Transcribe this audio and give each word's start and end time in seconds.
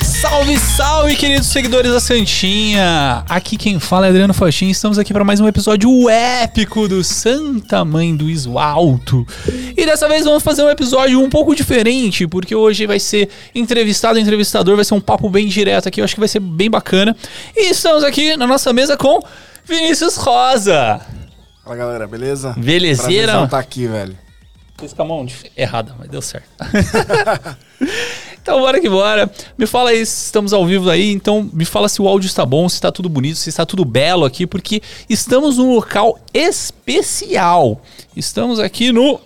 Salve, 0.00 0.58
salve, 0.58 1.16
queridos 1.16 1.48
seguidores 1.48 1.92
da 1.92 2.00
Santinha! 2.00 3.24
Aqui 3.28 3.58
quem 3.58 3.78
fala 3.78 4.06
é 4.06 4.08
Adriano 4.08 4.32
Faxin. 4.32 4.70
Estamos 4.70 4.98
aqui 4.98 5.12
para 5.12 5.22
mais 5.22 5.38
um 5.38 5.46
episódio 5.46 6.08
épico 6.08 6.88
do 6.88 7.04
Santa 7.04 7.84
Mãe 7.84 8.16
do 8.16 8.30
Iso 8.30 8.58
Alto. 8.58 9.26
E 9.76 9.84
dessa 9.84 10.08
vez 10.08 10.24
vamos 10.24 10.42
fazer 10.42 10.62
um 10.62 10.70
episódio 10.70 11.20
um 11.20 11.28
pouco 11.28 11.54
diferente, 11.54 12.26
porque 12.26 12.54
hoje 12.54 12.86
vai 12.86 12.98
ser 12.98 13.28
entrevistado, 13.54 14.18
entrevistador, 14.18 14.76
vai 14.76 14.84
ser 14.84 14.94
um 14.94 15.00
papo 15.00 15.28
bem 15.28 15.46
direto 15.46 15.88
aqui. 15.88 16.00
Eu 16.00 16.04
acho 16.04 16.14
que 16.14 16.20
vai 16.20 16.28
ser 16.28 16.40
bem 16.40 16.70
bacana. 16.70 17.14
E 17.54 17.70
estamos 17.70 18.02
aqui 18.02 18.34
na 18.34 18.46
nossa 18.46 18.72
mesa 18.72 18.96
com 18.96 19.20
Vinícius 19.66 20.16
Rosa. 20.16 21.00
Fala 21.62 21.76
galera, 21.76 22.06
beleza? 22.06 22.54
Belezeira? 22.56 23.24
Prazerzão 23.24 23.48
tá 23.48 23.58
aqui, 23.58 23.86
velho. 23.86 24.16
Fiz 24.78 24.92
com 24.94 25.02
a 25.02 25.04
mão 25.04 25.26
errada, 25.56 25.94
mas 25.98 26.08
deu 26.08 26.22
certo. 26.22 26.48
então 28.42 28.58
bora 28.58 28.80
que 28.80 28.88
bora. 28.88 29.30
Me 29.56 29.66
fala 29.66 29.90
aí 29.90 30.00
estamos 30.00 30.52
ao 30.52 30.66
vivo 30.66 30.90
aí, 30.90 31.12
então 31.12 31.48
me 31.52 31.64
fala 31.64 31.88
se 31.88 32.02
o 32.02 32.08
áudio 32.08 32.26
está 32.26 32.44
bom, 32.44 32.68
se 32.68 32.74
está 32.74 32.90
tudo 32.90 33.08
bonito, 33.08 33.36
se 33.36 33.48
está 33.48 33.64
tudo 33.64 33.84
belo 33.84 34.24
aqui, 34.24 34.46
porque 34.48 34.82
estamos 35.08 35.58
num 35.58 35.72
local 35.72 36.18
especial. 36.34 37.80
Estamos 38.16 38.58
aqui 38.58 38.90
no 38.90 39.20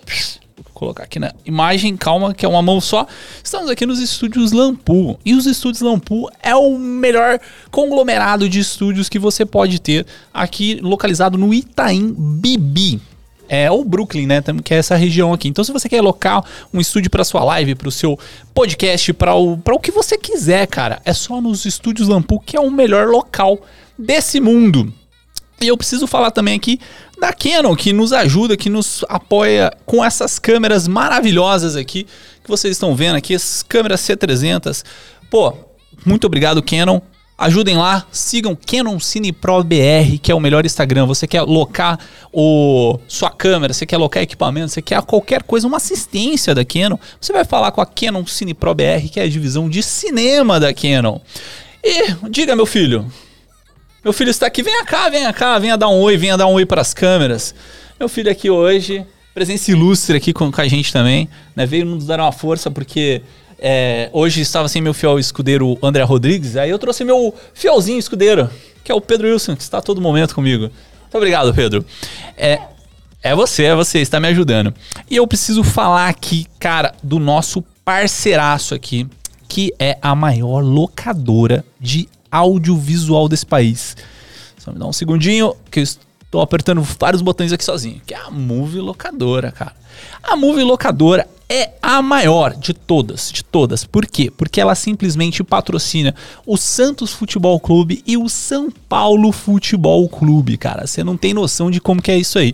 colocar 0.71 1.05
aqui 1.05 1.17
na 1.17 1.33
imagem, 1.43 1.97
calma, 1.97 2.35
que 2.35 2.45
é 2.45 2.49
uma 2.49 2.61
mão 2.61 2.79
só. 2.79 3.07
Estamos 3.43 3.67
aqui 3.67 3.83
nos 3.83 3.99
estúdios 3.99 4.51
Lampu. 4.51 5.19
E 5.25 5.33
os 5.33 5.47
estúdios 5.47 5.81
Lampu 5.81 6.29
é 6.41 6.55
o 6.55 6.77
melhor 6.77 7.39
conglomerado 7.71 8.47
de 8.47 8.59
estúdios 8.59 9.09
que 9.09 9.17
você 9.17 9.43
pode 9.43 9.81
ter 9.81 10.05
aqui 10.31 10.79
localizado 10.83 11.35
no 11.35 11.51
Itaim 11.51 12.13
Bibi 12.15 13.01
é 13.49 13.69
o 13.71 13.83
Brooklyn, 13.83 14.25
né? 14.25 14.43
Que 14.63 14.73
é 14.73 14.77
essa 14.77 14.95
região 14.95 15.33
aqui. 15.33 15.47
Então, 15.47 15.63
se 15.63 15.71
você 15.71 15.87
quer 15.87 15.99
alocar 15.99 16.43
um 16.73 16.79
estúdio 16.79 17.09
para 17.09 17.23
sua 17.23 17.43
live, 17.43 17.75
para 17.75 17.87
o 17.87 17.91
seu 17.91 18.17
podcast, 18.53 19.13
para 19.13 19.35
o, 19.35 19.53
o 19.53 19.79
que 19.79 19.91
você 19.91 20.17
quiser, 20.17 20.67
cara, 20.67 21.01
é 21.05 21.13
só 21.13 21.41
nos 21.41 21.65
estúdios 21.65 22.07
Lampu, 22.07 22.39
que 22.39 22.57
é 22.57 22.59
o 22.59 22.71
melhor 22.71 23.07
local 23.07 23.59
desse 23.97 24.39
mundo. 24.39 24.93
E 25.59 25.67
eu 25.67 25.77
preciso 25.77 26.05
falar 26.05 26.29
também 26.29 26.55
aqui 26.55 26.79
da 27.19 27.33
Canon, 27.33 27.75
que 27.75 27.91
nos 27.91 28.13
ajuda, 28.13 28.55
que 28.55 28.69
nos 28.69 29.03
apoia 29.09 29.71
com 29.85 30.05
essas 30.05 30.37
câmeras 30.37 30.87
maravilhosas 30.87 31.75
aqui, 31.75 32.05
que 32.43 32.49
vocês 32.49 32.73
estão 32.73 32.95
vendo 32.95 33.15
aqui, 33.15 33.33
as 33.33 33.63
câmeras 33.63 34.01
C300. 34.01 34.83
Pô, 35.29 35.53
muito 36.05 36.27
obrigado, 36.27 36.61
Canon. 36.61 37.01
Ajudem 37.39 37.77
lá, 37.77 38.07
sigam 38.11 38.55
Canon 38.55 38.99
Cine 38.99 39.31
Pro 39.31 39.63
BR, 39.63 40.17
que 40.19 40.31
é 40.31 40.35
o 40.35 40.39
melhor 40.39 40.65
Instagram. 40.65 41.05
Você 41.05 41.27
quer 41.27 41.37
alocar 41.37 41.99
o 42.33 42.97
sua 43.07 43.29
câmera, 43.29 43.73
você 43.73 43.85
quer 43.85 43.95
alocar 43.95 44.23
equipamento, 44.23 44.69
você 44.69 44.81
quer 44.81 44.99
qualquer 45.03 45.43
coisa, 45.43 45.67
uma 45.67 45.77
assistência 45.77 46.55
da 46.55 46.65
Canon, 46.65 46.97
você 47.21 47.31
vai 47.31 47.45
falar 47.45 47.71
com 47.71 47.79
a 47.79 47.85
Canon 47.85 48.25
Cine 48.25 48.55
Pro 48.55 48.73
BR, 48.73 49.07
que 49.11 49.19
é 49.19 49.23
a 49.23 49.29
divisão 49.29 49.69
de 49.69 49.83
cinema 49.83 50.59
da 50.59 50.73
Canon. 50.73 51.19
E 51.83 52.15
diga, 52.27 52.55
meu 52.55 52.65
filho, 52.65 53.05
meu 54.03 54.11
filho 54.11 54.31
está 54.31 54.47
aqui, 54.47 54.63
venha 54.63 54.83
cá, 54.83 55.07
venha 55.07 55.31
cá, 55.31 55.59
venha 55.59 55.77
dar 55.77 55.89
um 55.89 55.99
oi, 55.99 56.17
venha 56.17 56.37
dar 56.37 56.47
um 56.47 56.53
oi 56.53 56.65
para 56.65 56.81
as 56.81 56.91
câmeras. 56.91 57.53
Meu 57.99 58.09
filho 58.09 58.31
aqui 58.31 58.49
hoje, 58.49 59.05
presença 59.31 59.69
ilustre 59.69 60.17
aqui 60.17 60.33
com, 60.33 60.51
com 60.51 60.61
a 60.61 60.67
gente 60.67 60.91
também, 60.91 61.29
né? 61.55 61.67
Veio 61.67 61.85
nos 61.85 62.07
dar 62.07 62.19
uma 62.19 62.31
força 62.31 62.71
porque 62.71 63.21
é, 63.59 64.09
hoje 64.13 64.41
estava 64.41 64.67
sem 64.67 64.81
meu 64.81 64.93
fiel 64.93 65.17
escudeiro 65.17 65.77
André 65.81 66.03
Rodrigues, 66.03 66.55
aí 66.55 66.69
eu 66.69 66.77
trouxe 66.77 67.03
meu 67.03 67.33
fielzinho 67.53 67.97
escudeiro, 67.97 68.49
que 68.83 68.91
é 68.91 68.95
o 68.95 69.01
Pedro 69.01 69.27
Wilson, 69.27 69.55
que 69.55 69.63
está 69.63 69.81
todo 69.81 69.99
momento 69.99 70.35
comigo. 70.35 70.63
Muito 70.63 71.15
obrigado, 71.15 71.53
Pedro. 71.53 71.85
É, 72.37 72.59
é 73.23 73.35
você, 73.35 73.63
é 73.65 73.75
você, 73.75 73.99
está 73.99 74.19
me 74.19 74.27
ajudando. 74.27 74.73
E 75.09 75.15
eu 75.15 75.27
preciso 75.27 75.63
falar 75.63 76.07
aqui, 76.07 76.45
cara, 76.59 76.93
do 77.01 77.19
nosso 77.19 77.63
parceiraço 77.83 78.75
aqui, 78.75 79.07
que 79.47 79.73
é 79.79 79.97
a 80.01 80.13
maior 80.13 80.63
locadora 80.63 81.65
de 81.79 82.07
audiovisual 82.31 83.27
desse 83.27 83.45
país. 83.45 83.95
Só 84.57 84.71
me 84.71 84.79
dá 84.79 84.85
um 84.85 84.93
segundinho, 84.93 85.55
que 85.71 85.79
eu 85.79 85.83
estou 85.83 86.06
apertando 86.41 86.81
vários 86.81 87.21
botões 87.21 87.51
aqui 87.53 87.63
sozinho, 87.63 88.01
que 88.05 88.13
é 88.13 88.17
a 88.17 88.29
Movie 88.29 88.79
Locadora, 88.79 89.51
cara. 89.51 89.73
A 90.21 90.35
Movie 90.35 90.63
Locadora 90.63 91.27
é 91.49 91.71
a 91.81 92.01
maior 92.01 92.53
de 92.53 92.73
todas, 92.73 93.31
de 93.31 93.43
todas. 93.43 93.85
Por 93.85 94.05
quê? 94.05 94.29
Porque 94.29 94.59
ela 94.59 94.75
simplesmente 94.75 95.43
patrocina 95.43 96.13
o 96.45 96.57
Santos 96.57 97.13
Futebol 97.13 97.59
Clube 97.59 98.03
e 98.05 98.17
o 98.17 98.27
São 98.27 98.69
Paulo 98.89 99.31
Futebol 99.31 100.07
Clube, 100.09 100.57
cara. 100.57 100.85
Você 100.85 101.03
não 101.03 101.15
tem 101.15 101.33
noção 101.33 101.71
de 101.71 101.79
como 101.79 102.01
que 102.01 102.11
é 102.11 102.17
isso 102.17 102.37
aí. 102.37 102.53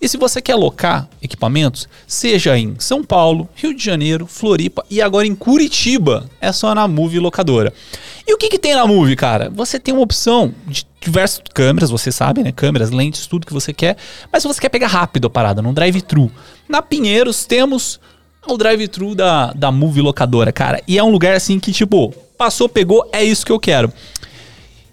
E 0.00 0.08
se 0.08 0.16
você 0.16 0.40
quer 0.40 0.52
alocar 0.52 1.08
equipamentos, 1.20 1.88
seja 2.06 2.56
em 2.56 2.76
São 2.78 3.02
Paulo, 3.02 3.48
Rio 3.54 3.74
de 3.74 3.84
Janeiro, 3.84 4.26
Floripa 4.26 4.84
e 4.88 5.02
agora 5.02 5.26
em 5.26 5.34
Curitiba, 5.34 6.28
é 6.40 6.52
só 6.52 6.74
na 6.74 6.86
Move 6.86 7.18
Locadora. 7.18 7.72
E 8.26 8.32
o 8.32 8.36
que, 8.36 8.48
que 8.48 8.58
tem 8.58 8.74
na 8.74 8.86
Move, 8.86 9.16
cara? 9.16 9.50
Você 9.50 9.80
tem 9.80 9.92
uma 9.92 10.02
opção 10.02 10.54
de 10.66 10.86
diversas 11.00 11.42
câmeras, 11.52 11.90
você 11.90 12.12
sabe, 12.12 12.42
né? 12.42 12.52
Câmeras, 12.52 12.90
lentes, 12.90 13.26
tudo 13.26 13.46
que 13.46 13.52
você 13.52 13.72
quer. 13.72 13.96
Mas 14.32 14.42
se 14.42 14.48
você 14.48 14.60
quer 14.60 14.68
pegar 14.68 14.88
rápido 14.88 15.26
a 15.26 15.30
parada, 15.30 15.62
num 15.62 15.72
drive-thru. 15.72 16.30
Na 16.68 16.80
Pinheiros 16.82 17.44
temos 17.44 17.98
o 18.46 18.56
drive-thru 18.56 19.14
da, 19.14 19.52
da 19.52 19.72
Move 19.72 20.00
Locadora, 20.00 20.52
cara. 20.52 20.80
E 20.86 20.98
é 20.98 21.02
um 21.02 21.10
lugar 21.10 21.34
assim 21.34 21.58
que, 21.58 21.72
tipo, 21.72 22.14
passou, 22.36 22.68
pegou, 22.68 23.08
é 23.12 23.24
isso 23.24 23.44
que 23.44 23.52
eu 23.52 23.58
quero. 23.58 23.88
O 23.88 23.92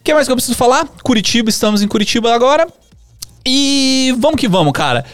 que 0.03 0.13
mais 0.13 0.27
que 0.27 0.31
eu 0.31 0.35
preciso 0.35 0.57
falar? 0.57 0.87
Curitiba, 1.03 1.49
estamos 1.49 1.81
em 1.81 1.87
Curitiba 1.87 2.33
agora. 2.33 2.67
E 3.45 4.15
vamos 4.17 4.39
que 4.39 4.47
vamos, 4.47 4.73
cara. 4.73 5.05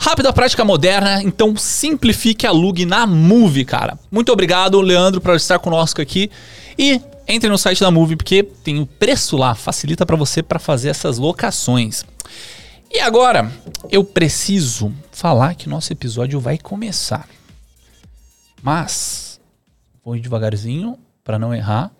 Rápida 0.00 0.32
prática 0.32 0.64
moderna, 0.64 1.22
então 1.22 1.56
simplifique 1.56 2.46
a 2.46 2.50
lug 2.50 2.84
na 2.84 3.06
Move, 3.06 3.64
cara. 3.64 3.98
Muito 4.10 4.32
obrigado, 4.32 4.80
Leandro, 4.80 5.20
por 5.20 5.34
estar 5.34 5.58
conosco 5.58 6.00
aqui. 6.00 6.30
E 6.78 7.00
entre 7.26 7.48
no 7.48 7.56
site 7.56 7.80
da 7.80 7.90
Move, 7.90 8.16
porque 8.16 8.42
tem 8.42 8.80
o 8.80 8.86
preço 8.86 9.36
lá, 9.36 9.54
facilita 9.54 10.04
para 10.04 10.16
você 10.16 10.42
para 10.42 10.58
fazer 10.58 10.88
essas 10.88 11.18
locações. 11.18 12.04
E 12.90 13.00
agora, 13.00 13.50
eu 13.90 14.04
preciso 14.04 14.92
falar 15.10 15.54
que 15.54 15.68
nosso 15.68 15.92
episódio 15.92 16.38
vai 16.38 16.58
começar. 16.58 17.28
Mas, 18.62 19.40
vou 20.04 20.18
devagarzinho 20.18 20.98
para 21.22 21.38
não 21.38 21.54
errar. 21.54 21.90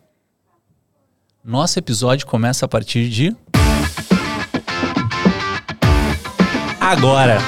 Nosso 1.44 1.78
episódio 1.78 2.26
começa 2.26 2.64
a 2.64 2.68
partir 2.68 3.08
de. 3.08 3.36
Agora! 6.84 7.38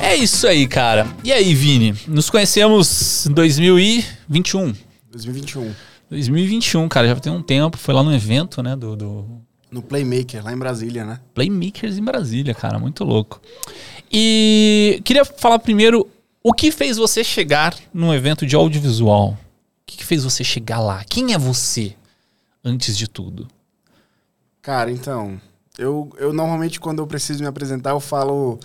É 0.00 0.16
isso 0.16 0.46
aí, 0.46 0.66
cara. 0.66 1.06
E 1.22 1.30
aí, 1.30 1.54
Vini? 1.54 1.94
Nos 2.08 2.30
conhecemos 2.30 3.26
em 3.26 3.34
2021. 3.34 4.72
2021. 5.10 5.74
2021, 6.08 6.88
cara, 6.88 7.08
já 7.08 7.16
tem 7.16 7.30
um 7.30 7.42
tempo. 7.42 7.76
Foi 7.76 7.92
lá 7.92 8.02
no 8.02 8.14
evento, 8.14 8.62
né? 8.62 8.74
Do, 8.74 8.96
do 8.96 9.26
no 9.70 9.82
Playmaker, 9.82 10.42
lá 10.42 10.54
em 10.54 10.58
Brasília, 10.58 11.04
né? 11.04 11.20
Playmakers 11.34 11.98
em 11.98 12.02
Brasília, 12.02 12.54
cara, 12.54 12.78
muito 12.78 13.04
louco. 13.04 13.42
E 14.10 15.02
queria 15.04 15.26
falar 15.26 15.58
primeiro 15.58 16.08
o 16.42 16.54
que 16.54 16.70
fez 16.70 16.96
você 16.96 17.22
chegar 17.22 17.76
num 17.92 18.14
evento 18.14 18.46
de 18.46 18.56
audiovisual? 18.56 19.32
O 19.32 19.36
que, 19.84 19.98
que 19.98 20.04
fez 20.04 20.24
você 20.24 20.42
chegar 20.42 20.80
lá? 20.80 21.04
Quem 21.04 21.34
é 21.34 21.38
você 21.38 21.94
antes 22.64 22.96
de 22.96 23.06
tudo? 23.06 23.46
Cara, 24.62 24.90
então, 24.90 25.40
eu, 25.76 26.10
eu 26.18 26.32
normalmente 26.32 26.80
quando 26.80 27.00
eu 27.00 27.06
preciso 27.06 27.40
me 27.42 27.48
apresentar, 27.48 27.90
eu 27.90 28.00
falo. 28.00 28.58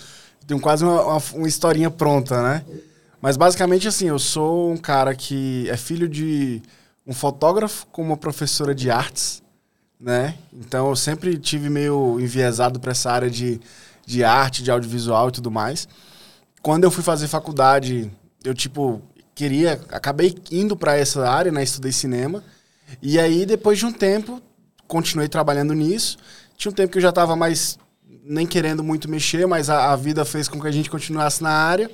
Tenho 0.45 0.61
quase 0.61 0.83
uma, 0.85 1.01
uma, 1.03 1.23
uma 1.33 1.47
historinha 1.47 1.91
pronta, 1.91 2.41
né? 2.41 2.63
Mas 3.21 3.35
basicamente 3.35 3.87
assim, 3.87 4.07
eu 4.07 4.19
sou 4.19 4.71
um 4.71 4.77
cara 4.77 5.13
que 5.15 5.69
é 5.69 5.75
filho 5.75 6.07
de 6.07 6.61
um 7.05 7.13
fotógrafo 7.13 7.85
com 7.87 8.01
uma 8.01 8.15
professora 8.15 8.73
de 8.73 8.89
artes 8.89 9.43
né? 9.99 10.35
Então 10.53 10.89
eu 10.89 10.95
sempre 10.95 11.37
tive 11.37 11.69
meio 11.69 12.19
enviesado 12.19 12.79
para 12.79 12.91
essa 12.91 13.11
área 13.11 13.29
de, 13.29 13.59
de 14.05 14.23
arte, 14.23 14.63
de 14.63 14.71
audiovisual 14.71 15.29
e 15.29 15.31
tudo 15.31 15.49
mais. 15.49 15.87
Quando 16.61 16.83
eu 16.83 16.91
fui 16.91 17.03
fazer 17.03 17.27
faculdade, 17.27 18.11
eu 18.43 18.53
tipo 18.53 19.01
queria, 19.33 19.81
acabei 19.89 20.35
indo 20.51 20.75
para 20.75 20.97
essa 20.97 21.27
área, 21.29 21.51
né? 21.51 21.63
Estudei 21.63 21.91
cinema. 21.91 22.43
E 23.01 23.19
aí 23.19 23.45
depois 23.45 23.77
de 23.79 23.85
um 23.85 23.91
tempo, 23.91 24.41
continuei 24.87 25.27
trabalhando 25.27 25.73
nisso. 25.73 26.17
Tinha 26.55 26.71
um 26.71 26.75
tempo 26.75 26.91
que 26.91 26.97
eu 26.97 27.01
já 27.01 27.09
estava 27.09 27.35
mais 27.35 27.77
nem 28.23 28.45
querendo 28.45 28.83
muito 28.83 29.09
mexer, 29.09 29.47
mas 29.47 29.69
a, 29.69 29.91
a, 29.91 29.95
vida 29.95 30.25
fez 30.25 30.47
com 30.47 30.59
que 30.59 30.67
a 30.67 30.71
gente 30.71 30.89
continuasse 30.89 31.41
na 31.41 31.49
área. 31.49 31.89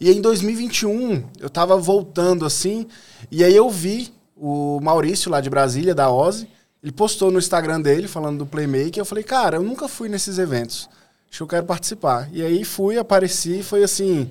E 0.00 0.10
em 0.10 0.20
2021, 0.20 1.24
eu 1.40 1.46
estava 1.46 1.76
voltando 1.76 2.44
assim, 2.44 2.86
e 3.30 3.42
aí 3.42 3.56
eu 3.56 3.68
vi 3.70 4.12
o 4.36 4.78
Maurício 4.80 5.30
lá 5.30 5.40
de 5.40 5.50
Brasília, 5.50 5.94
da 5.94 6.10
Ozzy, 6.10 6.48
ele 6.82 6.92
postou 6.92 7.30
no 7.30 7.38
Instagram 7.38 7.80
dele 7.80 8.06
falando 8.06 8.38
do 8.38 8.46
Playmaker. 8.46 8.98
Eu 8.98 9.04
falei, 9.04 9.24
cara, 9.24 9.56
eu 9.56 9.62
nunca 9.62 9.88
fui 9.88 10.08
nesses 10.08 10.38
eventos. 10.38 10.88
Acho 11.28 11.38
que 11.38 11.42
eu 11.42 11.48
quero 11.48 11.66
participar. 11.66 12.28
E 12.32 12.42
aí 12.42 12.64
fui, 12.64 12.98
apareci, 12.98 13.62
foi 13.62 13.82
assim. 13.82 14.30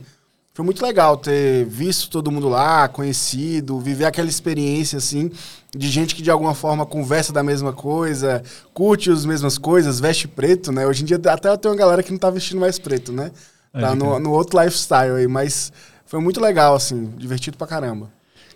Foi 0.54 0.66
muito 0.66 0.84
legal 0.84 1.18
ter 1.18 1.66
visto 1.66 2.10
todo 2.10 2.32
mundo 2.32 2.50
lá, 2.50 2.88
conhecido, 2.88 3.80
viver 3.80 4.06
aquela 4.06 4.28
experiência 4.28 4.98
assim, 4.98 5.30
de 5.78 5.90
gente 5.90 6.16
que 6.16 6.22
de 6.22 6.32
alguma 6.32 6.54
forma 6.54 6.86
conversa 6.86 7.32
da 7.32 7.44
mesma 7.44 7.72
coisa, 7.72 8.42
curte 8.74 9.12
as 9.12 9.26
mesmas 9.26 9.58
coisas, 9.58 10.00
veste 10.00 10.28
preto, 10.28 10.72
né? 10.72 10.86
Hoje 10.88 11.04
em 11.04 11.06
dia 11.06 11.18
até 11.18 11.56
tem 11.58 11.72
uma 11.72 11.78
galera 11.78 12.02
que 12.02 12.12
não 12.12 12.18
tá 12.18 12.30
vestindo 12.30 12.60
mais 12.60 12.80
preto, 12.80 13.12
né? 13.12 13.32
Tá 13.72 13.94
no, 13.94 14.20
no 14.20 14.32
outro 14.32 14.60
lifestyle 14.60 15.18
aí, 15.18 15.28
mas 15.28 15.72
foi 16.06 16.20
muito 16.20 16.42
legal, 16.42 16.74
assim, 16.76 17.14
divertido 17.18 17.58
pra 17.58 17.68
caramba. 17.68 18.10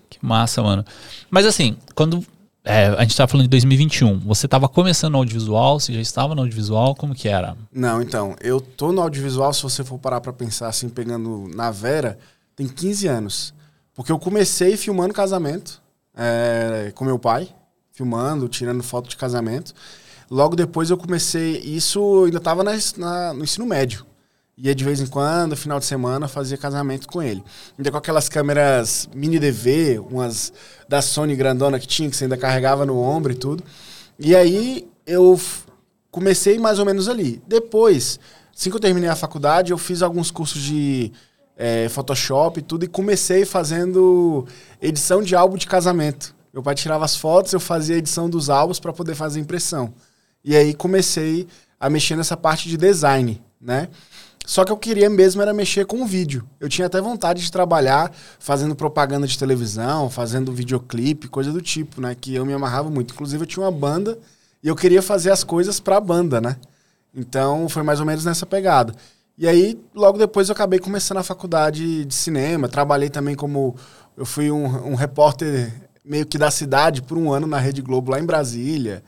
Que 0.09 0.17
massa, 0.21 0.63
mano. 0.63 0.83
Mas 1.29 1.45
assim, 1.45 1.77
quando 1.93 2.25
é, 2.63 2.87
a 2.87 3.01
gente 3.01 3.15
tava 3.15 3.27
falando 3.27 3.45
de 3.45 3.49
2021, 3.49 4.19
você 4.19 4.47
tava 4.47 4.67
começando 4.67 5.13
no 5.13 5.19
audiovisual, 5.19 5.79
você 5.79 5.93
já 5.93 6.01
estava 6.01 6.33
no 6.33 6.41
audiovisual, 6.41 6.95
como 6.95 7.13
que 7.13 7.27
era? 7.27 7.55
Não, 7.71 8.01
então, 8.01 8.35
eu 8.41 8.59
tô 8.59 8.91
no 8.91 9.01
audiovisual, 9.01 9.53
se 9.53 9.61
você 9.61 9.83
for 9.83 9.99
parar 9.99 10.21
pra 10.21 10.33
pensar 10.33 10.67
assim, 10.67 10.89
pegando 10.89 11.49
na 11.53 11.71
Vera, 11.71 12.17
tem 12.55 12.67
15 12.67 13.07
anos. 13.07 13.53
Porque 13.93 14.11
eu 14.11 14.19
comecei 14.19 14.75
filmando 14.77 15.13
casamento 15.13 15.81
é, 16.15 16.91
com 16.95 17.05
meu 17.05 17.19
pai, 17.19 17.49
filmando, 17.91 18.47
tirando 18.47 18.83
foto 18.83 19.09
de 19.09 19.17
casamento. 19.17 19.73
Logo 20.29 20.55
depois 20.55 20.89
eu 20.89 20.97
comecei, 20.97 21.57
isso 21.59 22.23
ainda 22.25 22.37
estava 22.37 22.63
no 22.63 23.43
ensino 23.43 23.65
médio. 23.65 24.05
Ia 24.57 24.75
de 24.75 24.83
vez 24.83 25.01
em 25.01 25.07
quando, 25.07 25.55
final 25.55 25.79
de 25.79 25.85
semana, 25.85 26.27
fazia 26.27 26.57
casamento 26.57 27.07
com 27.07 27.21
ele. 27.21 27.43
Ainda 27.77 27.89
com 27.89 27.97
aquelas 27.97 28.29
câmeras 28.29 29.09
mini 29.13 29.39
DV, 29.39 29.99
umas 29.99 30.53
da 30.87 31.01
Sony 31.01 31.35
grandona 31.35 31.79
que 31.79 31.87
tinha, 31.87 32.09
que 32.09 32.15
você 32.15 32.25
ainda 32.25 32.37
carregava 32.37 32.85
no 32.85 32.99
ombro 32.99 33.31
e 33.31 33.35
tudo. 33.35 33.63
E 34.19 34.35
aí 34.35 34.87
eu 35.05 35.39
comecei 36.11 36.59
mais 36.59 36.77
ou 36.77 36.85
menos 36.85 37.09
ali. 37.09 37.41
Depois, 37.47 38.19
assim 38.55 38.69
que 38.69 38.75
eu 38.75 38.79
terminei 38.79 39.09
a 39.09 39.15
faculdade, 39.15 39.71
eu 39.71 39.77
fiz 39.77 40.01
alguns 40.01 40.29
cursos 40.29 40.61
de 40.61 41.11
é, 41.61 41.87
Photoshop 41.89 42.59
tudo, 42.63 42.85
e 42.85 42.87
comecei 42.87 43.45
fazendo 43.45 44.47
edição 44.81 45.21
de 45.21 45.35
álbum 45.35 45.55
de 45.57 45.67
casamento. 45.67 46.33
Meu 46.51 46.63
pai 46.63 46.73
tirava 46.73 47.05
as 47.05 47.15
fotos, 47.15 47.53
eu 47.53 47.59
fazia 47.59 47.95
a 47.95 47.99
edição 47.99 48.27
dos 48.27 48.49
álbuns 48.49 48.79
para 48.79 48.91
poder 48.91 49.13
fazer 49.13 49.39
impressão. 49.39 49.93
E 50.43 50.55
aí 50.55 50.73
comecei 50.73 51.47
a 51.79 51.87
mexer 51.87 52.15
nessa 52.15 52.35
parte 52.35 52.67
de 52.67 52.77
design, 52.77 53.39
né? 53.61 53.89
Só 54.43 54.65
que 54.65 54.71
eu 54.71 54.77
queria 54.77 55.07
mesmo 55.07 55.39
era 55.39 55.53
mexer 55.53 55.85
com 55.85 56.03
vídeo. 56.03 56.43
Eu 56.59 56.67
tinha 56.67 56.87
até 56.87 56.99
vontade 56.99 57.43
de 57.43 57.51
trabalhar 57.51 58.11
fazendo 58.39 58.75
propaganda 58.75 59.27
de 59.27 59.37
televisão, 59.37 60.09
fazendo 60.09 60.51
videoclipe, 60.51 61.27
coisa 61.27 61.51
do 61.51 61.61
tipo, 61.61 62.01
né? 62.01 62.15
Que 62.19 62.33
eu 62.33 62.43
me 62.43 62.53
amarrava 62.53 62.89
muito. 62.89 63.13
Inclusive 63.13 63.43
eu 63.43 63.47
tinha 63.47 63.63
uma 63.63 63.71
banda 63.71 64.17
e 64.63 64.67
eu 64.67 64.75
queria 64.75 65.03
fazer 65.03 65.29
as 65.29 65.43
coisas 65.43 65.79
para 65.79 65.97
a 65.97 66.01
banda, 66.01 66.41
né? 66.41 66.57
Então 67.13 67.69
foi 67.69 67.83
mais 67.83 67.99
ou 67.99 68.05
menos 68.05 68.25
nessa 68.25 68.47
pegada. 68.47 68.95
E 69.41 69.47
aí, 69.47 69.75
logo 69.95 70.19
depois, 70.19 70.49
eu 70.49 70.53
acabei 70.53 70.77
começando 70.77 71.17
a 71.17 71.23
faculdade 71.23 72.05
de 72.05 72.13
cinema. 72.13 72.69
Trabalhei 72.69 73.09
também 73.09 73.33
como. 73.33 73.75
Eu 74.15 74.23
fui 74.23 74.51
um, 74.51 74.91
um 74.91 74.93
repórter 74.93 75.73
meio 76.05 76.27
que 76.27 76.37
da 76.37 76.51
cidade 76.51 77.01
por 77.01 77.17
um 77.17 77.33
ano 77.33 77.47
na 77.47 77.57
Rede 77.57 77.81
Globo 77.81 78.11
lá 78.11 78.19
em 78.19 78.23
Brasília. 78.23 79.03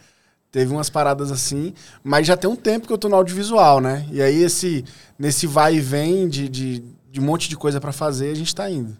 Teve 0.52 0.74
umas 0.74 0.90
paradas 0.90 1.32
assim, 1.32 1.72
mas 2.04 2.26
já 2.26 2.36
tem 2.36 2.50
um 2.50 2.56
tempo 2.56 2.88
que 2.88 2.94
eu 2.94 2.98
tô 2.98 3.10
no 3.10 3.16
audiovisual, 3.16 3.80
né? 3.80 4.08
E 4.12 4.24
aí, 4.24 4.42
esse, 4.42 4.84
nesse 5.20 5.46
vai 5.46 5.76
e 5.76 5.80
vem 5.80 6.28
de, 6.28 6.50
de, 6.50 6.84
de 7.12 7.20
um 7.20 7.24
monte 7.24 7.48
de 7.48 7.56
coisa 7.56 7.80
para 7.80 7.92
fazer, 7.92 8.32
a 8.32 8.36
gente 8.36 8.56
tá 8.56 8.68
indo. 8.68 8.98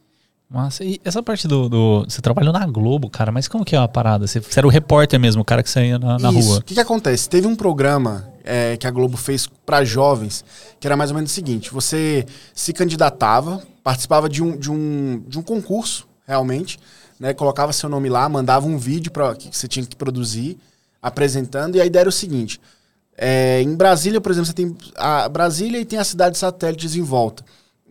Massa. 0.54 0.84
E 0.84 1.02
essa 1.04 1.24
parte 1.24 1.48
do, 1.48 1.68
do, 1.68 2.06
Você 2.08 2.22
trabalhou 2.22 2.54
na 2.54 2.64
Globo, 2.68 3.10
cara, 3.10 3.32
mas 3.32 3.48
como 3.48 3.66
que 3.66 3.76
é 3.76 3.80
a 3.80 3.88
parada? 3.88 4.28
Você, 4.28 4.40
você 4.40 4.60
era 4.60 4.68
o 4.68 4.70
repórter 4.70 5.20
mesmo, 5.20 5.42
o 5.42 5.46
cara 5.46 5.64
que 5.64 5.70
saía 5.70 5.98
na, 5.98 6.20
na 6.20 6.30
Isso. 6.32 6.48
rua. 6.48 6.60
O 6.60 6.64
que, 6.64 6.76
que 6.76 6.80
acontece? 6.80 7.28
Teve 7.28 7.48
um 7.48 7.56
programa 7.56 8.32
é, 8.44 8.78
que 8.78 8.86
a 8.86 8.92
Globo 8.92 9.18
fez 9.18 9.48
para 9.66 9.84
jovens, 9.84 10.46
que 10.80 10.86
era 10.86 10.96
mais 10.96 11.10
ou 11.10 11.16
menos 11.16 11.32
o 11.32 11.34
seguinte: 11.34 11.74
você 11.74 12.24
se 12.54 12.72
candidatava, 12.72 13.64
participava 13.84 14.30
de 14.30 14.44
um, 14.44 14.56
de 14.56 14.70
um, 14.70 15.24
de 15.28 15.40
um 15.40 15.42
concurso, 15.42 16.08
realmente, 16.28 16.78
né? 17.20 17.34
Colocava 17.34 17.74
seu 17.74 17.90
nome 17.90 18.08
lá, 18.08 18.30
mandava 18.30 18.68
um 18.68 18.78
vídeo 18.78 19.12
pra, 19.12 19.34
que 19.34 19.50
você 19.52 19.68
tinha 19.68 19.84
que 19.84 19.96
produzir 19.96 20.60
apresentando, 21.02 21.78
e 21.78 21.82
a 21.82 21.86
ideia 21.86 22.02
era 22.02 22.10
o 22.10 22.12
seguinte: 22.12 22.62
é, 23.18 23.60
em 23.60 23.76
Brasília, 23.76 24.22
por 24.22 24.32
exemplo, 24.32 24.46
você 24.46 24.54
tem 24.54 24.78
a 24.98 25.28
Brasília 25.28 25.80
e 25.80 25.86
tem 25.86 25.98
as 25.98 26.08
cidades 26.08 26.40
satélites 26.40 26.96
em 26.96 27.02
volta. 27.02 27.44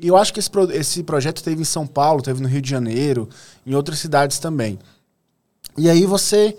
E 0.02 0.08
eu 0.08 0.16
acho 0.16 0.34
que 0.34 0.40
esse, 0.40 0.50
esse 0.72 1.02
projeto 1.04 1.44
teve 1.44 1.62
em 1.62 1.64
São 1.64 1.86
Paulo, 1.86 2.22
teve 2.22 2.42
no 2.42 2.48
Rio 2.48 2.60
de 2.60 2.68
Janeiro, 2.68 3.28
em 3.64 3.72
outras 3.72 4.00
cidades 4.00 4.40
também. 4.40 4.76
E 5.78 5.88
aí 5.88 6.04
você. 6.04 6.56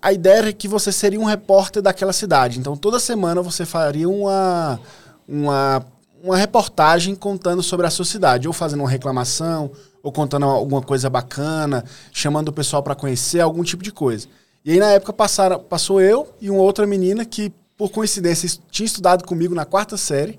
A 0.00 0.12
ideia 0.12 0.38
era 0.38 0.52
que 0.52 0.68
você 0.68 0.92
seria 0.92 1.20
um 1.20 1.24
repórter 1.24 1.82
daquela 1.82 2.12
cidade. 2.12 2.60
Então 2.60 2.76
toda 2.76 3.00
semana 3.00 3.42
você 3.42 3.66
faria 3.66 4.08
uma, 4.08 4.80
uma, 5.28 5.84
uma 6.22 6.36
reportagem 6.36 7.16
contando 7.16 7.64
sobre 7.64 7.84
a 7.84 7.90
sua 7.90 8.04
cidade, 8.04 8.46
ou 8.46 8.54
fazendo 8.54 8.80
uma 8.80 8.88
reclamação, 8.88 9.72
ou 10.04 10.12
contando 10.12 10.46
alguma 10.46 10.82
coisa 10.82 11.10
bacana, 11.10 11.84
chamando 12.12 12.48
o 12.48 12.52
pessoal 12.52 12.82
para 12.82 12.94
conhecer, 12.94 13.40
algum 13.40 13.64
tipo 13.64 13.82
de 13.82 13.90
coisa. 13.90 14.28
E 14.64 14.70
aí, 14.70 14.78
na 14.78 14.92
época, 14.92 15.12
passaram, 15.12 15.58
passou 15.58 16.00
eu 16.00 16.32
e 16.40 16.48
uma 16.48 16.62
outra 16.62 16.86
menina 16.86 17.24
que, 17.24 17.52
por 17.76 17.90
coincidência, 17.90 18.48
tinha 18.70 18.86
estudado 18.86 19.24
comigo 19.24 19.52
na 19.52 19.64
quarta 19.64 19.96
série, 19.96 20.38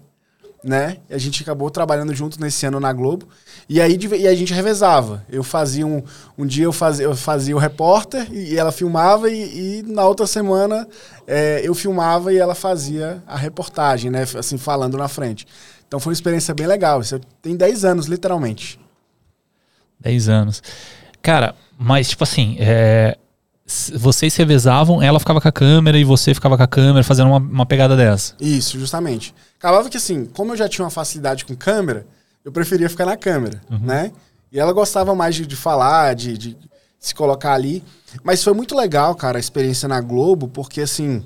né? 0.64 0.98
A 1.10 1.18
gente 1.18 1.44
acabou 1.44 1.70
trabalhando 1.70 2.14
junto 2.14 2.40
nesse 2.40 2.66
ano 2.66 2.80
na 2.80 2.94
Globo. 2.94 3.28
E 3.68 3.82
aí 3.82 3.98
e 4.18 4.28
a 4.28 4.34
gente 4.34 4.54
revezava. 4.54 5.26
Eu 5.30 5.44
fazia 5.44 5.86
um. 5.86 6.02
Um 6.38 6.46
dia 6.46 6.66
eu 6.66 6.72
fazia, 6.72 7.06
eu 7.06 7.16
fazia 7.16 7.56
o 7.56 7.60
repórter 7.60 8.28
e 8.32 8.58
ela 8.58 8.72
filmava, 8.72 9.30
e, 9.30 9.80
e 9.80 9.84
na 9.84 10.06
outra 10.06 10.26
semana 10.26 10.88
é, 11.28 11.62
eu 11.64 11.76
filmava 11.76 12.34
e 12.34 12.38
ela 12.38 12.56
fazia 12.56 13.22
a 13.28 13.38
reportagem, 13.38 14.10
né? 14.10 14.24
Assim, 14.38 14.58
falando 14.58 14.98
na 14.98 15.08
frente. 15.08 15.46
Então 15.88 16.00
foi 16.00 16.12
uma 16.12 16.16
experiência 16.16 16.54
bem 16.54 16.66
legal. 16.66 17.02
Isso 17.02 17.20
tem 17.42 17.56
10 17.56 17.86
anos, 17.86 18.06
literalmente. 18.08 18.80
10 20.00 20.30
anos. 20.30 20.64
Cara, 21.22 21.56
mas 21.78 22.10
tipo 22.10 22.24
assim, 22.24 22.58
é, 22.60 23.18
vocês 23.66 24.34
se 24.34 24.40
revezavam, 24.40 25.02
ela 25.02 25.20
ficava 25.20 25.40
com 25.40 25.48
a 25.48 25.52
câmera 25.52 25.98
e 25.98 26.04
você 26.04 26.34
ficava 26.34 26.58
com 26.58 26.64
a 26.64 26.68
câmera 26.68 27.04
fazendo 27.04 27.28
uma, 27.28 27.38
uma 27.38 27.66
pegada 27.66 27.96
dessa. 27.96 28.36
Isso, 28.40 28.78
justamente. 28.78 29.34
Acabava 29.58 29.90
que 29.90 29.98
assim, 29.98 30.26
como 30.26 30.52
eu 30.52 30.58
já 30.58 30.68
tinha 30.68 30.84
uma 30.84 30.92
facilidade 30.92 31.46
com 31.46 31.56
câmera, 31.56 32.06
eu 32.44 32.52
preferia 32.52 32.90
ficar 32.90 33.06
na 33.06 33.16
câmera, 33.16 33.62
uhum. 33.72 33.80
né? 33.80 34.12
E 34.52 34.60
ela 34.60 34.74
gostava 34.74 35.16
mais 35.16 35.36
de, 35.36 35.46
de 35.46 35.56
falar, 35.56 36.14
de, 36.14 36.38
de, 36.38 36.58
se 37.00 37.16
colocar 37.16 37.54
ali. 37.54 37.84
Mas 38.24 38.44
foi 38.44 38.54
muito 38.54 38.76
legal, 38.76 39.16
cara, 39.16 39.38
a 39.38 39.40
experiência 39.40 39.88
na 39.88 40.00
Globo, 40.02 40.48
porque 40.48 40.82
assim, 40.82 41.26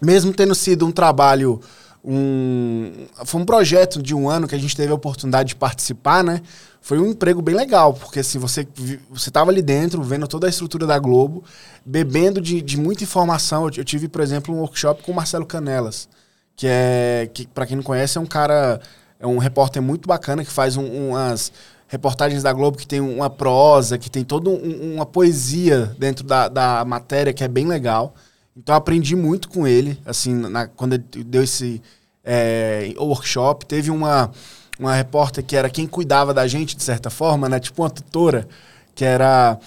mesmo 0.00 0.32
tendo 0.32 0.54
sido 0.54 0.86
um 0.86 0.92
trabalho, 0.92 1.60
um, 2.04 2.92
foi 3.24 3.40
um 3.40 3.44
projeto 3.44 4.00
de 4.00 4.14
um 4.14 4.30
ano 4.30 4.46
que 4.46 4.54
a 4.54 4.58
gente 4.58 4.76
teve 4.76 4.92
a 4.92 4.94
oportunidade 4.94 5.50
de 5.50 5.56
participar, 5.56 6.22
né? 6.22 6.40
Foi 6.86 7.00
um 7.00 7.08
emprego 7.08 7.42
bem 7.42 7.52
legal, 7.52 7.92
porque 7.92 8.20
assim, 8.20 8.38
você 8.38 8.64
você 9.10 9.28
estava 9.28 9.50
ali 9.50 9.60
dentro, 9.60 10.00
vendo 10.04 10.28
toda 10.28 10.46
a 10.46 10.48
estrutura 10.48 10.86
da 10.86 10.96
Globo, 11.00 11.42
bebendo 11.84 12.40
de, 12.40 12.62
de 12.62 12.78
muita 12.78 13.02
informação. 13.02 13.64
Eu, 13.64 13.72
eu 13.78 13.84
tive, 13.84 14.06
por 14.06 14.20
exemplo, 14.20 14.54
um 14.54 14.60
workshop 14.60 15.02
com 15.02 15.10
o 15.10 15.14
Marcelo 15.16 15.44
Canelas, 15.44 16.08
que 16.54 16.64
é, 16.70 17.28
que 17.34 17.44
para 17.44 17.66
quem 17.66 17.74
não 17.74 17.82
conhece, 17.82 18.18
é 18.18 18.20
um 18.20 18.26
cara, 18.26 18.80
é 19.18 19.26
um 19.26 19.38
repórter 19.38 19.82
muito 19.82 20.06
bacana 20.06 20.44
que 20.44 20.50
faz 20.50 20.76
um, 20.76 21.08
umas 21.08 21.52
reportagens 21.88 22.44
da 22.44 22.52
Globo 22.52 22.78
que 22.78 22.86
tem 22.86 23.00
uma 23.00 23.28
prosa, 23.28 23.98
que 23.98 24.08
tem 24.08 24.22
toda 24.22 24.48
um, 24.48 24.94
uma 24.94 25.04
poesia 25.04 25.92
dentro 25.98 26.24
da, 26.24 26.46
da 26.46 26.84
matéria 26.84 27.32
que 27.32 27.42
é 27.42 27.48
bem 27.48 27.66
legal. 27.66 28.14
Então 28.56 28.76
aprendi 28.76 29.16
muito 29.16 29.48
com 29.48 29.66
ele, 29.66 29.98
assim, 30.06 30.32
na, 30.32 30.68
quando 30.68 30.92
ele 30.92 31.24
deu 31.24 31.42
esse 31.42 31.82
é, 32.24 32.94
workshop. 32.96 33.66
Teve 33.66 33.90
uma 33.90 34.30
uma 34.78 34.94
repórter 34.94 35.44
que 35.44 35.56
era 35.56 35.70
quem 35.70 35.86
cuidava 35.86 36.34
da 36.34 36.46
gente, 36.46 36.76
de 36.76 36.82
certa 36.82 37.10
forma, 37.10 37.48
né? 37.48 37.58
Tipo 37.58 37.82
uma 37.82 37.90
tutora, 37.90 38.46
que 38.94 39.04
era. 39.04 39.58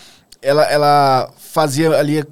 Ela, 0.41 0.63
ela 0.63 1.33
fazia 1.37 1.91
ali 1.97 2.23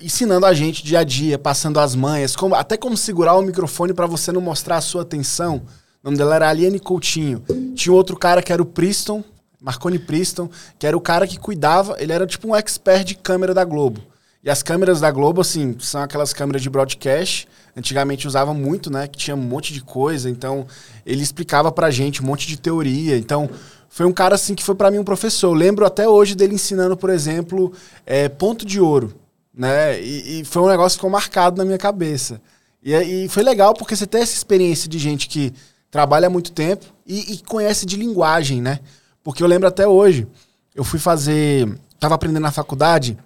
ensinando 0.00 0.46
a 0.46 0.52
gente 0.52 0.82
dia 0.82 1.00
a 1.00 1.04
dia, 1.04 1.38
passando 1.38 1.78
as 1.78 1.94
manhas, 1.94 2.34
como, 2.34 2.54
até 2.54 2.76
como 2.76 2.96
segurar 2.96 3.36
o 3.36 3.42
microfone 3.42 3.94
para 3.94 4.06
você 4.06 4.32
não 4.32 4.40
mostrar 4.40 4.76
a 4.76 4.80
sua 4.80 5.02
atenção. 5.02 5.62
O 6.02 6.06
nome 6.06 6.16
dela 6.16 6.34
era 6.34 6.48
Aliane 6.48 6.80
Coutinho. 6.80 7.44
Tinha 7.76 7.92
outro 7.92 8.16
cara 8.16 8.42
que 8.42 8.52
era 8.52 8.60
o 8.60 8.66
Priston, 8.66 9.22
Marconi 9.60 10.00
Priston, 10.00 10.50
que 10.76 10.86
era 10.86 10.96
o 10.96 11.00
cara 11.00 11.26
que 11.26 11.38
cuidava, 11.38 11.96
ele 12.00 12.12
era 12.12 12.26
tipo 12.26 12.48
um 12.48 12.56
expert 12.56 13.04
de 13.04 13.14
câmera 13.14 13.54
da 13.54 13.64
Globo. 13.64 14.00
E 14.44 14.50
as 14.50 14.60
câmeras 14.60 15.00
da 15.00 15.08
Globo, 15.10 15.40
assim, 15.40 15.76
são 15.78 16.02
aquelas 16.02 16.32
câmeras 16.32 16.62
de 16.62 16.68
broadcast. 16.68 17.46
Antigamente 17.76 18.26
usava 18.26 18.52
muito, 18.52 18.90
né? 18.90 19.06
Que 19.06 19.16
tinha 19.16 19.36
um 19.36 19.40
monte 19.40 19.72
de 19.72 19.80
coisa. 19.80 20.28
Então, 20.28 20.66
ele 21.06 21.22
explicava 21.22 21.70
pra 21.70 21.92
gente 21.92 22.20
um 22.20 22.26
monte 22.26 22.48
de 22.48 22.56
teoria. 22.56 23.16
Então, 23.16 23.48
foi 23.88 24.04
um 24.04 24.12
cara, 24.12 24.34
assim, 24.34 24.56
que 24.56 24.64
foi 24.64 24.74
para 24.74 24.90
mim 24.90 24.98
um 24.98 25.04
professor. 25.04 25.48
Eu 25.48 25.54
lembro 25.54 25.86
até 25.86 26.08
hoje 26.08 26.34
dele 26.34 26.56
ensinando, 26.56 26.96
por 26.96 27.08
exemplo, 27.08 27.72
é, 28.04 28.28
ponto 28.28 28.66
de 28.66 28.80
ouro, 28.80 29.14
né? 29.54 30.00
E, 30.00 30.40
e, 30.40 30.44
foi 30.44 30.60
um 30.62 30.68
negócio 30.68 30.96
que 30.96 31.00
ficou 31.00 31.10
marcado 31.10 31.56
na 31.56 31.64
minha 31.64 31.78
cabeça. 31.78 32.40
E, 32.82 32.94
e, 32.94 33.28
foi 33.28 33.44
legal 33.44 33.74
porque 33.74 33.94
você 33.94 34.08
tem 34.08 34.22
essa 34.22 34.34
experiência 34.34 34.88
de 34.88 34.98
gente 34.98 35.28
que 35.28 35.52
trabalha 35.88 36.26
há 36.26 36.30
muito 36.30 36.50
tempo 36.50 36.86
e, 37.06 37.34
e 37.34 37.38
conhece 37.44 37.86
de 37.86 37.96
linguagem, 37.96 38.60
né? 38.60 38.80
Porque 39.22 39.40
eu 39.40 39.46
lembro 39.46 39.68
até 39.68 39.86
hoje, 39.86 40.26
eu 40.74 40.82
fui 40.82 40.98
fazer... 40.98 41.78
Tava 42.00 42.16
aprendendo 42.16 42.42
na 42.42 42.50
faculdade 42.50 43.16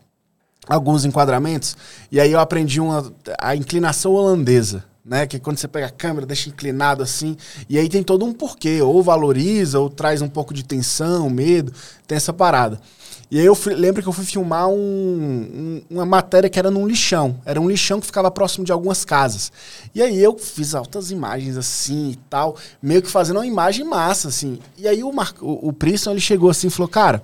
alguns 0.69 1.05
enquadramentos, 1.05 1.77
e 2.11 2.21
aí 2.21 2.33
eu 2.33 2.41
aprendi 2.41 2.81
uma, 2.81 3.13
a 3.41 3.55
inclinação 3.55 4.13
holandesa, 4.13 4.85
né? 5.07 5.25
Que 5.27 5.39
quando 5.39 5.57
você 5.59 5.69
pega 5.69 5.87
a 5.87 5.91
câmera, 5.91 6.27
deixa 6.27 6.49
inclinado 6.49 7.03
assim. 7.03 7.37
E 7.69 7.79
aí 7.79 7.89
tem 7.89 8.03
todo 8.03 8.25
um 8.25 8.33
porquê. 8.33 8.83
Ou 8.83 9.01
valoriza, 9.05 9.79
ou 9.79 9.89
traz 9.89 10.21
um 10.21 10.29
pouco 10.29 10.53
de 10.53 10.65
tensão, 10.65 11.31
medo. 11.31 11.73
Tem 12.09 12.17
essa 12.17 12.33
parada. 12.33 12.81
E 13.29 13.41
aí 13.41 13.47
eu 13.47 13.57
fui, 13.57 13.75
lembro 13.75 14.03
que 14.03 14.09
eu 14.09 14.13
fui 14.13 14.25
filmar 14.25 14.69
um, 14.69 14.75
um, 14.75 15.83
uma 15.91 16.07
matéria 16.07 16.49
que 16.49 16.59
era 16.59 16.71
num 16.71 16.87
lixão. 16.87 17.41
Era 17.45 17.61
um 17.61 17.69
lixão 17.69 18.01
que 18.01 18.07
ficava 18.07 18.31
próximo 18.31 18.65
de 18.65 18.71
algumas 18.71 19.05
casas. 19.05 19.51
E 19.93 20.01
aí 20.01 20.23
eu 20.23 20.39
fiz 20.39 20.77
altas 20.77 21.11
imagens 21.11 21.57
assim 21.57 22.11
e 22.11 22.17
tal, 22.31 22.57
meio 22.81 23.03
que 23.03 23.11
fazendo 23.11 23.39
uma 23.39 23.47
imagem 23.47 23.85
massa, 23.85 24.29
assim. 24.29 24.61
E 24.79 24.87
aí 24.87 25.03
o, 25.03 25.13
Mar, 25.13 25.35
o, 25.41 25.71
o 25.71 25.77
ele 26.11 26.21
chegou 26.21 26.51
assim 26.51 26.69
e 26.69 26.71
falou, 26.71 26.89
cara, 26.89 27.21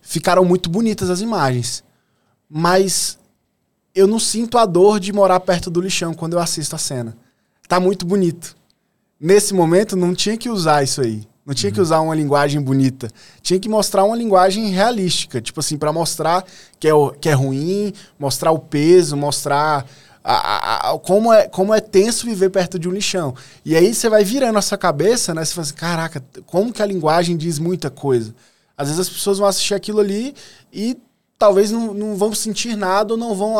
ficaram 0.00 0.46
muito 0.46 0.70
bonitas 0.70 1.10
as 1.10 1.20
imagens, 1.20 1.83
mas 2.56 3.18
eu 3.92 4.06
não 4.06 4.20
sinto 4.20 4.56
a 4.58 4.64
dor 4.64 5.00
de 5.00 5.12
morar 5.12 5.40
perto 5.40 5.68
do 5.68 5.80
lixão 5.80 6.14
quando 6.14 6.34
eu 6.34 6.38
assisto 6.38 6.76
a 6.76 6.78
cena. 6.78 7.16
Tá 7.66 7.80
muito 7.80 8.06
bonito. 8.06 8.56
Nesse 9.18 9.52
momento 9.52 9.96
não 9.96 10.14
tinha 10.14 10.36
que 10.36 10.48
usar 10.48 10.84
isso 10.84 11.00
aí. 11.00 11.26
Não 11.44 11.52
tinha 11.52 11.70
uhum. 11.70 11.74
que 11.74 11.80
usar 11.80 11.98
uma 11.98 12.14
linguagem 12.14 12.62
bonita. 12.62 13.10
Tinha 13.42 13.58
que 13.58 13.68
mostrar 13.68 14.04
uma 14.04 14.16
linguagem 14.16 14.68
realística. 14.68 15.42
Tipo 15.42 15.58
assim, 15.58 15.76
para 15.76 15.92
mostrar 15.92 16.44
que 16.78 16.86
é, 16.86 16.92
que 17.20 17.28
é 17.28 17.32
ruim, 17.32 17.92
mostrar 18.16 18.52
o 18.52 18.58
peso, 18.60 19.16
mostrar 19.16 19.84
a, 20.22 20.34
a, 20.34 20.92
a, 20.92 20.98
como, 21.00 21.32
é, 21.32 21.48
como 21.48 21.74
é 21.74 21.80
tenso 21.80 22.24
viver 22.24 22.50
perto 22.50 22.78
de 22.78 22.88
um 22.88 22.92
lixão. 22.92 23.34
E 23.64 23.74
aí 23.74 23.92
você 23.92 24.08
vai 24.08 24.22
virando 24.22 24.58
a 24.58 24.62
sua 24.62 24.78
cabeça, 24.78 25.34
né? 25.34 25.44
Você 25.44 25.54
fala 25.54 25.64
assim, 25.64 25.74
caraca, 25.74 26.24
como 26.46 26.72
que 26.72 26.82
a 26.82 26.86
linguagem 26.86 27.36
diz 27.36 27.58
muita 27.58 27.90
coisa? 27.90 28.32
Às 28.78 28.86
vezes 28.86 29.00
as 29.00 29.08
pessoas 29.08 29.38
vão 29.38 29.48
assistir 29.48 29.74
aquilo 29.74 29.98
ali 29.98 30.36
e 30.72 30.96
talvez 31.38 31.70
não, 31.70 31.92
não 31.92 32.16
vão 32.16 32.34
sentir 32.34 32.76
nada 32.76 33.14
ou 33.14 33.18
não 33.18 33.34
vão 33.34 33.56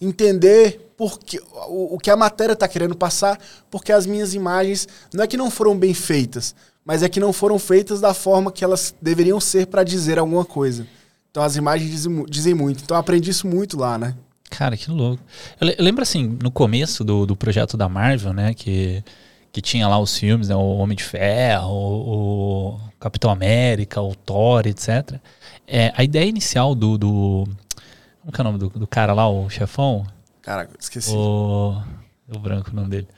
entender 0.00 0.92
porque, 0.96 1.40
o, 1.68 1.96
o 1.96 1.98
que 1.98 2.10
a 2.10 2.16
matéria 2.16 2.52
está 2.52 2.68
querendo 2.68 2.96
passar, 2.96 3.38
porque 3.70 3.92
as 3.92 4.06
minhas 4.06 4.34
imagens 4.34 4.88
não 5.12 5.24
é 5.24 5.26
que 5.26 5.36
não 5.36 5.50
foram 5.50 5.76
bem 5.76 5.92
feitas, 5.92 6.54
mas 6.84 7.02
é 7.02 7.08
que 7.08 7.20
não 7.20 7.32
foram 7.32 7.58
feitas 7.58 8.00
da 8.00 8.14
forma 8.14 8.52
que 8.52 8.64
elas 8.64 8.94
deveriam 9.00 9.40
ser 9.40 9.66
para 9.66 9.82
dizer 9.82 10.18
alguma 10.18 10.44
coisa. 10.44 10.86
Então 11.30 11.42
as 11.42 11.56
imagens 11.56 11.90
dizem, 11.90 12.24
dizem, 12.28 12.54
muito. 12.54 12.82
Então 12.84 12.96
aprendi 12.96 13.30
isso 13.30 13.46
muito 13.46 13.76
lá, 13.76 13.98
né? 13.98 14.14
Cara, 14.50 14.76
que 14.76 14.88
louco. 14.88 15.20
Eu, 15.60 15.74
lembro 15.80 16.02
assim, 16.02 16.38
no 16.40 16.50
começo 16.50 17.02
do, 17.02 17.26
do 17.26 17.34
projeto 17.34 17.76
da 17.76 17.88
Marvel, 17.88 18.32
né, 18.32 18.54
que, 18.54 19.02
que 19.50 19.60
tinha 19.60 19.88
lá 19.88 19.98
os 19.98 20.16
filmes, 20.16 20.48
né, 20.48 20.54
o 20.54 20.76
Homem 20.76 20.96
de 20.96 21.02
Ferro, 21.02 21.72
o 21.72 22.80
Capitão 23.00 23.32
América, 23.32 24.00
o 24.00 24.14
Thor, 24.14 24.64
etc. 24.66 25.18
É, 25.66 25.92
a 25.96 26.04
ideia 26.04 26.26
inicial 26.26 26.74
do, 26.74 26.98
do. 26.98 27.48
Como 28.20 28.32
que 28.32 28.40
é 28.40 28.42
o 28.42 28.44
nome 28.44 28.58
do, 28.58 28.68
do 28.68 28.86
cara 28.86 29.12
lá, 29.12 29.28
o 29.28 29.48
chefão? 29.48 30.06
Caraca, 30.42 30.74
esqueci. 30.78 31.14
O. 31.14 31.80
O 32.28 32.38
branco 32.38 32.70
o 32.70 32.74
nome 32.74 32.88
dele. 32.88 33.08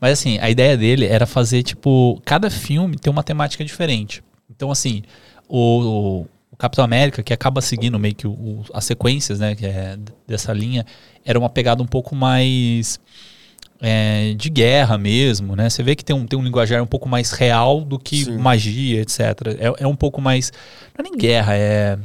Mas 0.00 0.12
assim, 0.12 0.38
a 0.40 0.50
ideia 0.50 0.76
dele 0.76 1.06
era 1.06 1.26
fazer, 1.26 1.62
tipo, 1.62 2.20
cada 2.24 2.50
filme 2.50 2.96
ter 2.96 3.10
uma 3.10 3.22
temática 3.22 3.64
diferente. 3.64 4.22
Então, 4.50 4.70
assim, 4.70 5.02
o, 5.48 6.26
o 6.50 6.56
Capitão 6.56 6.84
América, 6.84 7.22
que 7.22 7.32
acaba 7.32 7.60
seguindo 7.60 7.98
meio 7.98 8.14
que 8.14 8.26
o, 8.26 8.32
o, 8.32 8.64
as 8.74 8.84
sequências, 8.84 9.38
né, 9.38 9.54
que 9.54 9.64
é 9.66 9.96
dessa 10.26 10.52
linha, 10.52 10.84
era 11.24 11.38
uma 11.38 11.48
pegada 11.48 11.82
um 11.82 11.86
pouco 11.86 12.16
mais 12.16 12.98
é, 13.80 14.34
de 14.34 14.50
guerra 14.50 14.98
mesmo, 14.98 15.54
né? 15.54 15.68
Você 15.70 15.82
vê 15.82 15.94
que 15.94 16.04
tem 16.04 16.14
um, 16.14 16.26
tem 16.26 16.38
um 16.38 16.42
linguajar 16.42 16.82
um 16.82 16.86
pouco 16.86 17.08
mais 17.08 17.30
real 17.30 17.80
do 17.80 17.98
que 17.98 18.24
Sim. 18.24 18.38
magia, 18.38 19.00
etc. 19.00 19.20
É, 19.58 19.84
é 19.84 19.86
um 19.86 19.96
pouco 19.96 20.20
mais. 20.20 20.52
Não 20.96 21.04
é 21.04 21.08
nem 21.08 21.18
guerra, 21.18 21.54
é. 21.54 21.98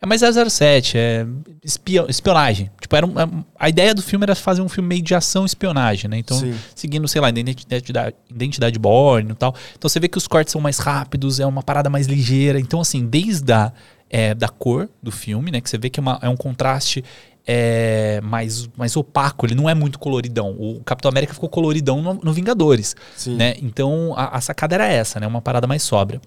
É 0.00 0.06
mais 0.06 0.20
007, 0.20 0.96
é 0.96 1.26
espionagem. 2.08 2.70
Tipo, 2.80 2.94
era 2.94 3.04
um, 3.04 3.18
é, 3.18 3.28
a 3.58 3.68
ideia 3.68 3.92
do 3.92 4.00
filme 4.00 4.24
era 4.24 4.34
fazer 4.36 4.62
um 4.62 4.68
filme 4.68 4.88
meio 4.88 5.02
de 5.02 5.12
ação 5.12 5.44
espionagem, 5.44 6.08
né? 6.08 6.18
Então, 6.18 6.38
Sim. 6.38 6.54
seguindo, 6.72 7.08
sei 7.08 7.20
lá, 7.20 7.28
identidade, 7.30 8.14
identidade 8.30 8.78
Born 8.78 9.32
e 9.32 9.34
tal. 9.34 9.52
Então 9.76 9.88
você 9.88 9.98
vê 9.98 10.06
que 10.06 10.16
os 10.16 10.28
cortes 10.28 10.52
são 10.52 10.60
mais 10.60 10.78
rápidos, 10.78 11.40
é 11.40 11.46
uma 11.46 11.64
parada 11.64 11.90
mais 11.90 12.06
ligeira. 12.06 12.60
Então, 12.60 12.80
assim, 12.80 13.04
desde 13.04 13.52
a 13.52 13.72
é, 14.10 14.34
da 14.34 14.48
cor 14.48 14.88
do 15.02 15.10
filme, 15.10 15.50
né? 15.50 15.60
Que 15.60 15.68
você 15.68 15.78
vê 15.78 15.90
que 15.90 16.00
é, 16.00 16.02
uma, 16.02 16.18
é 16.22 16.28
um 16.28 16.36
contraste 16.36 17.04
é, 17.50 18.20
mais, 18.22 18.68
mais 18.76 18.94
opaco, 18.94 19.46
ele 19.46 19.54
não 19.54 19.70
é 19.70 19.74
muito 19.74 19.98
coloridão. 19.98 20.50
O 20.58 20.82
Capitão 20.84 21.08
América 21.08 21.32
ficou 21.32 21.48
coloridão 21.48 22.02
no, 22.02 22.14
no 22.22 22.30
Vingadores. 22.30 22.94
Sim. 23.16 23.36
Né? 23.36 23.56
Então 23.62 24.12
a, 24.14 24.36
a, 24.36 24.40
sacada 24.42 24.74
era 24.74 24.86
essa, 24.86 25.18
né? 25.18 25.26
Uma 25.26 25.40
parada 25.40 25.66
mais 25.66 25.82
sóbria. 25.82 26.20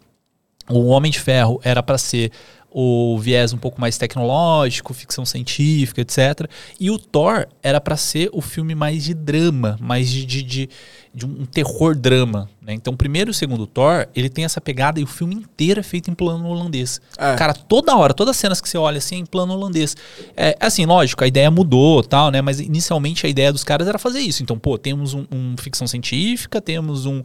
O 0.68 0.88
Homem 0.88 1.12
de 1.12 1.20
Ferro 1.20 1.62
era 1.64 1.84
para 1.84 2.00
ser 2.00 2.32
o 2.72 3.20
viés 3.20 3.52
um 3.52 3.58
pouco 3.58 3.80
mais 3.80 3.98
tecnológico, 3.98 4.94
ficção 4.94 5.26
científica, 5.26 6.02
etc. 6.02 6.50
E 6.80 6.90
o 6.90 6.98
Thor 6.98 7.46
era 7.62 7.82
para 7.82 7.98
ser 7.98 8.30
o 8.32 8.42
filme 8.42 8.74
mais 8.74 9.04
de 9.04 9.14
drama, 9.14 9.78
mais 9.82 10.10
de, 10.10 10.26
de, 10.26 10.42
de, 10.42 10.70
de 11.14 11.26
um 11.26 11.46
terror 11.46 11.94
drama. 11.96 12.50
Né? 12.62 12.74
Então, 12.74 12.96
primeiro 12.96 13.30
e 13.30 13.32
o 13.32 13.34
segundo 13.34 13.68
Thor, 13.68 14.08
ele 14.16 14.30
tem 14.30 14.46
essa 14.46 14.62
pegada 14.62 15.02
e 15.02 15.04
o 15.04 15.08
filme 15.08 15.36
inteiro 15.36 15.82
é 15.82 15.84
feito 15.84 16.10
em 16.10 16.14
plano 16.14 16.48
holandês. 16.48 17.02
É. 17.18 17.36
Cara, 17.36 17.54
toda 17.54 17.96
hora, 17.96 18.14
todas 18.14 18.32
as 18.32 18.38
cenas 18.38 18.62
que 18.62 18.70
você 18.70 18.78
olha 18.78 19.00
assim 19.00 19.16
é 19.16 19.20
em 19.20 19.26
plano 19.26 19.54
holandês. 19.54 19.98
É 20.38 20.56
assim, 20.60 20.86
lógico, 20.86 21.24
a 21.26 21.28
ideia 21.28 21.52
mudou 21.52 22.02
tal, 22.02 22.32
né? 22.32 22.42
Mas 22.42 22.62
inicialmente 22.62 23.26
a 23.26 23.30
ideia 23.30 23.52
dos 23.52 23.66
caras 23.66 23.88
era 23.88 24.00
fazer 24.00 24.20
isso. 24.20 24.42
Então, 24.42 24.58
pô, 24.58 24.78
temos 24.78 25.14
um, 25.14 25.26
um 25.30 25.56
ficção 25.58 25.86
científica, 25.88 26.62
temos 26.62 27.06
um, 27.06 27.22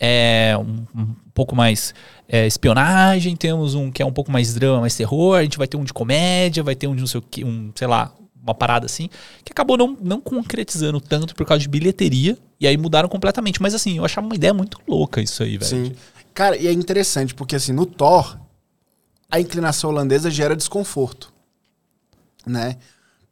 é, 0.00 0.56
um, 0.58 0.86
um 0.98 1.14
pouco 1.34 1.54
mais 1.54 1.94
é, 2.26 2.46
espionagem, 2.46 3.36
temos 3.36 3.74
um 3.74 3.90
que 3.90 4.02
é 4.02 4.06
um 4.06 4.12
pouco 4.12 4.32
mais 4.32 4.54
drama, 4.54 4.80
mais 4.80 4.96
terror, 4.96 5.36
a 5.36 5.42
gente 5.42 5.58
vai 5.58 5.68
ter 5.68 5.76
um 5.76 5.84
de 5.84 5.92
comédia, 5.92 6.62
vai 6.62 6.74
ter 6.74 6.86
um 6.86 6.94
de 6.94 7.00
não 7.00 7.06
sei 7.06 7.18
o 7.18 7.22
que, 7.22 7.44
um, 7.44 7.70
sei 7.74 7.86
lá, 7.86 8.10
uma 8.42 8.54
parada 8.54 8.86
assim, 8.86 9.10
que 9.44 9.52
acabou 9.52 9.76
não, 9.76 9.96
não 10.00 10.20
concretizando 10.20 11.00
tanto 11.00 11.34
por 11.34 11.44
causa 11.44 11.60
de 11.60 11.68
bilheteria, 11.68 12.38
e 12.58 12.66
aí 12.66 12.76
mudaram 12.76 13.08
completamente. 13.08 13.60
Mas 13.60 13.74
assim, 13.74 13.98
eu 13.98 14.04
achava 14.04 14.26
uma 14.26 14.34
ideia 14.34 14.54
muito 14.54 14.80
louca 14.88 15.20
isso 15.20 15.42
aí, 15.42 15.58
velho. 15.58 15.86
Sim. 15.86 15.92
Cara, 16.32 16.56
e 16.56 16.66
é 16.66 16.72
interessante, 16.72 17.34
porque 17.34 17.56
assim, 17.56 17.72
no 17.72 17.84
Thor, 17.84 18.38
a 19.30 19.38
inclinação 19.38 19.90
holandesa 19.90 20.30
gera 20.30 20.56
desconforto, 20.56 21.32
né? 22.46 22.76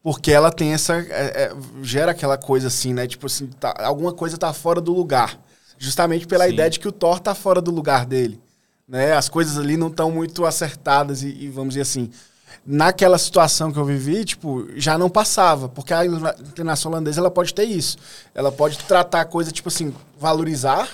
Porque 0.02 0.30
ela 0.30 0.50
tem 0.50 0.72
essa. 0.72 0.94
É, 0.94 1.44
é, 1.44 1.56
gera 1.82 2.12
aquela 2.12 2.36
coisa 2.36 2.68
assim, 2.68 2.92
né? 2.92 3.06
Tipo 3.06 3.26
assim, 3.26 3.46
tá, 3.46 3.74
alguma 3.78 4.12
coisa 4.12 4.36
tá 4.36 4.52
fora 4.52 4.80
do 4.80 4.92
lugar. 4.92 5.38
Justamente 5.78 6.26
pela 6.26 6.46
Sim. 6.46 6.52
ideia 6.52 6.68
de 6.68 6.80
que 6.80 6.88
o 6.88 6.92
Thor 6.92 7.20
tá 7.20 7.34
fora 7.34 7.60
do 7.60 7.70
lugar 7.70 8.04
dele 8.04 8.40
né? 8.88 9.12
As 9.12 9.28
coisas 9.28 9.58
ali 9.58 9.76
não 9.76 9.88
estão 9.88 10.10
muito 10.10 10.46
acertadas 10.46 11.22
e, 11.22 11.28
e, 11.28 11.48
vamos 11.48 11.74
dizer 11.74 11.82
assim, 11.82 12.10
naquela 12.64 13.18
situação 13.18 13.70
que 13.70 13.78
eu 13.78 13.84
vivi, 13.84 14.24
tipo, 14.24 14.66
já 14.76 14.96
não 14.96 15.10
passava, 15.10 15.68
porque 15.68 15.92
a 15.92 16.06
inclinação 16.06 16.90
holandesa 16.90 17.20
ela 17.20 17.30
pode 17.30 17.52
ter 17.52 17.64
isso. 17.64 17.98
Ela 18.34 18.50
pode 18.50 18.78
tratar 18.78 19.20
a 19.20 19.24
coisa 19.26 19.52
tipo 19.52 19.68
assim, 19.68 19.94
valorizar, 20.18 20.88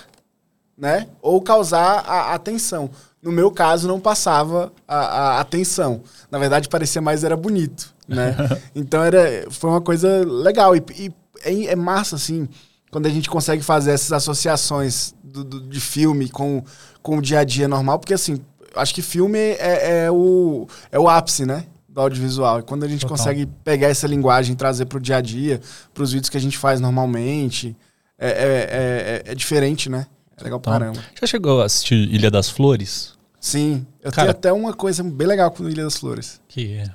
né? 0.76 1.07
Ou 1.23 1.41
causar 1.41 2.00
a 2.00 2.35
atenção. 2.35 2.91
No 3.23 3.31
meu 3.31 3.50
caso, 3.50 3.88
não 3.88 4.00
passava 4.00 4.73
a, 4.87 4.97
a 5.37 5.41
atenção. 5.41 6.03
Na 6.31 6.38
verdade, 6.38 6.69
parecia 6.69 7.00
mais 7.00 7.23
era 7.23 7.37
bonito, 7.37 7.95
né? 8.09 8.37
então 8.75 9.03
era, 9.05 9.47
foi 9.50 9.71
uma 9.71 9.81
coisa 9.81 10.25
legal 10.26 10.75
e, 10.75 10.83
e 10.99 11.14
é, 11.45 11.73
é 11.73 11.76
massa 11.76 12.17
assim 12.17 12.49
quando 12.95 13.07
a 13.07 13.11
gente 13.11 13.29
consegue 13.29 13.61
fazer 13.61 13.91
essas 13.91 14.13
associações 14.13 15.17
do, 15.21 15.43
do, 15.43 15.61
de 15.61 15.81
filme 15.81 16.29
com, 16.29 16.63
com 17.03 17.19
o 17.19 17.21
dia 17.21 17.41
a 17.41 17.45
dia 17.45 17.67
normal, 17.67 17.99
porque 17.99 18.15
assim, 18.15 18.39
acho 18.77 18.95
que 18.95 19.03
filme 19.03 19.37
é, 19.37 20.05
é 20.05 20.11
o, 20.13 20.69
é 20.93 20.99
o 21.01 21.09
ápice, 21.09 21.45
né? 21.45 21.67
Do 21.89 22.01
audiovisual. 22.03 22.61
E 22.61 22.63
quando 22.63 22.85
a 22.85 22.87
gente 22.87 23.01
Total. 23.01 23.17
consegue 23.17 23.47
pegar 23.65 23.89
essa 23.89 24.07
linguagem 24.07 24.53
e 24.53 24.57
trazer 24.57 24.85
para 24.85 24.99
o 24.99 25.01
dia 25.01 25.17
a 25.17 25.21
dia, 25.21 25.61
para 25.93 26.05
os 26.05 26.13
vídeos 26.13 26.31
que 26.31 26.37
a 26.37 26.41
gente 26.41 26.57
faz 26.57 26.81
normalmente, 26.81 27.77
é, 28.17 28.29
é, 28.29 29.23
é, 29.27 29.33
é 29.33 29.35
diferente, 29.35 29.91
né? 29.91 30.07
É 30.37 30.45
legal 30.45 30.61
pra 30.61 30.75
caramba. 30.75 31.03
Já 31.21 31.27
chegou 31.27 31.63
a 31.63 31.65
assistir 31.65 31.97
Ilha 31.97 32.31
das 32.31 32.49
Flores? 32.49 33.15
Sim. 33.41 33.85
Eu 34.05 34.13
Cara, 34.13 34.33
tenho 34.33 34.53
até 34.53 34.53
uma 34.53 34.73
coisa 34.73 35.03
bem 35.03 35.27
legal 35.27 35.51
com 35.51 35.69
Ilha 35.69 35.83
das 35.83 35.97
Flores. 35.97 36.41
Que 36.47 36.75
é? 36.75 36.91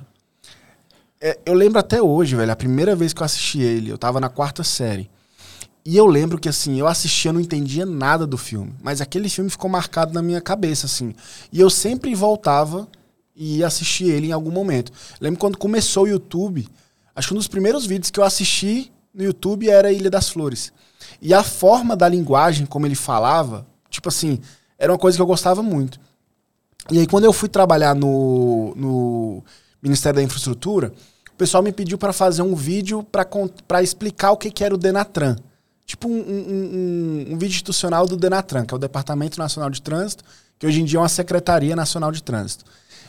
é? 1.20 1.40
Eu 1.46 1.56
lembro 1.56 1.78
até 1.78 2.02
hoje, 2.02 2.38
velho, 2.38 2.54
a 2.54 2.56
primeira 2.56 2.96
vez 2.96 3.12
que 3.12 3.22
eu 3.22 3.26
assisti 3.26 3.60
ele, 3.60 3.90
eu 3.90 3.98
tava 3.98 4.22
na 4.22 4.30
quarta 4.30 4.64
série. 4.64 5.10
E 5.86 5.96
eu 5.96 6.06
lembro 6.06 6.38
que, 6.38 6.50
assim, 6.50 6.80
eu 6.80 6.88
assistia, 6.88 7.32
não 7.32 7.40
entendia 7.40 7.86
nada 7.86 8.28
do 8.28 8.38
filme. 8.38 8.74
Mas 8.82 9.02
aquele 9.02 9.30
filme 9.30 9.50
ficou 9.50 9.70
marcado 9.70 10.14
na 10.14 10.22
minha 10.22 10.42
cabeça, 10.42 10.86
assim. 10.86 11.16
E 11.52 11.60
eu 11.60 11.70
sempre 11.70 12.14
voltava 12.14 12.88
e 13.36 13.58
ia 13.58 13.68
assistir 13.68 14.06
ele 14.06 14.28
em 14.28 14.32
algum 14.32 14.52
momento. 14.52 14.92
lembro 15.22 15.40
quando 15.40 15.58
começou 15.58 16.04
o 16.04 16.08
YouTube, 16.08 16.68
acho 17.16 17.30
que 17.30 17.34
um 17.34 17.38
dos 17.38 17.48
primeiros 17.48 17.86
vídeos 17.86 18.12
que 18.12 18.20
eu 18.20 18.24
assisti 18.24 18.92
no 19.14 19.24
YouTube 19.24 19.70
era 19.70 19.92
Ilha 19.92 20.10
das 20.10 20.30
Flores. 20.30 20.74
E 21.22 21.34
a 21.34 21.44
forma 21.44 21.96
da 21.96 22.08
linguagem, 22.08 22.66
como 22.66 22.86
ele 22.86 22.96
falava, 22.96 23.66
tipo 23.90 24.10
assim, 24.10 24.40
era 24.78 24.92
uma 24.92 25.00
coisa 25.00 25.18
que 25.18 25.22
eu 25.22 25.26
gostava 25.26 25.64
muito. 25.64 26.00
E 26.92 27.00
aí, 27.00 27.08
quando 27.08 27.24
eu 27.24 27.34
fui 27.34 27.48
trabalhar 27.48 27.96
no, 27.96 28.74
no 28.76 29.44
Ministério 29.82 30.18
da 30.18 30.24
Infraestrutura, 30.24 30.94
o 31.32 31.36
pessoal 31.36 31.64
me 31.64 31.72
pediu 31.72 31.98
para 31.98 32.12
fazer 32.12 32.42
um 32.42 32.56
vídeo 32.56 33.04
para 33.04 33.82
explicar 33.82 34.32
o 34.32 34.38
que, 34.38 34.52
que 34.52 34.64
era 34.64 34.76
o 34.76 34.78
Denatran 34.78 35.38
tipo 35.90 36.08
um, 36.08 36.20
um, 36.20 37.26
um, 37.32 37.38
vídeo 37.38 37.56
institucional 37.56 38.06
do 38.06 38.16
Denatran, 38.16 38.64
que 38.64 38.72
é 38.72 38.78
o 38.78 38.80
Departamento 38.80 39.40
Nacional 39.40 39.72
de 39.72 39.82
Trânsito, 39.82 40.24
que 40.60 40.68
hoje 40.68 40.82
em 40.82 40.86
dia 40.86 41.00
é 41.00 41.02
uma 41.02 41.10
Secretaria 41.10 41.76
Nacional 41.76 42.12
de 42.12 42.22
Trânsito. 42.22 42.64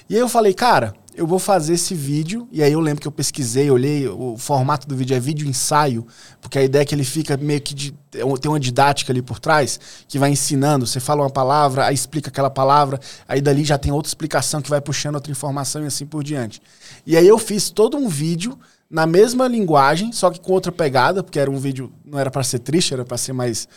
E 0.08 0.14
aí 0.14 0.20
eu 0.20 0.28
falei, 0.30 0.54
cara, 0.54 0.94
eu 1.14 1.26
vou 1.26 1.38
fazer 1.38 1.74
esse 1.74 1.94
vídeo, 1.94 2.48
e 2.50 2.62
aí 2.62 2.72
eu 2.72 2.80
lembro 2.80 3.02
que 3.02 3.06
eu 3.06 3.12
pesquisei, 3.12 3.70
olhei, 3.70 4.08
o 4.08 4.34
formato 4.38 4.88
do 4.88 4.96
vídeo 4.96 5.14
é 5.14 5.20
vídeo 5.20 5.46
ensaio, 5.46 6.06
porque 6.40 6.58
a 6.58 6.62
ideia 6.64 6.80
é 6.80 6.84
que 6.86 6.94
ele 6.94 7.04
fica 7.04 7.36
meio 7.36 7.60
que 7.60 7.74
de, 7.74 7.94
é 8.14 8.22
tem 8.38 8.50
uma 8.50 8.58
didática 8.58 9.12
ali 9.12 9.20
por 9.20 9.38
trás, 9.38 9.78
que 10.08 10.18
vai 10.18 10.30
ensinando, 10.30 10.86
você 10.86 11.00
fala 11.00 11.22
uma 11.22 11.30
palavra, 11.30 11.84
aí 11.84 11.94
explica 11.94 12.30
aquela 12.30 12.48
palavra, 12.48 12.98
aí 13.28 13.42
dali 13.42 13.62
já 13.62 13.76
tem 13.76 13.92
outra 13.92 14.08
explicação 14.08 14.62
que 14.62 14.70
vai 14.70 14.80
puxando 14.80 15.16
outra 15.16 15.30
informação 15.30 15.84
e 15.84 15.86
assim 15.86 16.06
por 16.06 16.24
diante. 16.24 16.62
E 17.06 17.14
aí 17.14 17.28
eu 17.28 17.38
fiz 17.38 17.68
todo 17.68 17.98
um 17.98 18.08
vídeo 18.08 18.58
na 18.90 19.06
mesma 19.06 19.46
linguagem, 19.46 20.10
só 20.12 20.30
que 20.30 20.40
com 20.40 20.52
outra 20.52 20.72
pegada, 20.72 21.22
porque 21.22 21.38
era 21.38 21.50
um 21.50 21.58
vídeo, 21.58 21.92
não 22.04 22.18
era 22.18 22.30
para 22.30 22.42
ser 22.42 22.58
triste, 22.58 22.92
era 22.92 23.04
para 23.04 23.16
ser 23.16 23.32
mais, 23.32 23.68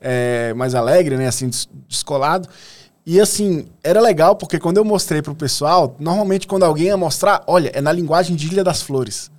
é, 0.00 0.52
mais 0.54 0.74
alegre, 0.74 1.16
né, 1.16 1.28
assim, 1.28 1.48
descolado. 1.88 2.48
E 3.06 3.20
assim, 3.20 3.68
era 3.84 4.00
legal 4.00 4.34
porque 4.34 4.58
quando 4.58 4.78
eu 4.78 4.84
mostrei 4.84 5.22
pro 5.22 5.34
pessoal, 5.36 5.94
normalmente 6.00 6.48
quando 6.48 6.64
alguém 6.64 6.86
ia 6.86 6.96
mostrar, 6.96 7.44
olha, 7.46 7.70
é 7.72 7.80
na 7.80 7.92
linguagem 7.92 8.34
de 8.34 8.48
Ilha 8.48 8.64
das 8.64 8.82
Flores. 8.82 9.30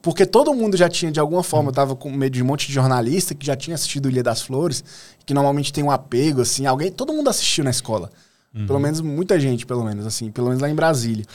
Porque 0.00 0.24
todo 0.24 0.54
mundo 0.54 0.76
já 0.76 0.88
tinha, 0.88 1.10
de 1.10 1.18
alguma 1.18 1.42
forma, 1.42 1.70
eu 1.70 1.74
tava 1.74 1.96
com 1.96 2.08
medo 2.10 2.32
de 2.32 2.42
um 2.42 2.46
monte 2.46 2.68
de 2.68 2.72
jornalista 2.72 3.34
que 3.34 3.44
já 3.44 3.56
tinha 3.56 3.74
assistido 3.74 4.08
Ilha 4.08 4.22
das 4.22 4.40
Flores, 4.40 4.84
que 5.26 5.34
normalmente 5.34 5.72
tem 5.72 5.82
um 5.82 5.90
apego, 5.90 6.40
assim, 6.40 6.64
alguém, 6.64 6.90
todo 6.90 7.12
mundo 7.12 7.28
assistiu 7.28 7.64
na 7.64 7.70
escola. 7.70 8.10
Uhum. 8.54 8.66
Pelo 8.66 8.78
menos 8.78 9.00
muita 9.00 9.38
gente, 9.38 9.66
pelo 9.66 9.84
menos, 9.84 10.06
assim, 10.06 10.30
pelo 10.30 10.46
menos 10.46 10.62
lá 10.62 10.70
em 10.70 10.74
Brasília. 10.74 11.26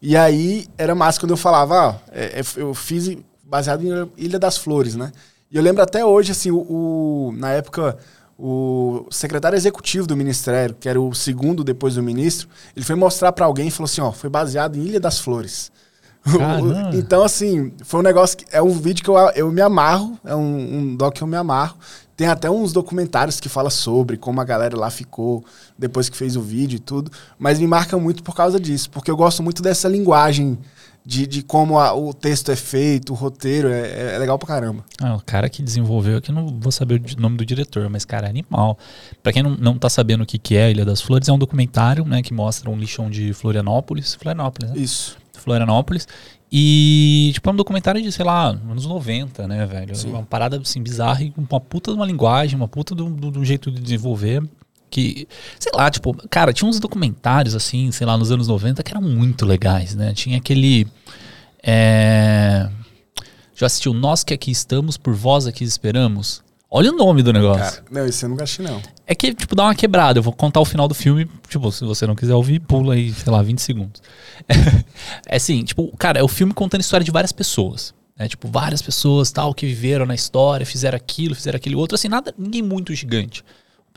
E 0.00 0.16
aí 0.16 0.66
era 0.76 0.94
massa 0.94 1.18
quando 1.18 1.32
eu 1.32 1.36
falava, 1.36 1.74
ó, 1.74 1.94
é, 2.12 2.40
é, 2.40 2.42
eu 2.56 2.72
fiz 2.74 3.16
baseado 3.42 3.82
em 3.84 4.10
Ilha 4.16 4.38
das 4.38 4.56
Flores, 4.56 4.94
né? 4.94 5.12
E 5.50 5.56
eu 5.56 5.62
lembro 5.62 5.82
até 5.82 6.04
hoje, 6.04 6.32
assim, 6.32 6.50
o, 6.50 6.58
o 6.58 7.32
na 7.36 7.50
época 7.50 7.96
o 8.38 9.06
secretário 9.10 9.56
executivo 9.56 10.06
do 10.06 10.16
ministério, 10.16 10.76
que 10.78 10.88
era 10.88 11.00
o 11.00 11.12
segundo 11.12 11.64
depois 11.64 11.96
do 11.96 12.02
ministro, 12.02 12.48
ele 12.76 12.84
foi 12.84 12.94
mostrar 12.94 13.32
para 13.32 13.44
alguém 13.44 13.66
e 13.66 13.70
falou 13.70 13.86
assim, 13.86 14.00
ó, 14.00 14.12
foi 14.12 14.30
baseado 14.30 14.76
em 14.76 14.82
Ilha 14.82 15.00
das 15.00 15.18
Flores. 15.18 15.72
então, 16.94 17.24
assim, 17.24 17.72
foi 17.82 17.98
um 17.98 18.02
negócio 18.02 18.36
que 18.36 18.44
é 18.52 18.62
um 18.62 18.70
vídeo 18.70 19.02
que 19.02 19.10
eu, 19.10 19.16
eu 19.34 19.50
me 19.50 19.60
amarro, 19.60 20.16
é 20.24 20.36
um, 20.36 20.78
um 20.78 20.96
doc 20.96 21.14
que 21.14 21.22
eu 21.22 21.26
me 21.26 21.36
amarro. 21.36 21.76
Tem 22.18 22.26
até 22.26 22.50
uns 22.50 22.72
documentários 22.72 23.38
que 23.38 23.48
fala 23.48 23.70
sobre 23.70 24.16
como 24.16 24.40
a 24.40 24.44
galera 24.44 24.76
lá 24.76 24.90
ficou 24.90 25.44
depois 25.78 26.08
que 26.08 26.16
fez 26.16 26.34
o 26.34 26.42
vídeo 26.42 26.74
e 26.74 26.80
tudo, 26.80 27.12
mas 27.38 27.60
me 27.60 27.66
marca 27.68 27.96
muito 27.96 28.24
por 28.24 28.34
causa 28.34 28.58
disso, 28.58 28.90
porque 28.90 29.08
eu 29.08 29.16
gosto 29.16 29.40
muito 29.40 29.62
dessa 29.62 29.88
linguagem 29.88 30.58
de, 31.06 31.28
de 31.28 31.44
como 31.44 31.78
a, 31.78 31.94
o 31.94 32.12
texto 32.12 32.50
é 32.50 32.56
feito, 32.56 33.12
o 33.12 33.14
roteiro, 33.14 33.68
é, 33.68 34.16
é, 34.16 34.18
legal 34.18 34.36
pra 34.36 34.48
caramba. 34.48 34.84
Ah, 35.00 35.14
o 35.14 35.22
cara 35.24 35.48
que 35.48 35.62
desenvolveu 35.62 36.18
aqui, 36.18 36.32
não 36.32 36.58
vou 36.58 36.72
saber 36.72 37.00
o 37.00 37.20
nome 37.20 37.36
do 37.36 37.46
diretor, 37.46 37.88
mas 37.88 38.04
cara, 38.04 38.26
é 38.26 38.30
animal. 38.30 38.76
Pra 39.22 39.32
quem 39.32 39.44
não, 39.44 39.52
não 39.52 39.78
tá 39.78 39.88
sabendo 39.88 40.24
o 40.24 40.26
que, 40.26 40.38
que 40.38 40.56
é 40.56 40.72
Ilha 40.72 40.84
das 40.84 41.00
Flores, 41.00 41.28
é 41.28 41.32
um 41.32 41.38
documentário, 41.38 42.04
né, 42.04 42.20
que 42.20 42.34
mostra 42.34 42.68
um 42.68 42.76
lixão 42.76 43.08
de 43.08 43.32
Florianópolis. 43.32 44.16
Florianópolis, 44.16 44.72
né? 44.72 44.76
Isso. 44.76 45.16
Florianópolis. 45.34 46.08
E, 46.50 47.30
tipo, 47.34 47.48
é 47.48 47.52
um 47.52 47.56
documentário 47.56 48.00
de, 48.00 48.10
sei 48.10 48.24
lá, 48.24 48.48
anos 48.48 48.86
90, 48.86 49.46
né, 49.46 49.66
velho? 49.66 49.94
Sim. 49.94 50.10
Uma 50.10 50.22
parada, 50.22 50.58
assim, 50.58 50.82
bizarra 50.82 51.22
e 51.22 51.32
uma 51.36 51.60
puta 51.60 51.90
de 51.90 51.96
uma 51.96 52.06
linguagem, 52.06 52.56
uma 52.56 52.68
puta 52.68 52.94
de 52.94 53.02
um 53.02 53.44
jeito 53.44 53.70
de 53.70 53.80
desenvolver 53.80 54.42
que, 54.90 55.28
sei 55.58 55.72
lá, 55.74 55.90
tipo, 55.90 56.14
cara, 56.28 56.52
tinha 56.52 56.68
uns 56.68 56.80
documentários 56.80 57.54
assim, 57.54 57.92
sei 57.92 58.06
lá, 58.06 58.16
nos 58.16 58.32
anos 58.32 58.48
90 58.48 58.82
que 58.82 58.90
eram 58.90 59.02
muito 59.02 59.44
legais, 59.44 59.94
né? 59.94 60.12
Tinha 60.14 60.38
aquele. 60.38 60.86
É... 61.62 62.68
Já 63.54 63.66
assistiu 63.66 63.92
Nós 63.92 64.22
que 64.22 64.32
aqui 64.32 64.50
estamos, 64.50 64.96
por 64.96 65.14
vós 65.14 65.46
aqui 65.46 65.64
esperamos? 65.64 66.42
Olha 66.70 66.92
o 66.92 66.96
nome 66.96 67.22
do 67.22 67.32
negócio. 67.32 67.82
Cara, 67.82 67.84
não, 67.90 68.06
isso 68.06 68.24
eu 68.24 68.28
nunca 68.28 68.44
achei, 68.44 68.64
não. 68.64 68.82
É 69.06 69.14
que, 69.14 69.32
tipo, 69.34 69.54
dá 69.54 69.64
uma 69.64 69.74
quebrada. 69.74 70.18
Eu 70.18 70.22
vou 70.22 70.32
contar 70.32 70.60
o 70.60 70.64
final 70.64 70.86
do 70.86 70.94
filme. 70.94 71.28
Tipo, 71.48 71.72
se 71.72 71.84
você 71.84 72.06
não 72.06 72.14
quiser 72.14 72.34
ouvir, 72.34 72.60
pula 72.60 72.94
aí, 72.94 73.12
sei 73.12 73.32
lá, 73.32 73.42
20 73.42 73.58
segundos. 73.60 74.02
é 75.26 75.36
assim, 75.36 75.64
tipo, 75.64 75.96
cara, 75.96 76.20
é 76.20 76.22
o 76.22 76.28
filme 76.28 76.52
contando 76.52 76.80
a 76.80 76.82
história 76.82 77.04
de 77.04 77.10
várias 77.10 77.32
pessoas. 77.32 77.94
Né? 78.18 78.28
Tipo, 78.28 78.48
várias 78.48 78.82
pessoas 78.82 79.30
tal 79.30 79.54
que 79.54 79.64
viveram 79.64 80.04
na 80.04 80.14
história, 80.14 80.66
fizeram 80.66 80.96
aquilo, 80.96 81.34
fizeram 81.34 81.56
aquele 81.56 81.74
outro. 81.74 81.94
Assim, 81.94 82.08
nada, 82.08 82.34
ninguém 82.36 82.62
muito 82.62 82.94
gigante 82.94 83.42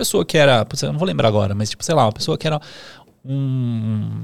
pessoa 0.01 0.25
que 0.25 0.37
era, 0.37 0.67
eu 0.81 0.91
não 0.91 0.97
vou 0.97 1.07
lembrar 1.07 1.27
agora, 1.27 1.53
mas 1.53 1.69
tipo, 1.69 1.83
sei 1.83 1.93
lá, 1.93 2.05
uma 2.05 2.11
pessoa 2.11 2.37
que 2.37 2.47
era 2.47 2.59
um 3.23 4.23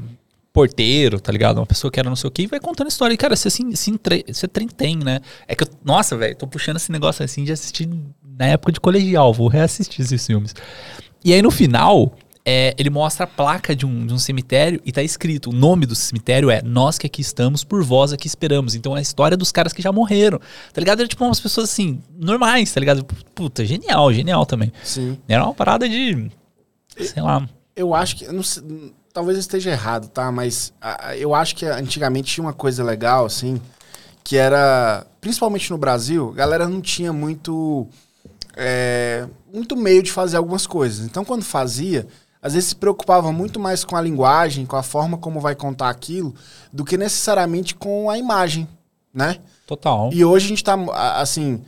porteiro, 0.51 1.19
tá 1.19 1.31
ligado? 1.31 1.57
Uma 1.57 1.67
pessoa 1.67 1.91
que 1.91 1.99
era 1.99 2.09
não 2.09 2.15
sei 2.15 2.27
o 2.27 2.31
que, 2.31 2.43
e 2.43 2.47
vai 2.47 2.59
contando 2.59 2.87
história. 2.87 3.13
E, 3.13 3.17
cara, 3.17 3.35
você 3.35 3.47
se, 3.49 3.75
se, 3.75 3.91
entre, 3.91 4.25
você 4.27 4.47
tem, 4.47 4.97
né? 4.97 5.19
É 5.47 5.55
que 5.55 5.63
eu, 5.63 5.67
nossa, 5.85 6.17
velho, 6.17 6.35
tô 6.35 6.47
puxando 6.47 6.77
esse 6.77 6.91
negócio 6.91 7.23
assim 7.23 7.43
de 7.43 7.51
assistir 7.51 7.87
na 8.37 8.47
época 8.47 8.71
de 8.71 8.79
colegial, 8.79 9.33
vou 9.33 9.47
reassistir 9.47 10.05
esses 10.05 10.25
filmes. 10.25 10.53
E 11.23 11.33
aí 11.33 11.41
no 11.41 11.51
final, 11.51 12.13
é, 12.49 12.73
ele 12.77 12.89
mostra 12.89 13.25
a 13.25 13.27
placa 13.27 13.75
de 13.75 13.85
um, 13.85 14.07
de 14.07 14.13
um 14.13 14.17
cemitério 14.17 14.79
e 14.85 14.91
tá 14.93 15.03
escrito: 15.03 15.49
o 15.49 15.53
nome 15.53 15.85
do 15.85 15.93
cemitério 15.93 16.49
é 16.49 16.61
Nós 16.61 16.97
que 16.97 17.05
aqui 17.05 17.19
estamos, 17.19 17.65
por 17.65 17.83
vós 17.83 18.13
aqui 18.13 18.25
esperamos. 18.25 18.73
Então 18.73 18.95
é 18.95 18.99
a 18.99 19.01
história 19.01 19.35
dos 19.35 19.51
caras 19.51 19.73
que 19.73 19.81
já 19.81 19.91
morreram. 19.91 20.39
Tá 20.71 20.79
ligado? 20.79 20.99
Era 20.99 21.09
tipo 21.09 21.25
umas 21.25 21.41
pessoas 21.41 21.69
assim, 21.69 22.01
normais, 22.17 22.71
tá 22.71 22.79
ligado? 22.79 23.03
Puta, 23.35 23.65
genial, 23.65 24.13
genial 24.13 24.45
também. 24.45 24.71
Sim. 24.81 25.17
Era 25.27 25.43
uma 25.43 25.53
parada 25.53 25.89
de. 25.89 26.31
Sei 26.97 27.21
lá. 27.21 27.45
Eu 27.75 27.93
acho 27.93 28.15
que. 28.15 28.43
Sei, 28.43 28.63
talvez 29.11 29.35
eu 29.35 29.41
esteja 29.41 29.71
errado, 29.71 30.07
tá? 30.07 30.31
Mas 30.31 30.71
a, 30.79 31.17
eu 31.17 31.35
acho 31.35 31.53
que 31.53 31.65
antigamente 31.65 32.33
tinha 32.33 32.45
uma 32.45 32.53
coisa 32.53 32.81
legal, 32.81 33.25
assim, 33.25 33.59
que 34.23 34.37
era. 34.37 35.05
Principalmente 35.19 35.69
no 35.69 35.77
Brasil, 35.77 36.29
a 36.29 36.35
galera 36.35 36.69
não 36.69 36.79
tinha 36.79 37.11
muito. 37.11 37.89
É, 38.59 39.27
muito 39.53 39.77
meio 39.77 40.01
de 40.01 40.11
fazer 40.11 40.37
algumas 40.37 40.65
coisas. 40.65 41.05
Então, 41.05 41.23
quando 41.23 41.43
fazia, 41.43 42.07
às 42.41 42.53
vezes 42.53 42.69
se 42.69 42.75
preocupava 42.75 43.31
muito 43.31 43.59
mais 43.59 43.83
com 43.83 43.95
a 43.95 44.01
linguagem, 44.01 44.65
com 44.65 44.75
a 44.75 44.83
forma 44.83 45.17
como 45.17 45.39
vai 45.39 45.55
contar 45.55 45.89
aquilo, 45.89 46.33
do 46.73 46.83
que 46.83 46.97
necessariamente 46.97 47.75
com 47.75 48.09
a 48.09 48.17
imagem, 48.17 48.67
né? 49.13 49.37
Total. 49.67 50.09
E 50.11 50.25
hoje 50.25 50.45
a 50.45 50.49
gente 50.49 50.63
tá, 50.63 50.75
assim, 51.19 51.61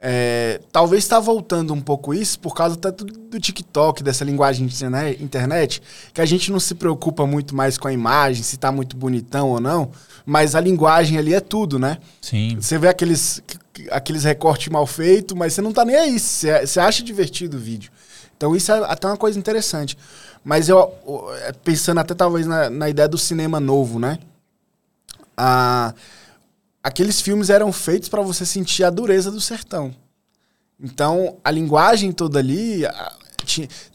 é, 0.00 0.60
talvez 0.70 1.02
está 1.02 1.18
voltando 1.18 1.74
um 1.74 1.80
pouco 1.80 2.14
isso 2.14 2.38
por 2.38 2.54
causa 2.54 2.76
do, 2.76 3.04
do 3.04 3.40
TikTok, 3.40 4.02
dessa 4.02 4.24
linguagem 4.24 4.66
de 4.66 4.84
internet, 5.20 5.82
que 6.14 6.20
a 6.20 6.26
gente 6.26 6.52
não 6.52 6.60
se 6.60 6.74
preocupa 6.76 7.26
muito 7.26 7.54
mais 7.54 7.76
com 7.76 7.88
a 7.88 7.92
imagem, 7.92 8.42
se 8.44 8.54
está 8.54 8.70
muito 8.70 8.96
bonitão 8.96 9.50
ou 9.50 9.60
não, 9.60 9.90
mas 10.24 10.54
a 10.54 10.60
linguagem 10.60 11.18
ali 11.18 11.34
é 11.34 11.40
tudo, 11.40 11.78
né? 11.78 11.98
Sim. 12.20 12.56
Você 12.60 12.78
vê 12.78 12.88
aqueles, 12.88 13.42
aqueles 13.90 14.22
recortes 14.22 14.68
mal 14.68 14.86
feitos, 14.86 15.36
mas 15.36 15.54
você 15.54 15.60
não 15.60 15.72
tá 15.72 15.84
nem 15.84 15.96
aí, 15.96 16.18
você, 16.18 16.64
você 16.64 16.78
acha 16.78 17.02
divertido 17.02 17.56
o 17.56 17.60
vídeo. 17.60 17.90
Então 18.36 18.54
isso 18.54 18.70
é 18.70 18.78
até 18.84 19.08
uma 19.08 19.16
coisa 19.16 19.36
interessante. 19.36 19.98
Mas 20.44 20.68
eu, 20.68 20.94
é, 21.42 21.52
pensando 21.52 21.98
até 21.98 22.14
talvez 22.14 22.46
na, 22.46 22.70
na 22.70 22.88
ideia 22.88 23.08
do 23.08 23.18
cinema 23.18 23.58
novo, 23.58 23.98
né? 23.98 24.18
Ah, 25.36 25.92
aqueles 26.88 27.20
filmes 27.20 27.50
eram 27.50 27.72
feitos 27.72 28.08
para 28.08 28.22
você 28.22 28.44
sentir 28.44 28.82
a 28.82 28.90
dureza 28.90 29.30
do 29.30 29.40
sertão. 29.40 29.94
Então, 30.80 31.36
a 31.44 31.50
linguagem 31.50 32.12
toda 32.12 32.38
ali. 32.38 32.82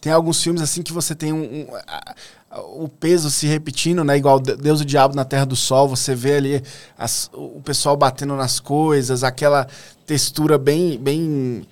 Tem 0.01 0.11
alguns 0.11 0.41
filmes 0.41 0.63
assim 0.63 0.81
que 0.81 0.91
você 0.91 1.13
tem 1.13 1.31
um, 1.31 1.43
um 1.43 1.75
a, 1.87 2.15
a, 2.49 2.61
o 2.61 2.89
peso 2.89 3.29
se 3.29 3.45
repetindo, 3.45 4.03
né? 4.03 4.17
Igual 4.17 4.39
Deus 4.39 4.79
e 4.79 4.83
o 4.83 4.85
Diabo 4.85 5.15
na 5.15 5.23
Terra 5.23 5.45
do 5.45 5.55
Sol, 5.55 5.87
você 5.87 6.15
vê 6.15 6.35
ali 6.37 6.63
as, 6.97 7.29
o 7.33 7.61
pessoal 7.61 7.95
batendo 7.95 8.35
nas 8.35 8.59
coisas, 8.59 9.23
aquela 9.23 9.67
textura 10.07 10.57
bem, 10.57 10.97
bem 10.97 11.67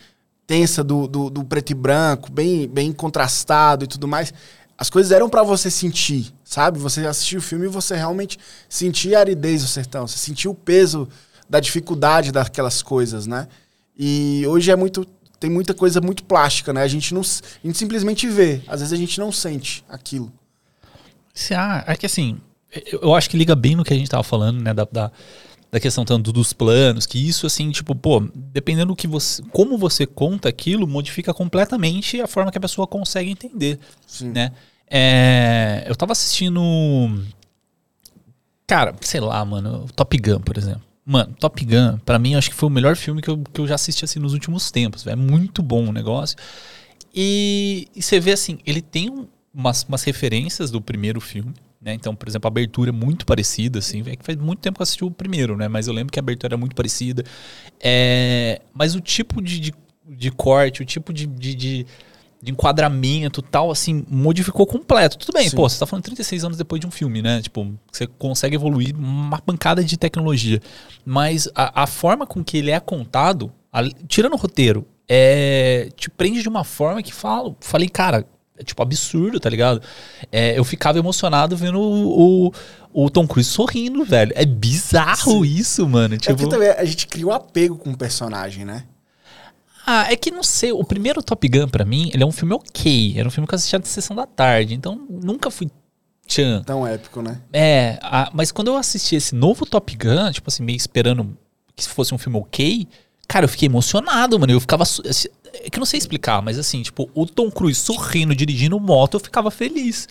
tensa 0.46 0.84
do, 0.84 1.08
do, 1.08 1.30
do, 1.30 1.44
preto 1.44 1.72
e 1.72 1.74
branco, 1.74 2.32
bem, 2.32 2.68
bem 2.68 2.92
contrastado 2.92 3.86
e 3.86 3.88
tudo 3.88 4.08
mais. 4.08 4.34
As 4.82 4.89
coisas 4.89 5.12
eram 5.12 5.30
para 5.30 5.44
você 5.44 5.70
sentir, 5.70 6.34
sabe? 6.44 6.80
Você 6.80 7.06
assistia 7.06 7.38
o 7.38 7.41
filme 7.41 7.65
e 7.65 7.70
você 7.70 7.96
realmente 7.96 8.39
sentia 8.67 9.20
a 9.20 9.20
aridez 9.20 9.62
do 9.62 9.67
sertão, 9.67 10.08
você 10.08 10.17
sentia 10.17 10.50
o 10.50 10.56
peso 10.56 11.08
da 11.48 11.60
dificuldade 11.60 12.32
daquelas 12.32 12.82
coisas, 12.82 13.28
né? 13.28 13.48
E 13.96 14.44
hoje 14.48 14.72
é 14.72 14.76
muito 14.76 15.06
tem 15.39 15.52
muita 15.52 15.76
coisa 15.76 16.02
muito 16.02 16.24
plástica, 16.24 16.74
né? 16.74 16.82
A 16.82 16.88
gente 16.88 17.13
não 17.13 17.22
a 17.22 17.67
gente 17.67 17.78
simplesmente 17.78 18.28
vê, 18.28 18.63
às 18.67 18.80
vezes 18.80 18.91
a 18.91 18.96
gente 18.96 19.20
não 19.20 19.32
sente 19.32 19.86
aquilo. 19.88 20.34
Ah, 21.52 21.84
é 21.86 21.96
que 21.96 22.08
assim, 22.08 22.41
eu 23.04 23.13
acho 23.13 23.30
que 23.30 23.38
liga 23.38 23.56
bem 23.56 23.76
no 23.76 23.84
que 23.84 23.94
a 23.94 23.96
gente 23.96 24.10
tava 24.10 24.24
falando, 24.24 24.63
né, 24.63 24.74
da, 24.74 24.88
da 24.91 25.12
da 25.72 25.80
questão 25.80 26.04
tanto 26.04 26.34
dos 26.34 26.52
planos, 26.52 27.06
que 27.06 27.17
isso 27.17 27.46
assim, 27.46 27.72
tipo, 27.72 27.96
pô, 27.96 28.20
dependendo 28.36 28.88
do 28.88 28.96
que 28.96 29.08
você, 29.08 29.41
como 29.52 29.78
você 29.78 30.06
conta 30.06 30.50
aquilo, 30.50 30.86
modifica 30.86 31.34
completamente 31.34 32.20
a 32.20 32.28
forma 32.28 32.52
que 32.52 32.58
a 32.58 32.62
pessoa 32.62 32.86
consegue 32.86 33.32
entender, 33.32 33.80
Sim. 34.06 34.32
né? 34.32 34.52
É, 34.94 35.86
eu 35.88 35.96
tava 35.96 36.12
assistindo 36.12 36.62
cara, 38.68 38.96
sei 39.02 39.20
lá, 39.20 39.44
mano, 39.44 39.86
Top 39.96 40.18
Gun, 40.18 40.40
por 40.40 40.58
exemplo. 40.58 40.82
Mano, 41.06 41.34
Top 41.40 41.66
Gun, 41.66 41.98
para 42.06 42.18
mim, 42.18 42.36
acho 42.36 42.50
que 42.50 42.56
foi 42.56 42.68
o 42.68 42.72
melhor 42.72 42.96
filme 42.96 43.22
que 43.22 43.30
eu, 43.30 43.38
que 43.38 43.60
eu 43.60 43.68
já 43.68 43.76
assisti 43.76 44.06
assim 44.06 44.20
nos 44.20 44.32
últimos 44.32 44.72
tempos. 44.72 45.06
É 45.08 45.16
muito 45.16 45.62
bom 45.62 45.90
o 45.90 45.92
negócio. 45.92 46.38
E, 47.14 47.90
e 47.94 48.02
você 48.02 48.18
vê 48.18 48.32
assim, 48.32 48.60
ele 48.66 48.82
tem 48.82 49.28
umas, 49.54 49.84
umas 49.84 50.04
referências 50.04 50.72
do 50.72 50.80
primeiro 50.80 51.20
filme, 51.20 51.54
né? 51.82 51.94
Então, 51.94 52.16
por 52.16 52.30
exemplo, 52.30 52.48
a 52.48 52.50
abertura 52.50 52.92
é 52.92 52.94
muito 52.94 53.26
parecida, 53.26 53.80
assim. 53.80 54.04
É 54.06 54.16
que 54.16 54.24
faz 54.24 54.38
muito 54.38 54.60
tempo 54.60 54.78
que 54.78 54.82
eu 54.82 54.84
assisti 54.84 55.04
o 55.04 55.12
primeiro, 55.12 55.58
né? 55.58 55.68
Mas 55.68 55.88
eu 55.88 55.94
lembro 55.94 56.14
que 56.14 56.20
a 56.20 56.22
abertura 56.22 56.54
era 56.54 56.58
muito 56.58 56.74
parecida. 56.74 57.26
É... 57.78 58.62
Mas 58.74 58.96
o 58.96 59.02
tipo 59.02 59.42
de, 59.42 59.60
de, 59.60 59.74
de 60.08 60.32
corte, 60.32 60.82
o 60.82 60.86
tipo 60.86 61.12
de, 61.12 61.28
de, 61.28 61.56
de, 61.56 61.86
de 62.42 62.52
enquadramento 62.52 63.42
tal, 63.42 63.70
assim, 63.72 64.04
modificou 64.10 64.66
completo. 64.66 65.18
Tudo 65.18 65.34
bem, 65.34 65.50
Sim. 65.50 65.56
pô, 65.56 65.70
você 65.70 65.78
tá 65.80 65.86
falando 65.86 66.04
36 66.04 66.44
anos 66.44 66.58
depois 66.58 66.80
de 66.82 66.88
um 66.88 66.92
filme, 66.92 67.22
né? 67.22 67.42
Tipo, 67.42 67.72
você 67.92 68.08
consegue 68.08 68.56
evoluir 68.56 68.96
uma 68.96 69.40
pancada 69.40 69.84
de 69.84 69.96
tecnologia. 69.98 70.60
Mas 71.06 71.48
a, 71.54 71.84
a 71.84 71.88
forma 71.88 72.26
com 72.26 72.44
que 72.44 72.58
ele 72.58 72.72
é 72.72 72.80
contado, 72.80 73.52
a- 73.72 73.84
tirando 74.08 74.34
o 74.34 74.38
roteiro, 74.38 74.86
é, 75.08 75.90
te 75.96 76.10
prende 76.10 76.42
de 76.42 76.50
uma 76.50 76.64
forma 76.64 77.04
que 77.04 77.14
falo, 77.14 77.56
falei, 77.60 77.88
cara, 77.90 78.26
é 78.58 78.64
tipo 78.64 78.82
absurdo, 78.82 79.40
tá 79.40 79.50
ligado? 79.50 79.82
É, 80.32 80.58
eu 80.58 80.64
ficava 80.64 80.98
emocionado 80.98 81.56
vendo 81.58 81.80
o, 81.80 82.48
o, 82.48 82.52
o 83.06 83.10
Tom 83.10 83.28
Cruise 83.28 83.50
sorrindo, 83.50 84.04
velho. 84.06 84.32
É 84.36 84.46
bizarro 84.46 85.46
isso, 85.46 85.88
mano. 85.88 86.16
É 86.16 86.18
Tipo, 86.18 86.36
porque 86.36 86.50
também 86.50 86.70
a 86.70 86.86
gente 86.86 87.08
cria 87.08 87.28
um 87.28 87.32
apego 87.32 87.78
com 87.78 87.92
o 87.92 87.98
personagem, 87.98 88.64
né? 88.66 88.86
Ah, 89.86 90.12
é 90.12 90.15
que 90.15 90.32
não 90.32 90.44
sei. 90.44 90.72
O 90.72 90.84
primeiro 90.84 91.22
Top 91.24 91.48
Gun, 91.48 91.67
pra 91.67 91.84
mim, 91.86 92.10
ele 92.13 92.24
é 92.24 92.26
um 92.26 92.32
filme 92.32 92.54
ok. 92.54 93.13
Era 93.17 93.28
um 93.28 93.32
filme 93.32 93.48
que 93.48 93.54
eu 93.54 93.58
assistia 93.58 93.80
de 93.80 93.88
sessão 93.88 94.15
da 94.15 94.26
tarde. 94.26 94.74
Então, 94.74 94.96
nunca 95.10 95.50
fui 95.52 95.70
tchan. 96.28 96.63
Tão 96.63 96.86
épico, 96.86 97.22
né? 97.22 97.41
É, 97.52 98.00
a- 98.02 98.30
mas 98.34 98.52
quando 98.52 98.67
eu 98.70 98.78
assisti 98.78 99.15
esse 99.15 99.36
novo 99.36 99.65
Top 99.65 99.96
Gun, 99.96 100.32
tipo 100.32 100.50
assim, 100.50 100.63
meio 100.63 100.78
esperando 100.78 101.38
que 101.76 101.88
fosse 101.88 102.13
um 102.13 102.17
filme 102.17 102.38
ok, 102.38 102.88
cara, 103.28 103.46
eu 103.46 103.50
fiquei 103.50 103.67
emocionado, 103.67 104.39
mano. 104.39 104.52
Eu 104.54 104.60
ficava. 104.60 104.84
assim, 104.84 105.28
É 105.54 105.70
que 105.70 105.78
eu 105.78 105.82
não 105.82 105.86
sei 105.86 105.98
explicar, 105.98 106.41
mas 106.41 106.58
assim, 106.58 106.82
tipo, 106.82 107.10
o 107.13 107.26
Tom 107.26 107.52
Cruise 107.52 107.78
sorrindo, 107.80 108.34
dirigindo 108.34 108.80
moto, 108.80 109.15
eu 109.15 109.20
ficava 109.20 109.52
feliz. 109.52 110.08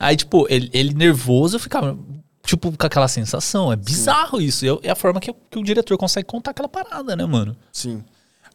Aí, 0.00 0.16
tipo, 0.16 0.46
ele, 0.48 0.70
ele 0.72 0.94
nervoso, 0.94 1.56
eu 1.56 1.60
ficava. 1.60 1.98
Tipo, 2.46 2.72
com 2.76 2.86
aquela 2.86 3.06
sensação. 3.08 3.70
É 3.72 3.76
bizarro 3.76 4.40
isso. 4.40 4.64
Eu- 4.66 4.80
É 4.82 4.90
a 4.90 4.94
forma 4.94 5.20
que, 5.20 5.32
que 5.50 5.58
o 5.58 5.62
diretor 5.62 5.96
consegue 5.98 6.26
contar 6.26 6.50
aquela 6.52 6.68
parada, 6.68 7.14
né, 7.16 7.24
mano? 7.26 7.54
Sim. 7.72 8.02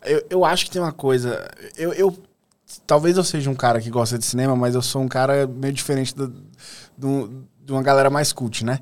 Eu, 0.04 0.26
eu 0.30 0.46
acho 0.46 0.66
que 0.66 0.72
tem 0.72 0.82
uma 0.82 0.92
coisa. 0.92 1.50
Eu, 1.78 1.94
eu- 1.94 2.18
Talvez 2.86 3.18
eu 3.18 3.24
seja 3.24 3.50
um 3.50 3.56
cara 3.56 3.82
que 3.82 3.90
gosta 3.90 4.16
de 4.16 4.24
cinema, 4.26 4.56
mas 4.56 4.76
eu 4.76 4.82
sou 4.84 5.02
um 5.02 5.08
cara 5.08 5.48
meio 5.48 5.74
diferente 5.74 6.14
do, 6.16 6.28
do- 6.96 7.44
de 7.66 7.72
uma 7.72 7.82
galera 7.82 8.12
mais 8.12 8.32
cult, 8.32 8.64
né? 8.64 8.80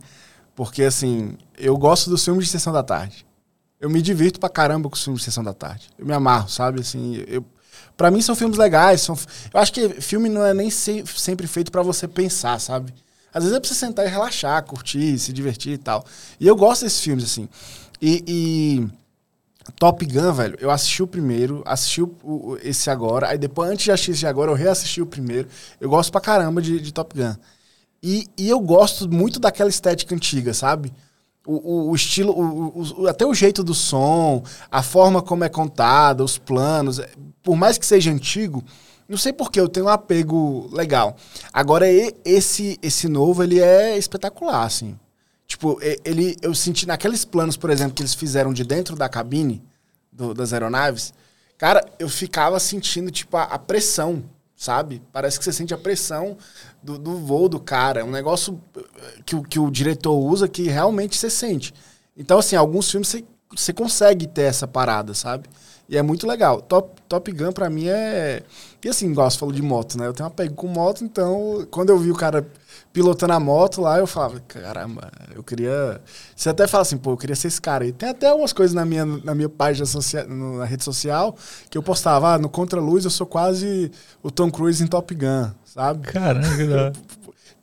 Porque, 0.53 0.83
assim, 0.83 1.37
eu 1.57 1.77
gosto 1.77 2.09
dos 2.09 2.23
filmes 2.25 2.45
de 2.45 2.51
sessão 2.51 2.73
da 2.73 2.83
tarde. 2.83 3.25
Eu 3.79 3.89
me 3.89 4.01
divirto 4.01 4.41
pra 4.41 4.49
caramba 4.49 4.89
com 4.89 4.95
os 4.95 5.03
filmes 5.03 5.21
de 5.21 5.25
sessão 5.25 5.41
da 5.41 5.53
tarde. 5.53 5.87
Eu 5.97 6.05
me 6.05 6.11
amarro, 6.13 6.49
sabe? 6.49 6.81
Assim, 6.81 7.23
eu, 7.29 7.45
pra 7.95 8.11
mim 8.11 8.21
são 8.21 8.35
filmes 8.35 8.57
legais. 8.57 8.99
São, 9.01 9.15
eu 9.53 9.59
acho 9.61 9.71
que 9.71 9.87
filme 10.01 10.27
não 10.27 10.45
é 10.45 10.53
nem 10.53 10.69
se- 10.69 11.05
sempre 11.15 11.47
feito 11.47 11.71
pra 11.71 11.81
você 11.81 12.09
pensar, 12.09 12.59
sabe? 12.59 12.93
Às 13.33 13.43
vezes 13.43 13.55
é 13.55 13.59
pra 13.61 13.69
você 13.69 13.75
sentar 13.75 14.05
e 14.05 14.09
relaxar, 14.09 14.61
curtir, 14.65 15.17
se 15.17 15.31
divertir 15.31 15.73
e 15.73 15.77
tal. 15.77 16.03
E 16.41 16.45
eu 16.47 16.57
gosto 16.57 16.83
desses 16.83 16.99
filmes, 16.99 17.23
assim. 17.23 17.47
E. 18.01 18.23
e 18.27 19.06
Top 19.75 20.05
Gun, 20.05 20.31
velho, 20.33 20.57
eu 20.59 20.71
assisti 20.71 21.03
o 21.03 21.07
primeiro, 21.07 21.61
assisti 21.65 22.01
o, 22.01 22.15
o- 22.23 22.57
esse 22.63 22.89
agora, 22.89 23.27
aí 23.29 23.37
depois, 23.37 23.69
antes 23.69 23.83
de 23.85 23.91
assistir 23.91 24.11
esse 24.11 24.25
agora, 24.27 24.51
eu 24.51 24.55
reassisti 24.55 25.01
o 25.01 25.05
primeiro. 25.05 25.47
Eu 25.79 25.89
gosto 25.89 26.11
pra 26.11 26.21
caramba 26.21 26.61
de, 26.61 26.79
de 26.79 26.91
Top 26.93 27.15
Gun. 27.17 27.35
E, 28.01 28.27
e 28.37 28.47
eu 28.49 28.59
gosto 28.59 29.09
muito 29.11 29.39
daquela 29.39 29.69
estética 29.69 30.13
antiga, 30.15 30.53
sabe? 30.53 30.93
O, 31.45 31.53
o- 31.87 31.89
o 31.91 31.95
estilo, 31.95 32.33
o- 32.33 33.07
até 33.07 33.25
o 33.25 33.33
jeito 33.33 33.63
do 33.63 33.73
som, 33.73 34.43
a 34.71 34.83
forma 34.83 35.21
como 35.21 35.43
é 35.43 35.49
contada, 35.49 36.23
os 36.23 36.37
planos. 36.37 36.99
é, 36.99 37.09
Por 37.43 37.55
mais 37.55 37.77
que 37.77 37.85
seja 37.85 38.11
antigo, 38.11 38.63
não 39.07 39.17
sei 39.17 39.31
porquê, 39.31 39.59
eu 39.59 39.69
tenho 39.69 39.85
um 39.85 39.89
apego 39.89 40.69
legal. 40.73 41.15
Agora, 41.53 41.85
esse, 42.25 42.77
esse 42.81 43.07
novo, 43.07 43.41
ele 43.43 43.59
é 43.59 43.97
espetacular, 43.97 44.63
assim. 44.65 44.97
Tipo, 45.47 45.79
ele, 46.03 46.35
eu 46.41 46.53
senti 46.53 46.85
naqueles 46.85 47.23
planos, 47.23 47.55
por 47.55 47.69
exemplo, 47.69 47.93
que 47.93 48.01
eles 48.01 48.13
fizeram 48.13 48.51
de 48.53 48.63
dentro 48.65 48.95
da 48.95 49.07
cabine 49.07 49.63
do- 50.11 50.33
das 50.33 50.51
aeronaves, 50.53 51.13
cara, 51.57 51.83
eu 51.97 52.09
ficava 52.09 52.59
sentindo, 52.59 53.09
tipo, 53.09 53.37
a, 53.37 53.43
a 53.43 53.57
pressão, 53.59 54.23
sabe? 54.55 55.01
Parece 55.13 55.37
que 55.39 55.45
você 55.45 55.53
sente 55.53 55.73
a 55.73 55.77
pressão 55.77 56.37
do, 56.83 56.97
do 56.97 57.17
voo 57.17 57.47
do 57.47 57.59
cara. 57.59 58.01
É 58.01 58.03
um 58.03 58.11
negócio 58.11 58.61
eh, 58.77 58.81
que, 59.25 59.35
o- 59.35 59.43
que 59.43 59.59
o 59.59 59.71
diretor 59.71 60.17
usa 60.17 60.47
que 60.47 60.63
realmente 60.63 61.15
você 61.17 61.29
sente. 61.29 61.73
Então, 62.15 62.39
assim, 62.39 62.55
alguns 62.55 62.89
filmes 62.91 63.07
você, 63.07 63.23
você 63.55 63.71
consegue 63.73 64.27
ter 64.27 64.43
essa 64.43 64.67
parada, 64.67 65.13
sabe? 65.13 65.47
E 65.87 65.97
é 65.97 66.01
muito 66.01 66.27
legal. 66.27 66.61
Top, 66.61 67.01
Top 67.07 67.31
Gun, 67.31 67.51
pra 67.53 67.69
mim, 67.69 67.87
é... 67.87 68.43
E 68.83 68.89
assim, 68.89 69.09
igual 69.11 69.29
você 69.29 69.37
falou 69.37 69.53
de 69.53 69.61
moto, 69.61 69.97
né? 69.97 70.07
Eu 70.07 70.13
tenho 70.13 70.27
um 70.27 70.31
apego 70.31 70.55
com 70.55 70.67
moto, 70.67 71.03
então, 71.03 71.65
quando 71.71 71.89
eu 71.89 71.97
vi 71.97 72.11
o 72.11 72.15
cara 72.15 72.45
pilotando 72.97 73.33
a 73.33 73.39
moto 73.39 73.79
lá, 73.79 73.99
eu 73.99 74.07
falava, 74.07 74.39
caramba, 74.47 75.11
eu 75.35 75.43
queria. 75.43 76.01
Você 76.35 76.49
até 76.49 76.65
fala 76.65 76.81
assim, 76.81 76.97
pô, 76.97 77.11
eu 77.11 77.17
queria 77.17 77.35
ser 77.35 77.47
esse 77.47 77.61
cara 77.61 77.83
aí. 77.83 77.91
Tem 77.91 78.09
até 78.09 78.27
algumas 78.27 78.51
coisas 78.51 78.73
na 78.73 78.83
minha, 78.83 79.05
na 79.05 79.35
minha 79.35 79.47
página 79.47 79.85
social, 79.85 80.27
na 80.27 80.65
rede 80.65 80.83
social 80.83 81.35
que 81.69 81.77
eu 81.77 81.83
postava, 81.83 82.33
ah, 82.33 82.37
no 82.39 82.49
Contra-Luz 82.49 83.05
eu 83.05 83.11
sou 83.11 83.27
quase 83.27 83.91
o 84.23 84.31
Tom 84.31 84.49
Cruise 84.49 84.83
em 84.83 84.87
Top 84.87 85.13
Gun, 85.13 85.51
sabe? 85.63 86.07
Caraca, 86.07 86.91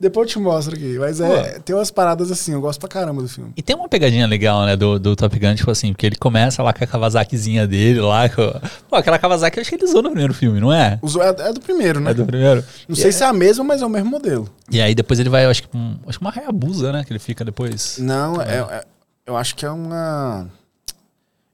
Depois 0.04 0.26
eu 0.28 0.32
te 0.32 0.38
mostro 0.38 0.74
aqui. 0.76 0.98
Mas 0.98 1.18
é, 1.20 1.58
tem 1.60 1.74
umas 1.74 1.90
paradas 1.90 2.30
assim, 2.30 2.52
eu 2.52 2.60
gosto 2.60 2.78
pra 2.78 2.88
caramba 2.88 3.22
do 3.22 3.28
filme. 3.28 3.52
E 3.56 3.62
tem 3.62 3.74
uma 3.74 3.88
pegadinha 3.88 4.26
legal, 4.26 4.64
né, 4.66 4.76
do, 4.76 4.98
do 4.98 5.16
Top 5.16 5.38
Gun, 5.38 5.54
tipo 5.54 5.70
assim, 5.70 5.92
porque 5.92 6.04
ele 6.06 6.16
começa 6.16 6.62
lá 6.62 6.72
com 6.72 6.84
a 6.84 6.86
Kawasakizinha 6.86 7.66
dele 7.66 8.00
lá. 8.00 8.28
Com... 8.28 8.42
Pô, 8.88 8.96
aquela 8.96 9.18
Kawasaki 9.18 9.58
eu 9.58 9.60
acho 9.62 9.70
que 9.70 9.76
ele 9.76 9.84
usou 9.84 10.02
no 10.02 10.10
primeiro 10.10 10.34
filme, 10.34 10.60
não 10.60 10.72
é? 10.72 10.98
Os- 11.00 11.16
É, 11.16 11.28
é 11.48 11.52
do 11.52 11.60
primeiro, 11.60 12.00
né? 12.00 12.10
É 12.10 12.14
do 12.14 12.26
primeiro? 12.26 12.62
Não 12.88 12.94
sei 12.96 13.10
se 13.12 13.22
é 13.22 13.26
a 13.26 13.32
mesma, 13.32 13.64
mas 13.64 13.80
é 13.80 13.86
o 13.86 13.88
mesmo 13.88 14.10
modelo. 14.10 14.48
E 14.70 14.80
aí 14.80 14.94
depois 14.94 15.18
ele 15.18 15.28
vai, 15.30 15.44
eu 15.46 15.50
acho 15.50 15.62
que 15.62 15.76
um, 15.76 15.96
acho 16.06 16.18
que 16.18 16.24
uma 16.24 16.30
Hayabusa, 16.36 16.92
né, 16.92 17.02
que 17.04 17.10
ele 17.12 17.18
fica 17.18 17.44
depois. 17.44 17.96
Não, 17.98 18.40
é, 18.42 18.58
é- 18.58 18.84
eu 19.26 19.36
acho 19.36 19.54
que 19.56 19.64
é 19.64 19.70
uma. 19.70 20.46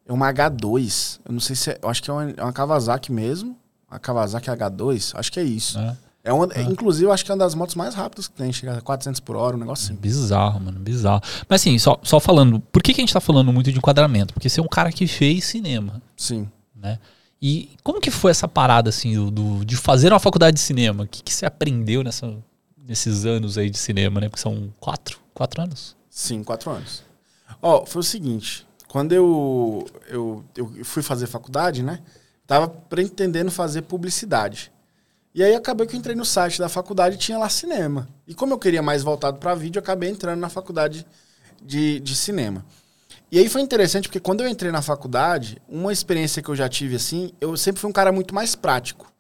É 0.09 0.13
uma 0.13 0.33
H2. 0.33 1.21
Eu 1.25 1.33
não 1.33 1.41
sei 1.41 1.55
se 1.55 1.71
é. 1.71 1.79
Eu 1.81 1.89
acho 1.89 2.03
que 2.03 2.11
é 2.11 2.13
uma, 2.13 2.31
é 2.37 2.43
uma 2.43 2.53
Kawasaki 2.53 3.13
mesmo. 3.13 3.57
A 3.89 3.99
Kawasaki 3.99 4.51
H2. 4.51 5.13
Acho 5.15 5.31
que 5.33 5.39
é 5.41 5.45
isso. 5.45 5.79
né? 5.79 5.97
É 6.23 6.33
uma, 6.33 6.47
Inclusive, 6.71 7.07
eu 7.07 7.13
acho 7.13 7.25
que 7.25 7.31
é 7.31 7.35
uma 7.35 7.39
das 7.39 7.55
motos 7.55 7.75
mais 7.75 7.95
rápidas 7.95 8.29
que 8.29 8.35
tem. 8.35 8.53
Chega 8.53 8.77
a 8.77 8.81
400 8.81 9.21
por 9.21 9.37
hora, 9.37 9.57
um 9.57 9.59
negócio 9.59 9.87
assim. 9.87 9.95
Bizarro, 9.95 10.61
mano, 10.61 10.79
bizarro. 10.79 11.23
Mas 11.49 11.63
assim, 11.63 11.79
só, 11.79 11.99
só 12.03 12.21
falando, 12.21 12.61
por 12.61 12.83
que, 12.83 12.93
que 12.93 13.01
a 13.01 13.03
gente 13.03 13.13
tá 13.13 13.21
falando 13.21 13.51
muito 13.53 13.73
de 13.73 13.79
enquadramento? 13.79 14.35
Porque 14.35 14.49
você 14.49 14.61
é 14.61 14.63
um 14.63 14.69
cara 14.69 14.93
que 14.93 15.07
fez 15.07 15.45
cinema, 15.47 16.03
Sim. 16.17 16.47
né? 16.75 16.99
E 17.41 17.71
como 17.83 18.01
que 18.03 18.11
foi 18.11 18.31
essa 18.31 18.47
parada, 18.47 18.91
assim, 18.91 19.15
do, 19.15 19.31
do- 19.31 19.65
de 19.65 19.77
fazer 19.77 20.13
uma 20.13 20.21
faculdade 20.21 20.57
de 20.57 20.61
cinema? 20.61 21.05
O 21.05 21.07
que, 21.09 21.23
que 21.23 21.33
você 21.33 21.47
aprendeu 21.47 22.05
nessa, 22.05 22.31
nesses 22.87 23.25
anos 23.25 23.57
aí 23.57 23.71
de 23.71 23.79
cinema, 23.79 24.21
né? 24.21 24.29
Porque 24.29 24.43
são 24.43 24.71
quatro, 24.79 25.19
quatro 25.33 25.63
anos. 25.63 25.97
Sim, 26.11 26.45
quatro 26.45 26.71
anos. 26.71 27.03
Ó, 27.63 27.87
foi 27.87 28.01
o 28.01 28.05
seguinte. 28.05 28.67
Quando 28.89 29.13
eu, 29.13 29.87
eu, 30.07 30.45
eu 30.55 30.85
fui 30.85 31.03
fazer 31.03 31.27
faculdade, 31.27 31.83
né? 31.83 32.01
Tava 32.47 32.69
pretendendo 32.69 33.51
fazer 33.51 33.83
publicidade. 33.83 34.71
E 35.35 35.43
aí 35.45 35.55
acabei 35.55 35.87
que 35.87 35.95
eu 35.95 35.99
entrei 35.99 36.17
no 36.17 36.25
site 36.25 36.59
da 36.59 36.69
faculdade 36.69 37.15
e 37.15 37.19
tinha 37.19 37.39
lá 37.39 37.49
cinema. 37.49 38.09
E 38.27 38.35
como 38.35 38.53
eu 38.53 38.59
queria 38.59 38.83
mais 38.83 39.03
voltado 39.03 39.39
para 39.39 39.55
vídeo, 39.55 39.79
eu 39.79 39.83
acabei 39.83 40.11
entrando 40.11 40.41
na 40.41 40.49
faculdade 40.49 41.07
de, 41.63 42.01
de 42.01 42.17
cinema. 42.17 42.65
E 43.31 43.39
aí 43.39 43.49
foi 43.49 43.61
interessante 43.61 44.09
porque 44.09 44.19
quando 44.19 44.41
eu 44.41 44.49
entrei 44.49 44.73
na 44.73 44.83
faculdade, 44.83 45.63
uma 45.69 45.93
experiência 45.93 46.43
que 46.43 46.49
eu 46.49 46.57
já 46.57 46.69
tive 46.69 46.97
assim, 46.97 47.33
eu 47.41 47.57
sempre 47.57 47.81
fui 47.81 47.89
um 47.89 47.93
cara 47.93 48.11
muito 48.11 48.35
mais 48.35 48.57
prático. 48.57 49.11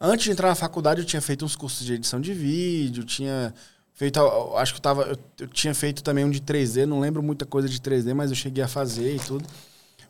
Antes 0.00 0.24
de 0.24 0.30
entrar 0.30 0.48
na 0.48 0.54
faculdade, 0.54 1.00
eu 1.00 1.06
tinha 1.06 1.20
feito 1.20 1.44
uns 1.44 1.54
cursos 1.54 1.84
de 1.84 1.92
edição 1.92 2.18
de 2.18 2.32
vídeo, 2.32 3.04
tinha 3.04 3.52
feito, 3.92 4.20
acho 4.56 4.72
que 4.72 4.78
eu 4.78 4.82
tava, 4.82 5.02
eu, 5.02 5.18
eu 5.40 5.48
tinha 5.48 5.74
feito 5.74 6.02
também 6.02 6.24
um 6.24 6.30
de 6.30 6.40
3D, 6.40 6.86
não 6.86 7.00
lembro 7.00 7.22
muita 7.22 7.44
coisa 7.44 7.68
de 7.68 7.78
3D, 7.78 8.14
mas 8.14 8.30
eu 8.30 8.36
cheguei 8.36 8.64
a 8.64 8.68
fazer 8.68 9.16
e 9.16 9.18
tudo. 9.18 9.44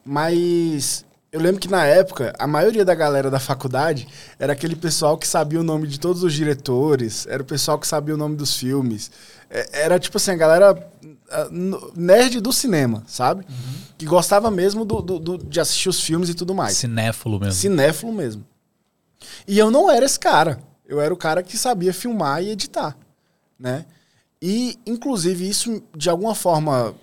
Mas 0.05 1.05
eu 1.31 1.41
lembro 1.41 1.61
que 1.61 1.69
na 1.69 1.85
época, 1.85 2.33
a 2.39 2.47
maioria 2.47 2.85
da 2.85 2.95
galera 2.95 3.31
da 3.31 3.39
faculdade 3.39 4.09
era 4.39 4.53
aquele 4.53 4.75
pessoal 4.75 5.17
que 5.19 5.27
sabia 5.29 5.61
o 5.61 5.63
nome 5.65 5.87
de 5.87 6.01
todos 6.01 6.23
os 6.23 6.33
diretores, 6.33 7.27
era 7.27 7.43
o 7.43 7.47
pessoal 7.47 7.79
que 7.79 7.87
sabia 7.87 8.15
o 8.15 8.19
nome 8.19 8.37
dos 8.37 8.57
filmes. 8.57 9.11
É, 9.51 9.83
Era 9.85 9.99
tipo 9.99 10.17
assim, 10.17 10.31
a 10.33 10.37
galera 10.37 10.91
nerd 11.95 12.41
do 12.41 12.53
cinema, 12.53 13.03
sabe? 13.07 13.47
Que 13.97 14.07
gostava 14.07 14.51
mesmo 14.51 14.85
do, 14.85 15.01
do- 15.03 15.19
do- 15.19 15.39
de 15.39 15.61
assistir 15.61 15.89
os 15.89 16.01
filmes 16.01 16.29
e 16.29 16.35
tudo 16.35 16.55
mais. 16.55 16.77
Cinéfilo 16.77 17.39
mesmo. 17.39 17.53
Cinéfilo 17.55 18.13
mesmo. 18.13 18.45
E 19.47 19.59
eu 19.59 19.71
não 19.71 19.91
era 19.91 20.07
esse 20.07 20.19
cara. 20.19 20.59
Eu 20.87 21.01
era 21.01 21.13
o 21.13 21.17
cara 21.17 21.43
que 21.43 21.59
sabia 21.59 21.93
filmar 21.93 22.43
e 22.43 22.51
editar, 22.51 22.97
né? 23.59 23.85
E, 24.41 24.79
inclusive, 24.87 25.47
isso, 25.49 25.83
de 25.97 26.09
alguma 26.09 26.35
forma, 26.35 26.95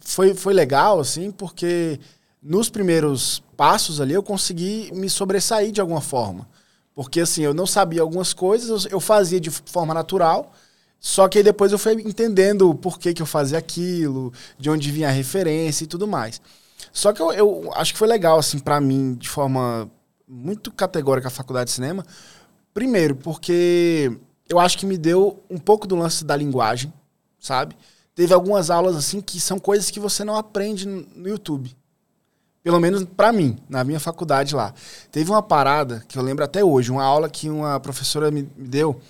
foi, 0.00 0.34
foi 0.34 0.52
legal, 0.54 0.98
assim, 0.98 1.30
porque 1.30 2.00
nos 2.42 2.68
primeiros 2.68 3.42
passos 3.56 4.00
ali 4.00 4.14
eu 4.14 4.22
consegui 4.22 4.90
me 4.92 5.08
sobressair 5.08 5.70
de 5.70 5.80
alguma 5.80 6.00
forma. 6.00 6.48
Porque, 6.94 7.20
assim, 7.20 7.42
eu 7.42 7.54
não 7.54 7.66
sabia 7.66 8.02
algumas 8.02 8.32
coisas, 8.34 8.86
eu- 8.90 9.00
fazia 9.00 9.40
de 9.40 9.50
forma 9.50 9.94
natural, 9.94 10.52
só 11.00 11.26
que 11.28 11.38
aí 11.38 11.44
depois 11.44 11.72
eu 11.72 11.78
fui 11.78 11.92
entendendo 11.94 12.74
por 12.74 12.98
que, 12.98 13.14
que 13.14 13.22
eu 13.22 13.26
fazia 13.26 13.58
aquilo, 13.58 14.32
de 14.58 14.68
onde 14.68 14.90
vinha 14.90 15.08
a 15.08 15.12
referência 15.12 15.84
e 15.84 15.86
tudo 15.86 16.06
mais. 16.06 16.40
Só 16.92 17.12
que 17.12 17.22
eu, 17.22 17.32
eu 17.32 17.70
acho 17.74 17.92
que 17.92 17.98
foi 17.98 18.08
legal, 18.08 18.38
assim, 18.38 18.58
pra 18.58 18.80
mim, 18.80 19.14
de 19.14 19.28
forma 19.28 19.90
muito 20.28 20.70
categórica 20.70 21.28
a 21.28 21.30
faculdade 21.30 21.68
de 21.70 21.74
cinema. 21.74 22.04
Primeiro, 22.74 23.16
porque 23.16 24.12
eu 24.48 24.58
acho 24.58 24.78
que 24.78 24.86
me 24.86 24.98
deu 24.98 25.42
um 25.50 25.58
pouco 25.58 25.86
do 25.86 25.96
lance 25.96 26.24
da 26.24 26.36
linguagem, 26.36 26.92
sabe? 27.38 27.76
Teve 28.14 28.34
algumas 28.34 28.68
aulas, 28.70 28.96
assim, 28.96 29.20
que 29.20 29.40
são 29.40 29.58
coisas 29.58 29.90
que 29.90 30.00
você 30.00 30.24
não 30.24 30.36
aprende 30.36 30.86
no 30.86 31.28
YouTube. 31.28 31.74
Pelo 32.62 32.78
menos 32.78 33.04
para 33.04 33.32
mim, 33.32 33.58
na 33.68 33.82
minha 33.82 33.98
faculdade 33.98 34.54
lá. 34.54 34.72
Teve 35.10 35.30
uma 35.30 35.42
parada 35.42 36.04
que 36.08 36.16
eu 36.16 36.22
lembro 36.22 36.44
até 36.44 36.64
hoje, 36.64 36.90
uma 36.90 37.02
aula 37.02 37.28
que 37.28 37.50
uma 37.50 37.80
professora 37.80 38.30
me, 38.30 38.42
deu 38.56 39.00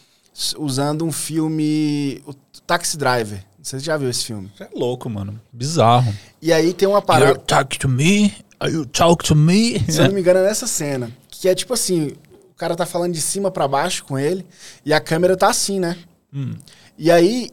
usando 0.59 1.05
um 1.05 1.13
filme, 1.13 2.23
o 2.27 2.33
Taxi 2.67 2.97
Driver. 2.97 3.45
Você 3.63 3.79
já 3.79 3.97
viu 3.97 4.11
esse 4.11 4.25
filme? 4.25 4.51
É 4.59 4.69
louco, 4.75 5.09
mano. 5.09 5.41
Bizarro. 5.53 6.13
E 6.41 6.53
aí 6.53 6.73
tem 6.73 6.89
uma 6.89 7.01
parada. 7.01 7.33
You 7.33 7.39
talk 7.39 7.79
to 7.79 7.89
me? 7.89 8.35
You 8.65 8.87
talk 8.87 9.25
to 9.25 9.37
me? 9.37 9.79
Se 9.89 10.01
eu 10.01 10.07
não 10.07 10.15
me 10.15 10.21
engano, 10.21 10.41
é 10.41 10.45
nessa 10.45 10.67
cena. 10.67 11.11
Que 11.31 11.49
é 11.49 11.55
tipo 11.55 11.73
assim: 11.73 12.13
o 12.51 12.55
cara 12.57 12.75
tá 12.75 12.87
falando 12.87 13.13
de 13.13 13.21
cima 13.21 13.51
para 13.51 13.69
baixo 13.69 14.05
com 14.05 14.19
ele 14.19 14.47
e 14.85 14.93
a 14.93 15.01
câmera 15.01 15.37
tá 15.37 15.49
assim, 15.49 15.79
né? 15.79 15.97
Hum. 16.33 16.55
E 16.99 17.11
aí, 17.11 17.51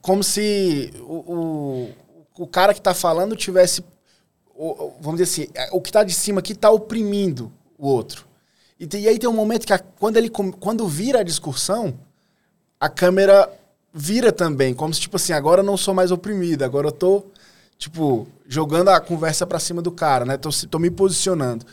como 0.00 0.22
se 0.22 0.92
o, 1.00 1.14
o, 1.14 1.90
o 2.38 2.46
cara 2.46 2.74
que 2.74 2.80
tá 2.80 2.94
falando 2.94 3.34
tivesse. 3.34 3.82
Vamos 5.00 5.20
dizer 5.20 5.42
assim, 5.44 5.52
o 5.72 5.80
que 5.80 5.92
tá 5.92 6.04
de 6.04 6.14
cima 6.14 6.40
aqui 6.40 6.54
tá 6.54 6.70
oprimindo 6.70 7.52
o 7.78 7.88
outro. 7.88 8.24
E, 8.78 8.88
e 8.96 9.08
aí 9.08 9.18
tem 9.18 9.28
um 9.28 9.32
momento 9.32 9.66
que 9.66 9.72
a- 9.72 9.78
quando 9.78 10.16
ele 10.16 10.30
quando 10.30 10.86
vira 10.88 11.20
a 11.20 11.22
discussão, 11.24 11.94
a 12.80 12.88
câmera 12.88 13.50
vira 13.94 14.32
também, 14.32 14.74
como 14.74 14.92
se 14.92 15.00
tipo 15.00 15.16
assim, 15.16 15.32
agora 15.32 15.60
eu 15.60 15.64
não 15.66 15.76
sou 15.76 15.94
mais 15.94 16.10
oprimido, 16.10 16.62
agora 16.64 16.88
eu 16.88 16.92
tô 16.92 17.24
tipo 17.78 18.26
jogando 18.48 18.88
a 18.90 19.00
conversa 19.00 19.46
pra 19.46 19.58
cima 19.58 19.82
do 19.82 19.90
cara, 19.90 20.24
né? 20.24 20.36
Tô, 20.36 20.50
tô 20.70 20.78
me 20.78 20.90
posicionando. 20.90 21.66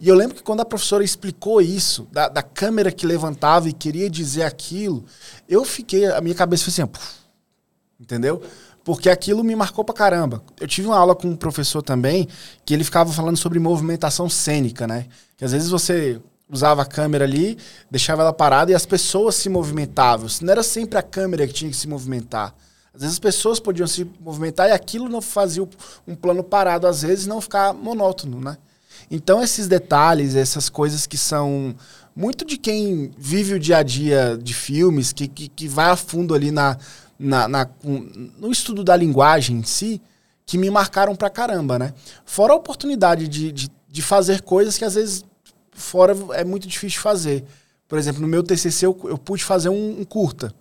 E 0.00 0.08
eu 0.08 0.14
lembro 0.14 0.36
que 0.36 0.42
quando 0.42 0.60
a 0.60 0.64
professora 0.64 1.02
explicou 1.04 1.60
isso, 1.60 2.06
da, 2.12 2.28
da 2.28 2.42
câmera 2.42 2.92
que 2.92 3.06
levantava 3.06 3.68
e 3.68 3.72
queria 3.72 4.08
dizer 4.10 4.42
aquilo, 4.44 5.04
eu 5.48 5.64
fiquei, 5.64 6.06
a 6.06 6.20
minha 6.20 6.34
cabeça 6.34 6.64
foi 6.64 6.72
assim, 6.72 6.92
entendeu? 8.00 8.42
Porque 8.86 9.10
aquilo 9.10 9.42
me 9.42 9.56
marcou 9.56 9.84
pra 9.84 9.92
caramba. 9.92 10.40
Eu 10.60 10.68
tive 10.68 10.86
uma 10.86 10.96
aula 10.96 11.12
com 11.12 11.26
um 11.26 11.34
professor 11.34 11.82
também 11.82 12.28
que 12.64 12.72
ele 12.72 12.84
ficava 12.84 13.12
falando 13.12 13.36
sobre 13.36 13.58
movimentação 13.58 14.30
cênica, 14.30 14.86
né? 14.86 15.06
Que 15.36 15.44
às 15.44 15.50
vezes 15.50 15.68
você 15.68 16.20
usava 16.48 16.82
a 16.82 16.84
câmera 16.86 17.24
ali, 17.24 17.58
deixava 17.90 18.22
ela 18.22 18.32
parada 18.32 18.70
e 18.70 18.76
as 18.76 18.86
pessoas 18.86 19.34
se 19.34 19.48
movimentavam. 19.48 20.28
Não 20.40 20.52
era 20.52 20.62
sempre 20.62 20.96
a 20.96 21.02
câmera 21.02 21.48
que 21.48 21.52
tinha 21.52 21.68
que 21.68 21.76
se 21.76 21.88
movimentar. 21.88 22.54
Às 22.94 23.00
vezes 23.00 23.14
as 23.14 23.18
pessoas 23.18 23.58
podiam 23.58 23.88
se 23.88 24.08
movimentar 24.20 24.68
e 24.68 24.72
aquilo 24.72 25.08
não 25.08 25.20
fazia 25.20 25.68
um 26.06 26.14
plano 26.14 26.44
parado, 26.44 26.86
às 26.86 27.02
vezes 27.02 27.26
não 27.26 27.40
ficar 27.40 27.74
monótono, 27.74 28.40
né? 28.40 28.56
Então 29.10 29.42
esses 29.42 29.66
detalhes, 29.66 30.36
essas 30.36 30.68
coisas 30.68 31.08
que 31.08 31.18
são 31.18 31.74
muito 32.14 32.44
de 32.44 32.56
quem 32.56 33.10
vive 33.18 33.54
o 33.54 33.58
dia 33.58 33.78
a 33.78 33.82
dia 33.82 34.38
de 34.40 34.54
filmes, 34.54 35.12
que, 35.12 35.26
que, 35.26 35.48
que 35.48 35.66
vai 35.66 35.90
a 35.90 35.96
fundo 35.96 36.36
ali 36.36 36.52
na, 36.52 36.78
na, 37.18 37.48
na- 37.48 37.68
no 38.38 38.50
estudo 38.50 38.82
da 38.84 38.96
linguagem 38.96 39.58
em 39.58 39.62
si, 39.62 40.00
que 40.44 40.56
me 40.58 40.70
marcaram 40.70 41.14
pra 41.16 41.28
caramba, 41.30 41.78
né? 41.78 41.92
Fora 42.24 42.52
a 42.52 42.56
oportunidade 42.56 43.26
de, 43.28 43.50
de, 43.50 43.68
de 43.88 44.02
fazer 44.02 44.42
coisas 44.42 44.78
que 44.78 44.84
às 44.84 44.94
vezes 44.94 45.24
fora 45.72 46.16
é 46.34 46.44
muito 46.44 46.66
difícil 46.68 47.00
fazer. 47.00 47.44
Por 47.88 47.98
exemplo, 47.98 48.20
no 48.22 48.28
meu 48.28 48.42
TCC 48.42 48.86
eu, 48.86 48.98
eu 49.04 49.18
pude 49.18 49.44
fazer 49.44 49.68
um, 49.68 50.00
um 50.00 50.04
curta, 50.04 50.54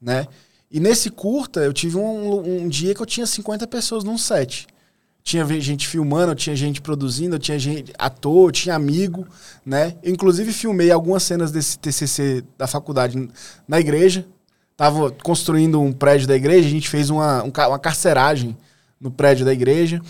né? 0.00 0.26
E 0.70 0.78
nesse 0.78 1.10
curta 1.10 1.60
eu 1.60 1.72
tive 1.72 1.96
um, 1.96 2.62
um 2.64 2.68
dia 2.68 2.94
que 2.94 3.00
eu 3.00 3.06
tinha 3.06 3.26
50 3.26 3.66
pessoas 3.66 4.04
num 4.04 4.16
set. 4.18 4.66
Tinha 5.22 5.44
gente 5.60 5.86
filmando, 5.86 6.34
tinha 6.34 6.56
gente 6.56 6.80
produzindo, 6.80 7.38
tinha 7.38 7.58
gente 7.58 7.92
ator, 7.98 8.50
tinha 8.52 8.74
amigo, 8.74 9.26
né? 9.66 9.96
Eu, 10.02 10.12
inclusive 10.12 10.52
filmei 10.52 10.90
algumas 10.90 11.22
cenas 11.22 11.50
desse 11.50 11.78
TCC 11.78 12.42
da 12.56 12.66
faculdade 12.66 13.28
na 13.68 13.78
igreja. 13.80 14.26
Tava 14.80 15.10
construindo 15.22 15.78
um 15.78 15.92
prédio 15.92 16.26
da 16.26 16.34
igreja, 16.34 16.66
a 16.66 16.70
gente 16.70 16.88
fez 16.88 17.10
uma, 17.10 17.44
um 17.44 17.52
uma 17.68 17.78
carceragem 17.78 18.56
no 18.98 19.10
prédio 19.10 19.44
da 19.44 19.52
igreja. 19.52 20.00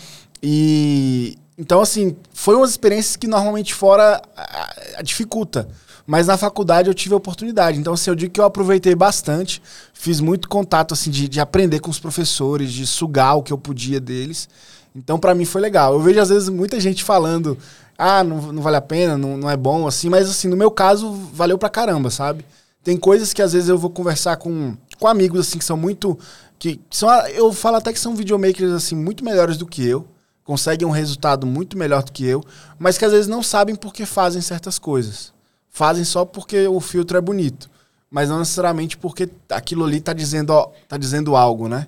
E 0.41 1.37
então 1.57 1.81
assim, 1.81 2.15
foi 2.33 2.55
umas 2.55 2.69
experiências 2.69 3.17
que 3.17 3.27
normalmente 3.27 3.73
fora 3.73 4.21
ah, 4.33 4.73
ah, 4.95 5.01
dificulta. 5.01 5.67
Mas 6.07 6.27
na 6.27 6.37
faculdade 6.37 6.87
eu 6.87 6.93
tive 6.93 7.13
a 7.13 7.17
oportunidade. 7.17 7.79
Então, 7.79 7.91
assim, 7.91 8.11
eu 8.11 8.15
digo 8.15 8.31
que 8.31 8.39
eu 8.39 8.45
aproveitei 8.45 8.95
bastante. 8.95 9.61
Fiz 9.93 10.21
muito 10.21 10.47
contato, 10.47 10.93
assim, 10.93 11.11
de, 11.11 11.27
de 11.27 11.41
aprender 11.41 11.81
com 11.81 11.91
os 11.91 11.99
professores, 11.99 12.71
de 12.71 12.87
sugar 12.87 13.35
o 13.35 13.43
que 13.43 13.51
eu 13.51 13.57
podia 13.57 13.99
deles. 13.99 14.47
Então, 14.95 15.19
pra 15.19 15.35
mim 15.35 15.43
foi 15.43 15.59
legal. 15.59 15.93
Eu 15.93 15.99
vejo, 15.99 16.19
às 16.21 16.29
vezes, 16.29 16.47
muita 16.47 16.79
gente 16.79 17.03
falando, 17.03 17.57
ah, 17.97 18.23
não, 18.23 18.53
não 18.53 18.61
vale 18.61 18.77
a 18.77 18.81
pena, 18.81 19.17
não, 19.17 19.35
não 19.35 19.49
é 19.49 19.57
bom, 19.57 19.85
assim. 19.85 20.09
Mas, 20.09 20.29
assim, 20.29 20.47
no 20.47 20.55
meu 20.55 20.71
caso, 20.71 21.11
valeu 21.33 21.57
pra 21.57 21.69
caramba, 21.69 22.09
sabe? 22.09 22.45
Tem 22.83 22.97
coisas 22.97 23.33
que, 23.33 23.41
às 23.41 23.53
vezes, 23.53 23.69
eu 23.69 23.77
vou 23.77 23.89
conversar 23.89 24.37
com, 24.37 24.75
com 24.99 25.07
amigos, 25.07 25.39
assim, 25.41 25.59
que 25.59 25.65
são 25.65 25.77
muito... 25.77 26.17
que 26.57 26.79
são 26.89 27.09
Eu 27.27 27.53
falo 27.53 27.77
até 27.77 27.93
que 27.93 27.99
são 27.99 28.15
videomakers, 28.15 28.71
assim, 28.71 28.95
muito 28.95 29.23
melhores 29.23 29.57
do 29.57 29.65
que 29.65 29.85
eu. 29.85 30.07
Conseguem 30.43 30.87
um 30.87 30.91
resultado 30.91 31.45
muito 31.45 31.77
melhor 31.77 32.03
do 32.03 32.11
que 32.11 32.25
eu. 32.25 32.43
Mas 32.79 32.97
que, 32.97 33.05
às 33.05 33.11
vezes, 33.11 33.27
não 33.27 33.43
sabem 33.43 33.75
por 33.75 33.93
que 33.93 34.05
fazem 34.05 34.41
certas 34.41 34.79
coisas 34.79 35.31
fazem 35.71 36.03
só 36.03 36.25
porque 36.25 36.67
o 36.67 36.79
filtro 36.79 37.17
é 37.17 37.21
bonito, 37.21 37.69
mas 38.09 38.29
não 38.29 38.39
necessariamente 38.39 38.97
porque 38.97 39.29
aquilo 39.49 39.85
ali 39.85 39.99
tá 40.01 40.13
dizendo, 40.13 40.51
ó, 40.51 40.71
tá 40.87 40.97
dizendo 40.97 41.35
algo, 41.35 41.67
né? 41.67 41.87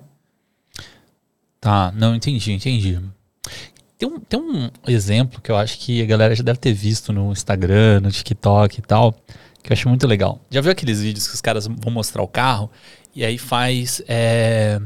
Tá, 1.60 1.92
não, 1.94 2.14
entendi, 2.14 2.52
entendi. 2.52 3.00
Tem 3.96 4.08
um, 4.08 4.18
tem 4.18 4.40
um 4.40 4.70
exemplo 4.88 5.40
que 5.40 5.50
eu 5.50 5.56
acho 5.56 5.78
que 5.78 6.02
a 6.02 6.06
galera 6.06 6.34
já 6.34 6.42
deve 6.42 6.58
ter 6.58 6.72
visto 6.72 7.12
no 7.12 7.30
Instagram, 7.30 8.00
no 8.00 8.10
TikTok 8.10 8.78
e 8.78 8.82
tal, 8.82 9.14
que 9.64 9.72
eu 9.72 9.74
acho 9.74 9.88
muito 9.88 10.06
legal. 10.06 10.40
Já 10.50 10.60
viu 10.60 10.70
aqueles 10.70 11.00
vídeos 11.00 11.26
que 11.26 11.34
os 11.34 11.40
caras 11.40 11.66
vão 11.66 11.90
mostrar 11.90 12.22
o 12.22 12.28
carro 12.28 12.70
e 13.16 13.24
aí 13.24 13.38
faz. 13.38 14.02
é, 14.06 14.78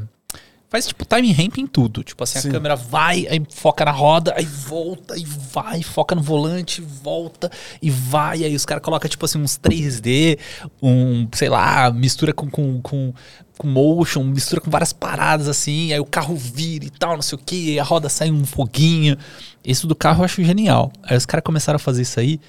Faz 0.69 0.85
tipo 0.85 1.03
time 1.03 1.31
ramp 1.31 1.57
em 1.57 1.65
tudo. 1.65 2.03
Tipo 2.03 2.23
assim, 2.23 2.39
Sim. 2.39 2.49
a 2.49 2.51
câmera 2.51 2.75
vai, 2.75 3.25
aí 3.27 3.41
foca 3.49 3.83
na 3.83 3.91
roda, 3.91 4.35
aí 4.37 4.45
volta, 4.45 5.17
e 5.17 5.25
vai, 5.25 5.81
foca 5.81 6.13
no 6.13 6.21
volante, 6.21 6.79
volta 6.79 7.51
e 7.81 7.89
vai. 7.89 8.43
Aí 8.43 8.55
os 8.55 8.65
caras 8.65 8.83
colocam, 8.83 9.09
tipo 9.09 9.25
assim, 9.25 9.39
uns 9.39 9.57
3D, 9.57 10.37
um, 10.81 11.27
sei 11.33 11.49
lá, 11.49 11.89
mistura 11.91 12.33
com, 12.33 12.47
com, 12.47 12.79
com, 12.83 13.11
com 13.57 13.67
motion, 13.67 14.23
mistura 14.23 14.61
com 14.61 14.69
várias 14.69 14.93
paradas 14.93 15.47
assim. 15.47 15.91
Aí 15.91 15.99
o 15.99 16.05
carro 16.05 16.35
vira 16.35 16.85
e 16.85 16.91
tal, 16.91 17.15
não 17.15 17.23
sei 17.23 17.35
o 17.39 17.41
que, 17.43 17.79
a 17.79 17.83
roda 17.83 18.07
sai 18.07 18.29
um 18.29 18.45
foguinho. 18.45 19.17
Isso 19.65 19.87
do 19.87 19.95
carro 19.95 20.21
eu 20.21 20.25
acho 20.25 20.43
genial. 20.43 20.93
Aí 21.01 21.17
os 21.17 21.25
caras 21.25 21.43
começaram 21.43 21.77
a 21.77 21.79
fazer 21.79 22.03
isso 22.03 22.19
aí 22.19 22.39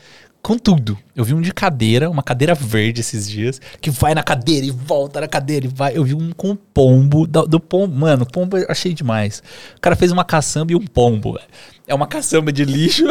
com 0.42 0.58
tudo. 0.58 0.98
Eu 1.14 1.24
vi 1.24 1.34
um 1.34 1.40
de 1.40 1.52
cadeira, 1.52 2.10
uma 2.10 2.22
cadeira 2.22 2.54
verde 2.54 3.00
esses 3.00 3.28
dias, 3.28 3.60
que 3.80 3.90
vai 3.90 4.14
na 4.14 4.22
cadeira 4.22 4.66
e 4.66 4.70
volta 4.70 5.20
na 5.20 5.28
cadeira 5.28 5.66
e 5.66 5.68
vai. 5.68 5.96
Eu 5.96 6.04
vi 6.04 6.14
um 6.14 6.32
com 6.32 6.54
pombo, 6.56 7.26
do, 7.26 7.46
do 7.46 7.60
pombo. 7.60 7.94
Mano, 7.94 8.26
pombo 8.26 8.56
eu 8.56 8.66
achei 8.68 8.94
demais. 8.94 9.42
O 9.76 9.80
cara 9.80 9.96
fez 9.96 10.10
uma 10.10 10.24
caçamba 10.24 10.72
e 10.72 10.76
um 10.76 10.84
pombo. 10.86 11.38
É 11.86 11.94
uma 11.94 12.06
caçamba 12.06 12.52
de 12.52 12.64
lixo. 12.64 13.04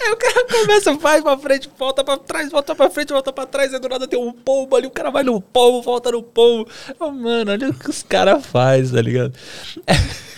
Aí 0.00 0.12
o 0.12 0.16
cara 0.16 0.46
começa, 0.46 0.94
vai 0.94 1.20
pra 1.20 1.36
frente, 1.36 1.68
volta 1.76 2.04
pra 2.04 2.16
trás, 2.16 2.50
volta 2.50 2.74
pra 2.74 2.88
frente, 2.90 3.12
volta 3.12 3.32
pra 3.32 3.46
trás, 3.46 3.74
aí 3.74 3.80
do 3.80 3.88
nada 3.88 4.06
tem 4.06 4.18
um 4.18 4.30
pombo 4.30 4.76
ali, 4.76 4.86
o 4.86 4.90
cara 4.90 5.10
vai 5.10 5.24
no 5.24 5.40
pombo, 5.40 5.82
volta 5.82 6.12
no 6.12 6.22
pombo. 6.22 6.68
Mano, 7.00 7.50
olha 7.50 7.70
o 7.70 7.74
que 7.74 7.90
os 7.90 8.02
caras 8.02 8.46
fazem, 8.46 8.94
tá 8.94 9.02
ligado? 9.02 9.32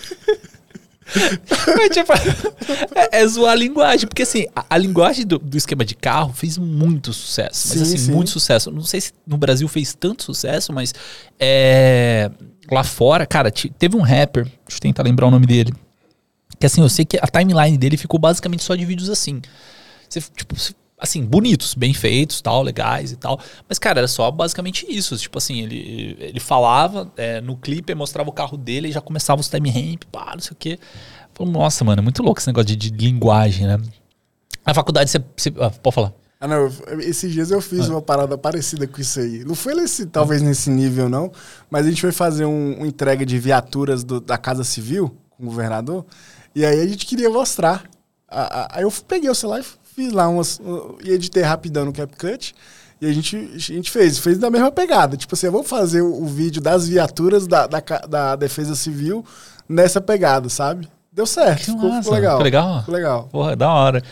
Mas, 1.77 1.89
tipo, 1.89 2.11
é, 2.95 3.21
é 3.21 3.27
zoar 3.27 3.53
a 3.53 3.55
linguagem, 3.55 4.07
porque 4.07 4.23
assim, 4.23 4.45
a, 4.55 4.65
a 4.69 4.77
linguagem 4.77 5.25
do, 5.25 5.37
do 5.39 5.57
esquema 5.57 5.83
de 5.83 5.95
carro 5.95 6.33
fez 6.33 6.57
muito 6.57 7.11
sucesso. 7.13 7.67
Mas 7.69 7.77
Sim, 7.77 7.81
assim, 7.83 7.97
sim. 7.97 8.11
muito 8.11 8.29
sucesso. 8.29 8.71
Não 8.71 8.83
sei 8.83 9.01
se 9.01 9.11
no 9.25 9.37
Brasil 9.37 9.67
fez 9.67 9.93
tanto 9.93 10.23
sucesso, 10.23 10.71
mas 10.73 10.93
é, 11.39 12.29
lá 12.71 12.83
fora, 12.83 13.25
cara, 13.25 13.49
te- 13.51 13.69
teve 13.69 13.95
um 13.95 14.01
rapper, 14.01 14.43
deixa 14.43 14.77
eu 14.77 14.79
tentar 14.81 15.03
lembrar 15.03 15.27
o 15.27 15.31
nome 15.31 15.45
dele. 15.45 15.73
Que 16.59 16.65
assim, 16.65 16.81
eu 16.81 16.89
sei 16.89 17.05
que 17.05 17.17
a 17.17 17.27
timeline 17.27 17.77
dele 17.77 17.95
ficou 17.97 18.19
basicamente 18.19 18.63
só 18.63 18.75
de 18.75 18.85
vídeos 18.85 19.09
assim. 19.09 19.41
Você, 20.09 20.21
tipo, 20.35 20.55
você- 20.57 20.73
assim, 20.99 21.23
bonitos, 21.23 21.73
bem 21.73 21.93
feitos, 21.93 22.41
tal, 22.41 22.61
legais 22.61 23.11
e 23.11 23.15
tal. 23.15 23.39
Mas, 23.67 23.79
cara, 23.79 23.99
era 23.99 24.07
só 24.07 24.29
basicamente 24.29 24.85
isso. 24.89 25.17
Tipo 25.17 25.37
assim, 25.37 25.61
ele, 25.61 26.17
ele 26.19 26.39
falava 26.39 27.11
é, 27.15 27.39
no 27.41 27.55
clipe, 27.55 27.95
mostrava 27.95 28.29
o 28.29 28.33
carro 28.33 28.57
dele 28.57 28.89
e 28.89 28.91
já 28.91 29.01
começava 29.01 29.39
os 29.39 29.47
time 29.49 29.69
ramp, 29.69 30.03
pá, 30.11 30.31
não 30.33 30.41
sei 30.41 30.51
o 30.51 30.55
quê. 30.55 30.79
Falei, 31.33 31.53
nossa, 31.53 31.83
mano, 31.85 32.01
é 32.01 32.03
muito 32.03 32.21
louco 32.21 32.39
esse 32.39 32.47
negócio 32.47 32.75
de, 32.75 32.75
de 32.75 33.05
linguagem, 33.05 33.65
né? 33.65 33.77
Na 34.65 34.73
faculdade 34.73 35.09
você. 35.09 35.19
você 35.35 35.53
ah, 35.59 35.69
pode 35.69 35.95
falar. 35.95 36.13
Ah, 36.41 36.47
não, 36.47 36.71
esses 37.01 37.33
dias 37.33 37.51
eu 37.51 37.59
fiz 37.59 37.89
uma 37.89 38.01
parada 38.01 38.37
parecida 38.37 38.87
com 38.87 39.01
isso 39.01 39.19
aí. 39.19 39.43
Não 39.43 39.55
foi 39.55 39.75
nesse, 39.75 40.05
talvez 40.05 40.41
nesse 40.41 40.69
nível, 40.69 41.09
não, 41.09 41.31
mas 41.69 41.85
a 41.85 41.89
gente 41.89 41.99
foi 41.99 42.13
fazer 42.13 42.45
um, 42.45 42.77
uma 42.77 42.87
entrega 42.87 43.25
de 43.25 43.37
viaturas 43.37 44.05
do- 44.05 44.21
da 44.21 44.37
Casa 44.37 44.63
Civil 44.63 45.13
com 45.31 45.43
o 45.43 45.45
governador, 45.47 46.05
e 46.55 46.65
aí 46.65 46.79
a 46.79 46.87
gente 46.87 47.05
queria 47.05 47.29
mostrar. 47.29 47.83
Aí 48.29 48.83
eu 48.83 48.91
peguei 49.05 49.29
o 49.29 49.35
celular 49.35 49.59
e 49.59 49.65
fiz 50.03 50.13
lá 50.13 50.27
umas. 50.29 50.59
uh, 50.59 50.97
e 51.03 51.11
editei 51.11 51.43
rapidão 51.43 51.85
no 51.85 51.91
CapCut. 51.93 52.55
E 53.01 53.05
a 53.05 53.13
gente, 53.13 53.35
a 53.55 53.57
gente 53.57 53.89
fez, 53.91 54.17
fez 54.19 54.37
da 54.37 54.49
mesma 54.49 54.71
pegada. 54.71 55.15
Tipo 55.15 55.33
assim, 55.35 55.49
vamos 55.49 55.67
fazer 55.69 56.01
o, 56.01 56.23
o 56.23 56.25
vídeo 56.25 56.61
das 56.61 56.87
viaturas 56.87 57.47
da, 57.47 57.65
da, 57.67 57.79
da 58.09 58.35
Defesa 58.35 58.75
Civil 58.75 59.25
nessa 59.67 60.01
pegada, 60.01 60.49
sabe? 60.49 60.87
Deu 61.11 61.25
certo, 61.25 61.59
Que 61.59 61.65
ficou, 61.71 61.91
ficou 61.93 62.13
legal. 62.13 62.31
ficou 62.37 62.43
legal? 62.43 62.79
Ficou 62.79 62.95
legal. 62.95 63.23
Porra, 63.31 63.55
da 63.55 63.69
hora. 63.71 64.03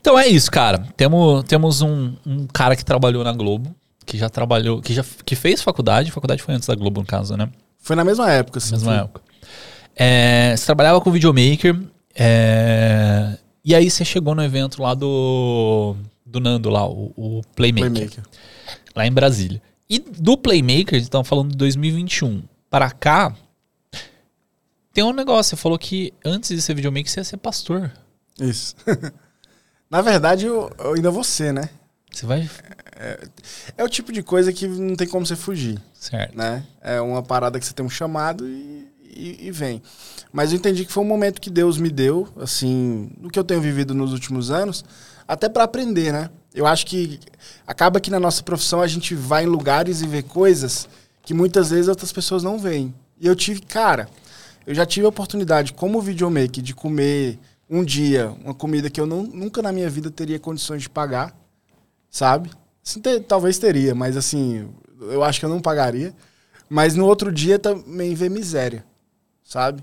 Então 0.00 0.18
é 0.18 0.26
isso, 0.26 0.50
cara. 0.50 0.84
Temos, 0.96 1.44
temos 1.44 1.82
um, 1.82 2.14
um 2.26 2.46
cara 2.52 2.74
que 2.74 2.84
trabalhou 2.84 3.22
na 3.22 3.32
Globo, 3.32 3.74
que 4.04 4.18
já 4.18 4.28
trabalhou, 4.28 4.80
que 4.80 4.92
já 4.92 5.04
que 5.24 5.36
fez 5.36 5.62
faculdade. 5.62 6.10
Faculdade 6.10 6.42
foi 6.42 6.54
antes 6.54 6.66
da 6.66 6.74
Globo, 6.74 7.00
no 7.00 7.06
caso, 7.06 7.36
né? 7.36 7.48
Foi 7.78 7.94
na 7.94 8.04
mesma 8.04 8.30
época, 8.30 8.58
assim. 8.58 8.72
mesma 8.72 8.92
foi- 8.92 9.00
época. 9.02 9.20
É, 9.96 10.54
você 10.56 10.66
trabalhava 10.66 11.00
com 11.00 11.10
videomaker 11.10 11.76
É, 12.14 13.36
e 13.64 13.74
aí 13.74 13.90
você 13.90 14.04
chegou 14.04 14.34
no 14.34 14.42
evento 14.42 14.82
lá 14.82 14.94
do, 14.94 15.96
do 16.24 16.40
Nando, 16.40 16.70
lá, 16.70 16.86
o, 16.86 17.12
o 17.16 17.42
Playmaker, 17.54 17.90
Playmaker. 17.90 18.24
lá 18.94 19.06
em 19.06 19.12
Brasília. 19.12 19.62
E 19.88 19.98
do 19.98 20.36
Playmaker, 20.36 21.00
estão 21.00 21.24
falando 21.24 21.50
de 21.50 21.56
2021 21.56 22.42
para 22.68 22.90
cá, 22.90 23.34
tem 24.92 25.04
um 25.04 25.12
negócio, 25.12 25.50
você 25.50 25.56
falou 25.56 25.78
que 25.78 26.12
antes 26.24 26.50
de 26.50 26.60
ser 26.60 26.74
videomaker 26.74 27.10
você 27.10 27.20
ia 27.20 27.24
ser 27.24 27.36
pastor. 27.36 27.92
Isso. 28.38 28.74
Na 29.88 30.00
verdade, 30.02 30.46
eu, 30.46 30.70
eu 30.78 30.94
ainda 30.94 31.10
vou 31.10 31.24
ser, 31.24 31.52
né? 31.52 31.68
Você 32.10 32.26
vai. 32.26 32.48
É 33.76 33.84
o 33.84 33.88
tipo 33.88 34.12
de 34.12 34.22
coisa 34.22 34.52
que 34.52 34.66
não 34.66 34.94
tem 34.94 35.08
como 35.08 35.24
você 35.24 35.34
fugir, 35.34 35.80
Certo. 35.94 36.36
né? 36.36 36.64
É 36.82 37.00
uma 37.00 37.22
parada 37.22 37.58
que 37.58 37.64
você 37.64 37.72
tem 37.72 37.84
um 37.84 37.90
chamado 37.90 38.46
e, 38.46 38.86
e, 39.14 39.46
e 39.46 39.50
vem. 39.50 39.82
Mas 40.32 40.52
eu 40.52 40.56
entendi 40.58 40.84
que 40.84 40.92
foi 40.92 41.02
um 41.02 41.06
momento 41.06 41.40
que 41.40 41.50
Deus 41.50 41.78
me 41.78 41.90
deu, 41.90 42.28
assim, 42.40 43.10
no 43.20 43.30
que 43.30 43.38
eu 43.38 43.44
tenho 43.44 43.60
vivido 43.60 43.94
nos 43.94 44.12
últimos 44.12 44.50
anos, 44.50 44.84
até 45.26 45.48
para 45.48 45.64
aprender, 45.64 46.12
né? 46.12 46.30
Eu 46.54 46.66
acho 46.66 46.86
que 46.86 47.20
acaba 47.66 48.00
que 48.00 48.10
na 48.10 48.18
nossa 48.18 48.42
profissão 48.42 48.80
a 48.80 48.86
gente 48.86 49.14
vai 49.14 49.44
em 49.44 49.46
lugares 49.46 50.02
e 50.02 50.06
vê 50.06 50.22
coisas 50.22 50.88
que 51.22 51.32
muitas 51.32 51.70
vezes 51.70 51.88
outras 51.88 52.12
pessoas 52.12 52.42
não 52.42 52.58
veem. 52.58 52.94
E 53.20 53.26
eu 53.26 53.36
tive, 53.36 53.60
cara, 53.60 54.08
eu 54.66 54.74
já 54.74 54.84
tive 54.84 55.06
a 55.06 55.08
oportunidade, 55.08 55.72
como 55.72 56.00
videomaker, 56.00 56.62
de 56.62 56.74
comer 56.74 57.38
um 57.68 57.84
dia 57.84 58.34
uma 58.44 58.52
comida 58.52 58.90
que 58.90 59.00
eu 59.00 59.06
não, 59.06 59.22
nunca 59.22 59.62
na 59.62 59.70
minha 59.72 59.88
vida 59.88 60.10
teria 60.10 60.40
condições 60.40 60.82
de 60.82 60.90
pagar, 60.90 61.32
sabe? 62.10 62.50
Assim, 62.84 63.00
te- 63.00 63.20
talvez 63.20 63.58
teria, 63.58 63.94
mas 63.94 64.16
assim, 64.16 64.68
eu 65.00 65.22
acho 65.22 65.38
que 65.38 65.46
eu 65.46 65.50
não 65.50 65.60
pagaria. 65.60 66.12
Mas 66.68 66.94
no 66.94 67.04
outro 67.06 67.32
dia 67.32 67.58
também 67.58 68.14
ver 68.14 68.30
miséria, 68.30 68.84
sabe? 69.50 69.82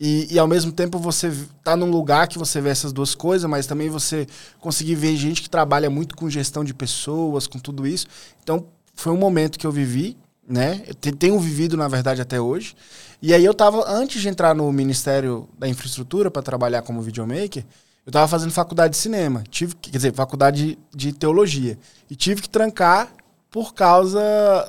E, 0.00 0.34
e 0.34 0.38
ao 0.38 0.46
mesmo 0.46 0.72
tempo 0.72 0.98
você 0.98 1.32
tá 1.62 1.76
num 1.76 1.90
lugar 1.90 2.28
que 2.28 2.38
você 2.38 2.60
vê 2.60 2.70
essas 2.70 2.92
duas 2.92 3.14
coisas, 3.14 3.48
mas 3.48 3.66
também 3.66 3.88
você 3.88 4.26
conseguir 4.60 4.94
ver 4.94 5.16
gente 5.16 5.40
que 5.42 5.48
trabalha 5.50 5.88
muito 5.88 6.16
com 6.16 6.28
gestão 6.28 6.64
de 6.64 6.74
pessoas, 6.74 7.46
com 7.46 7.58
tudo 7.58 7.86
isso. 7.86 8.06
Então, 8.42 8.66
foi 8.94 9.12
um 9.12 9.16
momento 9.16 9.58
que 9.58 9.66
eu 9.66 9.72
vivi, 9.72 10.16
né? 10.48 10.82
Eu 10.86 10.94
te- 10.94 11.12
tenho 11.12 11.38
vivido, 11.38 11.76
na 11.76 11.88
verdade, 11.88 12.20
até 12.20 12.40
hoje. 12.40 12.74
E 13.22 13.32
aí 13.32 13.44
eu 13.44 13.54
tava, 13.54 13.84
antes 13.90 14.20
de 14.20 14.28
entrar 14.28 14.54
no 14.54 14.70
Ministério 14.72 15.48
da 15.58 15.68
Infraestrutura 15.68 16.30
para 16.30 16.42
trabalhar 16.42 16.82
como 16.82 17.00
videomaker, 17.02 17.64
eu 18.04 18.12
tava 18.12 18.28
fazendo 18.28 18.52
faculdade 18.52 18.92
de 18.92 18.98
cinema. 18.98 19.44
Tive, 19.50 19.74
que- 19.76 19.90
quer 19.90 19.96
dizer, 19.98 20.14
faculdade 20.14 20.78
de 20.94 21.12
teologia. 21.12 21.78
E 22.10 22.14
tive 22.16 22.42
que 22.42 22.48
trancar 22.50 23.12
por 23.50 23.72
causa 23.74 24.20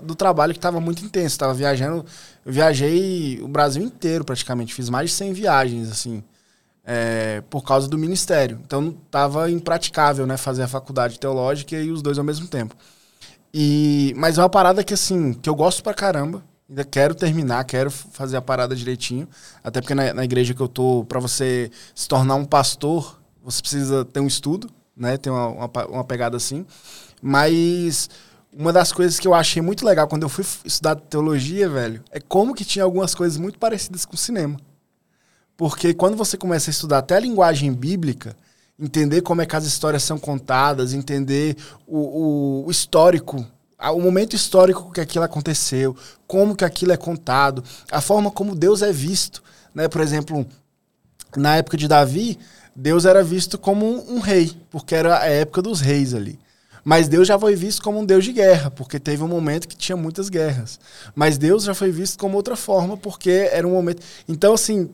do 0.03 0.15
trabalho 0.15 0.53
que 0.53 0.57
estava 0.59 0.79
muito 0.79 1.03
intenso. 1.03 1.35
Estava 1.35 1.53
viajando, 1.53 2.05
eu 2.47 2.53
viajei 2.53 3.41
o 3.41 3.47
Brasil 3.49 3.83
inteiro 3.83 4.23
praticamente, 4.23 4.73
fiz 4.73 4.89
mais 4.89 5.09
de 5.09 5.17
100 5.17 5.33
viagens 5.33 5.91
assim, 5.91 6.23
é, 6.85 7.43
por 7.49 7.61
causa 7.61 7.89
do 7.89 7.97
ministério. 7.97 8.57
Então 8.65 8.95
estava 9.05 9.51
impraticável, 9.51 10.25
né, 10.25 10.37
fazer 10.37 10.63
a 10.63 10.67
faculdade 10.67 11.19
teológica 11.19 11.75
e 11.75 11.91
os 11.91 12.01
dois 12.01 12.17
ao 12.17 12.23
mesmo 12.23 12.47
tempo. 12.47 12.73
E 13.53 14.13
mas 14.15 14.37
é 14.37 14.41
uma 14.41 14.47
parada 14.49 14.81
que 14.81 14.93
assim, 14.93 15.33
que 15.33 15.49
eu 15.49 15.55
gosto 15.55 15.83
pra 15.83 15.93
caramba. 15.93 16.41
Ainda 16.69 16.85
quero 16.85 17.13
terminar, 17.13 17.65
quero 17.65 17.91
fazer 17.91 18.37
a 18.37 18.41
parada 18.41 18.73
direitinho. 18.73 19.27
Até 19.61 19.81
porque 19.81 19.93
na, 19.93 20.13
na 20.13 20.23
igreja 20.23 20.53
que 20.53 20.61
eu 20.61 20.69
tô, 20.69 21.03
para 21.03 21.19
você 21.19 21.69
se 21.93 22.07
tornar 22.07 22.35
um 22.35 22.45
pastor, 22.45 23.21
você 23.43 23.59
precisa 23.59 24.05
ter 24.05 24.21
um 24.21 24.27
estudo, 24.27 24.69
né? 24.95 25.17
Tem 25.17 25.33
uma, 25.33 25.47
uma, 25.47 25.85
uma 25.87 26.03
pegada 26.05 26.37
assim. 26.37 26.65
Mas 27.21 28.09
uma 28.57 28.73
das 28.73 28.91
coisas 28.91 29.19
que 29.19 29.27
eu 29.27 29.33
achei 29.35 29.61
muito 29.61 29.85
legal 29.85 30.07
quando 30.07 30.23
eu 30.23 30.29
fui 30.29 30.43
estudar 30.65 30.95
teologia, 30.95 31.69
velho, 31.69 32.03
é 32.11 32.19
como 32.19 32.55
que 32.55 32.65
tinha 32.65 32.83
algumas 32.83 33.13
coisas 33.13 33.37
muito 33.37 33.59
parecidas 33.59 34.03
com 34.03 34.17
cinema. 34.17 34.57
Porque 35.55 35.93
quando 35.93 36.17
você 36.17 36.37
começa 36.37 36.69
a 36.69 36.71
estudar 36.71 36.99
até 36.99 37.15
a 37.15 37.19
linguagem 37.19 37.71
bíblica, 37.71 38.35
entender 38.79 39.21
como 39.21 39.41
é 39.41 39.45
que 39.45 39.55
as 39.55 39.65
histórias 39.65 40.03
são 40.03 40.17
contadas, 40.17 40.93
entender 40.93 41.55
o, 41.85 41.97
o- 41.97 42.67
o 42.67 42.71
histórico, 42.71 43.45
o 43.79 43.99
momento 44.01 44.35
histórico 44.35 44.91
que 44.91 45.01
aquilo 45.01 45.25
aconteceu, 45.25 45.95
como 46.25 46.55
que 46.55 46.65
aquilo 46.65 46.91
é 46.91 46.97
contado, 46.97 47.63
a 47.91 48.01
forma 48.01 48.31
como 48.31 48.55
Deus 48.55 48.81
é 48.81 48.91
visto. 48.91 49.43
Né? 49.73 49.87
Por 49.87 50.01
exemplo, 50.01 50.45
na 51.35 51.57
época 51.57 51.77
de 51.77 51.87
Davi, 51.87 52.37
Deus 52.75 53.05
era 53.05 53.23
visto 53.23 53.57
como 53.57 53.85
um, 53.85 54.15
um 54.15 54.19
rei, 54.19 54.55
porque 54.71 54.95
era 54.95 55.19
a 55.19 55.25
época 55.25 55.61
dos 55.61 55.79
reis 55.79 56.13
ali. 56.13 56.39
Mas 56.89 57.09
Deus 57.09 57.27
já 57.27 57.37
foi 57.37 57.53
visto 57.53 57.83
como 57.83 57.99
um 57.99 58.05
Deus 58.05 58.23
de 58.23 58.31
guerra, 58.31 58.71
porque 58.71 58.97
teve 58.97 59.21
um 59.21 59.27
momento 59.27 59.67
que 59.67 59.75
tinha 59.75 59.97
muitas 59.97 60.29
guerras. 60.29 60.79
Mas 61.13 61.37
Deus 61.37 61.65
já 61.65 61.73
foi 61.73 61.91
visto 61.91 62.17
como 62.17 62.37
outra 62.37 62.55
forma, 62.55 62.95
porque 62.95 63.49
era 63.51 63.67
um 63.67 63.71
momento. 63.71 64.01
Então, 64.25 64.53
assim, 64.53 64.89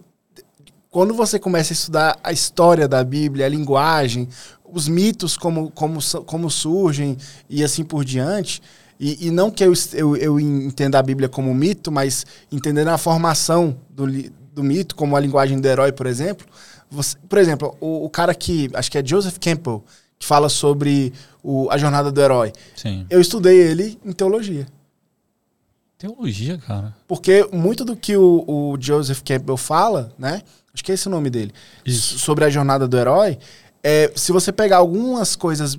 quando 0.89 1.13
você 1.13 1.37
começa 1.37 1.71
a 1.71 1.75
estudar 1.75 2.19
a 2.23 2.31
história 2.31 2.87
da 2.87 3.03
Bíblia, 3.03 3.45
a 3.45 3.49
linguagem, 3.49 4.27
os 4.65 4.87
mitos 4.87 5.37
como, 5.37 5.69
como, 5.69 5.99
como 6.25 6.49
surgem 6.49 7.15
e 7.47 7.63
assim 7.63 7.83
por 7.83 8.03
diante, 8.03 8.59
e, 8.99 9.27
e 9.27 9.29
não 9.29 9.51
que 9.51 9.63
eu, 9.63 9.71
eu, 9.93 10.17
eu 10.17 10.39
entenda 10.39 10.97
a 10.97 11.03
Bíblia 11.03 11.29
como 11.29 11.53
mito, 11.53 11.91
mas 11.91 12.25
entendendo 12.51 12.87
a 12.87 12.97
formação 12.97 13.77
do, 13.91 14.07
do 14.51 14.63
mito, 14.63 14.95
como 14.95 15.15
a 15.15 15.19
linguagem 15.19 15.61
do 15.61 15.67
herói, 15.67 15.91
por 15.91 16.07
exemplo. 16.07 16.47
Você, 16.89 17.15
por 17.29 17.37
exemplo, 17.37 17.77
o, 17.79 18.03
o 18.05 18.09
cara 18.09 18.33
que, 18.33 18.67
acho 18.73 18.89
que 18.89 18.97
é 18.97 19.05
Joseph 19.05 19.37
Campbell, 19.37 19.83
que 20.23 20.25
fala 20.25 20.47
sobre 20.47 21.13
o, 21.43 21.69
a 21.69 21.77
jornada 21.77 22.09
do 22.09 22.21
herói. 22.21 22.53
Sim. 22.75 23.05
Eu 23.09 23.19
estudei 23.19 23.57
ele 23.57 23.99
em 24.05 24.13
teologia. 24.13 24.65
Teologia, 25.97 26.57
cara. 26.57 26.95
Porque 27.05 27.47
muito 27.51 27.83
do 27.83 27.95
que 27.95 28.15
o, 28.15 28.45
o 28.47 28.77
Joseph 28.79 29.21
Campbell 29.21 29.57
fala, 29.57 30.13
né? 30.17 30.41
Acho 30.73 30.83
que 30.83 30.91
é 30.91 30.95
esse 30.95 31.07
o 31.07 31.11
nome 31.11 31.29
dele. 31.29 31.51
Isso. 31.85 32.17
Sobre 32.19 32.45
a 32.45 32.49
jornada 32.49 32.87
do 32.87 32.97
herói. 32.97 33.37
É, 33.83 34.11
se 34.15 34.31
você 34.31 34.49
pegar 34.53 34.77
algumas 34.77 35.35
coisas, 35.35 35.77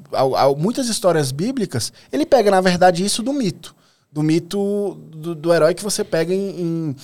muitas 0.59 0.88
histórias 0.88 1.33
bíblicas, 1.33 1.90
ele 2.12 2.26
pega, 2.26 2.50
na 2.50 2.61
verdade, 2.61 3.02
isso 3.02 3.22
do 3.22 3.33
mito. 3.33 3.74
Do 4.12 4.22
mito 4.22 4.98
do, 5.11 5.35
do 5.35 5.54
herói 5.54 5.72
que 5.74 5.83
você 5.83 6.04
pega 6.04 6.35
em, 6.35 6.61
em, 6.61 6.96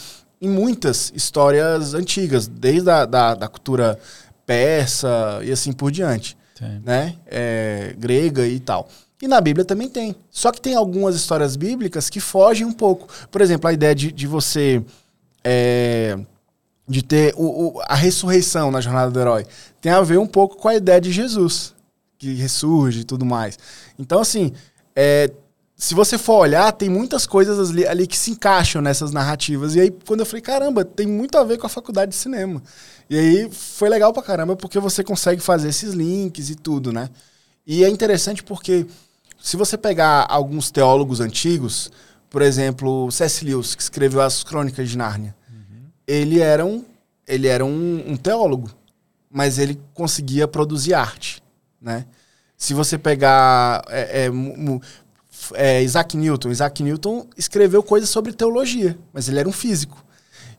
em 0.42 0.48
muitas 0.48 1.10
histórias 1.16 1.94
antigas, 1.94 2.46
desde 2.46 2.90
a 2.90 3.06
da, 3.06 3.34
da 3.34 3.48
cultura 3.48 3.98
persa 4.44 5.40
e 5.42 5.50
assim 5.50 5.72
por 5.72 5.90
diante 5.90 6.36
Né? 6.84 7.16
É, 7.26 7.94
grega 7.98 8.46
e 8.46 8.60
tal. 8.60 8.88
E 9.22 9.28
na 9.28 9.40
Bíblia 9.40 9.64
também 9.64 9.88
tem. 9.88 10.14
Só 10.30 10.50
que 10.50 10.60
tem 10.60 10.74
algumas 10.74 11.14
histórias 11.14 11.56
bíblicas 11.56 12.08
que 12.08 12.20
fogem 12.20 12.66
um 12.66 12.72
pouco. 12.72 13.06
Por 13.30 13.40
exemplo, 13.40 13.68
a 13.68 13.72
ideia 13.72 13.94
de, 13.94 14.10
de 14.12 14.26
você. 14.26 14.82
é, 15.44 16.18
de 16.88 17.02
ter 17.02 17.34
o, 17.36 17.76
o- 17.78 17.80
a 17.82 17.94
ressurreição 17.94 18.70
na 18.70 18.80
jornada 18.80 19.10
do 19.10 19.20
herói. 19.20 19.46
Tem 19.80 19.92
a 19.92 20.00
ver 20.02 20.18
um 20.18 20.26
pouco 20.26 20.56
com 20.56 20.68
a 20.68 20.74
ideia 20.74 21.00
de 21.00 21.12
Jesus, 21.12 21.72
que 22.18 22.34
ressurge 22.34 23.00
e 23.00 23.04
tudo 23.04 23.24
mais. 23.24 23.58
Então, 23.98 24.20
assim, 24.20 24.52
é, 24.96 25.30
se 25.76 25.94
você 25.94 26.18
for 26.18 26.34
olhar, 26.40 26.72
tem 26.72 26.88
muitas 26.88 27.26
coisas 27.26 27.70
ali, 27.70 27.86
ali 27.86 28.06
que 28.06 28.16
se 28.18 28.32
encaixam 28.32 28.82
nessas 28.82 29.12
narrativas. 29.12 29.76
E 29.76 29.80
aí, 29.80 29.90
quando 30.06 30.20
eu 30.20 30.26
falei, 30.26 30.42
caramba, 30.42 30.84
tem 30.84 31.06
muito 31.06 31.38
a 31.38 31.44
ver 31.44 31.58
com 31.58 31.66
a 31.66 31.70
faculdade 31.70 32.10
de 32.10 32.16
cinema. 32.16 32.60
E 33.10 33.18
aí 33.18 33.50
foi 33.50 33.88
legal 33.88 34.12
pra 34.12 34.22
caramba, 34.22 34.54
porque 34.54 34.78
você 34.78 35.02
consegue 35.02 35.42
fazer 35.42 35.68
esses 35.68 35.92
links 35.92 36.48
e 36.48 36.54
tudo, 36.54 36.92
né? 36.92 37.10
E 37.66 37.84
é 37.84 37.88
interessante 37.88 38.40
porque 38.44 38.86
se 39.42 39.56
você 39.56 39.76
pegar 39.76 40.26
alguns 40.30 40.70
teólogos 40.70 41.20
antigos, 41.20 41.90
por 42.30 42.40
exemplo, 42.40 43.10
C.S. 43.10 43.44
Lewis, 43.44 43.74
que 43.74 43.82
escreveu 43.82 44.20
as 44.20 44.44
Crônicas 44.44 44.88
de 44.88 44.96
Nárnia, 44.96 45.34
ele 46.06 46.38
era 46.40 46.64
um, 46.64 46.84
ele 47.26 47.48
era 47.48 47.64
um, 47.64 48.12
um 48.12 48.16
teólogo, 48.16 48.70
mas 49.28 49.58
ele 49.58 49.80
conseguia 49.92 50.46
produzir 50.46 50.94
arte, 50.94 51.42
né? 51.80 52.06
Se 52.56 52.74
você 52.74 52.96
pegar 52.96 53.82
é, 53.88 54.26
é, 54.26 54.30
é, 55.54 55.82
Isaac 55.82 56.16
Newton, 56.16 56.50
Isaac 56.50 56.82
Newton 56.82 57.26
escreveu 57.36 57.82
coisas 57.82 58.08
sobre 58.08 58.32
teologia, 58.32 58.96
mas 59.12 59.28
ele 59.28 59.40
era 59.40 59.48
um 59.48 59.52
físico. 59.52 60.04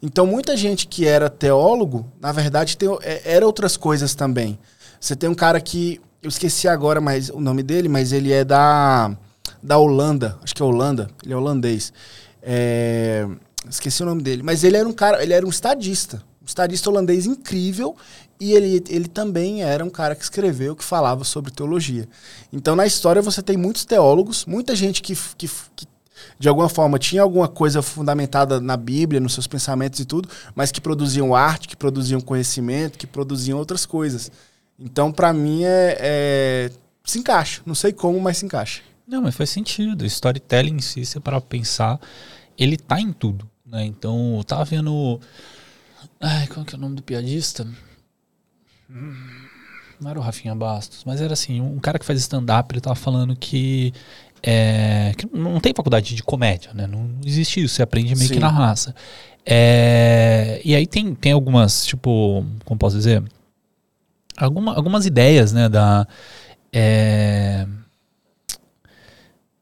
Então, 0.02 0.26
muita 0.26 0.58
gente 0.58 0.88
que 0.88 1.06
era 1.06 1.30
teólogo, 1.30 2.12
na 2.20 2.32
verdade, 2.32 2.76
tem, 2.76 2.90
é, 3.02 3.22
era 3.24 3.46
outras 3.46 3.78
coisas 3.78 4.16
também. 4.16 4.58
Você 5.00 5.16
tem 5.16 5.30
um 5.30 5.36
cara 5.36 5.62
que, 5.62 6.02
eu 6.24 6.30
esqueci 6.30 6.68
agora 6.68 7.00
mais 7.00 7.30
o 7.30 7.40
nome 7.40 7.64
dele, 7.64 7.88
mas 7.88 8.12
ele 8.12 8.32
é 8.32 8.44
da, 8.44 9.16
da 9.62 9.78
Holanda, 9.78 10.38
acho 10.44 10.56
que 10.56 10.62
é 10.62 10.66
Holanda, 10.66 11.10
ele 11.24 11.34
é 11.34 11.38
holandês. 11.38 11.94
É, 12.42 13.28
esqueci 13.70 14.02
o 14.02 14.06
nome 14.06 14.22
dele, 14.22 14.42
mas 14.44 14.64
ele 14.64 14.78
era 14.78 14.88
um 14.88 14.94
cara, 14.94 15.22
ele 15.22 15.34
era 15.34 15.46
um 15.46 15.50
estadista, 15.50 16.24
um 16.42 16.46
estadista 16.46 16.90
holandês 16.90 17.26
incrível, 17.26 17.96
e 18.40 18.54
ele, 18.54 18.84
ele 18.90 19.08
também 19.08 19.62
era 19.62 19.86
um 19.86 19.90
cara 19.90 20.16
que 20.16 20.24
escreveu, 20.24 20.76
que 20.76 20.84
falava 20.84 21.24
sobre 21.24 21.52
teologia. 21.52 22.10
Então, 22.52 22.76
na 22.76 22.88
história, 22.88 23.22
você 23.22 23.42
tem 23.42 23.56
muitos 23.56 23.86
teólogos, 23.86 24.46
muita 24.46 24.76
gente 24.76 25.02
que, 25.02 25.16
que, 25.38 25.48
que 25.76 25.86
de 26.42 26.50
alguma 26.50 26.68
forma 26.68 26.98
tinha 26.98 27.22
alguma 27.22 27.48
coisa 27.48 27.84
fundamentada 27.84 28.60
na 28.60 28.76
Bíblia, 28.76 29.20
nos 29.22 29.36
seus 29.36 29.46
pensamentos 29.46 30.00
e 30.00 30.06
tudo, 30.06 30.28
mas 30.56 30.72
que 30.72 30.82
produziam 30.82 31.36
arte, 31.36 31.68
que 31.68 31.76
produziam 31.78 32.20
conhecimento, 32.20 32.98
que 32.98 33.06
produziam 33.06 33.60
outras 33.60 33.86
coisas. 33.86 34.32
Então, 34.80 35.12
pra 35.12 35.32
mim, 35.32 35.64
é, 35.64 35.98
é- 36.00 36.72
se 37.06 37.20
encaixa. 37.20 37.62
Não 37.64 37.76
sei 37.76 37.94
como, 37.94 38.20
mas 38.20 38.38
se 38.38 38.46
encaixa. 38.46 38.82
Não, 39.08 39.22
mas 39.22 39.36
faz 39.36 39.52
sentido. 39.52 40.04
Storytelling 40.04 40.78
em 40.78 40.82
si, 40.82 41.06
se 41.06 41.20
parar 41.20 41.40
pra 41.42 41.48
pensar, 41.48 42.00
ele 42.58 42.76
tá 42.76 43.00
em 43.00 43.14
tudo. 43.14 43.48
Né? 43.64 43.86
Então, 43.86 44.38
eu 44.38 44.44
tava 44.44 44.66
vendo. 44.66 45.20
Ai, 46.20 46.48
qual 46.48 46.66
que 46.66 46.74
é 46.74 46.78
o 46.78 46.82
nome 46.82 46.96
do 46.96 47.04
piadista? 47.04 47.68
Não 48.90 50.10
era 50.10 50.18
o 50.18 50.24
Rafinha 50.24 50.56
Bastos, 50.56 51.04
mas 51.06 51.22
era 51.22 51.34
assim, 51.34 51.62
um 51.62 51.80
cara 51.80 52.00
que 52.00 52.06
faz 52.06 52.20
stand-up, 52.20 52.74
ele 52.74 52.82
tava 52.82 52.96
falando 52.96 53.36
que, 53.36 53.94
é, 54.44 55.14
que 55.18 55.28
não 55.32 55.60
tem 55.60 55.74
faculdade 55.76 56.16
de 56.16 56.24
comédia, 56.24 56.72
né? 56.74 56.88
Não 56.88 57.10
existe 57.26 57.64
isso, 57.64 57.76
você 57.76 57.84
aprende 57.84 58.16
meio 58.16 58.28
Sim. 58.28 58.34
que 58.36 58.40
na 58.40 58.50
raça. 58.50 58.96
É, 59.46 60.62
e 60.64 60.76
aí 60.76 60.86
tem, 60.86 61.14
tem 61.16 61.32
algumas, 61.32 61.86
tipo, 61.86 62.46
como 62.66 62.80
posso 62.80 62.96
dizer? 62.98 63.24
Alguma, 64.38 64.76
algumas 64.76 65.06
ideias, 65.06 65.52
né, 65.52 65.70
da... 65.70 66.08
é, 66.74 67.68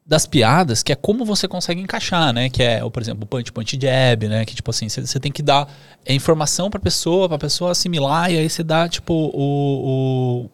das 0.06 0.26
piadas, 0.26 0.82
que 0.82 0.92
é 0.92 0.96
como 0.96 1.24
você 1.24 1.48
consegue 1.48 1.80
encaixar, 1.80 2.34
né? 2.34 2.50
Que 2.50 2.64
é, 2.64 2.90
por 2.90 3.00
exemplo, 3.00 3.26
o 3.26 3.28
punch, 3.28 3.52
punch 3.52 3.78
jab, 3.80 4.28
né? 4.28 4.44
Que, 4.44 4.56
tipo 4.56 4.72
assim, 4.72 4.90
você 4.90 5.20
tem 5.20 5.32
que 5.32 5.44
dar 5.44 5.72
é, 6.04 6.16
informação 6.16 6.68
pra 6.68 6.80
pessoa, 6.80 7.30
pra 7.30 7.38
pessoa 7.38 7.72
assimilar, 7.72 8.32
e 8.32 8.38
aí 8.40 8.50
você 8.50 8.64
dá, 8.64 8.90
tipo, 8.90 9.14
o, 9.14 10.46
o 10.46 10.50